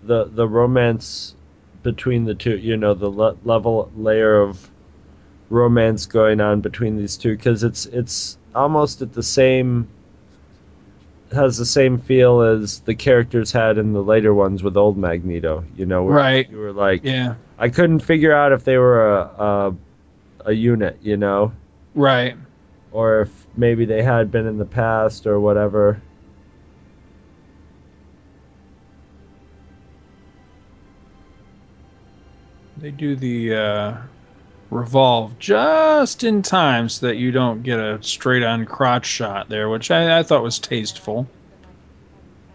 the 0.04 0.26
the 0.26 0.48
romance 0.48 1.36
between 1.84 2.26
the 2.26 2.34
two 2.34 2.58
you 2.58 2.76
know 2.78 2.94
the 2.94 3.10
le- 3.10 3.36
level 3.44 3.92
layer 3.96 4.42
of 4.42 4.70
romance 5.50 6.06
going 6.06 6.40
on 6.42 6.62
between 6.62 6.98
these 6.98 7.18
two 7.18 7.36
because 7.36 7.64
it's 7.64 7.86
it's 7.88 8.38
almost 8.56 9.02
at 9.02 9.14
the 9.14 9.24
same 9.24 9.88
has 11.32 11.58
the 11.58 11.66
same 11.66 11.98
feel 12.00 12.42
as 12.42 12.80
the 12.82 12.96
characters 12.96 13.52
had 13.52 13.78
in 13.78 13.94
the 13.94 14.02
later 14.04 14.34
ones 14.34 14.64
with 14.64 14.76
old 14.78 14.98
Magneto. 14.98 15.64
You 15.76 15.86
know, 15.86 16.04
where 16.04 16.16
Right. 16.16 16.50
You 16.50 16.58
were 16.58 16.74
like, 16.74 17.04
Yeah. 17.04 17.36
I 17.58 17.70
couldn't 17.70 18.00
figure 18.00 18.34
out 18.34 18.52
if 18.52 18.64
they 18.64 18.78
were 18.78 19.16
a 19.18 19.22
a, 19.22 19.76
a 20.46 20.54
unit. 20.54 20.98
You 21.02 21.18
know, 21.18 21.52
Right. 21.96 22.36
or 22.92 23.22
if 23.22 23.48
maybe 23.56 23.86
they 23.86 24.02
had 24.04 24.32
been 24.32 24.48
in 24.48 24.58
the 24.58 24.66
past 24.66 25.28
or 25.28 25.40
whatever. 25.40 26.02
They 32.78 32.92
do 32.92 33.16
the 33.16 33.56
uh, 33.56 33.98
revolve 34.72 35.38
just 35.40 36.24
in 36.24 36.42
time 36.42 36.90
so 36.90 37.08
that 37.08 37.16
you 37.18 37.32
don't 37.32 37.64
get 37.64 37.80
a 37.80 38.02
straight 38.04 38.44
on 38.44 38.66
crotch 38.66 39.06
shot 39.06 39.50
there, 39.50 39.70
which 39.70 39.90
I, 39.92 40.20
I 40.20 40.24
thought 40.24 40.44
was 40.44 40.60
tasteful. 40.60 41.28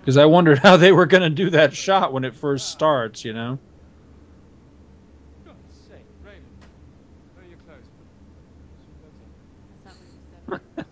Because 0.00 0.16
I 0.16 0.26
wondered 0.26 0.58
how 0.62 0.76
they 0.76 0.92
were 0.92 1.06
going 1.06 1.22
to 1.22 1.30
do 1.30 1.50
that 1.50 1.74
shot 1.74 2.12
when 2.12 2.24
it 2.24 2.34
first 2.34 2.70
starts, 2.70 3.24
you 3.24 3.32
know? 3.32 3.58
God's 5.44 5.76
sake, 5.88 6.06
Raymond. 6.22 6.44
Where 7.34 7.44
are 7.44 7.48
your 7.48 7.58
clothes? 7.58 7.88
That's 9.84 9.84
not 9.84 9.94
what 9.98 10.08
you 10.12 10.20
said. 10.30 10.84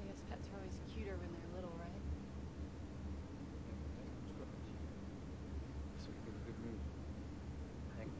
I 0.00 0.06
guess 0.08 0.20
pets 0.30 0.48
are 0.50 0.56
always 0.58 0.74
cuter 0.94 1.14
when 1.14 1.30
they're 1.30 1.52
little, 1.54 1.74
right? 1.78 2.02
So 6.00 6.10
you 6.10 6.18
give 6.24 6.34
a 6.34 6.42
good 6.48 6.58
mood. 6.64 6.80
Hank. 7.98 8.10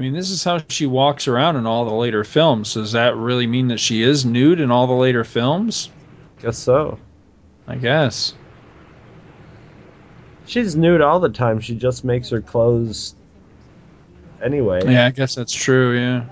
I 0.00 0.02
mean, 0.02 0.14
this 0.14 0.30
is 0.30 0.42
how 0.42 0.62
she 0.68 0.86
walks 0.86 1.28
around 1.28 1.56
in 1.56 1.66
all 1.66 1.84
the 1.84 1.92
later 1.92 2.24
films. 2.24 2.72
Does 2.72 2.92
that 2.92 3.14
really 3.16 3.46
mean 3.46 3.68
that 3.68 3.78
she 3.78 4.00
is 4.00 4.24
nude 4.24 4.58
in 4.58 4.70
all 4.70 4.86
the 4.86 4.94
later 4.94 5.24
films? 5.24 5.90
Guess 6.40 6.56
so. 6.56 6.98
I 7.66 7.76
guess. 7.76 8.32
She's 10.46 10.74
nude 10.74 11.02
all 11.02 11.20
the 11.20 11.28
time. 11.28 11.60
She 11.60 11.74
just 11.74 12.02
makes 12.02 12.30
her 12.30 12.40
clothes 12.40 13.14
anyway. 14.42 14.80
Yeah, 14.90 15.04
I 15.04 15.10
guess 15.10 15.34
that's 15.34 15.52
true, 15.52 15.98
yeah. 15.98 16.24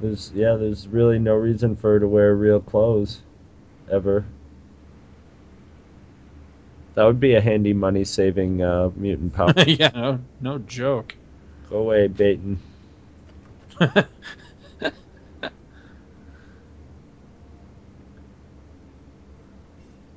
There's 0.00 0.32
yeah, 0.34 0.56
there's 0.56 0.88
really 0.88 1.20
no 1.20 1.36
reason 1.36 1.76
for 1.76 1.92
her 1.92 2.00
to 2.00 2.08
wear 2.08 2.34
real 2.34 2.58
clothes 2.58 3.20
ever. 3.88 4.24
That 6.94 7.04
would 7.04 7.20
be 7.20 7.34
a 7.34 7.40
handy 7.40 7.72
money 7.72 8.04
saving 8.04 8.62
uh, 8.62 8.90
mutant 8.96 9.32
power. 9.32 9.54
yeah, 9.66 9.90
no, 9.94 10.20
no 10.40 10.58
joke. 10.58 11.14
Go 11.70 11.78
away, 11.78 12.08
Baton. 12.08 12.58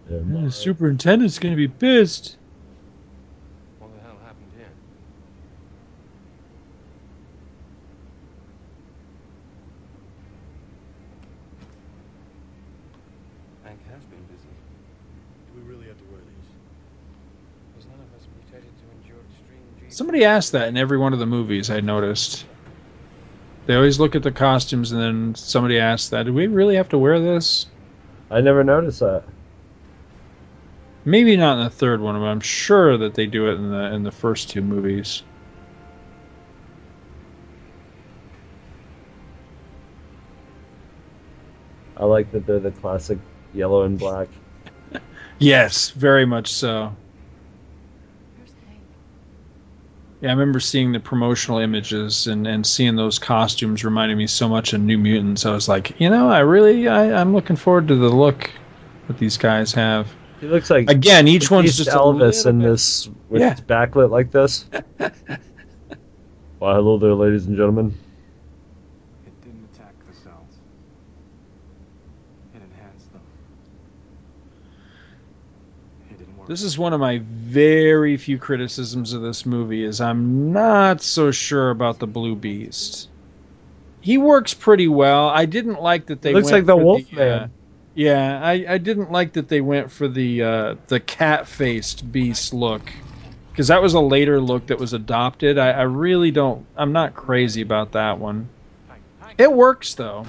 The 0.07 0.52
superintendent's 0.52 1.39
going 1.39 1.53
to 1.53 1.57
be 1.57 1.68
pissed. 1.68 2.38
What 3.80 3.91
the 3.93 4.02
hell 4.02 4.18
happened 4.23 4.52
here? 4.57 4.69
Hank 13.64 13.80
has 13.91 14.03
been 14.06 14.22
busy. 14.30 14.53
Do 15.49 15.60
we 15.60 15.68
really 15.69 15.88
have 15.88 15.97
to 15.97 16.06
wear 16.11 16.22
these? 16.22 16.49
Was 17.76 17.85
none 17.88 17.99
of 17.99 18.14
us 18.14 18.27
mutated 18.38 18.72
to 18.77 18.85
endure 19.02 19.22
extreme 19.26 19.65
G? 19.80 19.84
Somebody 19.95 20.26
asked 20.26 20.51
that 20.51 20.67
in 20.67 20.76
every 20.76 20.97
one 20.97 21.13
of 21.13 21.19
the 21.19 21.26
movies, 21.26 21.69
I 21.69 21.80
noticed. 21.80 22.43
They 23.65 23.76
always 23.76 23.97
look 23.97 24.13
at 24.13 24.23
the 24.23 24.31
costumes 24.34 24.91
and 24.91 25.01
then 25.01 25.35
somebody 25.35 25.80
asks 25.80 26.09
that, 26.09 26.26
do 26.26 26.34
we 26.34 26.47
really 26.47 26.76
have 26.76 26.89
to 26.89 26.97
wear 26.97 27.17
this? 27.17 27.67
I 28.30 28.41
never 28.41 28.61
noticed 28.61 28.99
that. 28.99 29.23
Maybe 31.05 31.38
not 31.38 31.59
in 31.59 31.63
the 31.63 31.69
third 31.69 32.01
one, 32.01 32.19
but 32.19 32.26
I'm 32.26 32.41
sure 32.41 32.97
that 32.97 33.13
they 33.13 33.26
do 33.26 33.47
it 33.47 33.53
in 33.53 33.72
the 33.72 33.93
in 33.93 34.03
the 34.03 34.11
first 34.11 34.49
two 34.49 34.61
movies. 34.61 35.23
I 41.95 42.03
like 42.03 42.34
that 42.34 42.45
they're 42.45 42.59
the 42.59 42.72
classic 42.72 43.17
yellow 43.53 43.84
and 43.84 43.97
black. 43.97 44.27
Yes, 45.39 45.91
very 45.91 46.26
much 46.26 46.51
so. 46.51 46.95
Yeah, 50.21 50.29
I 50.29 50.33
remember 50.33 50.59
seeing 50.59 50.91
the 50.93 50.99
promotional 50.99 51.59
images 51.59 52.27
and, 52.27 52.47
and 52.47 52.65
seeing 52.65 52.95
those 52.95 53.19
costumes 53.19 53.83
reminded 53.83 54.17
me 54.17 54.27
so 54.27 54.47
much 54.47 54.73
of 54.73 54.81
New 54.81 54.97
Mutants. 54.97 55.45
I 55.45 55.51
was 55.51 55.67
like, 55.67 55.99
you 55.99 56.09
know, 56.09 56.29
I 56.29 56.39
really 56.39 56.87
I, 56.87 57.19
I'm 57.19 57.33
looking 57.33 57.55
forward 57.55 57.87
to 57.89 57.95
the 57.95 58.09
look 58.09 58.49
that 59.07 59.17
these 59.17 59.37
guys 59.37 59.73
have. 59.73 60.07
He 60.39 60.47
looks 60.47 60.69
like 60.69 60.89
Again, 60.89 61.27
each 61.27 61.51
one's 61.51 61.75
just 61.77 61.89
Elvis 61.89 62.45
in 62.45 62.59
this 62.59 63.09
with 63.29 63.41
Yeah. 63.41 63.53
backlit 63.55 64.09
like 64.09 64.31
this. 64.31 64.65
Why, 66.59 66.73
hello 66.75 66.97
there, 66.97 67.13
ladies 67.13 67.47
and 67.47 67.55
gentlemen. 67.57 67.93
It 69.25 69.33
didn't 69.43 69.67
attack 69.73 69.93
the 70.07 70.13
cells. 70.13 70.59
It 72.55 72.61
enhanced 72.71 73.11
them. 73.11 73.21
It 76.09 76.17
didn't 76.17 76.34
work. 76.34 76.34
This 76.47 76.61
is 76.61 76.77
one 76.77 76.93
of 76.93 76.99
my 76.99 77.22
very 77.23 78.17
few 78.17 78.38
criticisms 78.38 79.13
of 79.13 79.22
this 79.22 79.45
movie 79.45 79.84
is 79.84 79.99
I'm 79.99 80.51
not 80.53 81.01
so 81.01 81.31
sure 81.31 81.72
about 81.72 81.99
the 81.99 82.07
Blue 82.07 82.35
Beast. 82.35 83.09
He 84.01 84.17
works 84.19 84.53
pretty 84.53 84.88
well. 84.88 85.30
I 85.30 85.45
didn't 85.45 85.81
like 85.81 86.05
that 86.07 86.22
they 86.22 86.34
Looks 86.34 86.45
went 86.45 86.53
like 86.57 86.65
the 86.67 86.76
for 86.76 86.84
Wolfman. 86.84 87.43
uh, 87.43 87.47
yeah, 87.95 88.39
I, 88.43 88.65
I 88.69 88.77
didn't 88.77 89.11
like 89.11 89.34
that 89.34 89.49
they 89.49 89.61
went 89.61 89.91
for 89.91 90.07
the 90.07 90.43
uh, 90.43 90.76
the 90.88 90.99
cat 90.99 91.47
faced 91.47 92.11
beast 92.11 92.53
look 92.53 92.91
because 93.51 93.67
that 93.69 93.81
was 93.81 93.93
a 93.93 93.99
later 93.99 94.39
look 94.39 94.67
that 94.67 94.77
was 94.80 94.93
adopted. 94.93 95.57
I, 95.57 95.72
I 95.72 95.81
really 95.84 96.30
don't. 96.30 96.65
I'm 96.76 96.91
not 96.91 97.15
crazy 97.15 97.61
about 97.61 97.93
that 97.93 98.19
one. 98.19 98.49
It 99.38 99.51
works 99.51 99.95
though. 99.95 100.26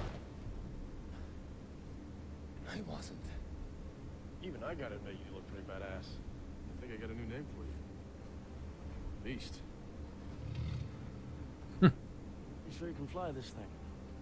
I 2.73 2.81
wasn't. 2.89 3.19
Even 4.43 4.63
I 4.63 4.75
gotta 4.75 4.95
admit 4.95 5.15
you 5.29 5.35
look 5.35 5.47
pretty 5.49 5.65
badass. 5.69 6.07
I 6.79 6.81
think 6.81 6.93
I 6.93 6.97
got 6.97 7.11
a 7.11 7.15
new 7.15 7.27
name 7.27 7.45
for 7.55 7.65
you. 9.27 9.35
Beast. 9.35 9.55
you 11.83 11.91
sure 12.79 12.89
you 12.89 12.95
can 12.95 13.07
fly 13.09 13.31
this 13.33 13.49
thing? 13.51 13.65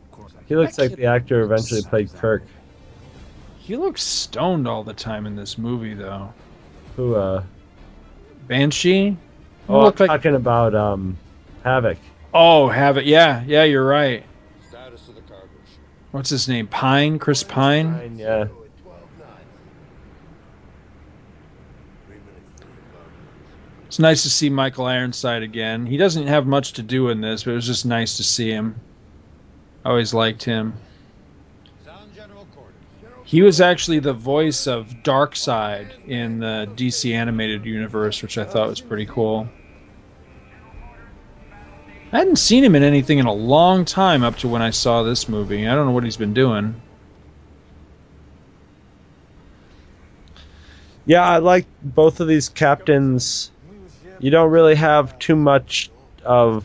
Of 0.05 0.19
course 0.19 0.33
I 0.33 0.39
can. 0.39 0.47
He 0.47 0.57
looks 0.57 0.79
like 0.79 0.93
the 0.97 1.07
actor 1.07 1.43
eventually 1.43 1.83
played 1.83 2.13
Kirk. 2.15 2.43
He 3.59 3.77
looks 3.77 4.03
stoned 4.03 4.69
all 4.69 4.85
the 4.85 4.93
time 4.95 5.27
in 5.27 5.37
this 5.37 5.57
movie 5.59 5.95
though. 5.95 6.33
Who? 6.97 7.15
uh 7.15 7.43
Banshee. 8.47 9.17
Oh, 9.69 9.81
Look 9.81 10.01
I'm 10.01 10.07
like- 10.09 10.19
talking 10.21 10.35
about 10.35 10.75
um, 10.75 11.17
Havoc. 11.65 11.97
Oh, 12.35 12.69
Havoc. 12.69 13.07
Yeah, 13.07 13.43
yeah, 13.47 13.65
you're 13.65 13.87
right. 13.87 14.23
Status 14.69 15.09
of 15.09 15.15
the 15.15 15.23
cargo 15.23 15.47
ship. 15.65 15.81
What's 16.11 16.29
his 16.29 16.47
name? 16.49 16.67
Pine? 16.67 17.19
Chris 17.19 17.43
Pine? 17.43 17.95
Fine, 17.95 18.19
yeah. 18.19 18.47
It's 23.95 24.01
nice 24.01 24.25
to 24.25 24.29
see 24.29 24.51
Michael 24.51 24.87
Ironside 24.87 25.45
again. 25.45 25.87
He 25.87 25.97
doesn't 25.97 26.27
have 26.27 26.49
much 26.49 26.73
to 26.73 26.83
do 26.83 27.11
in 27.11 27.21
this, 27.21 27.45
but 27.45 27.53
it 27.53 27.55
was 27.55 27.67
just 27.69 27.87
nice 27.87 28.17
to 28.17 28.25
see 28.25 28.51
him. 28.51 28.75
I 29.85 29.91
always 29.91 30.13
liked 30.13 30.43
him. 30.43 30.75
He 33.23 33.41
was 33.41 33.61
actually 33.61 34.01
the 34.01 34.13
voice 34.13 34.67
of 34.67 34.89
Darkseid 35.05 36.09
in 36.09 36.41
the 36.41 36.69
DC 36.75 37.15
animated 37.15 37.65
universe, 37.65 38.21
which 38.21 38.37
I 38.37 38.43
thought 38.43 38.69
was 38.69 38.81
pretty 38.81 39.07
cool. 39.07 39.49
I 42.11 42.19
hadn't 42.19 42.41
seen 42.41 42.65
him 42.65 42.75
in 42.75 42.83
anything 42.83 43.19
in 43.19 43.27
a 43.27 43.33
long 43.33 43.85
time 43.85 44.25
up 44.25 44.39
to 44.39 44.49
when 44.49 44.61
I 44.61 44.71
saw 44.71 45.05
this 45.05 45.29
movie. 45.29 45.69
I 45.69 45.75
don't 45.77 45.87
know 45.87 45.93
what 45.93 46.03
he's 46.03 46.17
been 46.17 46.35
doing. 46.35 46.83
Yeah, 51.07 51.23
I 51.23 51.39
like 51.39 51.67
both 51.81 52.19
of 52.19 52.27
these 52.27 52.49
captains. 52.49 53.53
You 54.19 54.31
don't 54.31 54.51
really 54.51 54.75
have 54.75 55.19
too 55.19 55.37
much 55.37 55.91
of 56.25 56.65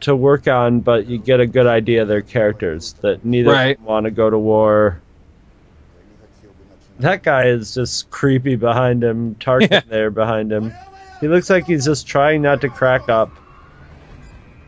to 0.00 0.16
work 0.16 0.48
on, 0.48 0.80
but 0.80 1.06
you 1.06 1.18
get 1.18 1.40
a 1.40 1.46
good 1.46 1.66
idea 1.66 2.02
of 2.02 2.08
their 2.08 2.22
characters. 2.22 2.94
That 3.02 3.24
neither 3.24 3.50
Right. 3.52 3.80
want 3.80 4.04
to 4.04 4.10
go 4.10 4.28
to 4.28 4.38
war. 4.38 5.00
That 6.98 7.22
guy 7.22 7.46
is 7.46 7.74
just 7.74 8.10
creepy 8.10 8.56
behind 8.56 9.02
him. 9.02 9.34
Tarkin 9.36 9.86
there 9.88 10.10
behind 10.10 10.52
him. 10.52 10.72
He 11.20 11.28
looks 11.28 11.48
like 11.50 11.66
he's 11.66 11.84
just 11.84 12.06
trying 12.06 12.42
not 12.42 12.60
to 12.62 12.68
crack 12.68 13.08
up. 13.08 13.30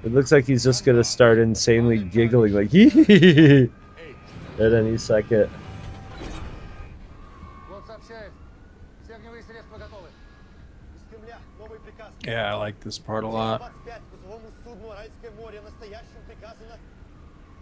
It 0.04 0.12
looks 0.12 0.30
like 0.30 0.44
he's 0.44 0.62
just 0.62 0.84
gonna 0.84 1.04
start 1.04 1.38
insanely 1.38 1.98
giggling 1.98 2.52
like 2.52 2.70
hee 2.72 3.70
at 4.58 4.72
any 4.72 4.98
second. 4.98 5.48
Yeah, 12.26 12.52
I 12.52 12.54
like 12.54 12.80
this 12.80 12.98
part 12.98 13.24
a 13.24 13.28
lot. 13.28 13.72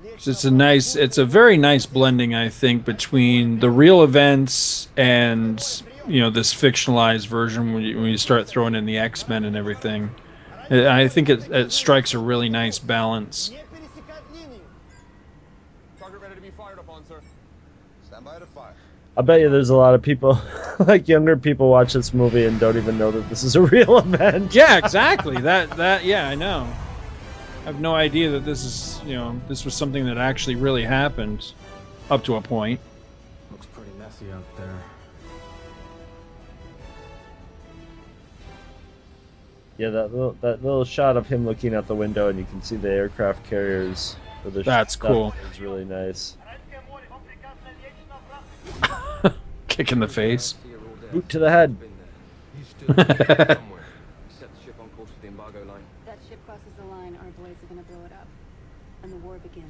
It's 0.05 0.45
a 0.45 0.51
nice, 0.51 0.97
it's 0.97 1.19
a 1.19 1.25
very 1.25 1.57
nice 1.57 1.87
blending, 1.87 2.35
I 2.35 2.49
think, 2.49 2.85
between 2.85 3.61
the 3.61 3.71
real 3.71 4.03
events 4.03 4.89
and 4.97 5.83
you 6.09 6.21
know 6.21 6.31
this 6.31 6.53
fictionalized 6.53 7.27
version 7.27 7.73
when 7.73 7.83
you, 7.83 8.01
when 8.01 8.11
you 8.11 8.17
start 8.17 8.47
throwing 8.49 8.75
in 8.75 8.85
the 8.87 8.99
X 8.99 9.29
Men 9.29 9.45
and 9.45 9.57
everything. 9.57 10.11
I 10.71 11.09
think 11.09 11.29
it, 11.29 11.51
it 11.51 11.73
strikes 11.73 12.15
a 12.15 12.19
really 12.19 12.49
nice 12.49 12.79
balance. 12.79 13.51
Target 15.99 16.21
ready 16.21 16.35
to 16.35 16.41
be 16.41 16.51
fired 16.51 16.79
upon, 16.79 17.05
sir. 17.07 17.21
Stand 18.07 18.25
by 18.25 18.39
to 18.39 18.47
fire. 18.47 18.75
I 19.17 19.21
bet 19.21 19.41
you 19.41 19.51
there's 19.51 19.69
a 19.71 19.77
lot 19.77 19.95
of 19.95 20.01
people, 20.01 20.41
like 20.79 21.07
younger 21.07 21.37
people, 21.37 21.69
watch 21.69 21.93
this 21.93 22.15
movie 22.15 22.47
and 22.47 22.59
don't 22.59 22.77
even 22.77 22.97
know 22.97 23.11
that 23.11 23.29
this 23.29 23.43
is 23.43 23.57
a 23.57 23.61
real 23.75 23.99
event. 23.99 24.55
Yeah, 24.55 24.79
exactly. 24.79 25.39
that 25.43 25.71
that 25.77 26.05
yeah, 26.05 26.29
I 26.29 26.35
know. 26.35 26.67
I 27.61 27.65
have 27.67 27.81
no 27.81 27.95
idea 27.95 28.31
that 28.31 28.45
this 28.45 28.65
is 28.65 29.01
you 29.05 29.15
know 29.15 29.39
this 29.49 29.65
was 29.65 29.75
something 29.75 30.07
that 30.07 30.17
actually 30.17 30.57
really 30.57 30.83
happened, 30.83 31.53
up 32.11 32.25
to 32.25 32.37
a 32.37 32.41
point. 32.41 32.81
Looks 33.51 33.67
pretty 33.67 33.91
messy 33.99 34.33
out 34.33 34.45
there. 34.57 34.79
Yeah, 39.77 39.91
that 39.91 40.13
little 40.13 40.37
that 40.41 40.65
little 40.65 40.85
shot 40.87 41.19
of 41.19 41.27
him 41.27 41.45
looking 41.45 41.75
out 41.75 41.87
the 41.87 41.95
window 41.95 42.29
and 42.29 42.39
you 42.39 42.47
can 42.47 42.63
see 42.63 42.77
the 42.77 42.91
aircraft 42.91 43.45
carriers. 43.49 44.17
For 44.43 44.51
the 44.51 44.63
That's 44.63 44.95
stuff 44.95 45.09
cool. 45.09 45.35
Is 45.53 45.61
really 45.61 45.85
nice. 45.85 46.37
Kick 49.69 49.93
in 49.93 50.01
the 50.01 50.09
face. 50.09 50.55
Boot 51.13 51.29
to 51.31 51.39
the 51.39 51.51
head. 51.51 51.77
He's 52.57 52.69
still 52.69 52.89
somewhere. 52.95 53.85
Set 54.39 54.55
the 54.55 54.65
ship 54.65 54.75
on 54.81 54.89
course 54.91 55.11
for 55.11 55.21
the 55.21 55.29
embargo 55.29 55.65
line. 55.65 55.83
That 56.07 56.19
ship 56.29 56.39
crosses 56.47 56.63
the 56.79 56.85
line, 56.85 57.17
our 57.17 57.45
boys 57.45 57.57
are 57.63 57.67
gonna 57.69 57.83
blow 57.83 58.05
it 58.07 58.13
up. 58.13 58.27
And 59.03 59.13
the 59.13 59.17
war 59.17 59.39
begins. 59.39 59.67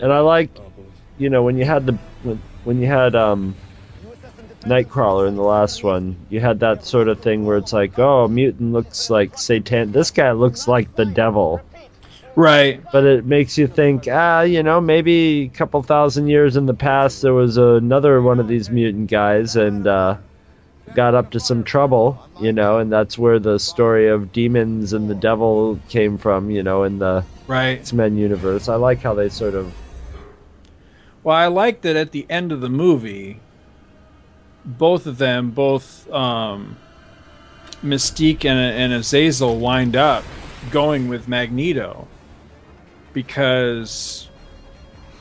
And 0.00 0.12
I 0.12 0.20
like, 0.20 0.50
you 1.18 1.28
know, 1.28 1.42
when 1.42 1.58
you 1.58 1.64
had 1.64 1.86
the 1.86 1.98
when, 2.22 2.40
when 2.64 2.80
you 2.80 2.86
had 2.86 3.14
um 3.14 3.54
Nightcrawler 4.62 5.26
in 5.26 5.36
the 5.36 5.42
last 5.42 5.82
one, 5.82 6.16
you 6.28 6.40
had 6.40 6.60
that 6.60 6.84
sort 6.84 7.08
of 7.08 7.20
thing 7.20 7.46
where 7.46 7.56
it's 7.56 7.72
like, 7.72 7.98
oh, 7.98 8.28
mutant 8.28 8.72
looks 8.72 9.08
like 9.08 9.38
Satan. 9.38 9.92
This 9.92 10.10
guy 10.10 10.32
looks 10.32 10.68
like 10.68 10.94
the 10.94 11.06
devil. 11.06 11.60
Right. 12.36 12.82
But 12.92 13.04
it 13.04 13.26
makes 13.26 13.58
you 13.58 13.66
think, 13.66 14.08
ah, 14.10 14.42
you 14.42 14.62
know, 14.62 14.80
maybe 14.80 15.42
a 15.42 15.48
couple 15.48 15.82
thousand 15.82 16.28
years 16.28 16.56
in 16.56 16.66
the 16.66 16.74
past 16.74 17.22
there 17.22 17.34
was 17.34 17.56
another 17.56 18.22
one 18.22 18.40
of 18.40 18.48
these 18.48 18.70
mutant 18.70 19.10
guys 19.10 19.56
and 19.56 19.86
uh, 19.86 20.18
got 20.94 21.14
up 21.14 21.32
to 21.32 21.40
some 21.40 21.64
trouble, 21.64 22.22
you 22.40 22.52
know, 22.52 22.78
and 22.78 22.92
that's 22.92 23.18
where 23.18 23.38
the 23.38 23.58
story 23.58 24.08
of 24.08 24.32
demons 24.32 24.92
and 24.92 25.08
the 25.08 25.14
devil 25.14 25.80
came 25.88 26.18
from, 26.18 26.50
you 26.50 26.62
know, 26.62 26.84
in 26.84 26.98
the 26.98 27.24
Right. 27.46 27.80
X-Men 27.80 28.16
universe. 28.16 28.68
I 28.68 28.76
like 28.76 29.02
how 29.02 29.14
they 29.14 29.28
sort 29.28 29.54
of 29.56 29.72
Well, 31.24 31.36
I 31.36 31.48
like 31.48 31.82
that 31.82 31.96
at 31.96 32.12
the 32.12 32.24
end 32.30 32.52
of 32.52 32.60
the 32.60 32.68
movie, 32.68 33.40
both 34.64 35.06
of 35.06 35.18
them, 35.18 35.50
both 35.50 36.08
um, 36.12 36.76
Mystique 37.82 38.44
and, 38.44 38.58
and 38.58 38.92
Azazel, 38.92 39.58
wind 39.58 39.96
up 39.96 40.22
going 40.70 41.08
with 41.08 41.26
Magneto 41.26 42.06
because 43.12 44.28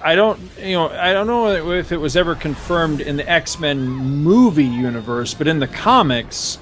I 0.01 0.15
don't, 0.15 0.39
you 0.59 0.73
know, 0.73 0.89
I 0.89 1.13
don't 1.13 1.27
know 1.27 1.49
if 1.71 1.91
it 1.91 1.97
was 1.97 2.15
ever 2.15 2.35
confirmed 2.35 3.01
in 3.01 3.17
the 3.17 3.29
X 3.29 3.59
Men 3.59 3.81
movie 3.87 4.65
universe, 4.65 5.33
but 5.33 5.47
in 5.47 5.59
the 5.59 5.67
comics, 5.67 6.57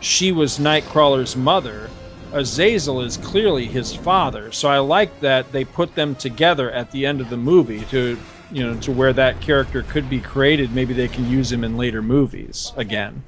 she 0.00 0.32
was 0.32 0.58
Nightcrawler's 0.58 1.36
mother. 1.36 1.90
Azazel 2.32 3.00
is 3.00 3.16
clearly 3.16 3.66
his 3.66 3.94
father, 3.94 4.52
so 4.52 4.68
I 4.68 4.78
like 4.78 5.20
that 5.20 5.52
they 5.52 5.64
put 5.64 5.94
them 5.94 6.14
together 6.14 6.70
at 6.70 6.90
the 6.90 7.06
end 7.06 7.20
of 7.20 7.30
the 7.30 7.36
movie 7.36 7.84
to, 7.86 8.18
you 8.52 8.62
know, 8.66 8.78
to 8.80 8.92
where 8.92 9.12
that 9.12 9.40
character 9.40 9.82
could 9.82 10.10
be 10.10 10.20
created. 10.20 10.72
Maybe 10.72 10.92
they 10.92 11.08
can 11.08 11.28
use 11.30 11.50
him 11.50 11.64
in 11.64 11.76
later 11.76 12.02
movies 12.02 12.72
again. 12.76 13.22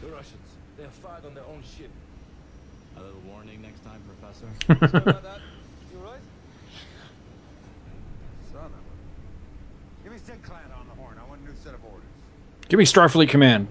The 0.00 0.08
Russians, 0.08 0.36
they 0.76 0.82
have 0.82 0.92
fired 0.92 1.24
on 1.24 1.34
their 1.34 1.44
own 1.44 1.62
ship. 1.76 1.90
A 2.98 3.00
little 3.00 3.20
warning 3.28 3.62
next 3.62 3.82
time, 3.84 4.02
Professor. 4.20 4.46
Sorry 4.90 5.02
about 5.02 5.22
that. 5.22 5.40
You 5.92 5.98
alright? 5.98 6.20
Son 8.52 8.64
of 8.64 8.72
a... 8.72 10.02
Give 10.04 10.12
me 10.12 10.18
Sinclair 10.18 10.60
on 10.78 10.86
the 10.88 10.94
horn. 10.94 11.16
I 11.18 11.28
want 11.28 11.40
a 11.40 11.44
new 11.44 11.56
set 11.62 11.74
of 11.74 11.84
orders. 11.84 12.04
Give 12.72 12.78
me 12.78 12.86
Starfleet 12.86 13.28
Command. 13.28 13.68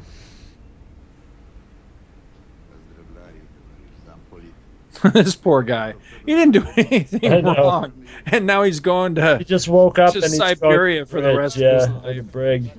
this 5.13 5.35
poor 5.35 5.63
guy. 5.63 5.95
He 6.23 6.35
didn't 6.35 6.51
do 6.51 6.67
anything 6.77 7.43
wrong, 7.43 8.05
and 8.27 8.45
now 8.45 8.61
he's 8.61 8.79
going 8.79 9.15
to. 9.15 9.39
He 9.39 9.43
just 9.43 9.67
woke 9.67 9.97
up 9.97 10.13
to 10.13 10.19
and 10.19 10.25
he's 10.25 10.37
Siberia 10.37 10.97
going 10.97 11.05
for 11.07 11.19
the 11.19 11.35
rest 11.35 11.57
yeah, 11.57 11.69
of 11.69 11.79
his 11.79 11.89
like 11.89 12.03
a 12.03 12.19
life. 12.19 12.31
brig. 12.31 12.71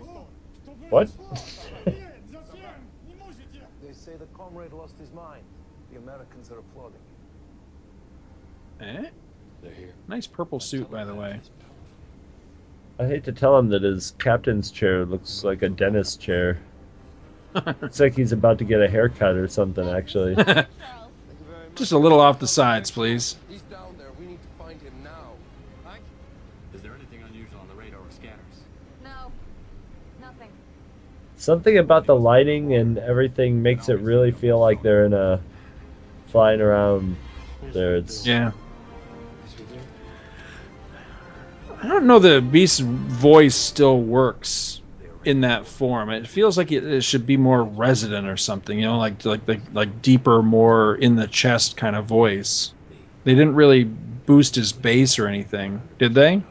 What? 0.90 1.10
They 1.84 1.92
say 3.92 4.14
the 4.16 4.26
comrade 4.26 4.72
lost 4.72 4.96
his 5.00 5.10
mind. 5.10 5.42
The 5.90 5.98
Americans 5.98 6.52
are 6.52 6.60
applauding. 6.60 7.00
Eh? 8.80 9.10
They're 9.60 9.74
here. 9.74 9.92
Nice 10.06 10.28
purple 10.28 10.60
suit, 10.60 10.88
by 10.88 11.04
the 11.04 11.16
way. 11.16 11.40
I 12.98 13.06
hate 13.06 13.24
to 13.24 13.32
tell 13.32 13.58
him 13.58 13.68
that 13.70 13.82
his 13.82 14.12
captain's 14.18 14.70
chair 14.70 15.04
looks 15.04 15.44
like 15.44 15.62
a 15.62 15.68
dentist 15.68 16.20
chair. 16.20 16.58
Looks 17.82 18.00
like 18.00 18.16
he's 18.16 18.32
about 18.32 18.58
to 18.58 18.64
get 18.64 18.80
a 18.80 18.88
haircut 18.88 19.34
or 19.36 19.46
something, 19.46 19.86
actually. 19.86 20.34
Just 21.74 21.92
a 21.92 21.98
little 21.98 22.20
off 22.20 22.38
the 22.38 22.48
sides, 22.48 22.90
please. 22.90 23.36
He's 23.50 23.60
down 23.62 23.94
there. 23.98 24.08
We 24.18 24.24
need 24.24 24.38
to 24.40 24.64
find 24.64 24.80
him 24.80 24.94
now. 25.04 25.32
Is 26.74 26.80
there 26.80 26.94
anything 26.94 27.20
unusual 27.28 27.60
on 27.60 27.68
the 27.68 27.74
radar 27.74 28.00
or 28.00 28.10
scanners? 28.10 28.38
No. 29.04 29.30
Nothing. 30.18 30.48
Something 31.36 31.76
about 31.76 32.06
the 32.06 32.16
lighting 32.16 32.74
and 32.74 32.96
everything 32.96 33.62
makes 33.62 33.90
it 33.90 34.00
really 34.00 34.32
feel 34.32 34.58
like 34.58 34.80
they're 34.80 35.04
in 35.04 35.12
a 35.12 35.38
flying 36.28 36.62
around 36.62 37.16
there. 37.72 37.96
It's 37.96 38.26
Yeah. 38.26 38.52
I 41.82 41.88
don't 41.88 42.06
know 42.06 42.20
that 42.20 42.52
Beast's 42.52 42.78
voice 42.78 43.56
still 43.56 43.98
works 43.98 44.80
in 45.24 45.40
that 45.40 45.66
form. 45.66 46.10
It 46.10 46.28
feels 46.28 46.56
like 46.56 46.70
it, 46.70 46.84
it 46.84 47.02
should 47.02 47.26
be 47.26 47.36
more 47.36 47.64
resonant 47.64 48.28
or 48.28 48.36
something, 48.36 48.78
you 48.78 48.84
know, 48.84 48.98
like 48.98 49.24
like 49.24 49.48
like, 49.48 49.60
like 49.72 50.00
deeper, 50.00 50.42
more 50.42 50.94
in 50.94 51.16
the 51.16 51.26
chest 51.26 51.76
kind 51.76 51.96
of 51.96 52.04
voice. 52.04 52.72
They 53.24 53.34
didn't 53.34 53.56
really 53.56 53.82
boost 53.82 54.54
his 54.54 54.72
bass 54.72 55.18
or 55.18 55.26
anything, 55.26 55.82
did 55.98 56.14
they? 56.14 56.44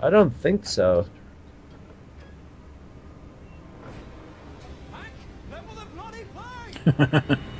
I 0.00 0.10
don't 0.10 0.34
think 0.34 0.66
so. 0.66 1.06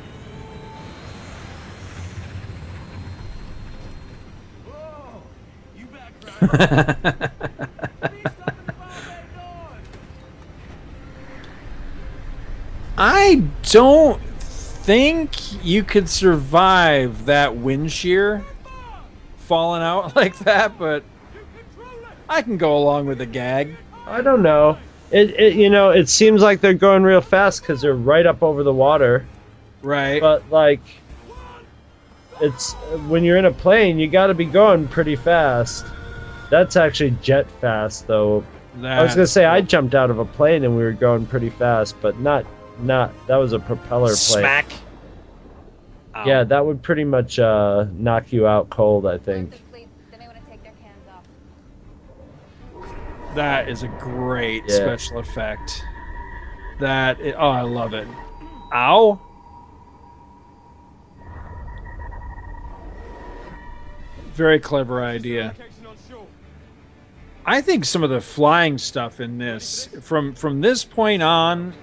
I 12.99 13.43
don't 13.71 14.21
think 14.41 15.65
you 15.65 15.83
could 15.83 16.09
survive 16.09 17.27
that 17.27 17.57
wind 17.57 17.91
shear 17.91 18.45
falling 19.37 19.83
out 19.83 20.15
like 20.17 20.37
that, 20.41 20.79
but 20.79 21.05
I 22.29 22.43
can 22.43 22.57
go 22.57 22.77
along 22.77 23.07
with 23.07 23.19
the 23.19 23.27
gag. 23.27 23.69
I 24.07 24.21
don't 24.21 24.43
know. 24.43 24.79
It, 25.11 25.39
it 25.39 25.55
you 25.55 25.71
know 25.71 25.91
it 25.91 26.09
seems 26.09 26.43
like 26.43 26.61
they're 26.61 26.75
going 26.75 27.03
real 27.03 27.21
fast 27.21 27.63
because 27.63 27.81
they're 27.81 27.95
right 27.95 28.27
up 28.27 28.43
over 28.43 28.63
the 28.63 28.73
water. 28.73 29.27
Right. 29.83 30.21
But 30.21 30.51
like, 30.51 30.81
it's 32.41 32.73
when 33.09 33.25
you're 33.25 33.37
in 33.37 33.45
a 33.45 33.53
plane, 33.53 33.99
you 33.99 34.09
got 34.09 34.27
to 34.29 34.35
be 34.35 34.45
going 34.45 34.89
pretty 34.89 35.17
fast. 35.17 35.87
That's 36.51 36.77
actually 36.77 37.11
jet 37.23 37.51
fast 37.61 38.07
though. 38.07 38.45
I 38.83 39.03
was 39.03 39.15
gonna 39.15 39.27
say 39.27 39.45
I 39.45 39.61
jumped 39.63 39.95
out 39.95 40.11
of 40.11 40.19
a 40.19 40.25
plane 40.25 40.65
and 40.65 40.77
we 40.77 40.83
were 40.83 40.93
going 40.93 41.27
pretty 41.27 41.51
fast, 41.51 41.97
but 42.01 42.19
not 42.21 42.45
not 42.81 43.13
that 43.27 43.37
was 43.37 43.53
a 43.53 43.59
propeller 43.59 44.09
plane. 44.09 44.17
Smack. 44.17 44.67
Yeah, 46.25 46.45
that 46.45 46.65
would 46.65 46.83
pretty 46.83 47.05
much 47.05 47.39
uh, 47.39 47.87
knock 47.93 48.33
you 48.33 48.47
out 48.47 48.71
cold. 48.71 49.07
I 49.07 49.19
think. 49.19 49.61
That 53.35 53.69
is 53.69 53.83
a 53.83 53.89
great 53.89 54.65
Yeah. 54.67 54.77
special 54.77 55.19
effect. 55.19 55.85
That 56.81 57.19
oh, 57.37 57.49
I 57.49 57.63
love 57.63 57.93
it. 57.93 58.09
Ow. 58.73 59.21
Very 64.35 64.59
clever 64.59 65.03
idea. 65.05 65.55
I 67.47 67.61
think 67.61 67.85
some 67.85 68.03
of 68.03 68.11
the 68.11 68.21
flying 68.21 68.77
stuff 68.77 69.21
in 69.21 69.39
this, 69.39 69.89
from 70.03 70.35
from 70.35 70.61
this 70.61 70.85
point 70.85 71.23
on, 71.23 71.77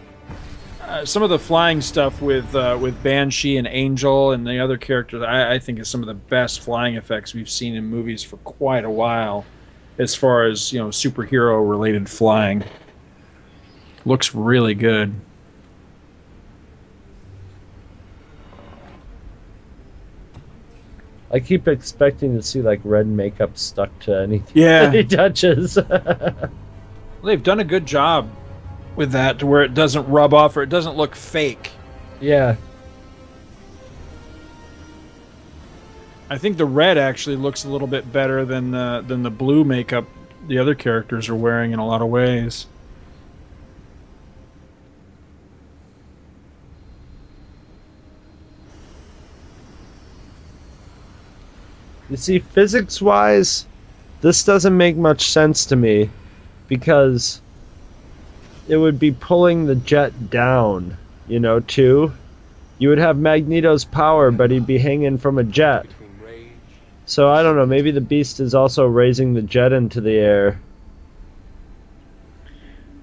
uh, 0.82 1.06
some 1.06 1.24
of 1.24 1.30
the 1.30 1.40
flying 1.40 1.80
stuff 1.82 2.22
with 2.22 2.54
uh, 2.54 2.78
with 2.80 3.02
Banshee 3.02 3.58
and 3.58 3.68
Angel 3.68 4.34
and 4.34 4.46
the 4.46 4.60
other 4.60 4.78
characters, 4.78 5.24
I, 5.24 5.54
I 5.54 5.60
think 5.60 5.80
is 5.80 5.90
some 5.90 6.02
of 6.02 6.08
the 6.08 6.14
best 6.16 6.62
flying 6.62 6.96
effects 6.98 7.34
we've 7.34 7.50
seen 7.50 7.76
in 7.76 7.86
movies 7.86 8.24
for 8.24 8.38
quite 8.40 8.84
a 8.84 8.92
while, 8.92 9.50
as 10.00 10.16
far 10.16 10.46
as 10.46 10.74
you 10.74 10.80
know 10.80 10.90
superhero 10.90 11.68
related 11.68 12.10
flying. 12.10 12.70
Looks 14.06 14.36
really 14.36 14.76
good. 14.76 15.22
I 21.34 21.40
keep 21.40 21.68
expecting 21.68 22.36
to 22.36 22.44
see 22.44 22.62
like 22.62 22.80
red 22.84 23.08
makeup 23.08 23.58
stuck 23.58 23.98
to 24.02 24.16
anything 24.16 24.62
Yeah. 24.62 24.86
that 24.90 24.94
he 24.94 25.04
touches. 25.04 25.78
They've 27.24 27.42
done 27.44 27.60
a 27.60 27.64
good 27.64 27.86
job 27.88 28.30
with 28.96 29.14
that 29.14 29.40
to 29.40 29.48
where 29.48 29.64
it 29.64 29.74
doesn't 29.74 30.08
rub 30.08 30.34
off 30.36 30.56
or 30.56 30.62
it 30.62 30.70
doesn't 30.70 30.96
look 30.96 31.16
fake. 31.16 31.72
yeah. 32.22 32.56
I 36.30 36.38
think 36.38 36.58
the 36.58 36.66
red 36.66 36.98
actually 36.98 37.36
looks 37.36 37.64
a 37.64 37.70
little 37.70 37.88
bit 37.88 38.12
better 38.12 38.44
than 38.44 38.72
the 38.72 39.04
than 39.06 39.22
the 39.22 39.30
blue 39.30 39.64
makeup 39.64 40.06
the 40.48 40.58
other 40.58 40.74
characters 40.74 41.30
are 41.30 41.36
wearing 41.36 41.74
in 41.74 41.80
a 41.80 41.86
lot 41.86 42.02
of 42.02 42.08
ways. 42.08 42.66
You 52.14 52.18
see, 52.18 52.38
physics 52.38 53.02
wise, 53.02 53.66
this 54.22 54.44
doesn't 54.44 54.78
make 54.78 54.96
much 54.96 55.32
sense 55.32 55.66
to 55.66 55.76
me 55.76 56.12
because 56.68 57.42
it 58.68 58.78
would 58.78 59.00
be 59.00 59.10
pulling 59.10 59.66
the 59.66 59.74
jet 59.74 60.30
down, 60.30 60.96
you 61.28 61.40
know, 61.40 61.60
too. 61.60 62.14
You 62.78 62.90
would 62.90 63.00
have 63.00 63.18
Magneto's 63.18 63.84
power, 63.84 64.30
but 64.30 64.52
he'd 64.52 64.68
be 64.68 64.78
hanging 64.78 65.18
from 65.18 65.40
a 65.40 65.44
jet. 65.44 65.88
So 67.08 67.32
I 67.32 67.42
don't 67.42 67.56
know, 67.56 67.66
maybe 67.66 67.90
the 67.90 68.00
beast 68.00 68.40
is 68.40 68.54
also 68.54 68.86
raising 68.86 69.34
the 69.34 69.42
jet 69.42 69.74
into 69.74 70.00
the 70.00 70.14
air. 70.14 70.60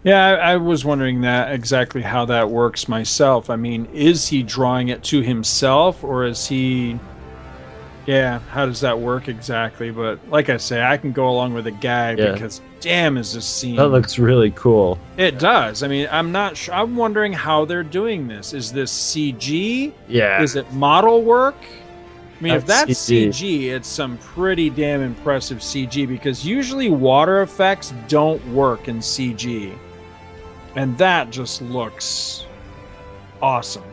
Yeah, 0.04 0.24
I, 0.24 0.52
I 0.52 0.56
was 0.56 0.84
wondering 0.84 1.22
that 1.22 1.52
exactly 1.52 2.02
how 2.02 2.26
that 2.26 2.48
works 2.48 2.88
myself. 2.88 3.50
I 3.50 3.56
mean, 3.56 3.88
is 3.92 4.28
he 4.28 4.44
drawing 4.44 4.86
it 4.86 5.02
to 5.02 5.20
himself 5.20 6.04
or 6.04 6.26
is 6.26 6.46
he 6.46 7.00
Yeah, 8.10 8.40
how 8.50 8.66
does 8.66 8.80
that 8.80 8.98
work 8.98 9.28
exactly? 9.28 9.92
But 9.92 10.18
like 10.30 10.48
I 10.48 10.56
say, 10.56 10.82
I 10.82 10.96
can 10.96 11.12
go 11.12 11.28
along 11.28 11.54
with 11.54 11.62
the 11.66 11.70
gag 11.70 12.18
Yeah. 12.18 12.32
because 12.32 12.60
damn 12.80 13.16
is 13.16 13.34
this 13.34 13.46
scene 13.46 13.76
That 13.76 13.86
looks 13.90 14.18
really 14.18 14.50
cool. 14.50 14.98
It 15.16 15.38
does. 15.38 15.84
I 15.84 15.86
mean, 15.86 16.08
I'm 16.10 16.32
not 16.32 16.56
sure. 16.56 16.74
I'm 16.74 16.96
wondering 16.96 17.32
how 17.32 17.64
they're 17.64 17.84
doing 17.84 18.26
this. 18.26 18.52
Is 18.52 18.72
this 18.72 18.90
CG? 18.90 19.92
Yeah. 20.08 20.42
Is 20.42 20.56
it 20.56 20.72
model 20.72 21.22
work? 21.22 21.54
I 21.62 22.42
mean, 22.42 22.54
if 22.54 22.66
That's 22.66 22.88
that's 22.88 23.08
CG. 23.08 23.28
CG, 23.28 23.68
it's 23.70 23.86
some 23.86 24.18
pretty 24.18 24.70
damn 24.70 25.02
impressive 25.02 25.58
CG 25.58 26.08
because 26.08 26.44
usually 26.44 26.90
water 26.90 27.42
effects 27.42 27.94
don't 28.08 28.44
work 28.52 28.88
in 28.88 28.98
CG. 28.98 29.72
And 30.74 30.98
that 30.98 31.30
just 31.30 31.62
looks 31.62 32.44
awesome. 33.40 33.84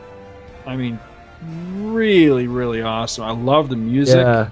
I 0.66 0.76
mean, 0.76 1.00
really, 1.44 2.48
really 2.48 2.82
awesome. 2.82 3.24
I 3.24 3.32
love 3.32 3.70
the 3.70 3.76
music. 3.76 4.16
Yeah. 4.18 4.50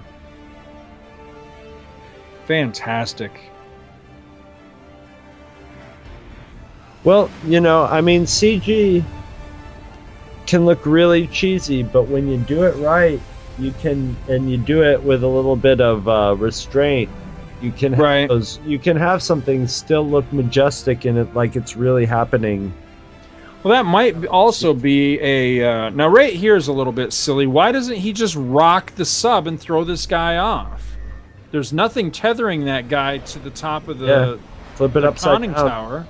Fantastic. 2.46 3.32
Well, 7.04 7.30
you 7.44 7.60
know, 7.60 7.84
I 7.84 8.00
mean, 8.00 8.24
CG 8.24 9.04
can 10.46 10.64
look 10.64 10.86
really 10.86 11.26
cheesy, 11.28 11.82
but 11.82 12.08
when 12.08 12.28
you 12.28 12.36
do 12.38 12.64
it 12.64 12.74
right, 12.76 13.20
you 13.58 13.72
can, 13.80 14.16
and 14.28 14.50
you 14.50 14.58
do 14.58 14.82
it 14.82 15.02
with 15.02 15.22
a 15.22 15.28
little 15.28 15.56
bit 15.56 15.80
of 15.80 16.08
uh, 16.08 16.34
restraint. 16.36 17.10
You 17.60 17.72
can 17.72 17.92
have 17.92 18.00
Right. 18.02 18.28
those, 18.28 18.60
you 18.66 18.78
can 18.78 18.96
have 18.96 19.22
something 19.22 19.66
still 19.66 20.06
look 20.06 20.30
majestic 20.32 21.04
and 21.04 21.16
it 21.18 21.34
like 21.34 21.56
it's 21.56 21.76
really 21.76 22.04
happening. 22.04 22.72
Well, 23.66 23.74
that 23.74 23.90
might 23.90 24.26
also 24.26 24.72
be 24.72 25.18
a. 25.20 25.86
Uh, 25.86 25.90
now, 25.90 26.06
right 26.06 26.32
here 26.32 26.54
is 26.54 26.68
a 26.68 26.72
little 26.72 26.92
bit 26.92 27.12
silly. 27.12 27.48
Why 27.48 27.72
doesn't 27.72 27.96
he 27.96 28.12
just 28.12 28.36
rock 28.36 28.92
the 28.92 29.04
sub 29.04 29.48
and 29.48 29.58
throw 29.58 29.82
this 29.82 30.06
guy 30.06 30.36
off? 30.36 30.96
There's 31.50 31.72
nothing 31.72 32.12
tethering 32.12 32.66
that 32.66 32.88
guy 32.88 33.18
to 33.18 33.40
the 33.40 33.50
top 33.50 33.88
of 33.88 33.98
the, 33.98 34.06
Yeah, 34.06 34.36
flip 34.76 34.94
it 34.94 35.00
the 35.00 35.08
upside 35.08 35.32
conning 35.32 35.52
down. 35.52 35.68
tower. 35.68 36.06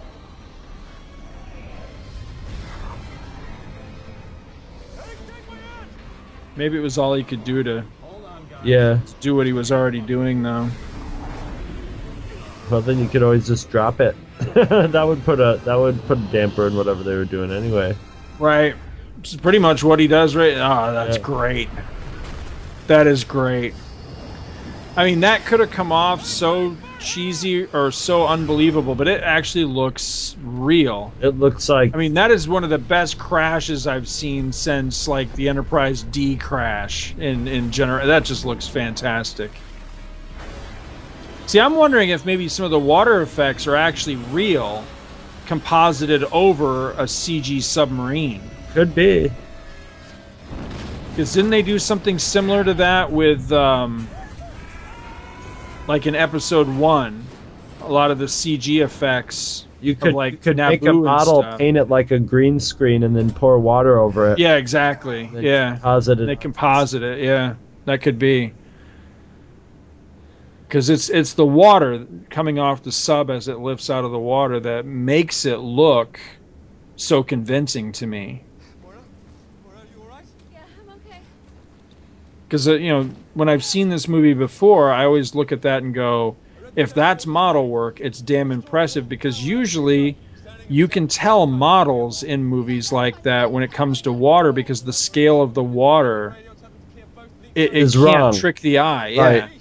Maybe 6.57 6.77
it 6.77 6.83
was 6.83 6.99
all 6.99 7.15
he 7.15 7.25
could 7.25 7.43
do 7.43 7.63
to 7.63 7.85
Yeah. 8.65 8.99
do 9.23 9.35
what 9.35 9.47
he 9.47 9.55
was 9.55 9.73
already 9.73 10.03
doing, 10.03 10.43
though. 10.43 10.69
Well, 12.71 12.83
then 12.83 12.99
you 12.99 13.09
could 13.09 13.23
always 13.23 13.47
just 13.47 13.71
drop 13.71 13.99
it. 14.03 14.15
that 14.55 15.03
would 15.07 15.25
put 15.25 15.41
a 15.41 15.61
that 15.65 15.75
would 15.77 16.05
put 16.07 16.19
a 16.19 16.23
damper 16.33 16.67
in 16.67 16.77
whatever 16.77 17.03
they 17.03 17.15
were 17.15 17.25
doing 17.25 17.51
anyway. 17.51 17.97
Right. 18.39 18.75
Is 19.25 19.37
pretty 19.37 19.59
much 19.59 19.83
what 19.83 19.99
he 19.99 20.07
does 20.07 20.37
right 20.37 20.55
Oh, 20.57 20.93
that's 20.93 21.17
Yeah. 21.17 21.23
great. 21.23 21.69
That 22.87 23.07
is 23.07 23.25
great. 23.25 23.75
I 24.97 25.05
mean, 25.05 25.21
that 25.21 25.45
could 25.45 25.61
have 25.61 25.71
come 25.71 25.93
off 25.93 26.25
so 26.25 26.77
cheesy 26.99 27.67
or 27.67 27.91
so 27.91 28.27
unbelievable, 28.27 28.95
but 28.95 29.09
it 29.09 29.23
actually 29.23 29.65
looks 29.65 30.37
real. 30.43 31.13
It 31.21 31.39
looks 31.39 31.69
like 31.69 31.95
I 31.95 31.99
mean, 31.99 32.15
that 32.15 32.31
is 32.31 32.49
one 32.49 32.65
of 32.65 32.71
the 32.71 32.79
best 32.79 33.19
crashes 33.19 33.87
I've 33.87 34.09
seen 34.09 34.53
since 34.53 35.09
like 35.09 35.33
the 35.35 35.49
Enterprise 35.49 36.03
D 36.03 36.37
crash 36.37 37.15
in 37.19 37.49
in 37.49 37.71
general. 37.71 38.07
That 38.07 38.25
just 38.25 38.45
looks 38.45 38.67
fantastic. 38.69 39.51
See, 41.47 41.61
I'm 41.61 41.77
wondering 41.77 42.09
if 42.11 42.27
maybe 42.27 42.49
some 42.49 42.65
of 42.65 42.73
the 42.73 42.79
water 42.79 43.23
effects 43.23 43.67
are 43.69 43.77
actually 43.77 44.17
real, 44.17 44.85
composited 45.47 46.25
over 46.33 46.91
a 46.93 47.05
CG 47.05 47.63
submarine. 47.63 48.43
could 48.75 48.95
be. 48.95 49.31
Because 51.11 51.33
didn't 51.33 51.51
they 51.51 51.63
do 51.63 51.79
something 51.79 52.19
similar 52.19 52.65
to 52.65 52.75
that 52.75 53.11
with, 53.11 53.51
um, 53.53 54.09
like 55.87 56.07
in 56.07 56.15
episode 56.15 56.69
one, 56.69 57.25
a 57.83 57.91
lot 57.91 58.11
of 58.11 58.19
the 58.19 58.27
CG 58.27 58.85
effects 58.85 59.67
You 59.81 59.95
could 59.95 60.15
like 60.15 60.33
you 60.33 60.39
could 60.39 60.57
Naboo 60.57 60.71
make 60.71 60.83
a 60.83 60.93
model, 60.93 61.45
paint 61.59 61.77
it 61.77 61.89
like 61.89 62.11
a 62.11 62.19
green 62.19 62.59
screen, 62.59 63.05
and 63.05 63.15
then 63.15 63.31
pour 63.31 63.59
water 63.59 63.99
over 63.99 64.33
it. 64.33 64.39
Yeah, 64.39 64.57
exactly. 64.57 65.31
Yeah, 65.33 65.75
composite 65.77 66.21
it. 66.21 66.27
they 66.27 66.37
composite 66.37 67.03
it. 67.03 67.23
Yeah, 67.23 67.55
that 67.85 68.03
could 68.03 68.19
be. 68.19 68.53
Because 70.69 70.91
it's 70.91 71.09
it's 71.09 71.35
the 71.35 71.47
water 71.47 72.07
coming 72.31 72.59
off 72.59 72.83
the 72.83 72.93
sub 72.93 73.31
as 73.31 73.49
it 73.49 73.59
lifts 73.61 73.89
out 73.89 74.05
of 74.05 74.11
the 74.11 74.19
water 74.19 74.59
that 74.61 74.85
makes 74.85 75.45
it 75.45 75.59
look 75.59 76.19
so 76.97 77.23
convincing 77.23 77.93
to 77.93 78.07
me. 78.07 78.43
Because 82.49 82.69
uh, 82.69 82.75
you 82.75 82.89
know, 82.89 83.11
when 83.35 83.49
I've 83.49 83.65
seen 83.65 83.89
this 83.89 84.09
movie 84.09 84.35
before, 84.35 84.93
I 84.93 85.05
always 85.05 85.35
look 85.35 85.53
at 85.53 85.63
that 85.63 85.83
and 85.83 85.95
go, 85.95 86.37
if 86.77 86.95
that's 86.95 87.27
model 87.27 87.69
work, 87.69 88.01
it's 88.01 88.21
damn 88.21 88.53
impressive. 88.53 89.09
Because 89.09 89.45
usually, 89.45 90.17
you 90.69 90.89
can 90.89 91.07
tell 91.09 91.47
models 91.47 92.23
in 92.23 92.45
movies 92.45 92.93
like 92.93 93.23
that 93.23 93.51
when 93.51 93.63
it 93.63 93.73
comes 93.73 94.03
to 94.03 94.13
water 94.13 94.53
because 94.53 94.83
the 94.83 94.93
scale 94.93 95.43
of 95.43 95.55
the 95.55 95.63
water 95.63 96.37
it, 97.57 97.73
it 97.73 97.83
Is 97.83 97.95
can't 97.95 98.05
wrong. 98.05 98.35
trick 98.35 98.61
the 98.61 98.79
eye. 98.79 99.09
Yeah. 99.09 99.23
Right. 99.23 99.56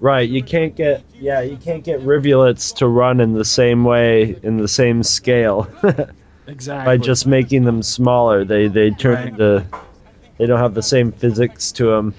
Right, 0.00 0.28
you 0.28 0.42
can't 0.42 0.74
get 0.76 1.02
yeah, 1.20 1.40
you 1.40 1.56
can't 1.56 1.82
get 1.82 2.00
rivulets 2.00 2.72
to 2.74 2.86
run 2.86 3.20
in 3.20 3.32
the 3.32 3.44
same 3.44 3.84
way 3.84 4.36
in 4.42 4.58
the 4.58 4.68
same 4.68 5.02
scale. 5.02 5.68
Exactly. 6.48 6.86
By 6.86 7.04
just 7.04 7.26
making 7.26 7.64
them 7.64 7.82
smaller, 7.82 8.42
they 8.42 8.68
they 8.68 8.90
turn 8.90 9.16
Right. 9.16 9.26
into 9.28 9.66
they 10.38 10.46
don't 10.46 10.58
have 10.58 10.72
the 10.72 10.82
same 10.82 11.12
physics 11.12 11.70
to 11.72 11.84
them. 11.88 12.14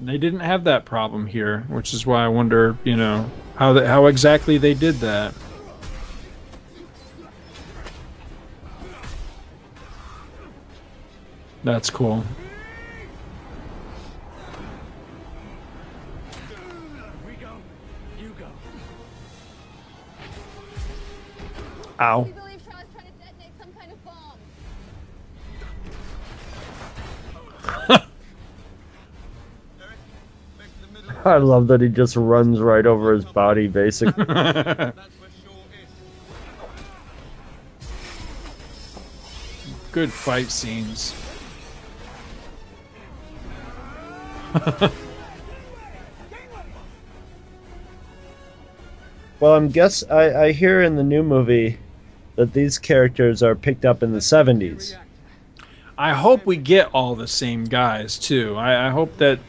They 0.00 0.18
didn't 0.18 0.40
have 0.40 0.64
that 0.64 0.84
problem 0.84 1.26
here, 1.26 1.64
which 1.68 1.92
is 1.92 2.06
why 2.06 2.24
I 2.24 2.28
wonder, 2.28 2.76
you 2.84 2.94
know, 2.94 3.28
how 3.56 3.72
the, 3.72 3.86
how 3.86 4.06
exactly 4.06 4.58
they 4.58 4.74
did 4.74 4.96
that. 4.96 5.34
That's 11.64 11.88
cool. 11.88 12.22
We 17.26 17.32
go. 17.36 17.56
You 18.20 18.28
go. 18.38 18.46
Ow. 22.00 22.28
I 31.24 31.38
love 31.38 31.68
that 31.68 31.80
he 31.80 31.88
just 31.88 32.16
runs 32.16 32.60
right 32.60 32.84
over 32.84 33.14
his 33.14 33.24
body, 33.24 33.68
basically. 33.68 34.26
Good 39.92 40.12
fight 40.12 40.50
scenes. 40.50 41.23
well, 49.40 49.54
I'm 49.54 49.68
guess 49.68 50.04
I, 50.08 50.44
I 50.44 50.52
hear 50.52 50.82
in 50.82 50.94
the 50.94 51.02
new 51.02 51.24
movie 51.24 51.78
that 52.36 52.52
these 52.52 52.78
characters 52.78 53.42
are 53.42 53.56
picked 53.56 53.84
up 53.84 54.02
in 54.04 54.12
the 54.12 54.20
70s. 54.20 54.96
I 55.98 56.12
hope 56.12 56.46
we 56.46 56.56
get 56.56 56.90
all 56.92 57.16
the 57.16 57.26
same 57.26 57.64
guys 57.64 58.18
too. 58.18 58.54
I, 58.56 58.88
I 58.88 58.90
hope 58.90 59.16
that 59.18 59.40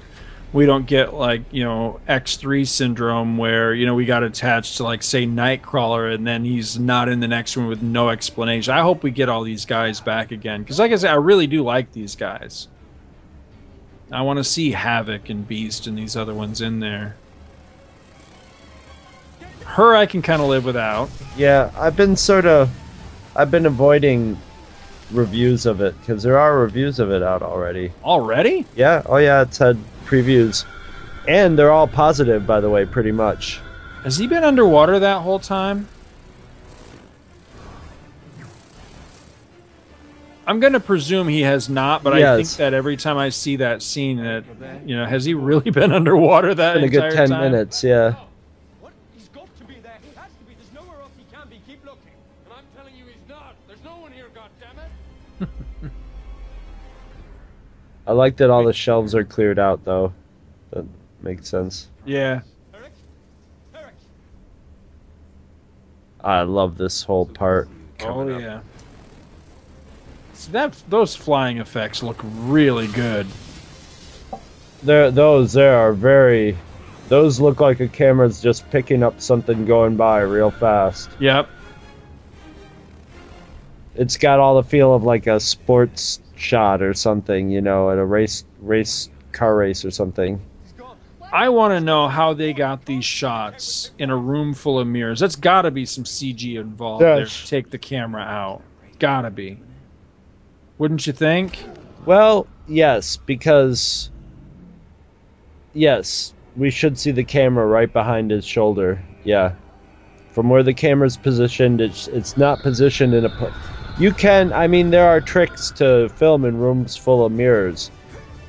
we 0.54 0.66
don't 0.66 0.88
get 0.88 1.14
like 1.14 1.42
you 1.52 1.64
know 1.64 2.00
X 2.08 2.38
three 2.38 2.66
syndrome 2.66 3.38
where 3.38 3.74
you 3.74 3.86
know 3.86 3.94
we 3.94 4.06
got 4.06 4.24
attached 4.24 4.78
to 4.78 4.84
like 4.84 5.04
say 5.04 5.26
Nightcrawler 5.28 6.14
and 6.14 6.26
then 6.26 6.46
he's 6.46 6.80
not 6.80 7.10
in 7.10 7.20
the 7.20 7.28
next 7.28 7.58
one 7.58 7.68
with 7.68 7.82
no 7.82 8.10
explanation. 8.10 8.74
I 8.74 8.82
hope 8.82 9.04
we 9.04 9.12
get 9.12 9.28
all 9.28 9.44
these 9.44 9.66
guys 9.66 10.00
back 10.00 10.32
again 10.32 10.62
because 10.62 10.80
like 10.80 10.92
I 10.92 10.96
said, 10.96 11.12
I 11.12 11.16
really 11.16 11.46
do 11.46 11.64
like 11.64 11.92
these 11.92 12.16
guys. 12.16 12.70
I 14.12 14.22
want 14.22 14.38
to 14.38 14.44
see 14.44 14.72
Havoc 14.72 15.30
and 15.30 15.48
Beast 15.48 15.88
and 15.88 15.98
these 15.98 16.16
other 16.16 16.34
ones 16.34 16.62
in 16.62 16.80
there. 16.80 17.16
Her 19.66 19.96
I 19.96 20.06
can 20.06 20.22
kind 20.22 20.42
of 20.42 20.48
live 20.48 20.64
without. 20.64 21.10
Yeah, 21.36 21.72
I've 21.76 21.96
been 21.96 22.16
sort 22.16 22.46
of 22.46 22.70
I've 23.36 23.52
been 23.52 23.66
avoiding 23.66 24.38
reviews 25.12 25.66
of 25.66 25.82
it 25.82 26.00
because 26.00 26.24
there 26.24 26.38
are 26.38 26.58
reviews 26.58 27.00
of 27.00 27.12
it 27.12 27.22
out 27.22 27.42
already. 27.42 27.92
Already? 28.04 28.66
Yeah. 28.76 29.02
Oh 29.06 29.18
yeah, 29.18 29.42
it's 29.42 29.58
had 29.58 29.78
previews, 30.06 30.66
and 31.28 31.58
they're 31.58 31.72
all 31.72 31.88
positive, 31.88 32.46
by 32.48 32.62
the 32.62 32.70
way, 32.70 32.86
pretty 32.86 33.12
much. 33.12 33.60
Has 34.04 34.18
he 34.18 34.28
been 34.28 34.44
underwater 34.44 35.00
that 35.00 35.22
whole 35.22 35.40
time? 35.40 35.88
I'm 40.48 40.60
gonna 40.60 40.80
presume 40.80 41.28
he 41.28 41.42
has 41.42 41.70
not, 41.70 42.04
but 42.04 42.14
I 42.14 42.38
think 42.38 42.50
that 42.58 42.74
every 42.74 42.98
time 42.98 43.18
I 43.18 43.30
see 43.30 43.56
that 43.58 43.82
scene, 43.82 44.18
that 44.24 44.44
you 44.86 44.96
know, 44.96 45.06
has 45.06 45.26
he 45.26 45.34
really 45.34 45.72
been 45.72 45.92
underwater 45.92 46.54
that 46.56 46.78
In 46.78 46.84
a 46.84 46.90
good 46.90 47.04
entire 47.06 47.12
ten 47.16 47.30
time? 47.30 47.52
minutes, 47.52 47.84
yeah. 47.84 48.16
He's 49.16 49.28
got 49.30 49.48
to 49.58 49.64
be 49.66 49.76
there. 49.82 49.98
He 50.04 50.16
has 50.16 50.30
to 50.40 50.46
be. 50.46 50.54
There's 50.54 50.74
nowhere 50.74 51.02
else 51.02 51.12
he 51.18 51.24
can 51.36 51.48
be. 51.50 51.60
Keep 51.68 51.84
looking. 51.86 52.12
And 52.46 52.54
I'm 52.54 52.64
telling 52.76 52.96
you 52.96 53.06
he's 53.06 53.30
not. 53.30 53.56
There's 53.68 53.84
no 53.84 53.98
one 53.98 54.12
here, 54.12 54.28
goddammit. 55.42 55.50
I 58.08 58.12
like 58.12 58.38
that 58.38 58.52
all 58.52 58.64
the 58.64 58.74
shelves 58.74 59.16
are 59.16 59.24
cleared 59.24 59.58
out, 59.58 59.84
though. 59.84 60.14
That 60.72 60.86
makes 61.22 61.50
sense. 61.50 61.88
Yeah. 62.06 62.42
I 66.26 66.42
love 66.42 66.76
this 66.76 67.04
whole 67.04 67.28
part. 67.28 67.70
Oh 68.02 68.28
yeah. 68.28 68.62
That 70.48 70.82
those 70.90 71.16
flying 71.16 71.58
effects 71.58 72.04
look 72.04 72.20
really 72.24 72.88
good. 72.88 73.28
There, 74.84 75.12
those 75.12 75.54
there 75.54 75.78
are 75.78 75.94
very. 75.94 76.58
Those 77.08 77.40
look 77.40 77.60
like 77.60 77.80
a 77.82 77.88
camera's 77.88 78.42
just 78.42 78.70
picking 78.72 79.04
up 79.04 79.22
something 79.22 79.66
going 79.66 79.96
by 79.96 80.22
real 80.22 80.50
fast. 80.50 81.10
Yep. 81.20 81.48
It's 83.96 84.18
got 84.18 84.40
all 84.40 84.56
the 84.62 84.68
feel 84.68 84.94
of 84.94 85.04
like 85.04 85.28
a 85.28 85.40
sports 85.40 86.20
shot 86.36 86.82
or 86.82 86.94
something, 86.94 87.50
you 87.50 87.62
know, 87.62 87.92
at 87.92 87.98
a 87.98 88.04
race 88.06 88.44
race 88.60 89.10
car 89.32 89.56
race 89.56 89.86
or 89.86 89.92
something. 89.92 90.42
I 91.32 91.50
want 91.50 91.72
to 91.74 91.80
know 91.82 92.08
how 92.08 92.34
they 92.34 92.54
got 92.54 92.86
these 92.86 93.04
shots 93.04 93.92
in 94.00 94.10
a 94.10 94.16
room 94.16 94.54
full 94.54 94.80
of 94.80 94.88
mirrors. 94.88 95.20
That's 95.20 95.36
got 95.36 95.64
to 95.64 95.72
be 95.72 95.86
some 95.86 96.06
CG 96.06 96.56
involved 96.60 97.04
there 97.04 97.20
Yes. 97.20 97.42
to 97.44 97.48
take 97.48 97.70
the 97.70 97.78
camera 97.78 98.22
out. 98.22 98.62
Gotta 99.00 99.30
be. 99.30 99.60
Wouldn't 100.78 101.08
you 101.08 101.14
think? 101.14 101.64
Well, 102.06 102.48
yes, 102.68 103.18
because 103.18 104.10
yes, 105.74 106.34
we 106.56 106.70
should 106.70 106.98
see 106.98 107.12
the 107.12 107.24
camera 107.24 107.66
right 107.66 107.92
behind 107.92 108.32
his 108.32 108.46
shoulder. 108.46 109.02
Yeah, 109.24 109.54
from 110.32 110.50
where 110.50 110.64
the 110.64 110.74
camera's 110.74 111.18
positioned, 111.18 111.82
it's 111.82 112.08
it's 112.10 112.38
not 112.38 112.62
positioned 112.62 113.14
in 113.14 113.26
a. 113.26 113.30
pl- 113.30 113.54
You 113.98 114.12
can, 114.12 114.52
I 114.52 114.68
mean, 114.68 114.90
there 114.92 115.08
are 115.08 115.22
tricks 115.22 115.72
to 115.72 116.10
film 116.10 116.46
in 116.46 116.58
rooms 116.58 116.96
full 116.98 117.26
of 117.26 117.32
mirrors, 117.32 117.90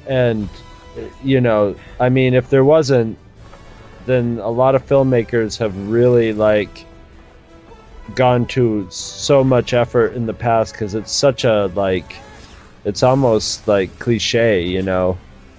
and 0.06 0.48
you 1.22 1.40
know, 1.40 1.76
I 2.00 2.08
mean, 2.08 2.34
if 2.34 2.50
there 2.50 2.64
wasn't, 2.64 3.16
then 4.06 4.38
a 4.42 4.50
lot 4.50 4.74
of 4.74 4.84
filmmakers 4.86 5.58
have 5.58 5.76
really 5.88 6.32
like 6.32 6.84
gone 8.14 8.46
to 8.46 8.86
so 8.90 9.42
much 9.42 9.72
effort 9.72 10.14
in 10.14 10.26
the 10.26 10.34
past 10.34 10.72
because 10.72 10.94
it's 10.94 11.12
such 11.12 11.44
a 11.44 11.66
like 11.74 12.16
it's 12.84 13.02
almost 13.02 13.66
like 13.66 13.98
cliche 13.98 14.62
you 14.62 14.82
know? 14.82 15.18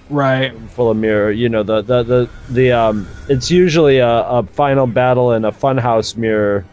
Right. 0.09 0.53
full 0.69 0.89
of 0.89 0.95
mirror 0.95 1.31
you 1.31 1.49
know 1.49 1.63
the 1.63 1.81
the 1.81 2.03
the, 2.03 2.29
the 2.49 2.71
um 2.71 3.05
it's 3.27 3.51
usually 3.51 3.97
a, 3.97 4.21
a 4.21 4.43
final 4.43 4.87
battle 4.87 5.33
in 5.33 5.43
a 5.43 5.51
funhouse 5.51 6.15
mirror 6.15 6.65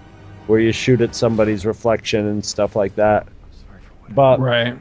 where 0.47 0.61
you 0.61 0.71
shoot 0.71 1.01
at 1.01 1.17
somebody's 1.17 1.67
reflection 1.67 2.27
and 2.27 2.45
stuff 2.45 2.77
like 2.77 2.95
that. 2.97 3.27
But 4.11 4.39
right. 4.39 4.79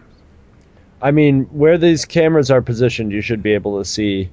I 1.02 1.12
mean 1.12 1.46
where 1.46 1.80
these 1.80 2.06
cameras 2.06 2.52
are 2.52 2.62
positioned 2.62 3.12
you 3.12 3.22
should 3.22 3.42
be 3.42 3.54
able 3.54 3.80
to 3.80 3.86
see 3.86 4.30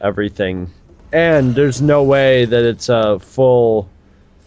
everything. 0.00 0.70
And 1.12 1.54
there's 1.54 1.80
no 1.80 2.02
way 2.02 2.44
that 2.44 2.64
it's 2.64 2.90
a 2.90 3.18
full 3.18 3.88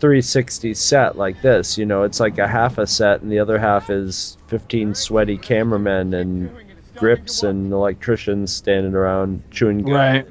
360 0.01 0.73
set 0.73 1.15
like 1.17 1.39
this 1.41 1.77
you 1.77 1.85
know 1.85 2.01
it's 2.03 2.19
like 2.19 2.37
a 2.39 2.47
half 2.47 2.77
a 2.79 2.87
set 2.87 3.21
and 3.21 3.31
the 3.31 3.37
other 3.39 3.57
half 3.59 3.89
is 3.91 4.35
15 4.47 4.95
sweaty 4.95 5.37
cameramen 5.37 6.13
and 6.15 6.51
grips 6.97 7.43
and 7.43 7.71
electricians 7.71 8.51
standing 8.51 8.93
around 8.95 9.41
chewing 9.51 9.83
gum 9.83 9.93
Right. 9.93 10.27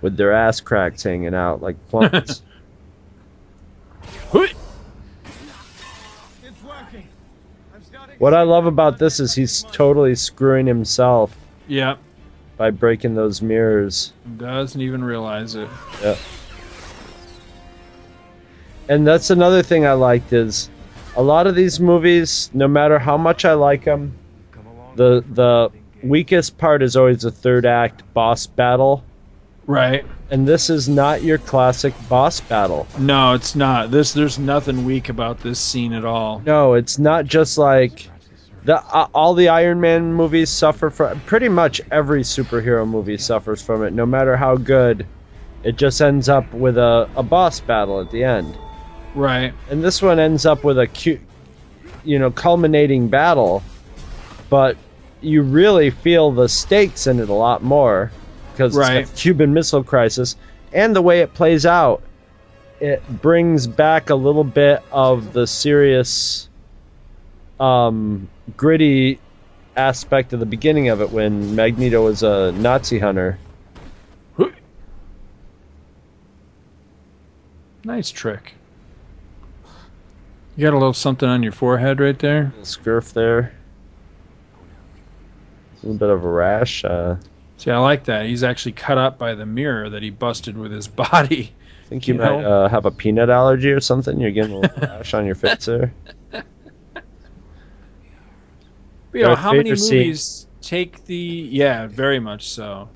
with 0.00 0.16
their 0.16 0.32
ass 0.32 0.60
cracks 0.60 1.02
hanging 1.02 1.34
out 1.34 1.60
like 1.62 1.76
plums 1.88 2.42
what 8.18 8.34
i 8.34 8.42
love 8.42 8.66
about 8.66 8.98
this 8.98 9.20
is 9.20 9.34
he's 9.34 9.62
totally 9.72 10.14
screwing 10.14 10.66
himself 10.66 11.36
Yep. 11.66 11.98
by 12.56 12.70
breaking 12.70 13.14
those 13.14 13.40
mirrors 13.42 14.12
Doesn't 14.36 14.80
even 14.80 15.02
realize 15.02 15.54
it. 15.54 15.68
Yeah. 16.02 16.16
And 18.88 19.06
that's 19.06 19.30
another 19.30 19.62
thing 19.62 19.86
I 19.86 19.92
liked 19.92 20.32
is 20.32 20.68
a 21.16 21.22
lot 21.22 21.46
of 21.46 21.54
these 21.54 21.80
movies, 21.80 22.50
no 22.52 22.68
matter 22.68 22.98
how 22.98 23.16
much 23.16 23.44
I 23.44 23.54
like 23.54 23.84
them, 23.84 24.16
the 24.96 25.24
the 25.32 25.70
weakest 26.02 26.58
part 26.58 26.82
is 26.82 26.96
always 26.96 27.22
the 27.22 27.30
third 27.30 27.64
act 27.66 28.02
boss 28.14 28.46
battle, 28.46 29.04
Right. 29.66 30.04
And 30.30 30.46
this 30.46 30.68
is 30.68 30.88
not 30.88 31.22
your 31.22 31.38
classic 31.38 31.94
boss 32.08 32.40
battle. 32.40 32.86
No, 32.98 33.34
it's 33.34 33.54
not. 33.54 33.90
This 33.90 34.12
there's 34.12 34.38
nothing 34.38 34.84
weak 34.84 35.08
about 35.08 35.40
this 35.40 35.58
scene 35.58 35.92
at 35.92 36.04
all. 36.04 36.42
No, 36.44 36.74
it's 36.74 36.98
not 36.98 37.26
just 37.26 37.56
like 37.56 38.08
the 38.64 38.76
uh, 38.76 39.08
all 39.14 39.34
the 39.34 39.48
Iron 39.48 39.80
Man 39.80 40.12
movies 40.12 40.50
suffer 40.50 40.90
from. 40.90 41.20
Pretty 41.20 41.48
much 41.48 41.80
every 41.90 42.22
superhero 42.22 42.86
movie 42.86 43.18
suffers 43.18 43.62
from 43.62 43.84
it. 43.84 43.92
No 43.92 44.06
matter 44.06 44.36
how 44.36 44.56
good, 44.56 45.06
it 45.62 45.76
just 45.76 46.00
ends 46.00 46.28
up 46.28 46.52
with 46.52 46.76
a, 46.76 47.08
a 47.16 47.22
boss 47.22 47.60
battle 47.60 48.00
at 48.00 48.10
the 48.10 48.24
end. 48.24 48.56
Right. 49.14 49.54
And 49.70 49.82
this 49.82 50.02
one 50.02 50.18
ends 50.18 50.44
up 50.46 50.64
with 50.64 50.78
a 50.78 50.86
cute, 50.86 51.20
you 52.04 52.18
know, 52.18 52.30
culminating 52.30 53.08
battle, 53.08 53.62
but 54.50 54.76
you 55.20 55.42
really 55.42 55.90
feel 55.90 56.32
the 56.32 56.48
stakes 56.48 57.06
in 57.06 57.20
it 57.20 57.28
a 57.28 57.34
lot 57.34 57.62
more 57.62 58.10
because 58.52 58.76
Right. 58.76 59.08
Cuban 59.16 59.54
Missile 59.54 59.84
Crisis, 59.84 60.36
and 60.72 60.94
the 60.94 61.02
way 61.02 61.20
it 61.20 61.34
plays 61.34 61.64
out, 61.66 62.02
it 62.80 63.02
brings 63.22 63.66
back 63.66 64.10
a 64.10 64.14
little 64.14 64.44
bit 64.44 64.82
of 64.92 65.32
the 65.32 65.46
serious, 65.46 66.48
um, 67.58 68.28
gritty 68.56 69.18
aspect 69.76 70.32
of 70.32 70.40
the 70.40 70.46
beginning 70.46 70.88
of 70.88 71.00
it 71.00 71.10
when 71.10 71.54
Magneto 71.54 72.04
was 72.04 72.22
a 72.22 72.52
Nazi 72.52 72.98
hunter. 72.98 73.38
Nice 77.84 78.10
trick. 78.10 78.54
You 80.56 80.62
got 80.62 80.72
a 80.72 80.78
little 80.78 80.92
something 80.92 81.28
on 81.28 81.42
your 81.42 81.52
forehead 81.52 81.98
right 81.98 82.18
there. 82.18 82.44
Little 82.44 82.64
Scurf 82.64 83.12
there. 83.12 83.52
A 85.82 85.86
little 85.86 85.98
bit 85.98 86.10
of 86.10 86.24
a 86.24 86.28
rash. 86.28 86.84
Uh, 86.84 87.16
See, 87.56 87.70
I 87.70 87.78
like 87.78 88.04
that. 88.04 88.26
He's 88.26 88.44
actually 88.44 88.72
cut 88.72 88.98
up 88.98 89.18
by 89.18 89.34
the 89.34 89.46
mirror 89.46 89.90
that 89.90 90.02
he 90.02 90.10
busted 90.10 90.56
with 90.56 90.70
his 90.70 90.86
body. 91.10 91.52
I 91.52 91.86
think 91.88 92.06
you, 92.06 92.14
You 92.14 92.20
might 92.20 92.44
uh, 92.44 92.68
have 92.68 92.86
a 92.86 92.90
peanut 92.90 93.30
allergy 93.30 93.72
or 93.72 93.80
something. 93.80 94.20
You're 94.20 94.30
getting 94.30 94.52
a 94.52 94.58
little 94.58 94.80
rash 94.88 95.14
on 95.14 95.26
your 95.26 95.34
face 95.34 95.64
there. 95.66 95.92
But, 99.10 99.18
you 99.20 99.26
know, 99.28 99.36
how 99.36 99.52
many 99.52 99.70
movies 99.70 100.48
take 100.60 101.04
the 101.04 101.14
yeah, 101.14 101.86
very 101.86 102.18
much 102.18 102.48
so. 102.48 102.88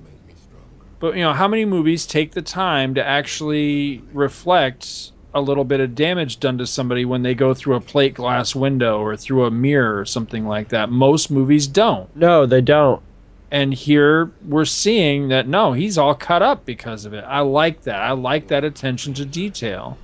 But 0.99 1.15
you 1.15 1.23
know, 1.23 1.33
how 1.33 1.47
many 1.47 1.65
movies 1.65 2.07
take 2.07 2.33
the 2.33 2.43
time 2.43 2.97
to 2.97 3.07
actually 3.07 4.03
reflect 4.13 5.13
a 5.35 5.41
little 5.41 5.65
bit 5.65 5.81
of 5.81 5.95
damage 5.95 6.41
done 6.41 6.59
to 6.59 6.67
somebody 6.67 7.05
when 7.05 7.23
they 7.23 7.35
go 7.35 7.55
through 7.55 7.77
a 7.77 7.81
plate 7.81 8.15
glass 8.15 8.55
window 8.55 9.01
or 9.01 9.17
through 9.17 9.45
a 9.45 9.51
mirror 9.51 9.99
or 9.99 10.05
something 10.05 10.47
like 10.47 10.69
that? 10.71 10.91
Most 10.91 11.31
movies 11.31 11.67
don't. 11.67 12.15
No, 12.17 12.47
they 12.47 12.61
don't. 12.61 13.03
And 13.51 13.73
here 13.73 14.31
we're 14.47 14.65
seeing 14.67 15.29
that 15.29 15.49
no, 15.49 15.73
he's 15.73 15.97
all 15.97 16.15
cut 16.15 16.43
up 16.43 16.65
because 16.67 17.05
of 17.05 17.15
it. 17.15 17.25
I 17.27 17.41
like 17.41 17.83
that. 17.83 18.01
I 18.03 18.13
like 18.13 18.49
that 18.49 18.65
attention 18.65 19.15
to 19.15 19.25
detail. 19.25 19.97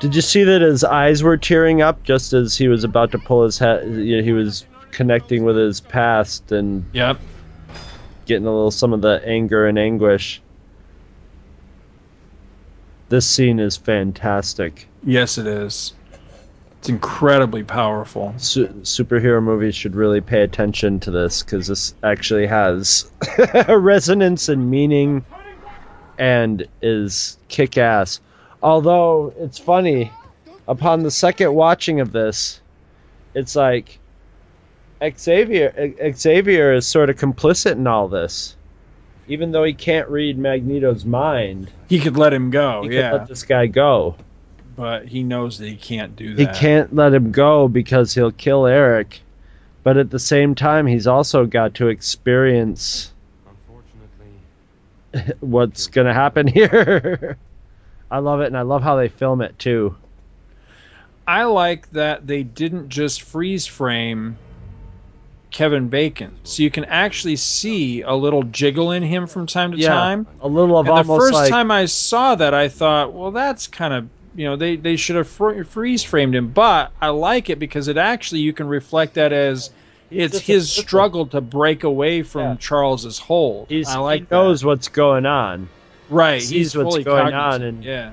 Did 0.00 0.14
you 0.14 0.20
see 0.20 0.44
that 0.44 0.60
his 0.60 0.84
eyes 0.84 1.22
were 1.22 1.36
tearing 1.36 1.80
up 1.80 2.02
just 2.02 2.32
as 2.32 2.56
he 2.56 2.68
was 2.68 2.84
about 2.84 3.10
to 3.12 3.18
pull 3.18 3.44
his 3.44 3.58
head? 3.58 3.86
He 3.86 4.32
was 4.32 4.66
connecting 4.90 5.44
with 5.44 5.56
his 5.56 5.80
past 5.80 6.52
and 6.52 6.84
Yep. 6.92 7.18
getting 8.26 8.46
a 8.46 8.50
little 8.52 8.70
some 8.70 8.92
of 8.92 9.00
the 9.00 9.22
anger 9.24 9.66
and 9.66 9.78
anguish. 9.78 10.42
This 13.08 13.26
scene 13.26 13.58
is 13.58 13.76
fantastic. 13.76 14.88
Yes, 15.04 15.38
it 15.38 15.46
is. 15.46 15.94
It's 16.78 16.88
incredibly 16.88 17.62
powerful. 17.62 18.34
Su- 18.36 18.68
superhero 18.82 19.42
movies 19.42 19.74
should 19.74 19.94
really 19.94 20.20
pay 20.20 20.42
attention 20.42 21.00
to 21.00 21.10
this 21.10 21.42
because 21.42 21.66
this 21.66 21.94
actually 22.02 22.46
has 22.46 23.10
a 23.68 23.78
resonance 23.78 24.48
and 24.48 24.70
meaning 24.70 25.24
and 26.18 26.66
is 26.82 27.38
kick 27.48 27.78
ass. 27.78 28.20
Although 28.62 29.32
it's 29.38 29.58
funny, 29.58 30.10
upon 30.68 31.02
the 31.02 31.10
second 31.10 31.54
watching 31.54 32.00
of 32.00 32.12
this, 32.12 32.60
it's 33.34 33.56
like 33.56 33.98
Xavier 35.18 35.94
Xavier 36.14 36.72
is 36.72 36.86
sort 36.86 37.10
of 37.10 37.16
complicit 37.16 37.72
in 37.72 37.86
all 37.86 38.08
this. 38.08 38.56
Even 39.28 39.52
though 39.52 39.64
he 39.64 39.72
can't 39.72 40.08
read 40.08 40.38
Magneto's 40.38 41.04
mind, 41.04 41.70
He 41.88 41.98
could 41.98 42.16
let 42.16 42.32
him 42.34 42.50
go, 42.50 42.82
he 42.82 42.94
yeah. 42.96 43.10
could 43.10 43.18
let 43.20 43.28
this 43.28 43.42
guy 43.42 43.66
go. 43.66 44.16
but 44.76 45.06
he 45.08 45.22
knows 45.22 45.58
that 45.58 45.68
he 45.68 45.76
can't 45.76 46.14
do 46.16 46.34
that. 46.34 46.54
He 46.54 46.60
can't 46.60 46.94
let 46.94 47.14
him 47.14 47.32
go 47.32 47.68
because 47.68 48.12
he'll 48.14 48.32
kill 48.32 48.66
Erik. 48.66 49.20
But 49.82 49.96
at 49.98 50.10
the 50.10 50.18
same 50.18 50.54
time, 50.54 50.86
he's 50.86 51.06
also 51.06 51.44
got 51.46 51.74
to 51.74 51.88
experience 51.88 53.12
Unfortunately, 53.46 55.34
what's 55.40 55.86
going 55.88 56.06
to 56.06 56.14
happen 56.14 56.46
here. 56.58 57.36
I 58.10 58.18
love 58.18 58.40
it, 58.40 58.46
and 58.46 58.56
I 58.56 58.62
love 58.62 58.82
how 58.82 58.96
they 58.96 59.08
film 59.08 59.40
it 59.42 59.58
too. 59.58 59.94
I 61.26 61.44
like 61.44 61.90
that 61.92 62.26
they 62.26 62.42
didn't 62.42 62.88
just 62.90 63.22
freeze 63.22 63.66
frame 63.66 64.36
Kevin 65.54 65.86
Bacon, 65.88 66.36
so 66.42 66.64
you 66.64 66.70
can 66.70 66.84
actually 66.86 67.36
see 67.36 68.02
a 68.02 68.12
little 68.12 68.42
jiggle 68.42 68.90
in 68.90 69.04
him 69.04 69.28
from 69.28 69.46
time 69.46 69.70
to 69.70 69.78
Yeah, 69.78 69.90
time. 69.90 70.26
a 70.40 70.48
little 70.48 70.76
of 70.76 70.88
and 70.88 70.98
the 70.98 71.04
first 71.16 71.32
like- 71.32 71.48
time 71.48 71.70
I 71.70 71.84
saw 71.84 72.34
that, 72.34 72.52
I 72.52 72.68
thought, 72.68 73.12
well, 73.12 73.30
that's 73.30 73.68
kind 73.68 73.94
of 73.94 74.08
you 74.34 74.46
know 74.46 74.56
they 74.56 74.74
they 74.74 74.96
should 74.96 75.14
have 75.14 75.28
fr- 75.28 75.62
freeze 75.62 76.02
framed 76.02 76.34
him, 76.34 76.48
but 76.48 76.90
I 77.00 77.10
like 77.10 77.50
it 77.50 77.60
because 77.60 77.86
it 77.86 77.96
actually 77.96 78.40
you 78.40 78.52
can 78.52 78.66
reflect 78.66 79.14
that 79.14 79.32
as 79.32 79.70
it's 80.10 80.40
his 80.40 80.72
struggle 80.72 81.26
to 81.28 81.40
break 81.40 81.84
away 81.84 82.24
from 82.24 82.58
Charles's 82.58 83.20
hold. 83.20 83.68
He's, 83.68 83.88
I 83.88 83.98
like 83.98 84.22
he 84.22 84.26
knows 84.32 84.64
what's 84.64 84.88
going 84.88 85.24
on. 85.24 85.68
Right, 86.10 86.42
He 86.42 86.58
he's 86.58 86.72
sees 86.72 86.76
what's 86.76 86.98
going 87.04 87.26
on, 87.26 87.30
cognizant, 87.30 87.76
and 87.76 87.84
yeah. 87.84 88.10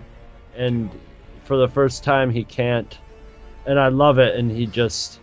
and 0.56 0.92
for 1.46 1.58
the 1.58 1.68
first 1.68 2.04
time 2.04 2.30
he 2.30 2.44
can't. 2.44 2.96
And 3.66 3.80
I 3.80 3.88
love 3.88 4.20
it, 4.20 4.36
and 4.36 4.52
he 4.52 4.68
just. 4.68 5.20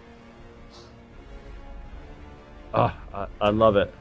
Ah, 2.81 3.29
I, 3.41 3.47
I 3.47 3.51
love 3.51 3.75
it. 3.75 3.93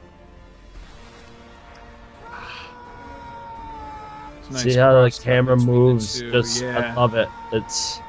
Nice 4.51 4.61
See 4.61 4.75
how 4.75 5.03
the 5.03 5.11
camera 5.23 5.57
the 5.57 5.65
moves? 5.65 6.21
Just 6.31 6.63
I 6.63 6.93
love 6.93 7.15
it. 7.15 7.31
It's 7.51 7.99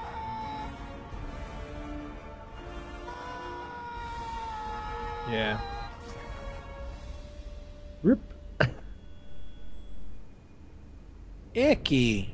Yeah. 5.26 5.58
Rip. 8.02 8.20
Icky. 11.54 12.28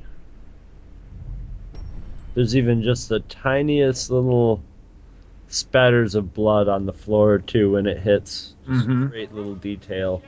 there's 2.34 2.56
even 2.56 2.82
just 2.82 3.08
the 3.08 3.20
tiniest 3.20 4.10
little 4.10 4.60
spatters 5.54 6.14
of 6.14 6.34
blood 6.34 6.68
on 6.68 6.86
the 6.86 6.92
floor 6.92 7.38
too 7.38 7.72
when 7.72 7.86
it 7.86 7.98
hits. 7.98 8.54
Just 8.68 8.86
Mhm. 8.88 9.10
Great 9.10 9.32
little 9.34 9.54
detail. 9.54 10.22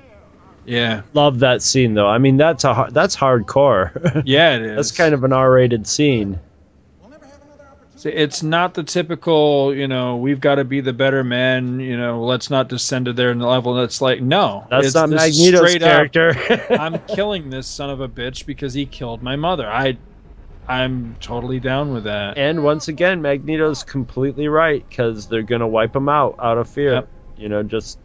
Yeah. 0.64 1.02
Love 1.14 1.38
that 1.40 1.62
scene 1.62 1.94
though. 1.94 2.08
I 2.08 2.18
mean 2.18 2.36
that's 2.36 2.64
a 2.64 2.88
that's 2.90 3.16
hardcore. 3.16 4.22
Yeah, 4.26 4.56
it 4.56 4.62
is. 4.62 4.76
that's 4.76 4.92
kind 4.92 5.14
of 5.14 5.24
an 5.24 5.32
R-rated 5.32 5.86
scene. 5.86 6.38
See, 7.98 8.10
it's 8.10 8.42
not 8.42 8.74
the 8.74 8.82
typical, 8.82 9.74
you 9.74 9.88
know, 9.88 10.16
we've 10.16 10.38
got 10.38 10.56
to 10.56 10.64
be 10.64 10.82
the 10.82 10.92
better 10.92 11.24
men, 11.24 11.80
you 11.80 11.96
know, 11.96 12.22
let's 12.22 12.50
not 12.50 12.68
descend 12.68 13.06
to 13.06 13.14
their 13.14 13.34
level. 13.34 13.72
That's 13.72 14.02
like, 14.02 14.20
no. 14.20 14.66
That's 14.68 14.88
it's 14.88 14.94
not 14.94 15.08
Magneto's 15.08 15.60
straight 15.70 15.82
up, 15.82 16.12
character. 16.12 16.66
I'm 16.78 16.98
killing 17.08 17.48
this 17.48 17.66
son 17.66 17.88
of 17.88 18.02
a 18.02 18.08
bitch 18.08 18.44
because 18.44 18.74
he 18.74 18.84
killed 18.84 19.22
my 19.22 19.34
mother. 19.34 19.66
I, 19.66 19.96
I'm 20.68 21.16
totally 21.20 21.60
down 21.60 21.92
with 21.92 22.04
that. 22.04 22.36
And 22.38 22.64
once 22.64 22.88
again, 22.88 23.22
Magneto's 23.22 23.84
completely 23.84 24.48
right 24.48 24.84
because 24.88 25.28
they're 25.28 25.42
gonna 25.42 25.68
wipe 25.68 25.94
him 25.94 26.08
out 26.08 26.36
out 26.40 26.58
of 26.58 26.68
fear. 26.68 26.92
Yep. 26.92 27.08
You 27.36 27.48
know, 27.48 27.62
just 27.62 27.98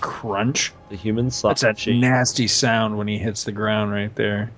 Crunch. 0.00 0.72
the 0.88 0.96
human 0.96 1.30
slot. 1.30 1.58
That's 1.58 1.84
that 1.84 1.92
nasty 1.92 2.48
sound 2.48 2.98
when 2.98 3.06
he 3.06 3.18
hits 3.18 3.44
the 3.44 3.52
ground 3.52 3.92
right 3.92 4.14
there. 4.14 4.50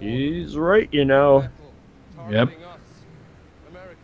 He's 0.00 0.56
right, 0.56 0.88
you 0.92 1.04
know. 1.04 1.48
Yep. 2.30 2.48
us. 2.48 2.78
Americans. 3.68 3.98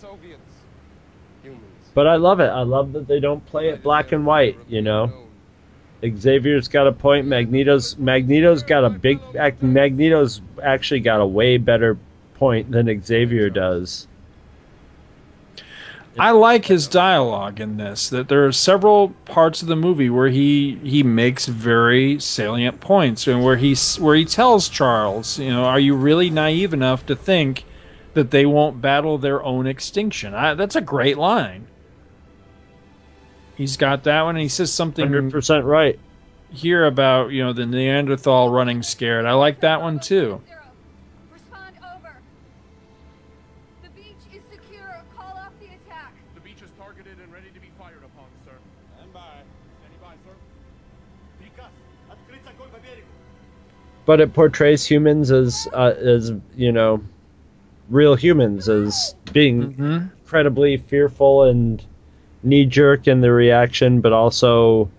Soviets. 0.00 0.40
Humans. 1.42 1.62
But 1.94 2.06
I 2.06 2.16
love 2.16 2.40
it. 2.40 2.48
I 2.48 2.62
love 2.62 2.92
that 2.92 3.06
they 3.06 3.20
don't 3.20 3.44
play 3.46 3.68
it 3.68 3.82
black 3.82 4.12
and 4.12 4.26
white. 4.26 4.58
You 4.68 4.82
know, 4.82 5.12
Xavier's 6.04 6.68
got 6.68 6.86
a 6.86 6.92
point. 6.92 7.26
Magneto's 7.26 7.96
Magneto's 7.96 8.62
got 8.62 8.84
a 8.84 8.90
big. 8.90 9.20
ac- 9.36 9.56
Magneto's 9.60 10.40
actually 10.62 11.00
got 11.00 11.20
a 11.20 11.26
way 11.26 11.56
better 11.58 11.96
point 12.34 12.70
than 12.70 13.02
Xavier 13.02 13.50
does. 13.50 14.07
I 16.18 16.32
like 16.32 16.64
his 16.64 16.88
dialogue 16.88 17.60
in 17.60 17.76
this. 17.76 18.10
That 18.10 18.28
there 18.28 18.46
are 18.46 18.52
several 18.52 19.10
parts 19.24 19.62
of 19.62 19.68
the 19.68 19.76
movie 19.76 20.10
where 20.10 20.28
he 20.28 20.78
he 20.82 21.02
makes 21.02 21.46
very 21.46 22.18
salient 22.20 22.80
points, 22.80 23.26
and 23.26 23.44
where 23.44 23.56
he 23.56 23.76
where 23.98 24.16
he 24.16 24.24
tells 24.24 24.68
Charles, 24.68 25.38
you 25.38 25.50
know, 25.50 25.64
are 25.64 25.80
you 25.80 25.94
really 25.94 26.30
naive 26.30 26.74
enough 26.74 27.06
to 27.06 27.16
think 27.16 27.64
that 28.14 28.30
they 28.30 28.46
won't 28.46 28.80
battle 28.80 29.18
their 29.18 29.42
own 29.42 29.66
extinction? 29.66 30.34
I, 30.34 30.54
that's 30.54 30.76
a 30.76 30.80
great 30.80 31.18
line. 31.18 31.66
He's 33.56 33.76
got 33.76 34.04
that 34.04 34.22
one, 34.22 34.36
and 34.36 34.42
he 34.42 34.48
says 34.48 34.72
something 34.72 35.04
Hundred 35.04 35.32
percent 35.32 35.64
right. 35.64 35.98
here 36.52 36.86
about 36.86 37.30
you 37.32 37.44
know 37.44 37.52
the 37.52 37.66
Neanderthal 37.66 38.50
running 38.50 38.82
scared. 38.82 39.26
I 39.26 39.32
like 39.32 39.60
that 39.60 39.80
one 39.80 40.00
too. 40.00 40.40
But 54.08 54.22
it 54.22 54.32
portrays 54.32 54.86
humans 54.86 55.30
as 55.30 55.68
uh, 55.74 55.92
as 55.98 56.32
you 56.56 56.72
know, 56.72 57.02
real 57.90 58.16
humans 58.16 58.66
as 58.68 59.14
being 59.32 59.74
incredibly 60.22 60.78
fearful 60.78 61.42
and 61.44 61.84
knee 62.42 62.64
jerk 62.64 63.06
in 63.06 63.20
the 63.20 63.30
reaction, 63.30 64.00
but 64.00 64.14
also 64.14 64.90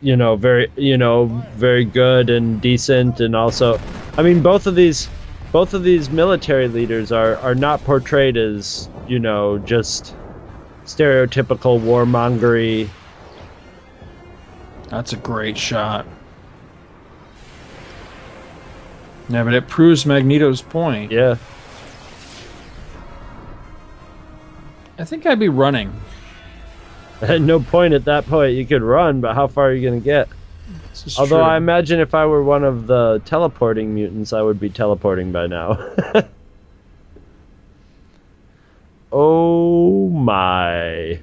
you 0.00 0.16
know 0.16 0.36
very 0.36 0.72
you 0.76 0.96
know 0.96 1.26
very 1.54 1.84
good 1.84 2.30
and 2.30 2.62
decent 2.62 3.20
and 3.20 3.36
also 3.36 3.76
I 4.16 4.22
mean 4.22 4.42
both 4.42 4.66
of 4.66 4.74
these 4.74 5.10
both 5.52 5.74
of 5.74 5.84
these 5.84 6.10
military 6.10 6.68
leaders 6.68 7.12
are 7.12 7.36
are 7.38 7.54
not 7.54 7.84
portrayed 7.84 8.38
as 8.38 8.88
you 9.06 9.18
know 9.18 9.58
just 9.58 10.14
stereotypical 10.86 11.80
warmongery 11.82 12.88
That's 14.88 15.12
a 15.12 15.18
great 15.18 15.58
shot. 15.58 16.06
Yeah, 19.30 19.44
but 19.44 19.54
it 19.54 19.68
proves 19.68 20.04
Magneto's 20.04 20.60
point. 20.60 21.12
Yeah. 21.12 21.36
I 24.98 25.04
think 25.04 25.24
I'd 25.24 25.38
be 25.38 25.48
running. 25.48 25.92
At 27.22 27.40
no 27.40 27.60
point 27.60 27.94
at 27.94 28.04
that 28.06 28.26
point 28.26 28.54
you 28.54 28.66
could 28.66 28.82
run, 28.82 29.20
but 29.20 29.34
how 29.34 29.46
far 29.46 29.68
are 29.68 29.72
you 29.72 29.88
going 29.88 30.00
to 30.00 30.04
get? 30.04 30.28
Although 31.16 31.36
true. 31.36 31.44
I 31.44 31.56
imagine 31.56 32.00
if 32.00 32.12
I 32.14 32.26
were 32.26 32.42
one 32.42 32.64
of 32.64 32.88
the 32.88 33.22
teleporting 33.24 33.94
mutants, 33.94 34.32
I 34.32 34.42
would 34.42 34.58
be 34.58 34.68
teleporting 34.68 35.30
by 35.30 35.46
now. 35.46 35.78
oh 39.12 40.08
my! 40.08 41.20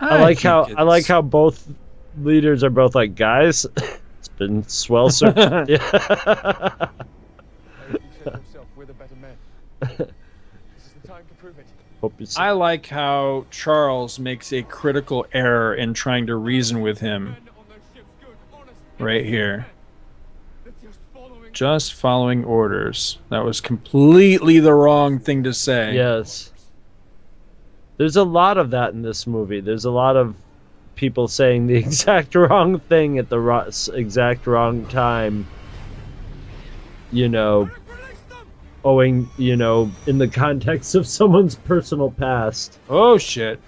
I, 0.00 0.08
I 0.08 0.22
like 0.22 0.40
how 0.40 0.68
I 0.76 0.84
like 0.84 1.06
how 1.06 1.22
both 1.22 1.68
leaders 2.22 2.62
are 2.62 2.70
both 2.70 2.94
like 2.94 3.16
guys. 3.16 3.66
it's 4.36 4.38
been 4.38 4.68
swell 4.68 5.08
sir. 5.08 5.32
yeah. 5.68 5.78
Erik, 5.78 6.02
you 7.90 7.98
said 8.22 8.34
yourself, 8.34 8.66
we're 8.76 8.84
the 8.84 8.92
better 8.92 9.14
men. 9.16 9.36
This 9.80 9.90
is 9.98 10.92
the 11.00 11.08
time 11.08 11.24
to 11.28 11.34
prove 11.34 11.58
it. 11.58 11.66
Hope 12.02 12.20
you 12.20 12.26
I 12.36 12.50
like 12.50 12.86
how 12.86 13.46
Charles 13.50 14.18
makes 14.18 14.52
a 14.52 14.62
critical 14.62 15.26
error 15.32 15.74
in 15.74 15.94
trying 15.94 16.26
to 16.26 16.36
reason 16.36 16.82
with 16.82 16.98
him. 16.98 17.36
Right 18.98 19.24
here. 19.24 19.66
Just 21.52 21.94
following 21.94 22.44
orders. 22.44 23.18
That 23.30 23.42
was 23.42 23.62
completely 23.62 24.58
the 24.60 24.74
wrong 24.74 25.18
thing 25.18 25.44
to 25.44 25.54
say. 25.54 25.94
Yes. 25.94 26.52
There's 27.96 28.16
a 28.16 28.24
lot 28.24 28.58
of 28.58 28.70
that 28.72 28.92
in 28.92 29.00
this 29.00 29.26
movie. 29.26 29.60
There's 29.60 29.86
a 29.86 29.90
lot 29.90 30.16
of 30.16 30.34
people 30.96 31.28
saying 31.28 31.66
the 31.66 31.76
exact 31.86 32.34
wrong 32.34 32.80
thing 32.80 33.18
at 33.18 33.28
the 33.28 33.38
ro- 33.38 33.70
exact 33.94 34.46
wrong 34.46 34.86
time. 34.86 35.46
You 37.12 37.28
know, 37.28 37.70
owing, 38.84 39.28
you 39.38 39.56
know, 39.56 39.90
in 40.06 40.18
the 40.18 40.28
context 40.28 40.94
of 40.94 41.06
someone's 41.18 41.54
personal 41.54 42.10
past. 42.10 42.78
Oh 42.88 43.18
shit. 43.18 43.60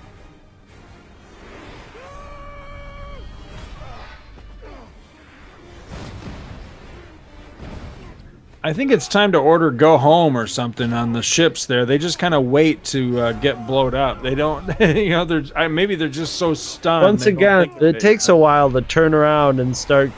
I 8.69 8.75
think 8.75 8.93
it's 8.93 9.09
time 9.09 9.33
to 9.33 9.39
order 9.39 9.71
go 9.71 9.97
home 9.97 10.37
or 10.37 10.47
something 10.47 10.93
on 10.93 11.15
the 11.15 11.23
ships 11.23 11.65
there. 11.65 11.87
They 11.87 11.97
just 11.97 12.19
kind 12.19 12.35
of 12.35 12.45
wait 12.45 12.85
to 12.85 13.19
uh, 13.19 13.33
get 13.33 13.67
blown 13.67 13.95
up. 13.95 14.21
They 14.21 14.35
don't, 14.35 14.69
you 14.81 15.09
know, 15.09 15.25
they're 15.25 15.45
I, 15.57 15.69
maybe 15.69 15.95
they're 15.95 16.09
just 16.09 16.35
so 16.35 16.53
stunned. 16.53 17.03
Once 17.03 17.25
again, 17.25 17.71
think 17.71 17.77
of 17.77 17.83
it 17.83 17.99
takes 17.99 18.29
a 18.29 18.37
while 18.37 18.71
to 18.73 18.83
turn 18.83 19.15
around 19.15 19.59
and 19.59 19.75
start, 19.75 20.11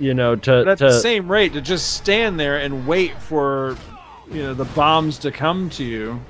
you 0.00 0.12
know, 0.12 0.34
to 0.34 0.64
But 0.64 0.68
at 0.68 0.78
to 0.78 0.84
the 0.86 0.98
same 0.98 1.30
rate, 1.30 1.52
to 1.52 1.60
just 1.60 1.92
stand 1.92 2.40
there 2.40 2.56
and 2.56 2.84
wait 2.84 3.12
for, 3.22 3.76
you 4.32 4.42
know, 4.42 4.54
the 4.54 4.64
bombs 4.64 5.18
to 5.18 5.30
come 5.30 5.70
to 5.70 5.84
you. 5.84 6.20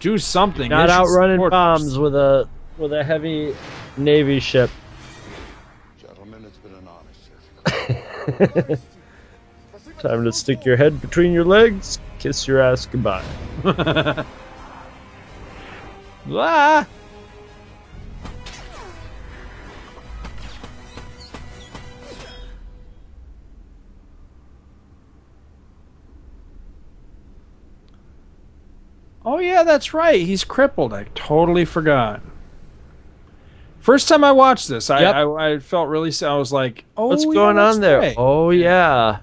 Do 0.00 0.18
something. 0.18 0.68
not 0.68 0.88
They 0.88 0.94
should 0.94 0.98
outrunning 0.98 1.48
bombs 1.48 1.96
with 1.96 2.16
a 2.16 2.48
with 2.76 2.92
a 2.92 3.04
heavy 3.04 3.54
navy 3.96 4.40
ship. 4.40 4.68
Gentlemen, 6.02 6.44
it's 6.44 6.58
been 6.58 6.74
an 6.74 6.88
honor, 8.48 8.66
sir. 8.74 8.78
Time 9.98 10.24
to 10.24 10.32
stick 10.32 10.64
your 10.64 10.76
head 10.76 11.00
between 11.00 11.32
your 11.32 11.44
legs, 11.44 11.98
kiss 12.18 12.46
your 12.46 12.60
ass 12.60 12.86
goodbye. 12.86 13.24
Ah! 16.28 16.86
Oh 29.24 29.38
yeah, 29.38 29.62
that's 29.64 29.92
right. 29.92 30.20
He's 30.24 30.44
crippled. 30.44 30.92
I 30.92 31.04
totally 31.14 31.64
forgot. 31.64 32.20
First 33.80 34.08
time 34.08 34.24
I 34.24 34.32
watched 34.32 34.68
this, 34.68 34.90
I 34.90 35.00
Yep. 35.00 35.14
I, 35.14 35.52
I 35.54 35.58
felt 35.58 35.88
really. 35.88 36.10
sad. 36.10 36.30
I 36.30 36.36
was 36.36 36.52
like, 36.52 36.84
"Oh, 36.96 37.06
What's 37.08 37.24
yeah, 37.24 37.32
going 37.34 37.56
that's 37.56 37.76
on 37.76 37.80
there? 37.80 38.00
right. 38.00 38.14
Oh 38.18 38.50
yeah. 38.50 39.18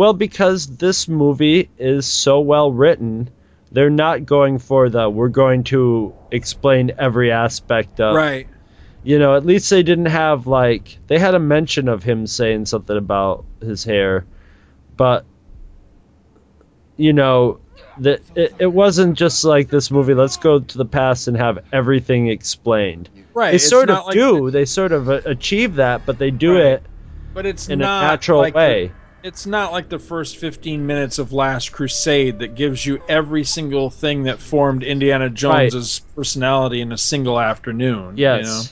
Well, 0.00 0.14
because 0.14 0.78
this 0.78 1.08
movie 1.08 1.68
is 1.76 2.06
so 2.06 2.40
well 2.40 2.72
written, 2.72 3.28
they're 3.70 3.90
not 3.90 4.24
going 4.24 4.58
for 4.58 4.88
the 4.88 5.10
we're 5.10 5.28
going 5.28 5.64
to 5.64 6.14
explain 6.30 6.92
every 6.98 7.30
aspect 7.30 8.00
of 8.00 8.16
Right. 8.16 8.48
You 9.04 9.18
know, 9.18 9.36
at 9.36 9.44
least 9.44 9.68
they 9.68 9.82
didn't 9.82 10.06
have 10.06 10.46
like 10.46 10.96
they 11.06 11.18
had 11.18 11.34
a 11.34 11.38
mention 11.38 11.86
of 11.86 12.02
him 12.02 12.26
saying 12.26 12.64
something 12.64 12.96
about 12.96 13.44
his 13.60 13.84
hair, 13.84 14.24
but 14.96 15.26
you 16.96 17.12
know, 17.12 17.60
that 17.98 18.22
it, 18.34 18.54
it 18.58 18.72
wasn't 18.72 19.18
just 19.18 19.44
like 19.44 19.68
this 19.68 19.90
movie. 19.90 20.14
Let's 20.14 20.38
go 20.38 20.60
to 20.60 20.78
the 20.78 20.86
past 20.86 21.28
and 21.28 21.36
have 21.36 21.58
everything 21.74 22.28
explained. 22.28 23.10
Right, 23.34 23.50
They 23.50 23.58
sort 23.58 23.90
of 23.90 24.06
like 24.06 24.14
do. 24.14 24.50
They 24.50 24.64
sort 24.64 24.92
of 24.92 25.10
achieve 25.10 25.74
that, 25.74 26.06
but 26.06 26.18
they 26.18 26.30
do 26.30 26.54
Right. 26.54 26.64
it 26.64 26.86
But 27.34 27.44
it's 27.44 27.68
in 27.68 27.80
not 27.80 28.02
a 28.02 28.06
natural 28.06 28.38
like 28.40 28.54
the- 28.54 28.58
way. 28.58 28.92
It's 29.22 29.46
not 29.46 29.72
like 29.72 29.88
the 29.88 29.98
first 29.98 30.36
15 30.38 30.86
minutes 30.86 31.18
of 31.18 31.32
Last 31.32 31.72
Crusade 31.72 32.38
that 32.38 32.54
gives 32.54 32.84
you 32.84 33.02
every 33.08 33.44
single 33.44 33.90
thing 33.90 34.24
that 34.24 34.38
formed 34.40 34.82
Indiana 34.82 35.28
Jones's 35.30 36.00
personality 36.14 36.80
in 36.80 36.92
a 36.92 36.98
single 36.98 37.38
afternoon. 37.38 38.16
you 38.16 38.22
Yes. 38.24 38.46
know? 38.46 38.62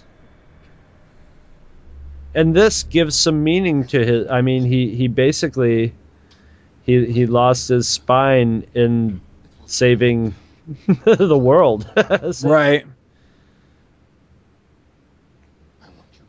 And 2.35 2.55
this 2.55 2.83
gives 2.85 3.17
some 3.17 3.43
meaning 3.43 3.87
to 3.89 4.05
his. 4.05 4.29
I 4.29 4.43
mean, 4.43 4.65
he 4.65 4.95
he 4.95 5.09
basically 5.09 5.93
he 6.83 7.07
he 7.07 7.27
lost 7.27 7.69
his 7.69 7.89
spine 7.89 8.65
in 8.75 9.21
saving 9.67 10.35
the 11.05 11.39
world. 11.39 11.91
So- 12.33 12.49
Right. 12.49 12.87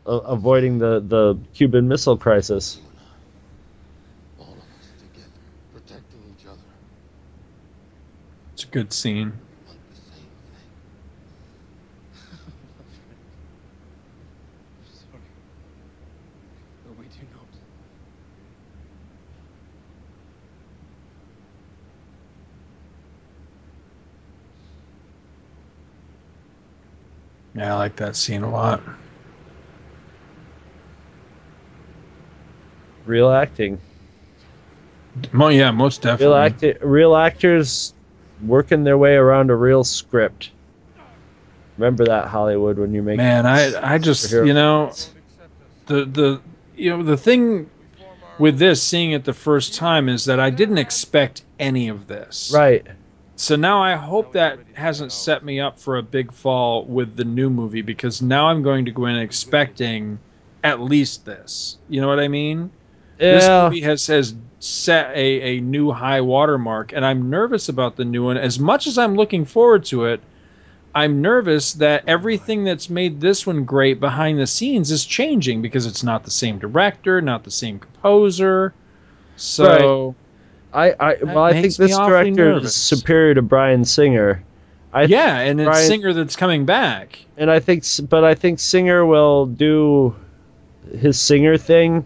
avoiding 0.06 0.78
the 0.78 1.00
the 1.06 1.38
Cuban 1.54 1.86
Missile 1.86 2.16
Crisis. 2.16 2.78
Protecting 5.72 6.20
each 6.36 6.46
other. 6.46 6.58
It's 8.54 8.59
a 8.59 8.59
good 8.70 8.92
scene. 8.92 9.32
Sorry. 15.10 15.22
No, 16.86 16.92
we 16.98 17.04
do 17.06 17.26
not. 17.34 17.46
Yeah, 27.54 27.74
I 27.74 27.78
like 27.78 27.96
that 27.96 28.16
scene 28.16 28.42
a 28.42 28.50
lot. 28.50 28.82
Real 33.04 33.30
acting. 33.30 33.78
Mo- 35.32 35.48
yeah, 35.48 35.70
most 35.72 36.02
definitely. 36.02 36.26
Real 36.26 36.36
acti- 36.36 36.74
real 36.82 37.16
actors 37.16 37.94
working 38.46 38.84
their 38.84 38.98
way 38.98 39.14
around 39.14 39.50
a 39.50 39.56
real 39.56 39.84
script. 39.84 40.50
Remember 41.78 42.04
that 42.04 42.28
Hollywood 42.28 42.78
when 42.78 42.92
you 42.92 43.02
make 43.02 43.16
Man, 43.16 43.46
I 43.46 43.94
I 43.94 43.98
just 43.98 44.30
you 44.32 44.52
know 44.52 44.86
movies. 44.86 45.10
the 45.86 46.04
the 46.04 46.40
you 46.76 46.90
know 46.90 47.02
the 47.02 47.16
thing 47.16 47.70
with 48.38 48.58
this 48.58 48.82
seeing 48.82 49.12
it 49.12 49.24
the 49.24 49.32
first 49.32 49.74
time 49.74 50.08
is 50.08 50.24
that 50.26 50.40
I 50.40 50.50
didn't 50.50 50.78
expect 50.78 51.44
any 51.58 51.88
of 51.88 52.06
this. 52.06 52.52
right. 52.54 52.86
So 53.36 53.56
now 53.56 53.82
I 53.82 53.94
hope 53.94 54.34
that 54.34 54.58
hasn't 54.74 55.12
set 55.12 55.42
me 55.42 55.60
up 55.60 55.78
for 55.78 55.96
a 55.96 56.02
big 56.02 56.30
fall 56.30 56.84
with 56.84 57.16
the 57.16 57.24
new 57.24 57.48
movie 57.48 57.80
because 57.80 58.20
now 58.20 58.48
I'm 58.48 58.62
going 58.62 58.84
to 58.84 58.90
go 58.90 59.06
in 59.06 59.16
expecting 59.16 60.18
at 60.62 60.80
least 60.80 61.24
this. 61.24 61.78
You 61.88 62.02
know 62.02 62.08
what 62.08 62.20
I 62.20 62.28
mean? 62.28 62.70
Yeah. 63.18 63.32
This 63.32 63.48
movie 63.48 63.80
has 63.80 64.06
has 64.08 64.34
set 64.60 65.10
a, 65.16 65.56
a 65.56 65.60
new 65.60 65.90
high 65.90 66.20
watermark, 66.20 66.92
and 66.92 67.04
I'm 67.04 67.28
nervous 67.30 67.68
about 67.68 67.96
the 67.96 68.04
new 68.04 68.24
one. 68.24 68.36
As 68.36 68.60
much 68.60 68.86
as 68.86 68.98
I'm 68.98 69.16
looking 69.16 69.44
forward 69.44 69.84
to 69.86 70.04
it, 70.04 70.20
I'm 70.94 71.22
nervous 71.22 71.72
that 71.74 72.04
everything 72.06 72.64
that's 72.64 72.90
made 72.90 73.20
this 73.20 73.46
one 73.46 73.64
great 73.64 74.00
behind 74.00 74.38
the 74.38 74.46
scenes 74.46 74.90
is 74.90 75.04
changing 75.04 75.62
because 75.62 75.86
it's 75.86 76.02
not 76.02 76.24
the 76.24 76.30
same 76.30 76.58
director, 76.58 77.20
not 77.20 77.44
the 77.44 77.50
same 77.50 77.78
composer. 77.78 78.74
So 79.36 80.14
I, 80.72 80.92
I 81.00 81.16
well, 81.22 81.38
I 81.44 81.52
think 81.52 81.74
this 81.76 81.96
director 81.96 82.30
nervous. 82.30 82.70
is 82.70 82.76
superior 82.76 83.34
to 83.34 83.42
Bryan 83.42 83.84
Singer. 83.84 84.44
I 84.92 85.04
yeah, 85.04 85.38
and 85.38 85.60
it's 85.60 85.68
Bryan- 85.68 85.86
Singer 85.86 86.12
that's 86.12 86.36
coming 86.36 86.66
back. 86.66 87.18
and 87.36 87.50
I 87.50 87.60
think, 87.60 87.84
but 88.08 88.24
I 88.24 88.34
think 88.34 88.58
Singer 88.58 89.06
will 89.06 89.46
do 89.46 90.14
his 90.98 91.20
Singer 91.20 91.56
thing, 91.56 92.04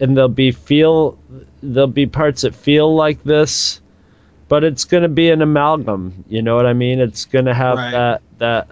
and 0.00 0.16
they'll 0.16 0.28
be 0.28 0.50
feel, 0.50 1.16
there'll 1.62 1.86
be 1.86 2.06
parts 2.06 2.42
that 2.42 2.54
feel 2.54 2.94
like 2.94 3.22
this, 3.22 3.80
but 4.48 4.64
it's 4.64 4.84
gonna 4.84 5.08
be 5.08 5.30
an 5.30 5.42
amalgam. 5.42 6.24
You 6.28 6.42
know 6.42 6.56
what 6.56 6.66
I 6.66 6.72
mean? 6.72 7.00
It's 7.00 7.24
gonna 7.24 7.54
have 7.54 7.76
Right. 7.78 7.90
that 7.92 8.22
that 8.38 8.68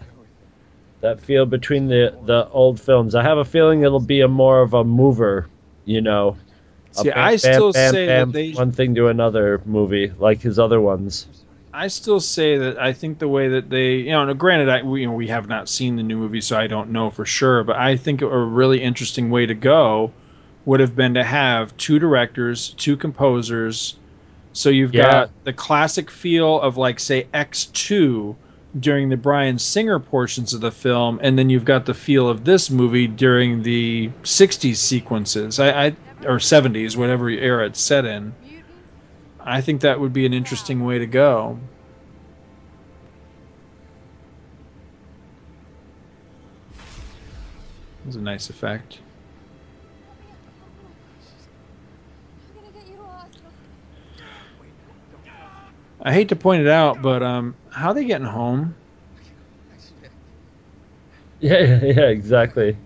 that 1.00 1.20
feel 1.20 1.46
between 1.46 1.88
the 1.88 2.14
the 2.26 2.48
old 2.50 2.80
films. 2.80 3.14
I 3.14 3.22
have 3.22 3.38
a 3.38 3.44
feeling 3.44 3.82
it'll 3.82 4.00
be 4.00 4.20
a 4.20 4.28
more 4.28 4.60
of 4.60 4.74
a 4.74 4.84
mover. 4.84 5.48
You 5.84 6.00
know. 6.00 6.36
See, 6.92 7.10
I 7.10 7.36
still 7.36 7.72
say 7.72 8.06
that 8.06 8.32
they- 8.32 8.50
one 8.52 8.72
thing 8.72 8.96
to 8.96 9.06
another 9.08 9.60
movie 9.64 10.12
like 10.18 10.42
his 10.42 10.58
other 10.58 10.80
ones. 10.80 11.26
I 11.72 11.86
still 11.86 12.18
say 12.18 12.58
that 12.58 12.82
I 12.82 12.92
think 12.92 13.20
the 13.20 13.28
way 13.28 13.46
that 13.50 13.70
they, 13.70 13.92
you 13.94 14.10
know, 14.10 14.24
now 14.24 14.32
granted, 14.32 14.68
I, 14.68 14.82
we, 14.82 15.02
you 15.02 15.06
know, 15.06 15.12
we 15.12 15.28
have 15.28 15.48
not 15.48 15.68
seen 15.68 15.94
the 15.94 16.02
new 16.02 16.16
movie, 16.16 16.40
so 16.40 16.58
I 16.58 16.66
don't 16.66 16.90
know 16.90 17.10
for 17.10 17.24
sure, 17.24 17.62
but 17.62 17.76
I 17.76 17.94
think 17.96 18.22
a 18.22 18.26
really 18.38 18.82
interesting 18.82 19.30
way 19.30 19.46
to 19.46 19.54
go 19.54 20.10
would 20.64 20.80
have 20.80 20.94
been 20.94 21.14
to 21.14 21.24
have 21.24 21.76
two 21.76 21.98
directors, 21.98 22.74
two 22.76 22.96
composers. 22.96 23.94
So 24.52 24.68
you've 24.68 24.94
Yeah. 24.94 25.02
got 25.02 25.30
the 25.44 25.52
classic 25.52 26.10
feel 26.10 26.60
of, 26.60 26.76
like, 26.76 26.98
say, 27.00 27.26
X2 27.32 28.36
during 28.78 29.08
the 29.08 29.16
Bryan 29.16 29.58
Singer 29.58 29.98
portions 29.98 30.52
of 30.54 30.60
the 30.60 30.70
film, 30.70 31.18
and 31.22 31.38
then 31.38 31.50
you've 31.50 31.64
got 31.64 31.86
the 31.86 31.94
feel 31.94 32.28
of 32.28 32.44
this 32.44 32.70
movie 32.70 33.06
during 33.08 33.62
the 33.62 34.10
60s 34.22 34.76
sequences, 34.80 35.58
I, 35.58 35.86
I 35.86 35.96
or 36.24 36.38
70s, 36.38 36.96
whatever 36.96 37.28
era 37.30 37.66
it's 37.66 37.80
set 37.80 38.04
in. 38.04 38.32
I 39.44 39.60
think 39.60 39.80
that 39.80 39.98
would 39.98 40.12
be 40.12 40.26
an 40.26 40.34
interesting 40.34 40.84
way 40.84 40.98
to 40.98 41.06
go. 41.06 41.58
It 48.04 48.06
was 48.06 48.16
a 48.16 48.20
nice 48.20 48.50
effect. 48.50 49.00
I 56.02 56.12
hate 56.12 56.28
to 56.30 56.36
point 56.36 56.62
it 56.62 56.68
out, 56.68 57.02
but 57.02 57.22
um, 57.22 57.54
how 57.70 57.88
are 57.88 57.94
they 57.94 58.04
getting 58.04 58.26
home? 58.26 58.74
Yeah, 61.40 61.58
yeah, 61.60 61.84
yeah, 61.84 62.00
exactly. 62.08 62.76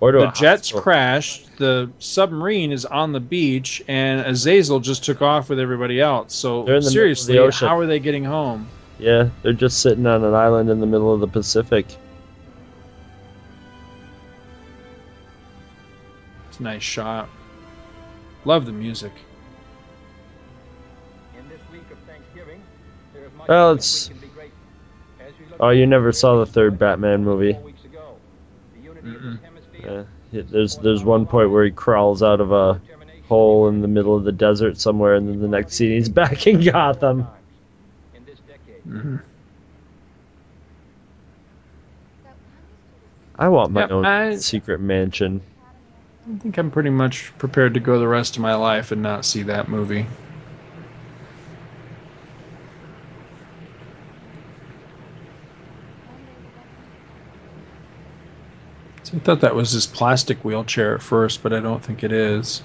Or 0.00 0.12
The 0.12 0.26
jets 0.32 0.68
hospital. 0.70 0.82
crashed. 0.82 1.56
The 1.56 1.90
submarine 1.98 2.72
is 2.72 2.84
on 2.84 3.12
the 3.12 3.20
beach, 3.20 3.82
and 3.88 4.20
Azazel 4.20 4.80
just 4.80 5.04
took 5.04 5.22
off 5.22 5.48
with 5.48 5.58
everybody 5.58 6.00
else. 6.00 6.34
So 6.34 6.64
the 6.64 6.72
middle 6.72 6.80
the 6.80 6.90
seriously, 6.90 7.50
how 7.52 7.78
are 7.78 7.86
they 7.86 8.00
getting 8.00 8.24
home? 8.24 8.68
Yeah, 8.98 9.30
they're 9.42 9.52
just 9.52 9.80
sitting 9.80 10.06
on 10.06 10.24
an 10.24 10.34
island 10.34 10.70
in 10.70 10.80
the 10.80 10.86
middle 10.86 11.12
of 11.12 11.20
the 11.20 11.28
Pacific. 11.28 11.86
It's 16.48 16.60
a 16.60 16.62
nice 16.62 16.82
shot. 16.82 17.28
Love 18.44 18.66
the 18.66 18.72
music. 18.72 19.12
Well, 23.48 23.72
it's. 23.72 24.08
we 24.08 24.14
can 24.14 24.20
be 24.20 24.26
grateful. 24.34 24.58
As 25.20 25.32
we 25.38 25.46
look 25.46 25.56
Oh, 25.60 25.70
you 25.70 25.86
never 25.86 26.12
saw 26.12 26.38
the 26.40 26.46
third 26.46 26.78
Batman 26.78 27.24
movie? 27.24 27.52
weeks 27.64 27.84
ago, 27.84 28.16
the 28.76 28.80
unity 28.82 29.08
of 29.16 29.22
this 29.22 29.38
hemisphere 29.42 30.06
Yeah, 30.32 30.42
there's 30.50 30.76
there's 30.78 31.04
one 31.04 31.26
point 31.26 31.50
where 31.50 31.64
he 31.64 31.70
crawls 31.70 32.22
out 32.22 32.40
of 32.40 32.52
a 32.52 32.80
hole 33.28 33.68
in 33.68 33.80
the 33.80 33.88
middle 33.88 34.14
of 34.16 34.24
the 34.24 34.32
desert 34.32 34.78
somewhere, 34.78 35.14
and 35.14 35.28
then 35.28 35.40
the 35.40 35.48
next 35.48 35.74
scene 35.74 35.92
he's 35.92 36.08
back 36.22 36.46
in 36.46 36.60
Gotham. 36.62 37.26
in 38.14 38.24
this 38.26 38.38
decade. 38.46 38.82
Mm-hmm. 38.86 39.16
I 43.36 43.48
want 43.48 43.72
my 43.72 43.80
Yep, 43.82 43.90
own 43.90 44.06
I- 44.06 44.36
secret 44.36 44.80
mansion. 44.80 45.40
I 46.32 46.38
think 46.38 46.56
I'm 46.56 46.70
pretty 46.70 46.90
much 46.90 47.32
prepared 47.36 47.74
to 47.74 47.80
go 47.80 47.98
the 47.98 48.08
rest 48.08 48.36
of 48.36 48.42
my 48.42 48.54
life 48.54 48.92
and 48.92 49.02
not 49.02 49.24
see 49.26 49.42
that 49.42 49.68
movie. 49.68 50.06
I 59.14 59.18
thought 59.20 59.40
that 59.42 59.54
was 59.54 59.70
his 59.70 59.86
plastic 59.86 60.44
wheelchair 60.44 60.96
at 60.96 61.02
first, 61.02 61.42
but 61.42 61.52
I 61.52 61.60
don't 61.60 61.82
think 61.82 62.02
it 62.02 62.10
is. 62.10 62.62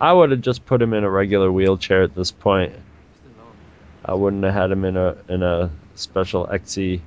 I 0.00 0.12
would 0.12 0.30
have 0.30 0.42
just 0.42 0.66
put 0.66 0.82
him 0.82 0.92
in 0.92 1.02
a 1.02 1.10
regular 1.10 1.50
wheelchair 1.50 2.02
at 2.02 2.14
this 2.14 2.30
point. 2.30 2.72
I 4.04 4.14
wouldn't 4.14 4.44
have 4.44 4.54
had 4.54 4.70
him 4.70 4.84
in 4.84 4.96
a 4.96 5.16
in 5.28 5.42
a 5.42 5.70
special 5.94 6.46
XE 6.46 7.00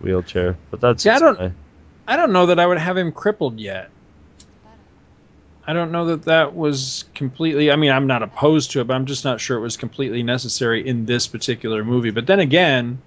wheelchair. 0.00 0.56
But 0.70 0.80
that's 0.80 1.02
See, 1.02 1.10
I 1.10 1.18
don't- 1.18 1.52
I 2.08 2.16
don't 2.16 2.32
know 2.32 2.46
that 2.46 2.58
I 2.58 2.66
would 2.66 2.78
have 2.78 2.96
him 2.96 3.12
crippled 3.12 3.60
yet. 3.60 3.90
I 5.66 5.72
don't 5.72 5.90
know 5.90 6.06
that 6.06 6.22
that 6.24 6.54
was 6.54 7.04
completely. 7.14 7.70
I 7.72 7.76
mean, 7.76 7.90
I'm 7.90 8.06
not 8.06 8.22
opposed 8.22 8.70
to 8.72 8.80
it, 8.80 8.86
but 8.86 8.94
I'm 8.94 9.06
just 9.06 9.24
not 9.24 9.40
sure 9.40 9.58
it 9.58 9.62
was 9.62 9.76
completely 9.76 10.22
necessary 10.22 10.86
in 10.86 11.06
this 11.06 11.26
particular 11.26 11.84
movie. 11.84 12.10
But 12.10 12.26
then 12.26 12.40
again, 12.40 13.00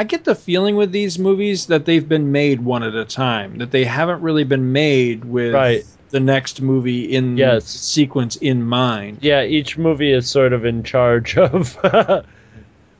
I 0.00 0.04
get 0.04 0.24
the 0.24 0.34
feeling 0.36 0.76
with 0.76 0.92
these 0.92 1.18
movies 1.18 1.66
that 1.66 1.84
they've 1.84 2.08
been 2.08 2.30
made 2.30 2.60
one 2.60 2.84
at 2.84 2.94
a 2.94 3.04
time, 3.04 3.58
that 3.58 3.72
they 3.72 3.84
haven't 3.84 4.22
really 4.22 4.44
been 4.44 4.70
made 4.72 5.24
with 5.24 5.52
Right. 5.52 5.84
the 6.10 6.20
next 6.20 6.62
movie 6.62 7.12
in 7.12 7.36
Yes. 7.36 7.64
sequence 7.64 8.36
in 8.36 8.62
mind. 8.62 9.18
yeah, 9.22 9.42
each 9.42 9.76
movie 9.76 10.12
is 10.12 10.30
sort 10.30 10.52
of 10.52 10.64
in 10.64 10.84
charge 10.84 11.36
of 11.36 11.76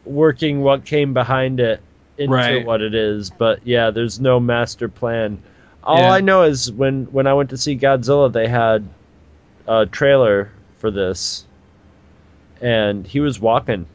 working 0.04 0.60
what 0.62 0.84
came 0.84 1.14
behind 1.14 1.60
it 1.60 1.80
into 2.16 2.32
Right. 2.34 2.66
what 2.66 2.82
it 2.82 2.94
is. 2.94 3.30
But 3.30 3.60
yeah, 3.64 3.90
there's 3.90 4.18
no 4.18 4.40
master 4.40 4.88
plan. 4.88 5.38
All 5.84 5.98
Yeah. 5.98 6.10
I 6.12 6.20
know 6.20 6.42
is 6.42 6.72
when 6.72 7.04
when 7.12 7.28
I 7.28 7.34
went 7.34 7.50
to 7.50 7.56
see 7.56 7.76
Godzilla, 7.78 8.32
they 8.32 8.48
had 8.48 8.84
a 9.68 9.86
trailer 9.86 10.50
for 10.78 10.90
this, 10.90 11.44
and 12.60 13.06
he 13.06 13.20
was 13.20 13.38
walking. 13.40 13.86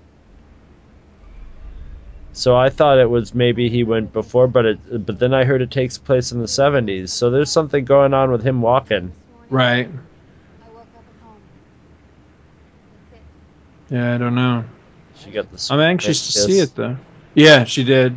So 2.33 2.57
I 2.57 2.69
thought 2.69 2.97
it 2.97 3.09
was 3.09 3.35
maybe 3.35 3.69
he 3.69 3.83
went 3.83 4.11
before, 4.11 4.47
but 4.47 4.65
it 4.65 5.05
but 5.05 5.19
then 5.19 5.33
I 5.33 5.43
heard 5.43 5.61
it 5.61 5.69
takes 5.69 5.99
place 5.99 6.31
in 6.31 6.39
the 6.39 6.47
70s. 6.47 7.09
So 7.09 7.29
there's 7.29 7.51
something 7.51 7.85
going 7.85 8.13
on 8.13 8.31
with 8.31 8.43
him 8.43 8.61
walking. 8.61 9.13
Right. 9.49 9.87
Yeah, 13.89 14.15
I 14.15 14.17
don't 14.17 14.33
know. 14.33 14.65
She 15.19 15.29
got 15.29 15.51
the. 15.51 15.67
I'm 15.71 15.79
anxious 15.79 16.25
to 16.27 16.33
kiss. 16.33 16.45
see 16.45 16.59
it 16.59 16.75
though. 16.75 16.97
Yeah, 17.35 17.63
she 17.65 17.83
did. 17.83 18.15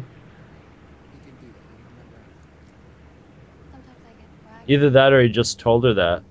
Either 4.67 4.91
that 4.91 5.13
or 5.13 5.23
he 5.23 5.29
just 5.29 5.61
told 5.61 5.85
her 5.85 5.95
that. 5.95 6.23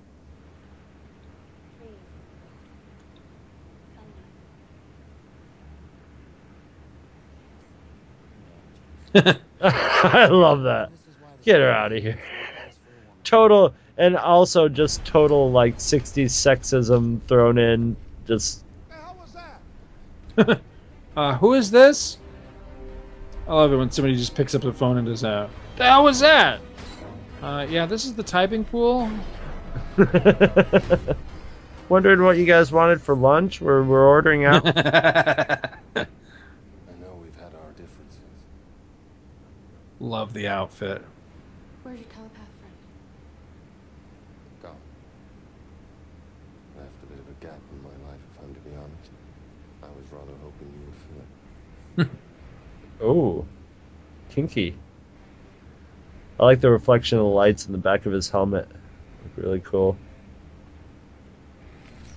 I 9.62 10.28
love 10.28 10.64
that. 10.64 10.92
Get 11.44 11.60
her 11.60 11.72
out 11.72 11.94
of 11.94 12.02
here. 12.02 12.20
Total, 13.24 13.74
and 13.98 14.18
also 14.18 14.68
just 14.68 15.06
total 15.06 15.52
like 15.52 15.78
60s 15.78 16.26
sexism 16.26 17.22
thrown 17.28 17.58
in. 17.58 17.96
Just 18.28 18.64
Uh, 21.18 21.38
who 21.38 21.54
is 21.54 21.72
this? 21.72 22.18
I 23.48 23.54
love 23.54 23.72
it 23.72 23.78
when 23.78 23.90
somebody 23.90 24.18
just 24.18 24.36
picks 24.36 24.54
up 24.54 24.62
the 24.62 24.74
phone 24.74 24.98
and 24.98 25.08
does 25.08 25.22
that. 25.22 25.50
The 25.78 25.86
hell 25.86 26.04
was 26.04 26.20
that? 26.20 26.60
Uh, 27.42 27.66
yeah, 27.70 27.86
this 27.86 28.04
is 28.06 28.16
the 28.16 28.24
typing 28.24 28.66
pool. 28.66 29.10
Wondering 31.90 32.24
what 32.24 32.38
you 32.38 32.46
guys 32.46 32.72
wanted 32.72 33.02
for 33.02 33.16
lunch? 33.16 33.62
We're 33.62 33.84
we're 33.84 34.06
ordering 34.06 34.46
out. 34.46 34.66
I 34.66 34.74
know 35.96 37.14
we've 37.22 37.36
had 37.36 37.54
our 37.54 37.72
differences. 37.78 38.20
Love 40.00 40.34
the 40.34 40.48
outfit. 40.48 41.02
Where's 41.84 42.00
your 42.00 42.10
telepath 42.10 42.50
friend? 42.60 42.74
Gone. 44.62 44.76
Left 46.78 46.90
a 47.04 47.06
bit 47.06 47.20
of 47.20 47.28
a 47.30 47.46
gap 47.46 47.60
in 47.72 47.84
my 47.84 48.10
life, 48.10 48.20
if 48.34 48.44
I'm 48.44 48.54
to 48.54 48.60
be 48.62 48.76
honest. 48.76 49.12
I 49.84 49.88
was 49.88 50.12
rather 50.12 50.34
hoping 50.44 50.74
you 50.74 52.06
would 52.06 52.06
fill 52.06 52.06
it. 52.06 52.10
oh, 53.02 53.46
kinky. 54.30 54.76
I 56.40 56.44
like 56.44 56.60
the 56.60 56.70
reflection 56.70 57.18
of 57.18 57.24
the 57.24 57.30
lights 57.30 57.66
in 57.66 57.72
the 57.72 57.78
back 57.78 58.06
of 58.06 58.12
his 58.12 58.30
helmet. 58.30 58.68
Look 59.24 59.46
really 59.46 59.62
cool. 59.62 59.98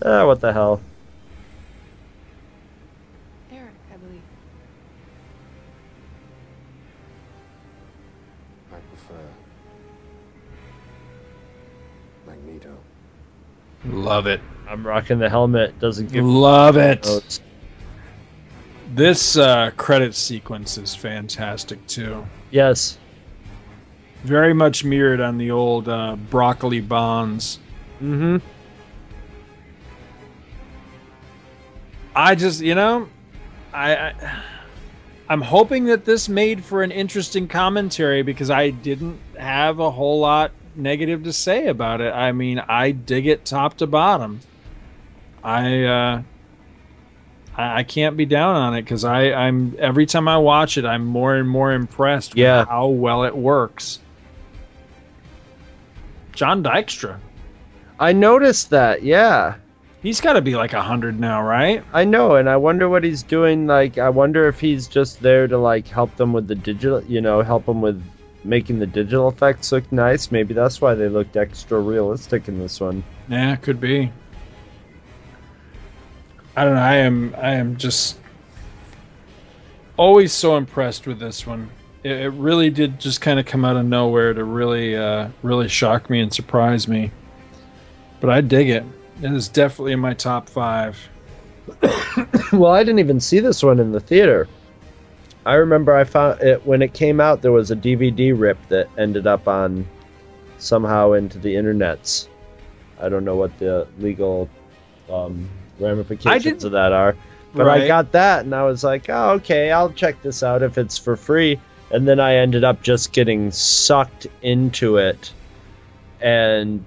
Ah, 0.05 0.27
what 0.27 0.41
the 0.41 0.53
hell? 0.53 0.81
Love 13.91 14.27
it. 14.27 14.41
I'm 14.69 14.87
rocking 14.87 15.19
the 15.19 15.29
helmet. 15.29 15.79
Doesn't 15.81 16.13
give 16.13 16.25
Love 16.25 16.77
it. 16.77 17.05
notes. 17.05 17.41
This 18.95 19.37
uh, 19.37 19.71
credit 19.77 20.15
sequence 20.15 20.79
is 20.79 20.95
fantastic 20.95 21.85
too. 21.87 22.27
Yes. 22.51 22.99
Very 24.25 24.53
much 24.55 24.85
mirrored 24.85 25.21
on 25.21 25.39
the 25.39 25.51
old 25.51 25.89
uh, 25.89 26.17
broccoli 26.17 26.81
bonds. 26.81 27.61
Mm-hmm. 28.03 28.39
I 32.15 32.35
just, 32.35 32.61
you 32.61 32.75
know, 32.75 33.09
I, 33.73 33.95
I 33.95 34.43
I'm 35.29 35.43
hoping 35.43 35.85
that 35.85 36.05
this 36.05 36.29
made 36.29 36.65
for 36.65 36.83
an 36.83 36.91
interesting 36.91 37.49
commentary 37.49 38.23
because 38.23 38.51
I 38.51 38.71
didn't 38.71 39.21
have 39.39 39.79
a 39.79 39.91
whole 39.91 40.21
lot 40.21 40.53
negative 40.79 41.25
to 41.25 41.33
say 41.33 41.67
about 41.67 42.01
it. 42.01 42.13
I 42.15 42.33
mean, 42.33 42.59
I 42.61 42.93
dig 42.93 43.27
it 43.27 43.45
top 43.45 43.77
to 43.79 43.87
bottom. 43.87 44.41
I 45.43 45.85
uh 45.85 46.23
I, 47.57 47.79
I 47.81 47.83
can't 47.83 48.17
be 48.17 48.27
down 48.27 48.55
on 48.57 48.75
it 48.75 48.83
because 48.83 49.05
I 49.05 49.33
I'm 49.33 49.77
every 49.79 50.07
time 50.07 50.29
I 50.29 50.39
watch 50.39 50.79
it, 50.79 50.85
I'm 50.85 51.05
more 51.05 51.35
and 51.37 51.49
more 51.49 51.73
impressed 51.73 52.37
Yeah. 52.37 52.61
with 52.61 52.69
how 52.69 52.87
well 52.89 53.25
it 53.25 53.37
works. 53.37 53.99
John 56.33 56.63
Dykstra, 56.63 57.19
I 57.99 58.13
noticed 58.13 58.71
that. 58.71 59.03
Yeah. 59.03 59.57
he's 60.03 60.21
got 60.21 60.35
to 60.35 60.41
be 60.41 60.55
like 60.55 60.73
a 60.73 60.81
hundred 60.83 61.19
now, 61.19 61.43
right? 61.43 61.83
I 61.93 62.05
know, 62.05 62.37
and 62.37 62.49
I 62.49 62.57
wonder 62.57 62.89
what 62.89 63.03
he's 63.03 63.25
doing. 63.25 63.67
Like, 63.67 63.99
I 63.99 64.09
wonder 64.11 64.47
if 64.47 64.61
he's 64.61 64.87
just 64.87 65.21
there 65.21 65.49
to 65.49 65.59
like 65.59 65.89
help 65.89 66.15
them 66.17 66.33
with 66.33 66.47
the 66.47 66.55
digital, 66.55 67.03
you 67.05 67.21
know, 67.21 67.43
help 67.43 67.67
them 67.67 67.81
with 67.83 68.01
making 68.49 68.79
the 68.79 68.87
digital 68.87 69.29
effects 69.29 69.71
look 69.71 69.91
nice. 69.93 70.31
Maybe 70.31 70.55
that's 70.55 70.81
why 70.81 70.95
they 70.95 71.09
looked 71.09 71.37
extra 71.37 71.79
realistic 71.79 72.49
in 72.49 72.59
this 72.59 72.81
one. 72.81 73.05
Yeah, 73.29 73.55
could 73.57 73.81
be. 73.81 74.11
I 76.57 76.65
don't 76.65 76.75
know. 76.75 76.81
I 76.81 76.95
am. 76.97 77.37
I 77.39 77.55
am 77.55 77.77
just 77.77 78.19
always 79.97 80.33
so 80.33 80.57
impressed 80.57 81.07
with 81.07 81.21
this 81.21 81.47
one. 81.47 81.71
It, 82.03 82.13
it 82.13 82.29
really 82.31 82.71
did 82.71 82.99
just 82.99 83.21
kind 83.21 83.39
of 83.39 83.47
come 83.47 83.65
out 83.65 83.77
of 83.77 83.85
nowhere 83.85 84.33
to 84.33 84.45
really, 84.45 84.97
uh, 84.97 85.29
really 85.43 85.69
shock 85.69 86.09
me 86.09 86.21
and 86.21 86.33
surprise 86.33 86.89
me. 86.89 87.11
But 88.21 88.31
I 88.31 88.41
dig 88.41 88.71
it. 88.71 88.85
It 89.23 89.33
is 89.33 89.49
definitely 89.49 89.93
in 89.93 90.01
my 90.01 90.15
top 90.15 90.49
five. 90.49 90.99
well, 92.53 92.73
I 92.73 92.83
didn't 92.83 93.01
even 93.01 93.21
see 93.21 93.41
this 93.41 93.63
one 93.63 93.79
in 93.79 93.93
the 93.93 94.01
theater. 94.01 94.49
I 95.49 95.55
remember 95.55 95.97
I 95.97 96.05
found 96.05 96.43
it 96.43 96.67
when 96.67 96.83
it 96.83 96.93
came 96.93 97.23
out. 97.23 97.41
There 97.41 97.53
was 97.53 97.71
a 97.71 97.77
DVD 97.77 98.39
rip 98.39 98.59
that 98.69 98.87
ended 98.99 99.27
up 99.27 99.49
on 99.49 99.89
somehow 100.59 101.13
into 101.13 101.39
the 101.39 101.55
internets. 101.55 102.29
I 103.01 103.09
don't 103.09 103.25
know 103.25 103.37
what 103.37 103.59
the 103.59 103.89
legal 103.99 104.51
um, 105.11 105.49
ramifications 105.81 106.65
of 106.65 106.73
that 106.73 106.93
are, 106.93 107.17
but 107.55 107.67
I 107.67 107.87
got 107.87 108.13
that 108.13 108.45
and 108.45 108.55
I 108.55 108.65
was 108.65 108.85
like, 108.85 109.09
oh, 109.09 109.31
okay, 109.37 109.73
I'll 109.73 109.91
check 109.91 110.21
this 110.21 110.43
out 110.43 110.63
if 110.63 110.77
it's 110.77 110.99
for 110.99 111.17
free. 111.17 111.59
And 111.91 112.07
then 112.07 112.21
I 112.21 112.35
ended 112.35 112.63
up 112.63 112.83
just 112.83 113.15
getting 113.15 113.51
sucked 113.51 114.27
into 114.43 114.99
it, 114.99 115.33
and 116.21 116.85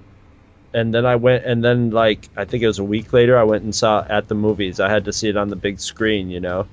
and 0.72 0.94
then 0.94 1.04
I 1.04 1.16
went 1.16 1.44
and 1.44 1.64
then 1.64 1.90
like 1.90 2.28
I 2.36 2.44
think 2.44 2.62
it 2.62 2.68
was 2.68 2.78
a 2.78 2.84
week 2.84 3.12
later 3.12 3.36
I 3.36 3.42
went 3.42 3.64
and 3.64 3.74
saw 3.74 4.02
it 4.04 4.10
at 4.12 4.28
the 4.28 4.36
movies. 4.36 4.78
I 4.78 4.88
had 4.88 5.06
to 5.06 5.12
see 5.12 5.28
it 5.28 5.36
on 5.36 5.48
the 5.48 5.56
big 5.56 5.80
screen, 5.80 6.30
you 6.30 6.38
know. 6.38 6.68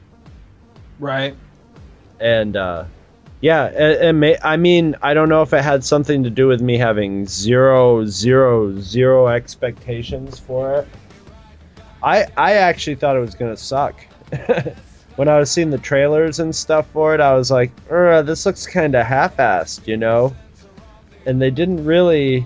Right. 0.99 1.35
And 2.19 2.55
uh 2.57 2.85
yeah, 3.41 3.67
it, 3.67 4.01
it 4.01 4.13
may, 4.13 4.35
I 4.43 4.57
mean, 4.57 4.97
I 5.01 5.13
don't 5.13 5.29
know 5.29 5.41
if 5.41 5.53
it 5.53 5.63
had 5.63 5.85
something 5.85 6.23
to 6.23 6.29
do 6.29 6.47
with 6.47 6.61
me 6.61 6.77
having 6.77 7.25
zero, 7.25 8.05
zero, 8.05 8.77
zero 8.81 9.27
expectations 9.29 10.37
for 10.37 10.73
it. 10.75 10.87
I 12.03 12.25
I 12.35 12.53
actually 12.55 12.95
thought 12.95 13.15
it 13.15 13.21
was 13.21 13.35
gonna 13.35 13.55
suck. 13.57 14.05
when 15.15 15.27
I 15.29 15.39
was 15.39 15.49
seeing 15.51 15.69
the 15.69 15.77
trailers 15.77 16.39
and 16.39 16.53
stuff 16.53 16.87
for 16.91 17.15
it, 17.15 17.21
I 17.21 17.33
was 17.33 17.49
like, 17.49 17.71
"Uh, 17.89 18.21
this 18.21 18.45
looks 18.45 18.67
kind 18.67 18.93
of 18.95 19.05
half-assed," 19.05 19.87
you 19.87 19.97
know. 19.97 20.35
And 21.25 21.41
they 21.41 21.51
didn't 21.51 21.85
really. 21.85 22.45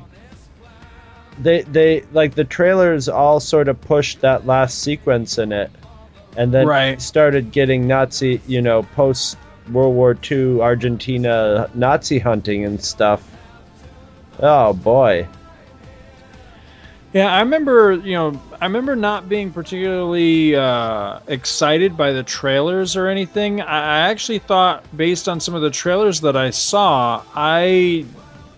They 1.40 1.62
they 1.64 2.02
like 2.12 2.36
the 2.36 2.44
trailers 2.44 3.10
all 3.10 3.40
sort 3.40 3.68
of 3.68 3.82
pushed 3.82 4.22
that 4.22 4.46
last 4.46 4.80
sequence 4.80 5.40
in 5.40 5.52
it, 5.52 5.72
and 6.38 6.54
then 6.54 6.68
Right. 6.68 7.02
started 7.02 7.52
getting 7.52 7.88
Nazi, 7.88 8.40
you 8.48 8.62
know, 8.62 8.84
post 8.84 9.38
World 9.72 9.96
War 9.96 10.18
II 10.30 10.62
Argentina 10.62 11.70
Nazi 11.74 12.20
hunting 12.20 12.66
and 12.66 12.82
stuff. 12.84 13.28
Oh 14.40 14.74
boy. 14.74 15.28
Yeah, 17.14 17.32
I 17.32 17.42
remember, 17.42 17.94
you 17.94 18.14
know, 18.14 18.42
I 18.60 18.66
remember 18.66 18.96
not 18.96 19.30
being 19.30 19.52
particularly 19.52 20.56
uh, 20.56 21.20
excited 21.28 21.96
by 21.96 22.12
the 22.12 22.24
trailers 22.24 22.96
or 22.96 23.08
anything. 23.08 23.62
I 23.62 24.10
actually 24.10 24.40
thought, 24.40 24.84
based 24.98 25.30
on 25.30 25.40
some 25.40 25.54
of 25.54 25.62
the 25.62 25.70
trailers 25.70 26.22
that 26.22 26.36
I 26.36 26.50
saw, 26.50 27.22
I 27.36 28.04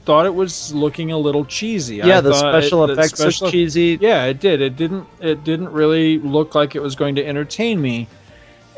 thought 0.06 0.26
it 0.26 0.34
was 0.34 0.74
looking 0.74 1.12
a 1.12 1.18
little 1.18 1.44
cheesy. 1.44 1.98
Yeah, 1.98 2.20
I 2.20 2.22
the 2.22 2.34
special 2.34 2.88
the 2.88 2.94
effects 2.94 3.20
look 3.20 3.34
special- 3.34 3.52
cheesy. 3.52 3.98
Yeah, 4.00 4.24
it 4.26 4.40
did. 4.40 4.62
It 4.62 4.78
didn't. 4.78 5.06
It 5.20 5.44
didn't 5.44 5.74
really 5.74 6.20
look 6.20 6.56
like 6.56 6.76
it 6.76 6.82
was 6.82 6.96
going 6.96 7.16
to 7.16 7.26
entertain 7.28 7.82
me. 7.82 8.08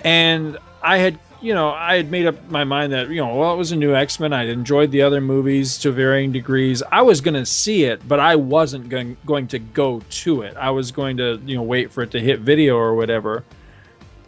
And 0.04 0.58
I 0.82 0.98
had, 0.98 1.20
you 1.42 1.54
know, 1.54 1.70
I 1.70 1.96
had 1.98 2.10
made 2.12 2.26
up 2.26 2.50
my 2.50 2.64
mind 2.64 2.92
that, 2.94 3.10
you 3.10 3.18
know, 3.18 3.36
well, 3.36 3.54
it 3.54 3.58
was 3.58 3.72
a 3.72 3.76
new 3.76 3.94
X 3.96 4.20
Men. 4.20 4.34
I'd 4.34 4.50
enjoyed 4.50 4.92
the 4.92 5.02
other 5.02 5.22
movies 5.22 5.78
to 5.80 5.92
varying 5.92 6.32
degrees. 6.32 6.82
I 6.92 7.02
was 7.02 7.22
going 7.22 7.36
to 7.36 7.46
see 7.46 7.84
it, 7.84 8.06
but 8.08 8.20
I 8.20 8.36
wasn't 8.36 8.90
going 8.90 9.18
going 9.26 9.48
to 9.50 9.60
go 9.60 10.02
to 10.10 10.42
it. 10.42 10.56
I 10.58 10.70
was 10.72 10.92
going 10.92 11.18
to, 11.18 11.40
you 11.46 11.56
know, 11.56 11.64
wait 11.64 11.92
for 11.92 12.02
it 12.04 12.12
to 12.12 12.20
hit 12.20 12.40
video 12.40 12.76
or 12.76 12.96
whatever. 12.96 13.44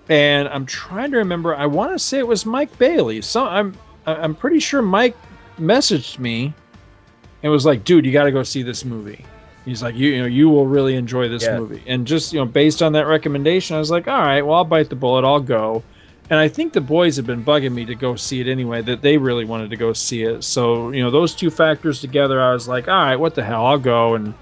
And 0.07 0.47
I'm 0.47 0.65
trying 0.65 1.11
to 1.11 1.17
remember. 1.17 1.55
I 1.55 1.65
want 1.65 1.91
to 1.93 1.99
say 1.99 2.19
it 2.19 2.27
was 2.27 2.45
Mike 2.45 2.75
Bailey. 2.77 3.21
So 3.21 3.45
I'm 3.45 3.75
I'm 4.05 4.35
pretty 4.35 4.59
sure 4.59 4.81
Mike 4.81 5.17
messaged 5.59 6.19
me 6.19 6.53
and 7.43 7.51
was 7.51 7.65
like, 7.65 7.83
"Dude, 7.83 8.05
you 8.05 8.11
got 8.11 8.23
to 8.25 8.31
go 8.31 8.43
see 8.43 8.61
this 8.63 8.85
movie." 8.85 9.25
He's 9.65 9.83
like, 9.83 9.95
"You 9.95 10.09
you 10.09 10.19
know, 10.21 10.27
you 10.27 10.49
will 10.49 10.65
really 10.65 10.95
enjoy 10.95 11.27
this 11.27 11.43
Yeah. 11.43 11.59
movie." 11.59 11.83
And 11.87 12.07
just 12.07 12.33
you 12.33 12.39
know, 12.39 12.45
based 12.45 12.81
on 12.81 12.93
that 12.93 13.07
recommendation, 13.07 13.75
I 13.75 13.79
was 13.79 13.91
like, 13.91 14.07
"All 14.07 14.19
right, 14.19 14.41
well, 14.41 14.57
I'll 14.57 14.65
bite 14.65 14.89
the 14.89 14.95
bullet. 14.95 15.23
I'll 15.25 15.39
go." 15.39 15.83
And 16.29 16.37
I 16.37 16.47
think 16.47 16.73
the 16.73 16.81
boys 16.81 17.15
have 17.15 17.25
been 17.25 17.43
bugging 17.43 17.73
me 17.73 17.85
to 17.85 17.95
go 17.95 18.15
see 18.15 18.39
it 18.39 18.47
anyway. 18.47 18.81
That 18.83 19.01
they 19.01 19.17
really 19.17 19.45
wanted 19.45 19.71
to 19.71 19.75
go 19.77 19.93
see 19.93 20.23
it. 20.23 20.43
So 20.43 20.91
you 20.91 21.01
know, 21.01 21.09
those 21.09 21.33
two 21.33 21.49
factors 21.49 22.01
together, 22.01 22.41
I 22.41 22.53
was 22.53 22.67
like, 22.67 22.87
"All 22.87 22.93
right, 22.93 23.15
what 23.15 23.33
the 23.35 23.43
hell? 23.43 23.65
I'll 23.65 23.79
go." 23.79 24.13
And 24.13 24.33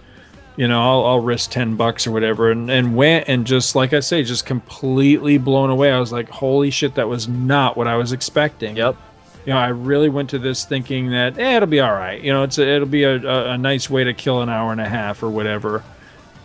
you 0.57 0.68
know, 0.68 0.81
I'll, 0.81 1.05
I'll 1.05 1.19
risk 1.22 1.51
ten 1.51 1.76
bucks 1.77 2.05
or 2.05 2.11
whatever, 2.11 2.51
and 2.51 2.69
and 2.69 2.95
went 2.95 3.30
and 3.30 3.47
just 3.47 3.76
like 3.76 3.93
I 3.93 4.01
say, 4.01 4.23
just 4.23 4.45
completely 4.45 5.38
blown 5.38 5.69
away. 5.69 5.91
I 5.91 5.99
was 5.99 6.11
like, 6.11 6.27
"Holy 6.30 6.72
shit, 6.72 6.95
that 6.95 7.07
was 7.07 7.30
not 7.30 7.77
what 7.77 7.88
I 7.88 7.95
was 7.95 8.11
expecting." 8.11 8.76
Yep. 8.76 8.97
you 9.45 9.53
know, 9.53 9.59
I 9.59 9.69
really 9.69 10.09
went 10.09 10.30
to 10.31 10.39
this 10.39 10.65
thinking 10.65 11.11
that 11.11 11.39
eh, 11.39 11.55
it'll 11.55 11.68
be 11.69 11.80
all 11.80 11.93
right. 11.93 12.22
You 12.22 12.34
know, 12.34 12.43
it's 12.43 12.57
a, 12.57 12.68
it'll 12.68 12.88
be 12.88 13.03
a, 13.03 13.15
a, 13.15 13.51
a 13.51 13.57
nice 13.57 13.89
way 13.89 14.03
to 14.03 14.14
kill 14.14 14.41
an 14.41 14.49
hour 14.49 14.73
and 14.73 14.81
a 14.81 14.89
half 14.89 15.23
or 15.23 15.30
whatever, 15.30 15.84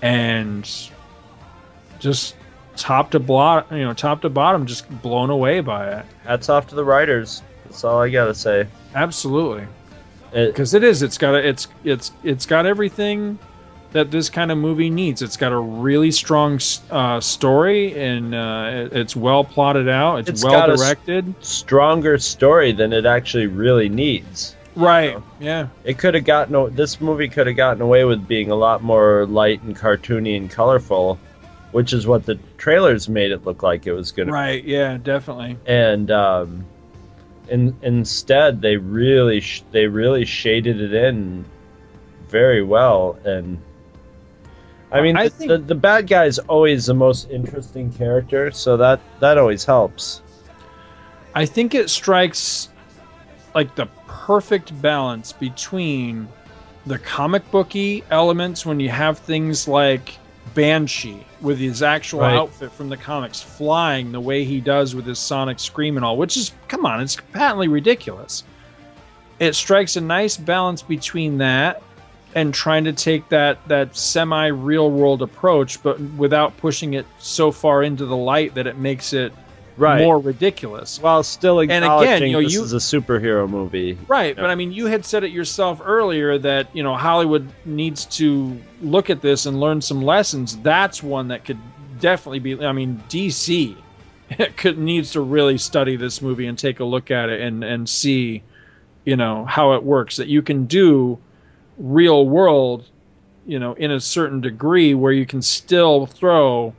and 0.02 0.70
just 1.98 2.36
top 2.76 3.10
to 3.12 3.20
bottom, 3.20 3.76
you 3.76 3.84
know, 3.84 3.92
top 3.94 4.22
to 4.22 4.28
bottom, 4.30 4.66
just 4.66 4.88
blown 5.02 5.30
away 5.30 5.60
by 5.60 5.88
it. 5.98 6.04
Hats 6.24 6.48
off 6.48 6.68
to 6.68 6.74
the 6.74 6.84
writers. 6.84 7.42
That's 7.64 7.84
all 7.84 8.00
I 8.00 8.08
gotta 8.10 8.34
say. 8.34 8.66
Absolutely, 8.94 9.66
It, 10.32 10.48
because 10.48 10.74
it 10.74 10.84
is. 10.84 11.02
It's 11.02 11.18
got 11.18 11.34
a, 11.34 11.46
it's 11.48 11.68
it's 11.84 12.12
it's 12.22 12.46
got 12.46 12.66
everything 12.66 13.38
that 13.92 14.10
this 14.10 14.30
kind 14.30 14.50
of 14.50 14.56
movie 14.58 14.88
needs. 14.90 15.20
It's 15.20 15.36
got 15.36 15.52
a 15.52 15.58
really 15.58 16.10
strong 16.10 16.58
uh, 16.90 17.20
story 17.20 17.94
and 17.98 18.34
uh, 18.34 18.70
it- 18.72 18.92
it's 18.94 19.14
well 19.14 19.44
plotted 19.44 19.88
out. 19.88 20.20
It's, 20.20 20.30
It's 20.30 20.44
well 20.44 20.52
got 20.54 20.70
a 20.70 20.72
s- 20.72 20.80
directed. 20.80 21.34
stronger 21.44 22.16
story 22.18 22.72
than 22.72 22.92
it 22.94 23.04
actually 23.04 23.48
really 23.48 23.90
needs. 23.90 24.56
Right. 24.74 25.18
Yeah. 25.38 25.66
It 25.84 25.98
could 25.98 26.14
have 26.14 26.24
gotten 26.24 26.74
this 26.74 26.98
movie 27.02 27.28
could 27.28 27.46
have 27.46 27.56
gotten 27.56 27.82
away 27.82 28.04
with 28.06 28.26
being 28.26 28.50
a 28.50 28.54
lot 28.54 28.82
more 28.82 29.26
light 29.26 29.60
and 29.62 29.76
cartoony 29.76 30.38
and 30.38 30.50
colorful, 30.50 31.18
which 31.72 31.92
is 31.92 32.06
what 32.06 32.24
the 32.24 32.38
trailers 32.58 33.08
made 33.08 33.32
it 33.32 33.44
look 33.44 33.62
like 33.62 33.86
it 33.86 33.92
was 33.92 34.12
going 34.12 34.28
to. 34.28 34.32
Right. 34.32 34.62
Yeah. 34.64 34.98
Definitely. 34.98 35.58
And 35.66 36.10
um, 36.10 36.64
in, 37.48 37.76
instead, 37.82 38.60
they 38.60 38.76
really 38.76 39.40
sh- 39.40 39.64
they 39.72 39.86
really 39.86 40.24
shaded 40.24 40.80
it 40.80 40.94
in 40.94 41.44
very 42.28 42.62
well. 42.62 43.18
And 43.24 43.58
I 44.90 45.00
mean, 45.00 45.16
I 45.16 45.24
the, 45.24 45.30
think- 45.30 45.48
the 45.48 45.58
the 45.58 45.74
bad 45.74 46.06
guy 46.06 46.26
is 46.26 46.38
always 46.38 46.86
the 46.86 46.94
most 46.94 47.30
interesting 47.30 47.92
character, 47.92 48.50
so 48.50 48.76
that 48.76 49.00
that 49.20 49.38
always 49.38 49.64
helps. 49.64 50.22
I 51.34 51.46
think 51.46 51.74
it 51.74 51.88
strikes 51.88 52.68
like 53.54 53.74
the 53.74 53.86
perfect 54.06 54.80
balance 54.82 55.32
between 55.32 56.28
the 56.84 56.98
comic 56.98 57.48
booky 57.50 58.04
elements 58.10 58.66
when 58.66 58.80
you 58.80 58.88
have 58.90 59.18
things 59.18 59.66
like 59.66 60.18
Banshee 60.54 61.24
with 61.40 61.58
his 61.58 61.82
actual 61.82 62.20
Right. 62.20 62.36
outfit 62.36 62.72
from 62.72 62.88
the 62.88 62.96
comics 62.96 63.40
flying 63.40 64.12
the 64.12 64.20
way 64.20 64.44
he 64.44 64.60
does 64.60 64.94
with 64.94 65.06
his 65.06 65.18
sonic 65.18 65.58
scream 65.58 65.96
and 65.96 66.04
all, 66.04 66.16
which 66.16 66.36
is 66.36 66.52
come 66.68 66.86
on, 66.86 67.00
it's 67.00 67.16
patently 67.32 67.68
ridiculous. 67.68 68.44
It 69.38 69.54
strikes 69.54 69.96
a 69.96 70.00
nice 70.00 70.36
balance 70.36 70.82
between 70.82 71.38
that 71.38 71.82
and 72.34 72.54
trying 72.54 72.84
to 72.84 72.92
take 72.92 73.28
that 73.28 73.58
that 73.68 73.96
semi 73.96 74.46
real 74.46 74.90
world 74.90 75.22
approach, 75.22 75.82
but 75.82 76.00
without 76.16 76.56
pushing 76.56 76.94
it 76.94 77.06
so 77.18 77.50
far 77.50 77.82
into 77.82 78.06
the 78.06 78.16
light 78.16 78.54
that 78.54 78.66
it 78.66 78.78
makes 78.78 79.12
it 79.12 79.32
Right. 79.76 80.02
more 80.02 80.18
ridiculous. 80.18 81.00
While 81.00 81.22
still 81.22 81.60
And 81.60 81.70
again, 81.70 81.82
acknowledging 81.82 82.26
you 82.30 82.32
know, 82.34 82.42
this 82.42 82.52
you- 82.54 82.62
is 82.64 82.72
a 82.72 82.76
superhero 82.76 83.48
movie. 83.48 83.96
Right, 84.06 84.36
but 84.36 84.50
I 84.50 84.54
mean, 84.54 84.70
you 84.72 84.86
had 84.86 85.04
said 85.04 85.24
it 85.24 85.30
yourself 85.30 85.80
earlier 85.84 86.38
that 86.38 86.68
you 86.74 86.82
know 86.82 86.94
Hollywood 86.94 87.48
needs 87.64 88.04
to 88.16 88.56
look 88.82 89.08
at 89.10 89.22
this 89.22 89.46
and 89.46 89.58
learn 89.58 89.80
some 89.80 90.02
lessons. 90.02 90.56
That's 90.58 91.02
one 91.02 91.28
that 91.28 91.44
could 91.44 91.58
definitely 92.00 92.40
be. 92.40 92.64
I 92.64 92.72
mean, 92.72 93.02
DC 93.08 93.74
could 94.56 94.78
needs 94.78 95.12
to 95.12 95.20
really 95.20 95.56
study 95.58 95.96
this 95.96 96.20
movie 96.20 96.46
and 96.46 96.58
take 96.58 96.80
a 96.80 96.84
look 96.84 97.10
at 97.10 97.30
it 97.30 97.40
and 97.40 97.64
and 97.64 97.88
see, 97.88 98.42
you 99.04 99.16
know, 99.16 99.44
how 99.46 99.72
it 99.72 99.82
works. 99.82 100.16
That 100.16 100.28
you 100.28 100.42
can 100.42 100.66
do 100.66 101.18
real 101.78 102.28
world, 102.28 102.84
you 103.46 103.58
know, 103.58 103.72
in 103.72 103.90
a 103.90 104.00
certain 104.00 104.40
degree 104.42 104.92
where 104.94 105.12
you 105.12 105.24
can 105.24 105.40
still 105.40 106.06
throw 106.06 106.74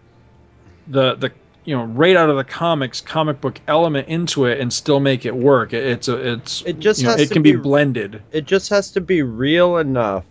the 0.88 1.16
the 1.16 1.32
you 1.66 1.76
know 1.76 1.84
right 1.86 2.16
out 2.16 2.30
of 2.30 2.38
the 2.38 2.44
comics 2.44 3.02
comic 3.02 3.40
book 3.42 3.60
element 3.68 4.08
into 4.08 4.46
it 4.46 4.60
and 4.60 4.72
still 4.72 5.00
make 5.00 5.26
it 5.26 5.36
work. 5.36 5.74
It, 5.74 5.86
it's 5.86 6.08
a 6.08 6.34
it's 6.34 6.62
It 6.64 6.80
just 6.80 7.02
you 7.02 7.06
know, 7.08 7.12
has 7.12 7.22
it 7.22 7.28
to 7.30 7.34
can 7.36 7.44
be, 7.44 7.52
be- 7.54 7.58
blended. 7.58 8.22
It 8.32 8.46
just 8.46 8.70
has 8.70 8.92
to 8.92 9.02
be 9.02 9.22
real 9.22 9.78
enough. 9.78 10.26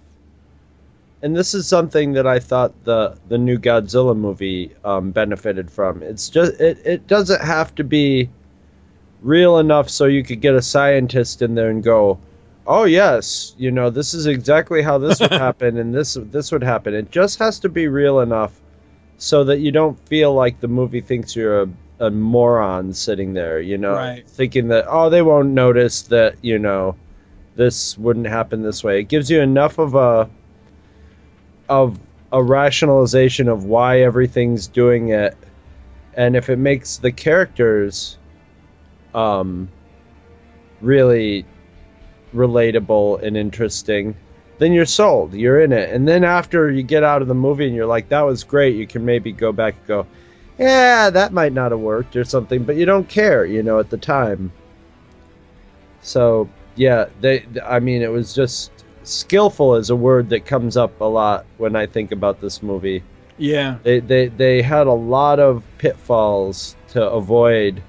And 1.22 1.36
this 1.36 1.54
is 1.54 1.68
something 1.68 2.14
that 2.14 2.26
I 2.26 2.40
thought 2.40 2.84
the 2.84 3.16
the 3.28 3.38
new 3.38 3.59
Godzilla 3.59 4.16
movie 4.16 4.72
um, 4.84 5.12
benefited 5.12 5.70
from. 5.70 6.02
It's 6.02 6.28
just 6.28 6.60
it, 6.60 6.78
it 6.84 7.06
doesn't 7.06 7.40
have 7.42 7.74
to 7.76 7.84
be 7.84 8.28
real 9.22 9.59
enough 9.59 9.88
so 9.88 10.06
you 10.06 10.24
could 10.24 10.40
get 10.40 10.54
a 10.54 10.62
scientist 10.62 11.42
in 11.42 11.54
there 11.54 11.70
and 11.70 11.82
go, 11.82 12.18
"Oh 12.66 12.84
yes, 12.84 13.54
you 13.56 13.70
know, 13.70 13.88
this 13.90 14.14
is 14.14 14.26
exactly 14.26 14.82
how 14.82 14.98
this 14.98 15.20
would 15.20 15.30
happen 15.46 15.78
and 15.78 15.94
this 15.94 16.14
this 16.20 16.50
would 16.52 16.64
happen." 16.64 16.92
It 16.92 17.10
just 17.12 17.38
has 17.38 17.60
to 17.60 17.68
be 17.68 17.86
real 17.86 18.18
enough 18.20 18.59
so 19.23 19.44
that 19.44 19.61
you 19.61 19.70
don't 19.70 19.97
feel 20.09 20.35
like 20.35 20.59
the 20.59 20.66
movie 20.66 21.01
thinks 21.01 21.36
you're 21.36 21.62
a, 21.62 21.69
a 22.01 22.11
moron 22.11 22.93
sitting 22.93 23.32
there, 23.35 23.61
you 23.61 23.78
know, 23.78 23.94
Right. 23.94 24.27
thinking 24.27 24.66
that 24.69 24.86
oh 24.89 25.11
they 25.11 25.23
won't 25.23 25.51
notice 25.51 26.03
that 26.03 26.35
you 26.43 26.59
know 26.59 26.97
this 27.55 27.97
wouldn't 27.97 28.27
happen 28.27 28.63
this 28.64 28.82
way. 28.82 28.98
It 28.98 29.05
gives 29.05 29.30
you 29.30 29.40
enough 29.40 29.79
of 29.79 29.95
a 29.95 30.29
of 31.69 32.01
a 32.32 32.43
rationalization 32.43 33.48
of 33.48 33.64
why 33.64 34.01
everything's 34.01 34.66
doing 34.66 35.11
it, 35.11 35.37
and 36.14 36.35
if 36.35 36.51
it 36.51 36.59
makes 36.59 36.96
the 36.96 37.13
characters 37.13 38.19
um 39.14 39.69
really 40.80 41.45
relatable 42.35 43.22
and 43.22 43.37
interesting, 43.37 44.16
then 44.63 44.73
you're 44.73 44.87
sold. 44.87 45.35
You're 45.35 45.61
in 45.61 45.73
it. 45.73 45.91
And 45.91 46.07
then 46.07 46.23
after 46.23 46.71
you 46.71 46.85
get 46.85 47.03
out 47.03 47.21
of 47.21 47.27
the 47.27 47.35
movie 47.35 47.66
and 47.66 47.74
you're 47.74 47.87
like, 47.87 48.09
that 48.11 48.21
was 48.21 48.45
great, 48.45 48.77
you 48.77 48.87
can 48.87 49.05
maybe 49.05 49.32
go 49.32 49.51
back 49.51 49.74
and 49.79 49.87
go, 49.87 50.07
yeah, 50.57 51.11
that 51.11 51.32
might 51.32 51.53
not 51.53 51.73
have 51.73 51.81
worked 51.81 52.15
or 52.15 52.24
something, 52.24 52.63
but 52.63 52.77
you 52.77 52.85
don't 52.85 53.09
care, 53.09 53.45
you 53.45 53.65
know, 53.65 53.81
at 53.81 53.91
the 53.91 53.97
time. 53.97 54.53
So, 56.01 56.49
yeah, 56.77 57.07
they, 57.21 57.45
I 57.65 57.81
mean, 57.81 58.03
it 58.03 58.11
was 58.13 58.35
just 58.35 58.71
skillful 59.03 59.74
is 59.74 59.91
a 59.91 59.97
word 59.97 60.29
that 60.29 60.47
comes 60.47 60.77
up 60.77 61.01
a 61.01 61.05
lot 61.05 61.45
when 61.59 61.74
I 61.74 61.87
think 61.87 62.13
about 62.13 62.41
this 62.41 62.63
movie. 62.63 63.03
Yeah. 63.39 63.79
They, 63.82 63.99
they, 63.99 64.29
they 64.29 64.63
had 64.63 64.87
a 64.87 64.93
lot 64.93 65.41
of 65.41 65.65
pitfalls 65.79 66.77
to 66.91 67.05
avoid 67.05 67.82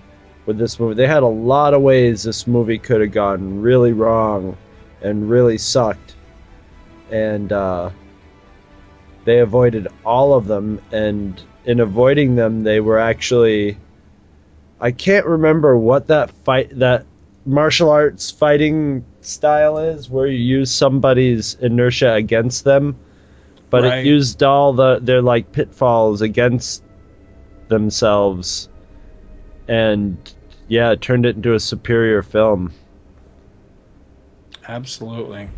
with 0.48 0.58
this 0.58 0.80
movie. 0.80 0.96
They 0.96 1.08
had 1.08 1.22
a 1.22 1.28
lot 1.28 1.76
of 1.76 1.84
ways 1.84 2.24
this 2.24 2.48
movie 2.48 2.80
could 2.80 3.02
have 3.02 3.12
gone 3.12 3.62
really 3.62 3.94
wrong 3.94 4.58
and 5.04 5.30
really 5.30 5.60
sucked. 5.60 6.13
And 7.14 7.52
uh, 7.52 7.92
they 9.26 9.40
avoided 9.40 9.88
all 10.04 10.34
of 10.34 10.48
them. 10.48 10.82
And 10.92 11.42
in 11.66 11.80
avoiding 11.80 12.36
them, 12.36 12.64
they 12.64 12.80
were 12.80 13.00
actually. 13.00 13.78
I 14.82 14.92
can't 14.92 15.26
remember 15.26 15.78
what 15.78 16.08
that 16.08 16.32
fight, 16.44 16.78
that 16.80 17.06
martial 17.46 17.90
arts 17.90 18.32
fighting 18.32 19.06
style 19.22 19.78
is, 19.78 20.10
where 20.10 20.28
you 20.28 20.40
use 20.40 20.72
somebody's 20.72 21.54
inertia 21.54 22.14
against 22.14 22.66
them. 22.66 22.98
But 23.70 23.84
Right. 23.84 24.00
it 24.00 24.06
used 24.06 24.44
all 24.44 24.74
the 24.74 25.00
their 25.00 25.22
like 25.22 25.52
pitfalls 25.54 26.22
against 26.22 26.84
themselves 27.70 28.68
and 29.68 30.18
yeah, 30.68 30.92
it 30.92 31.02
turned 31.02 31.26
it 31.26 31.36
into 31.36 31.54
a 31.54 31.60
superior 31.60 32.22
film. 32.22 32.74
Absolutely. 34.68 35.50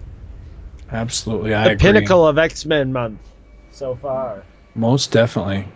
Absolutely. 0.92 1.54
I 1.54 1.66
the 1.66 1.70
agree. 1.72 1.78
pinnacle 1.80 2.28
of 2.28 2.38
X 2.38 2.66
Men 2.66 2.94
month 2.94 3.20
so 3.72 3.96
far. 3.96 4.44
Most 4.76 5.12
definitely. 5.12 5.68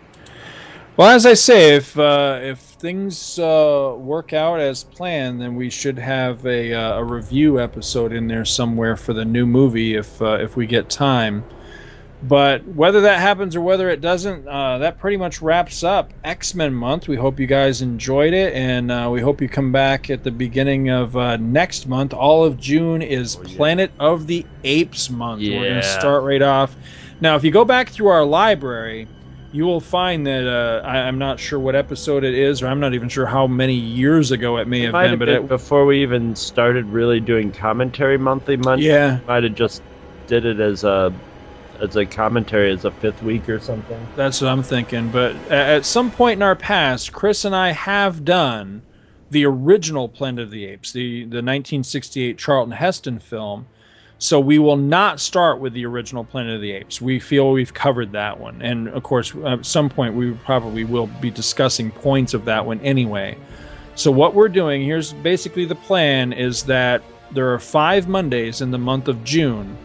Well, 0.96 1.08
as 1.08 1.24
I 1.24 1.34
say, 1.34 1.76
if 1.76 1.98
uh, 1.98 2.40
if 2.42 2.58
things 2.58 3.38
uh, 3.38 3.94
work 3.96 4.32
out 4.32 4.60
as 4.60 4.84
planned, 4.84 5.40
then 5.40 5.54
we 5.54 5.70
should 5.70 5.98
have 5.98 6.44
a, 6.46 6.74
uh, 6.74 6.98
a 6.98 7.04
review 7.04 7.60
episode 7.60 8.12
in 8.12 8.26
there 8.28 8.44
somewhere 8.44 8.96
for 8.96 9.14
the 9.14 9.24
new 9.24 9.46
movie 9.46 9.94
if 9.94 10.20
uh, 10.20 10.38
if 10.40 10.56
we 10.56 10.66
get 10.66 10.90
time. 10.90 11.44
But 12.22 12.66
whether 12.66 13.00
that 13.02 13.18
happens 13.20 13.56
or 13.56 13.62
whether 13.62 13.88
it 13.88 14.02
doesn't, 14.02 14.46
uh, 14.46 14.78
that 14.78 14.98
pretty 14.98 15.16
much 15.16 15.40
wraps 15.40 15.82
up 15.82 16.12
X 16.22 16.54
Men 16.54 16.74
month. 16.74 17.08
We 17.08 17.16
hope 17.16 17.40
you 17.40 17.46
guys 17.46 17.80
enjoyed 17.80 18.34
it, 18.34 18.52
and 18.52 18.90
uh, 18.90 19.08
we 19.10 19.22
hope 19.22 19.40
you 19.40 19.48
come 19.48 19.72
back 19.72 20.10
at 20.10 20.22
the 20.22 20.30
beginning 20.30 20.90
of 20.90 21.16
uh, 21.16 21.38
next 21.38 21.86
month. 21.86 22.12
All 22.12 22.44
of 22.44 22.58
June 22.58 23.00
is 23.00 23.36
Planet 23.36 23.94
of 23.98 24.26
the 24.26 24.46
Apes 24.64 25.08
month. 25.08 25.40
We're 25.40 25.64
going 25.70 25.74
to 25.76 25.82
start 25.82 26.24
right 26.24 26.42
off. 26.42 26.76
Now, 27.22 27.36
if 27.36 27.44
you 27.44 27.50
go 27.50 27.64
back 27.64 27.88
through 27.88 28.08
our 28.08 28.24
library, 28.24 29.08
you 29.52 29.64
will 29.64 29.80
find 29.80 30.26
that 30.26 30.46
uh, 30.46 30.86
I, 30.86 30.98
I'm 30.98 31.18
not 31.18 31.40
sure 31.40 31.58
what 31.58 31.74
episode 31.74 32.22
it 32.22 32.34
is, 32.34 32.62
or 32.62 32.66
I'm 32.66 32.80
not 32.80 32.92
even 32.92 33.08
sure 33.08 33.26
how 33.26 33.46
many 33.46 33.74
years 33.74 34.30
ago 34.30 34.58
it 34.58 34.68
may 34.68 34.80
have 34.80 34.92
been. 34.92 35.10
have 35.10 35.18
But 35.18 35.24
been 35.26 35.44
it, 35.44 35.48
before 35.48 35.86
we 35.86 36.02
even 36.02 36.36
started 36.36 36.84
really 36.86 37.20
doing 37.20 37.50
commentary 37.50 38.18
monthly 38.18 38.58
month. 38.58 38.82
Yeah. 38.82 39.20
might 39.26 39.44
have 39.44 39.54
just 39.54 39.82
did 40.26 40.44
it 40.44 40.60
as 40.60 40.84
a 40.84 41.12
as 41.80 41.96
a 41.96 42.04
commentary 42.06 42.72
as 42.72 42.84
a 42.84 42.90
fifth 42.90 43.22
week 43.22 43.48
or 43.48 43.58
something. 43.58 43.98
That's 44.16 44.40
what 44.40 44.48
I'm 44.48 44.62
thinking. 44.62 45.10
But 45.10 45.34
at 45.50 45.84
some 45.84 46.10
point 46.10 46.38
in 46.38 46.42
our 46.42 46.56
past, 46.56 47.12
Chris 47.12 47.44
and 47.44 47.54
I 47.54 47.72
have 47.72 48.24
done 48.24 48.82
the 49.30 49.46
original 49.46 50.08
Planet 50.08 50.44
of 50.44 50.50
the 50.50 50.66
Apes, 50.66 50.92
the, 50.92 51.20
the 51.20 51.36
1968 51.36 52.36
Charlton 52.36 52.72
Heston 52.72 53.18
film. 53.18 53.66
So 54.18 54.38
we 54.38 54.58
will 54.58 54.76
not 54.76 55.18
start 55.18 55.60
with 55.60 55.72
the 55.72 55.86
original 55.86 56.24
Planet 56.24 56.56
of 56.56 56.60
the 56.60 56.72
Apes. 56.72 57.00
We 57.00 57.18
feel 57.18 57.52
we've 57.52 57.72
covered 57.72 58.12
that 58.12 58.38
one. 58.38 58.60
And 58.60 58.88
of 58.88 59.02
course, 59.02 59.34
at 59.46 59.64
some 59.64 59.88
point, 59.88 60.14
we 60.14 60.32
probably 60.32 60.84
will 60.84 61.06
be 61.06 61.30
discussing 61.30 61.90
points 61.90 62.34
of 62.34 62.44
that 62.44 62.66
one 62.66 62.80
anyway. 62.80 63.38
So 63.94 64.10
what 64.10 64.34
we're 64.34 64.48
doing 64.48 64.82
here's 64.82 65.12
basically 65.14 65.64
the 65.64 65.74
plan 65.74 66.32
is 66.32 66.64
that 66.64 67.02
there 67.32 67.52
are 67.52 67.58
five 67.58 68.08
Mondays 68.08 68.60
in 68.60 68.70
the 68.70 68.78
month 68.78 69.08
of 69.08 69.22
June. 69.24 69.76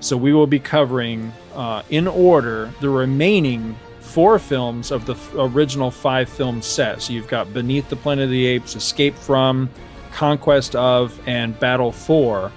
So 0.00 0.16
we 0.16 0.32
will 0.32 0.46
be 0.46 0.60
covering 0.60 1.32
uh, 1.54 1.82
in 1.90 2.06
order 2.06 2.72
the 2.80 2.88
remaining 2.88 3.76
four 4.00 4.38
films 4.38 4.90
of 4.90 5.06
the 5.06 5.14
f- 5.14 5.34
original 5.34 5.90
five 5.90 6.28
film 6.28 6.62
set. 6.62 7.02
So 7.02 7.12
you've 7.12 7.28
got 7.28 7.52
Beneath 7.52 7.88
the 7.88 7.96
Planet 7.96 8.24
of 8.24 8.30
the 8.30 8.46
Apes, 8.46 8.74
Escape 8.76 9.16
from, 9.16 9.70
Conquest 10.12 10.74
of, 10.76 11.20
and 11.26 11.58
Battle 11.58 11.92
for. 11.92 12.50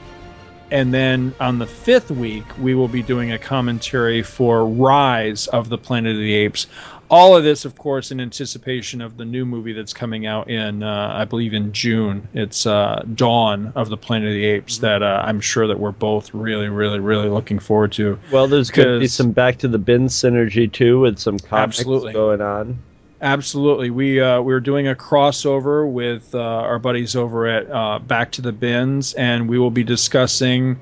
And 0.71 0.93
then 0.93 1.35
on 1.41 1.59
the 1.59 1.67
fifth 1.67 2.11
week, 2.11 2.45
we 2.57 2.75
will 2.75 2.87
be 2.87 3.03
doing 3.03 3.33
a 3.33 3.37
commentary 3.37 4.23
for 4.23 4.65
Rise 4.65 5.47
of 5.47 5.67
the 5.67 5.77
Planet 5.77 6.13
of 6.13 6.19
the 6.19 6.33
Apes. 6.33 6.67
All 7.11 7.35
of 7.35 7.43
this, 7.43 7.65
of 7.65 7.77
course, 7.77 8.11
in 8.11 8.21
anticipation 8.21 9.01
of 9.01 9.17
the 9.17 9.25
new 9.25 9.45
movie 9.45 9.73
that's 9.73 9.93
coming 9.93 10.25
out 10.25 10.49
in, 10.49 10.81
uh, 10.81 11.11
I 11.13 11.25
believe, 11.25 11.53
in 11.53 11.73
June. 11.73 12.25
It's 12.33 12.65
uh, 12.65 13.03
Dawn 13.15 13.73
of 13.75 13.89
the 13.89 13.97
Planet 13.97 14.29
of 14.29 14.33
the 14.33 14.45
Apes 14.45 14.77
that 14.77 15.03
uh, 15.03 15.21
I'm 15.25 15.41
sure 15.41 15.67
that 15.67 15.77
we're 15.77 15.91
both 15.91 16.33
really, 16.33 16.69
really, 16.69 16.99
really 16.99 17.27
looking 17.27 17.59
forward 17.59 17.91
to. 17.93 18.17
Well, 18.31 18.47
there's 18.47 18.71
going 18.71 18.87
to 18.87 18.99
be 18.99 19.07
some 19.07 19.31
Back 19.31 19.57
to 19.59 19.67
the 19.67 19.77
Bin 19.77 20.07
synergy 20.07 20.71
too, 20.71 21.01
with 21.01 21.19
some 21.19 21.37
comics 21.37 21.79
Absolutely. 21.79 22.13
going 22.13 22.39
on. 22.39 22.79
Absolutely, 23.21 23.91
we 23.91 24.19
uh, 24.19 24.41
we 24.41 24.51
are 24.51 24.59
doing 24.59 24.87
a 24.87 24.95
crossover 24.95 25.89
with 25.89 26.33
uh, 26.33 26.39
our 26.39 26.79
buddies 26.79 27.15
over 27.15 27.45
at 27.45 27.69
uh, 27.69 27.99
Back 27.99 28.31
to 28.31 28.41
the 28.41 28.51
Bins, 28.51 29.13
and 29.13 29.47
we 29.47 29.59
will 29.59 29.69
be 29.69 29.83
discussing 29.83 30.79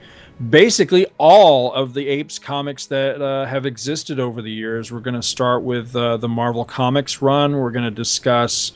basically 0.48 1.06
all 1.18 1.74
of 1.74 1.94
the 1.94 2.08
Apes 2.08 2.40
comics 2.40 2.86
that 2.88 3.22
uh, 3.22 3.46
have 3.46 3.66
existed 3.66 4.20
over 4.20 4.42
the 4.42 4.52
years. 4.52 4.92
We're 4.92 5.02
going 5.02 5.16
to 5.16 5.22
start 5.22 5.64
with 5.64 5.96
uh, 5.96 6.18
the 6.18 6.30
Marvel 6.30 6.64
Comics 6.64 7.22
run. 7.22 7.58
We're 7.58 7.72
going 7.72 7.86
to 7.86 7.92
discuss 7.92 8.72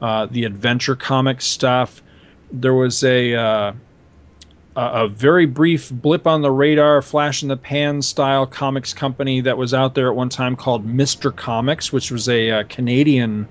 uh, 0.00 0.26
the 0.26 0.44
Adventure 0.44 0.94
Comics 0.94 1.44
stuff. 1.44 2.02
There 2.52 2.74
was 2.74 3.02
a 3.02 3.34
uh, 3.34 3.72
a 4.76 4.80
a 4.80 5.08
very 5.08 5.44
brief 5.44 5.90
blip 5.90 6.26
on 6.26 6.40
the 6.40 6.52
radar, 6.52 7.02
flash 7.02 7.42
in 7.42 7.48
the 7.48 7.56
pan 7.56 8.00
style 8.00 8.46
comics 8.46 8.94
company 8.94 9.40
that 9.40 9.58
was 9.58 9.74
out 9.74 9.96
there 9.96 10.08
at 10.08 10.14
one 10.14 10.28
time 10.28 10.54
called 10.54 10.86
Mr. 10.86 11.34
Comics, 11.34 11.92
which 11.92 12.12
was 12.12 12.28
a, 12.28 12.50
uh 12.50 12.64
Canadian 12.68 13.48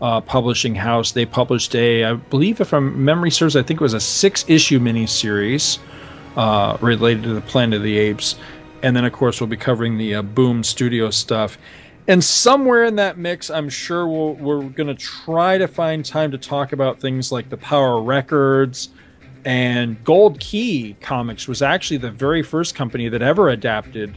uh, 0.00 0.20
publishing 0.20 0.76
house. 0.76 1.10
They 1.10 1.26
published 1.26 1.74
a, 1.74 2.04
I 2.04 2.14
believe, 2.14 2.60
if 2.60 2.72
I'm 2.72 3.04
memory 3.04 3.32
serves, 3.32 3.56
I 3.56 3.62
think 3.62 3.80
it 3.80 3.84
was 3.84 3.94
a 3.94 4.00
six 4.00 4.44
issue 4.48 4.78
miniseries 4.78 5.78
uh, 5.78 5.82
related 6.80 7.22
to 7.24 7.34
the 7.34 7.40
Planet 7.40 7.78
of 7.78 7.82
the 7.82 7.98
Apes. 7.98 8.36
And 8.82 8.96
then, 8.96 9.04
of 9.04 9.12
course, 9.12 9.40
we'll 9.40 9.48
be 9.48 9.56
covering 9.56 9.98
the 9.98 10.16
uh, 10.16 10.22
Boom 10.22 10.62
Studio 10.64 11.10
stuff. 11.10 11.58
And 12.08 12.24
somewhere 12.24 12.84
in 12.84 12.96
that 12.96 13.18
mix, 13.18 13.50
I'm 13.50 13.68
sure 13.68 14.08
we'll, 14.08 14.34
we're 14.34 14.62
going 14.62 14.88
to 14.88 14.94
try 14.94 15.58
to 15.58 15.68
find 15.68 16.04
time 16.04 16.30
to 16.30 16.38
talk 16.38 16.72
about 16.72 16.98
things 17.00 17.30
like 17.30 17.50
the 17.50 17.56
Power 17.56 18.02
Records, 18.02 18.88
and 19.44 20.02
Gold 20.04 20.40
Key 20.40 20.96
Comics 21.00 21.46
was 21.48 21.62
actually 21.62 21.98
the 21.98 22.10
very 22.10 22.42
first 22.42 22.74
company 22.74 23.08
that 23.08 23.22
ever 23.22 23.48
adapted 23.48 24.14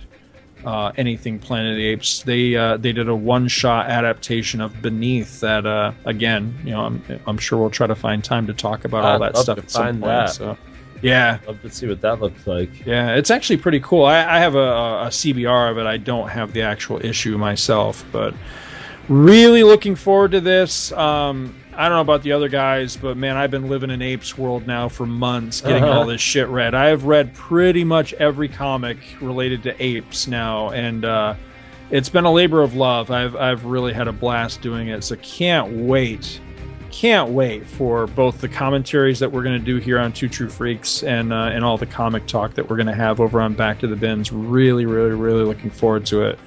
uh, 0.66 0.92
anything 0.98 1.40
Planet 1.40 1.72
of 1.72 1.77
the 1.77 1.85
Apes. 1.85 2.24
They 2.24 2.56
uh, 2.56 2.77
they 2.77 2.93
did 2.93 3.09
a 3.09 3.16
one 3.16 3.48
shot 3.48 3.90
adaptation 3.90 4.61
of 4.61 4.82
Beneath. 4.82 5.40
That 5.42 5.66
uh, 5.66 5.92
again, 6.06 6.58
you 6.64 6.72
know, 6.72 6.82
I'm, 6.82 7.03
I'm 7.27 7.38
sure 7.38 7.59
we'll 7.59 7.69
try 7.69 7.88
to 7.88 7.95
find 7.95 8.24
time 8.24 8.48
to 8.48 8.53
talk 8.53 8.85
about 8.85 9.03
all 9.03 9.16
I'd 9.16 9.22
that 9.22 9.35
love 9.35 9.43
stuff 9.43 9.58
at 9.59 9.72
some 9.72 9.85
point. 9.85 10.01
that. 10.01 10.30
So, 10.32 10.58
yeah, 11.03 11.38
love 11.45 11.61
to 11.61 11.69
see 11.69 11.88
what 11.88 12.01
that 12.01 12.19
looks 12.22 12.48
like. 12.48 12.85
yeah, 12.85 13.15
it's 13.15 13.30
actually 13.30 13.57
pretty 13.57 13.80
cool. 13.82 14.06
I, 14.06 14.19
I 14.38 14.40
have 14.40 14.56
a, 14.56 14.59
a 14.59 15.07
CBR 15.09 15.69
of 15.72 15.77
it. 15.77 15.85
I 15.85 15.98
don't 15.98 16.30
have 16.30 16.53
the 16.53 16.61
actual 16.64 17.03
issue 17.06 17.38
myself, 17.38 18.03
but 18.11 18.33
really 19.09 19.64
looking 19.64 19.95
forward 19.95 20.32
to 20.32 20.41
this. 20.41 20.91
Um, 20.93 21.56
I 21.75 21.88
don't 21.90 21.98
know 21.98 22.01
about 22.01 22.22
the 22.23 22.32
other 22.32 22.49
guys, 22.49 22.95
but 22.95 23.17
man, 23.17 23.35
I've 23.35 23.51
been 23.51 23.67
living 23.67 23.90
in 23.90 24.01
Apes 24.01 24.38
World 24.38 24.67
now 24.67 24.88
for 24.88 25.06
months, 25.06 25.59
getting 25.61 25.83
Uh-huh. 25.83 25.99
all 25.99 26.06
this 26.06 26.22
shit 26.22 26.48
read. 26.48 26.73
I 26.75 26.85
have 26.88 27.06
read 27.06 27.33
pretty 27.33 27.83
much 27.83 28.14
every 28.14 28.48
comic 28.48 28.98
related 29.19 29.64
to 29.64 29.83
apes 29.83 30.27
now, 30.27 30.69
and 30.69 31.03
uh, 31.03 31.33
it's 31.90 32.09
been 32.09 32.25
a 32.25 32.32
labor 32.32 32.61
of 32.61 32.75
love. 32.75 33.09
I've 33.11 33.35
I've 33.35 33.65
really 33.65 33.91
had 33.91 34.07
a 34.07 34.11
blast 34.14 34.61
doing 34.61 34.90
it. 34.90 35.03
So 35.03 35.15
can't 35.17 35.72
wait, 35.73 36.40
can't 36.93 37.31
wait 37.31 37.65
for 37.65 38.05
both 38.05 38.39
the 38.39 38.47
commentaries 38.47 39.17
that 39.17 39.31
we're 39.31 39.41
going 39.41 39.59
to 39.59 39.65
do 39.65 39.77
here 39.77 39.97
on 39.97 40.13
Two 40.13 40.30
True 40.30 40.47
Freaks 40.47 41.01
and 41.01 41.33
uh, 41.33 41.49
and 41.51 41.65
all 41.65 41.75
the 41.75 41.88
comic 41.88 42.27
talk 42.27 42.53
that 42.53 42.69
we're 42.69 42.75
going 42.75 42.88
to 42.88 42.93
have 42.93 43.19
over 43.19 43.41
on 43.41 43.55
Back 43.55 43.80
to 43.80 43.88
the 43.88 43.95
Bins. 43.95 44.31
Really, 44.31 44.85
really, 44.85 45.15
really 45.15 45.43
looking 45.43 45.72
forward 45.72 46.05
to 46.05 46.22
it. 46.22 46.38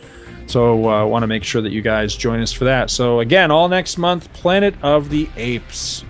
So 0.47 0.87
I 0.87 1.03
uh, 1.03 1.07
want 1.07 1.25
to 1.25 1.27
make 1.27 1.43
sure 1.43 1.61
that 1.61 1.73
you 1.73 1.83
guys 1.83 2.15
join 2.15 2.41
us 2.41 2.53
for 2.53 2.65
that. 2.65 2.91
So 2.91 3.19
again, 3.19 3.51
all 3.51 3.69
next 3.69 3.99
month, 3.99 4.33
Planet 4.35 4.77
of 4.83 5.11
the 5.11 5.29
Apes. 5.37 6.05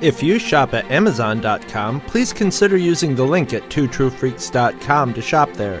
If 0.00 0.22
you 0.22 0.40
shop 0.40 0.74
at 0.74 0.90
Amazon.com, 0.90 2.00
please 2.02 2.32
consider 2.32 2.76
using 2.76 3.14
the 3.14 3.24
link 3.24 3.52
at 3.52 3.62
twotruefreaks.com 3.68 5.14
to 5.14 5.22
shop 5.22 5.52
there. 5.52 5.80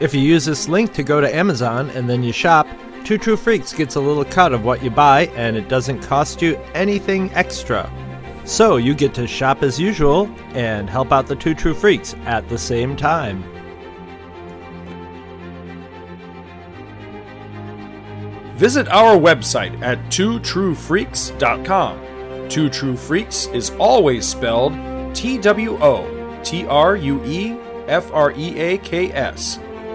If 0.00 0.12
you 0.14 0.20
use 0.22 0.46
this 0.46 0.66
link 0.66 0.94
to 0.94 1.02
go 1.02 1.20
to 1.20 1.34
Amazon 1.34 1.90
and 1.90 2.08
then 2.08 2.22
you 2.22 2.32
shop, 2.32 2.66
Two 3.04 3.18
True 3.18 3.36
Freaks 3.36 3.74
gets 3.74 3.96
a 3.96 4.00
little 4.00 4.24
cut 4.24 4.54
of 4.54 4.64
what 4.64 4.82
you 4.82 4.88
buy 4.88 5.26
and 5.36 5.58
it 5.58 5.68
doesn't 5.68 6.00
cost 6.00 6.40
you 6.40 6.56
anything 6.74 7.30
extra. 7.34 7.92
So 8.46 8.78
you 8.78 8.94
get 8.94 9.12
to 9.14 9.26
shop 9.26 9.62
as 9.62 9.78
usual 9.78 10.26
and 10.54 10.88
help 10.88 11.12
out 11.12 11.26
the 11.26 11.36
Two 11.36 11.54
True 11.54 11.74
Freaks 11.74 12.14
at 12.24 12.48
the 12.48 12.56
same 12.56 12.96
time. 12.96 13.44
Visit 18.56 18.88
our 18.88 19.18
website 19.18 19.82
at 19.82 19.98
twotruefreaks.com. 20.06 22.48
Two 22.48 22.70
True 22.70 22.96
Freaks 22.96 23.48
is 23.48 23.68
always 23.78 24.26
spelled 24.26 24.72
T 25.14 25.36
W 25.36 25.76
O 25.82 26.40
T 26.42 26.66
R 26.66 26.96
U 26.96 27.22
E 27.24 27.50
F 27.86 28.10
R 28.12 28.32
E 28.32 28.58
A 28.58 28.78
K 28.78 29.12
S. 29.12 29.60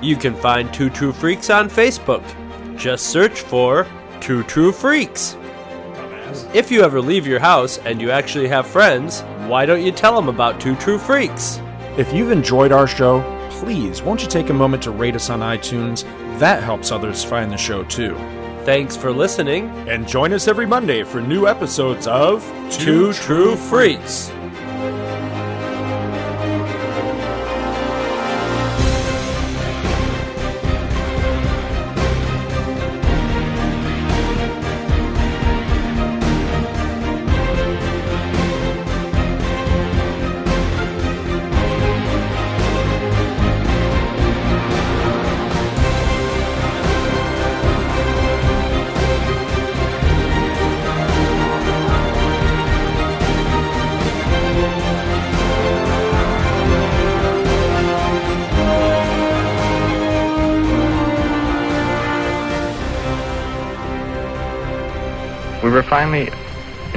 You 0.00 0.16
can 0.16 0.34
find 0.34 0.72
Two 0.72 0.90
True 0.90 1.12
Freaks 1.12 1.50
on 1.50 1.68
Facebook. 1.68 2.24
Just 2.76 3.06
search 3.06 3.40
for 3.40 3.86
Two 4.20 4.42
True 4.44 4.72
Freaks. 4.72 5.36
If 6.52 6.70
you 6.70 6.82
ever 6.82 7.00
leave 7.00 7.26
your 7.26 7.40
house 7.40 7.78
and 7.78 8.00
you 8.00 8.10
actually 8.10 8.48
have 8.48 8.66
friends, 8.66 9.22
why 9.46 9.66
don't 9.66 9.82
you 9.82 9.92
tell 9.92 10.14
them 10.16 10.28
about 10.28 10.60
Two 10.60 10.74
True 10.76 10.98
Freaks? 10.98 11.60
If 11.96 12.12
you've 12.12 12.32
enjoyed 12.32 12.72
our 12.72 12.86
show, 12.86 13.22
please 13.50 14.02
won't 14.02 14.22
you 14.22 14.28
take 14.28 14.50
a 14.50 14.54
moment 14.54 14.82
to 14.82 14.90
rate 14.90 15.14
us 15.14 15.30
on 15.30 15.40
iTunes? 15.40 16.02
That 16.38 16.62
helps 16.62 16.90
others 16.90 17.22
find 17.22 17.50
the 17.50 17.56
show 17.56 17.84
too. 17.84 18.16
Thanks 18.64 18.96
for 18.96 19.12
listening. 19.12 19.68
And 19.88 20.08
join 20.08 20.32
us 20.32 20.48
every 20.48 20.66
Monday 20.66 21.04
for 21.04 21.20
new 21.20 21.46
episodes 21.46 22.06
of 22.06 22.42
Two 22.70 23.12
True 23.12 23.56
Freaks. 23.56 24.32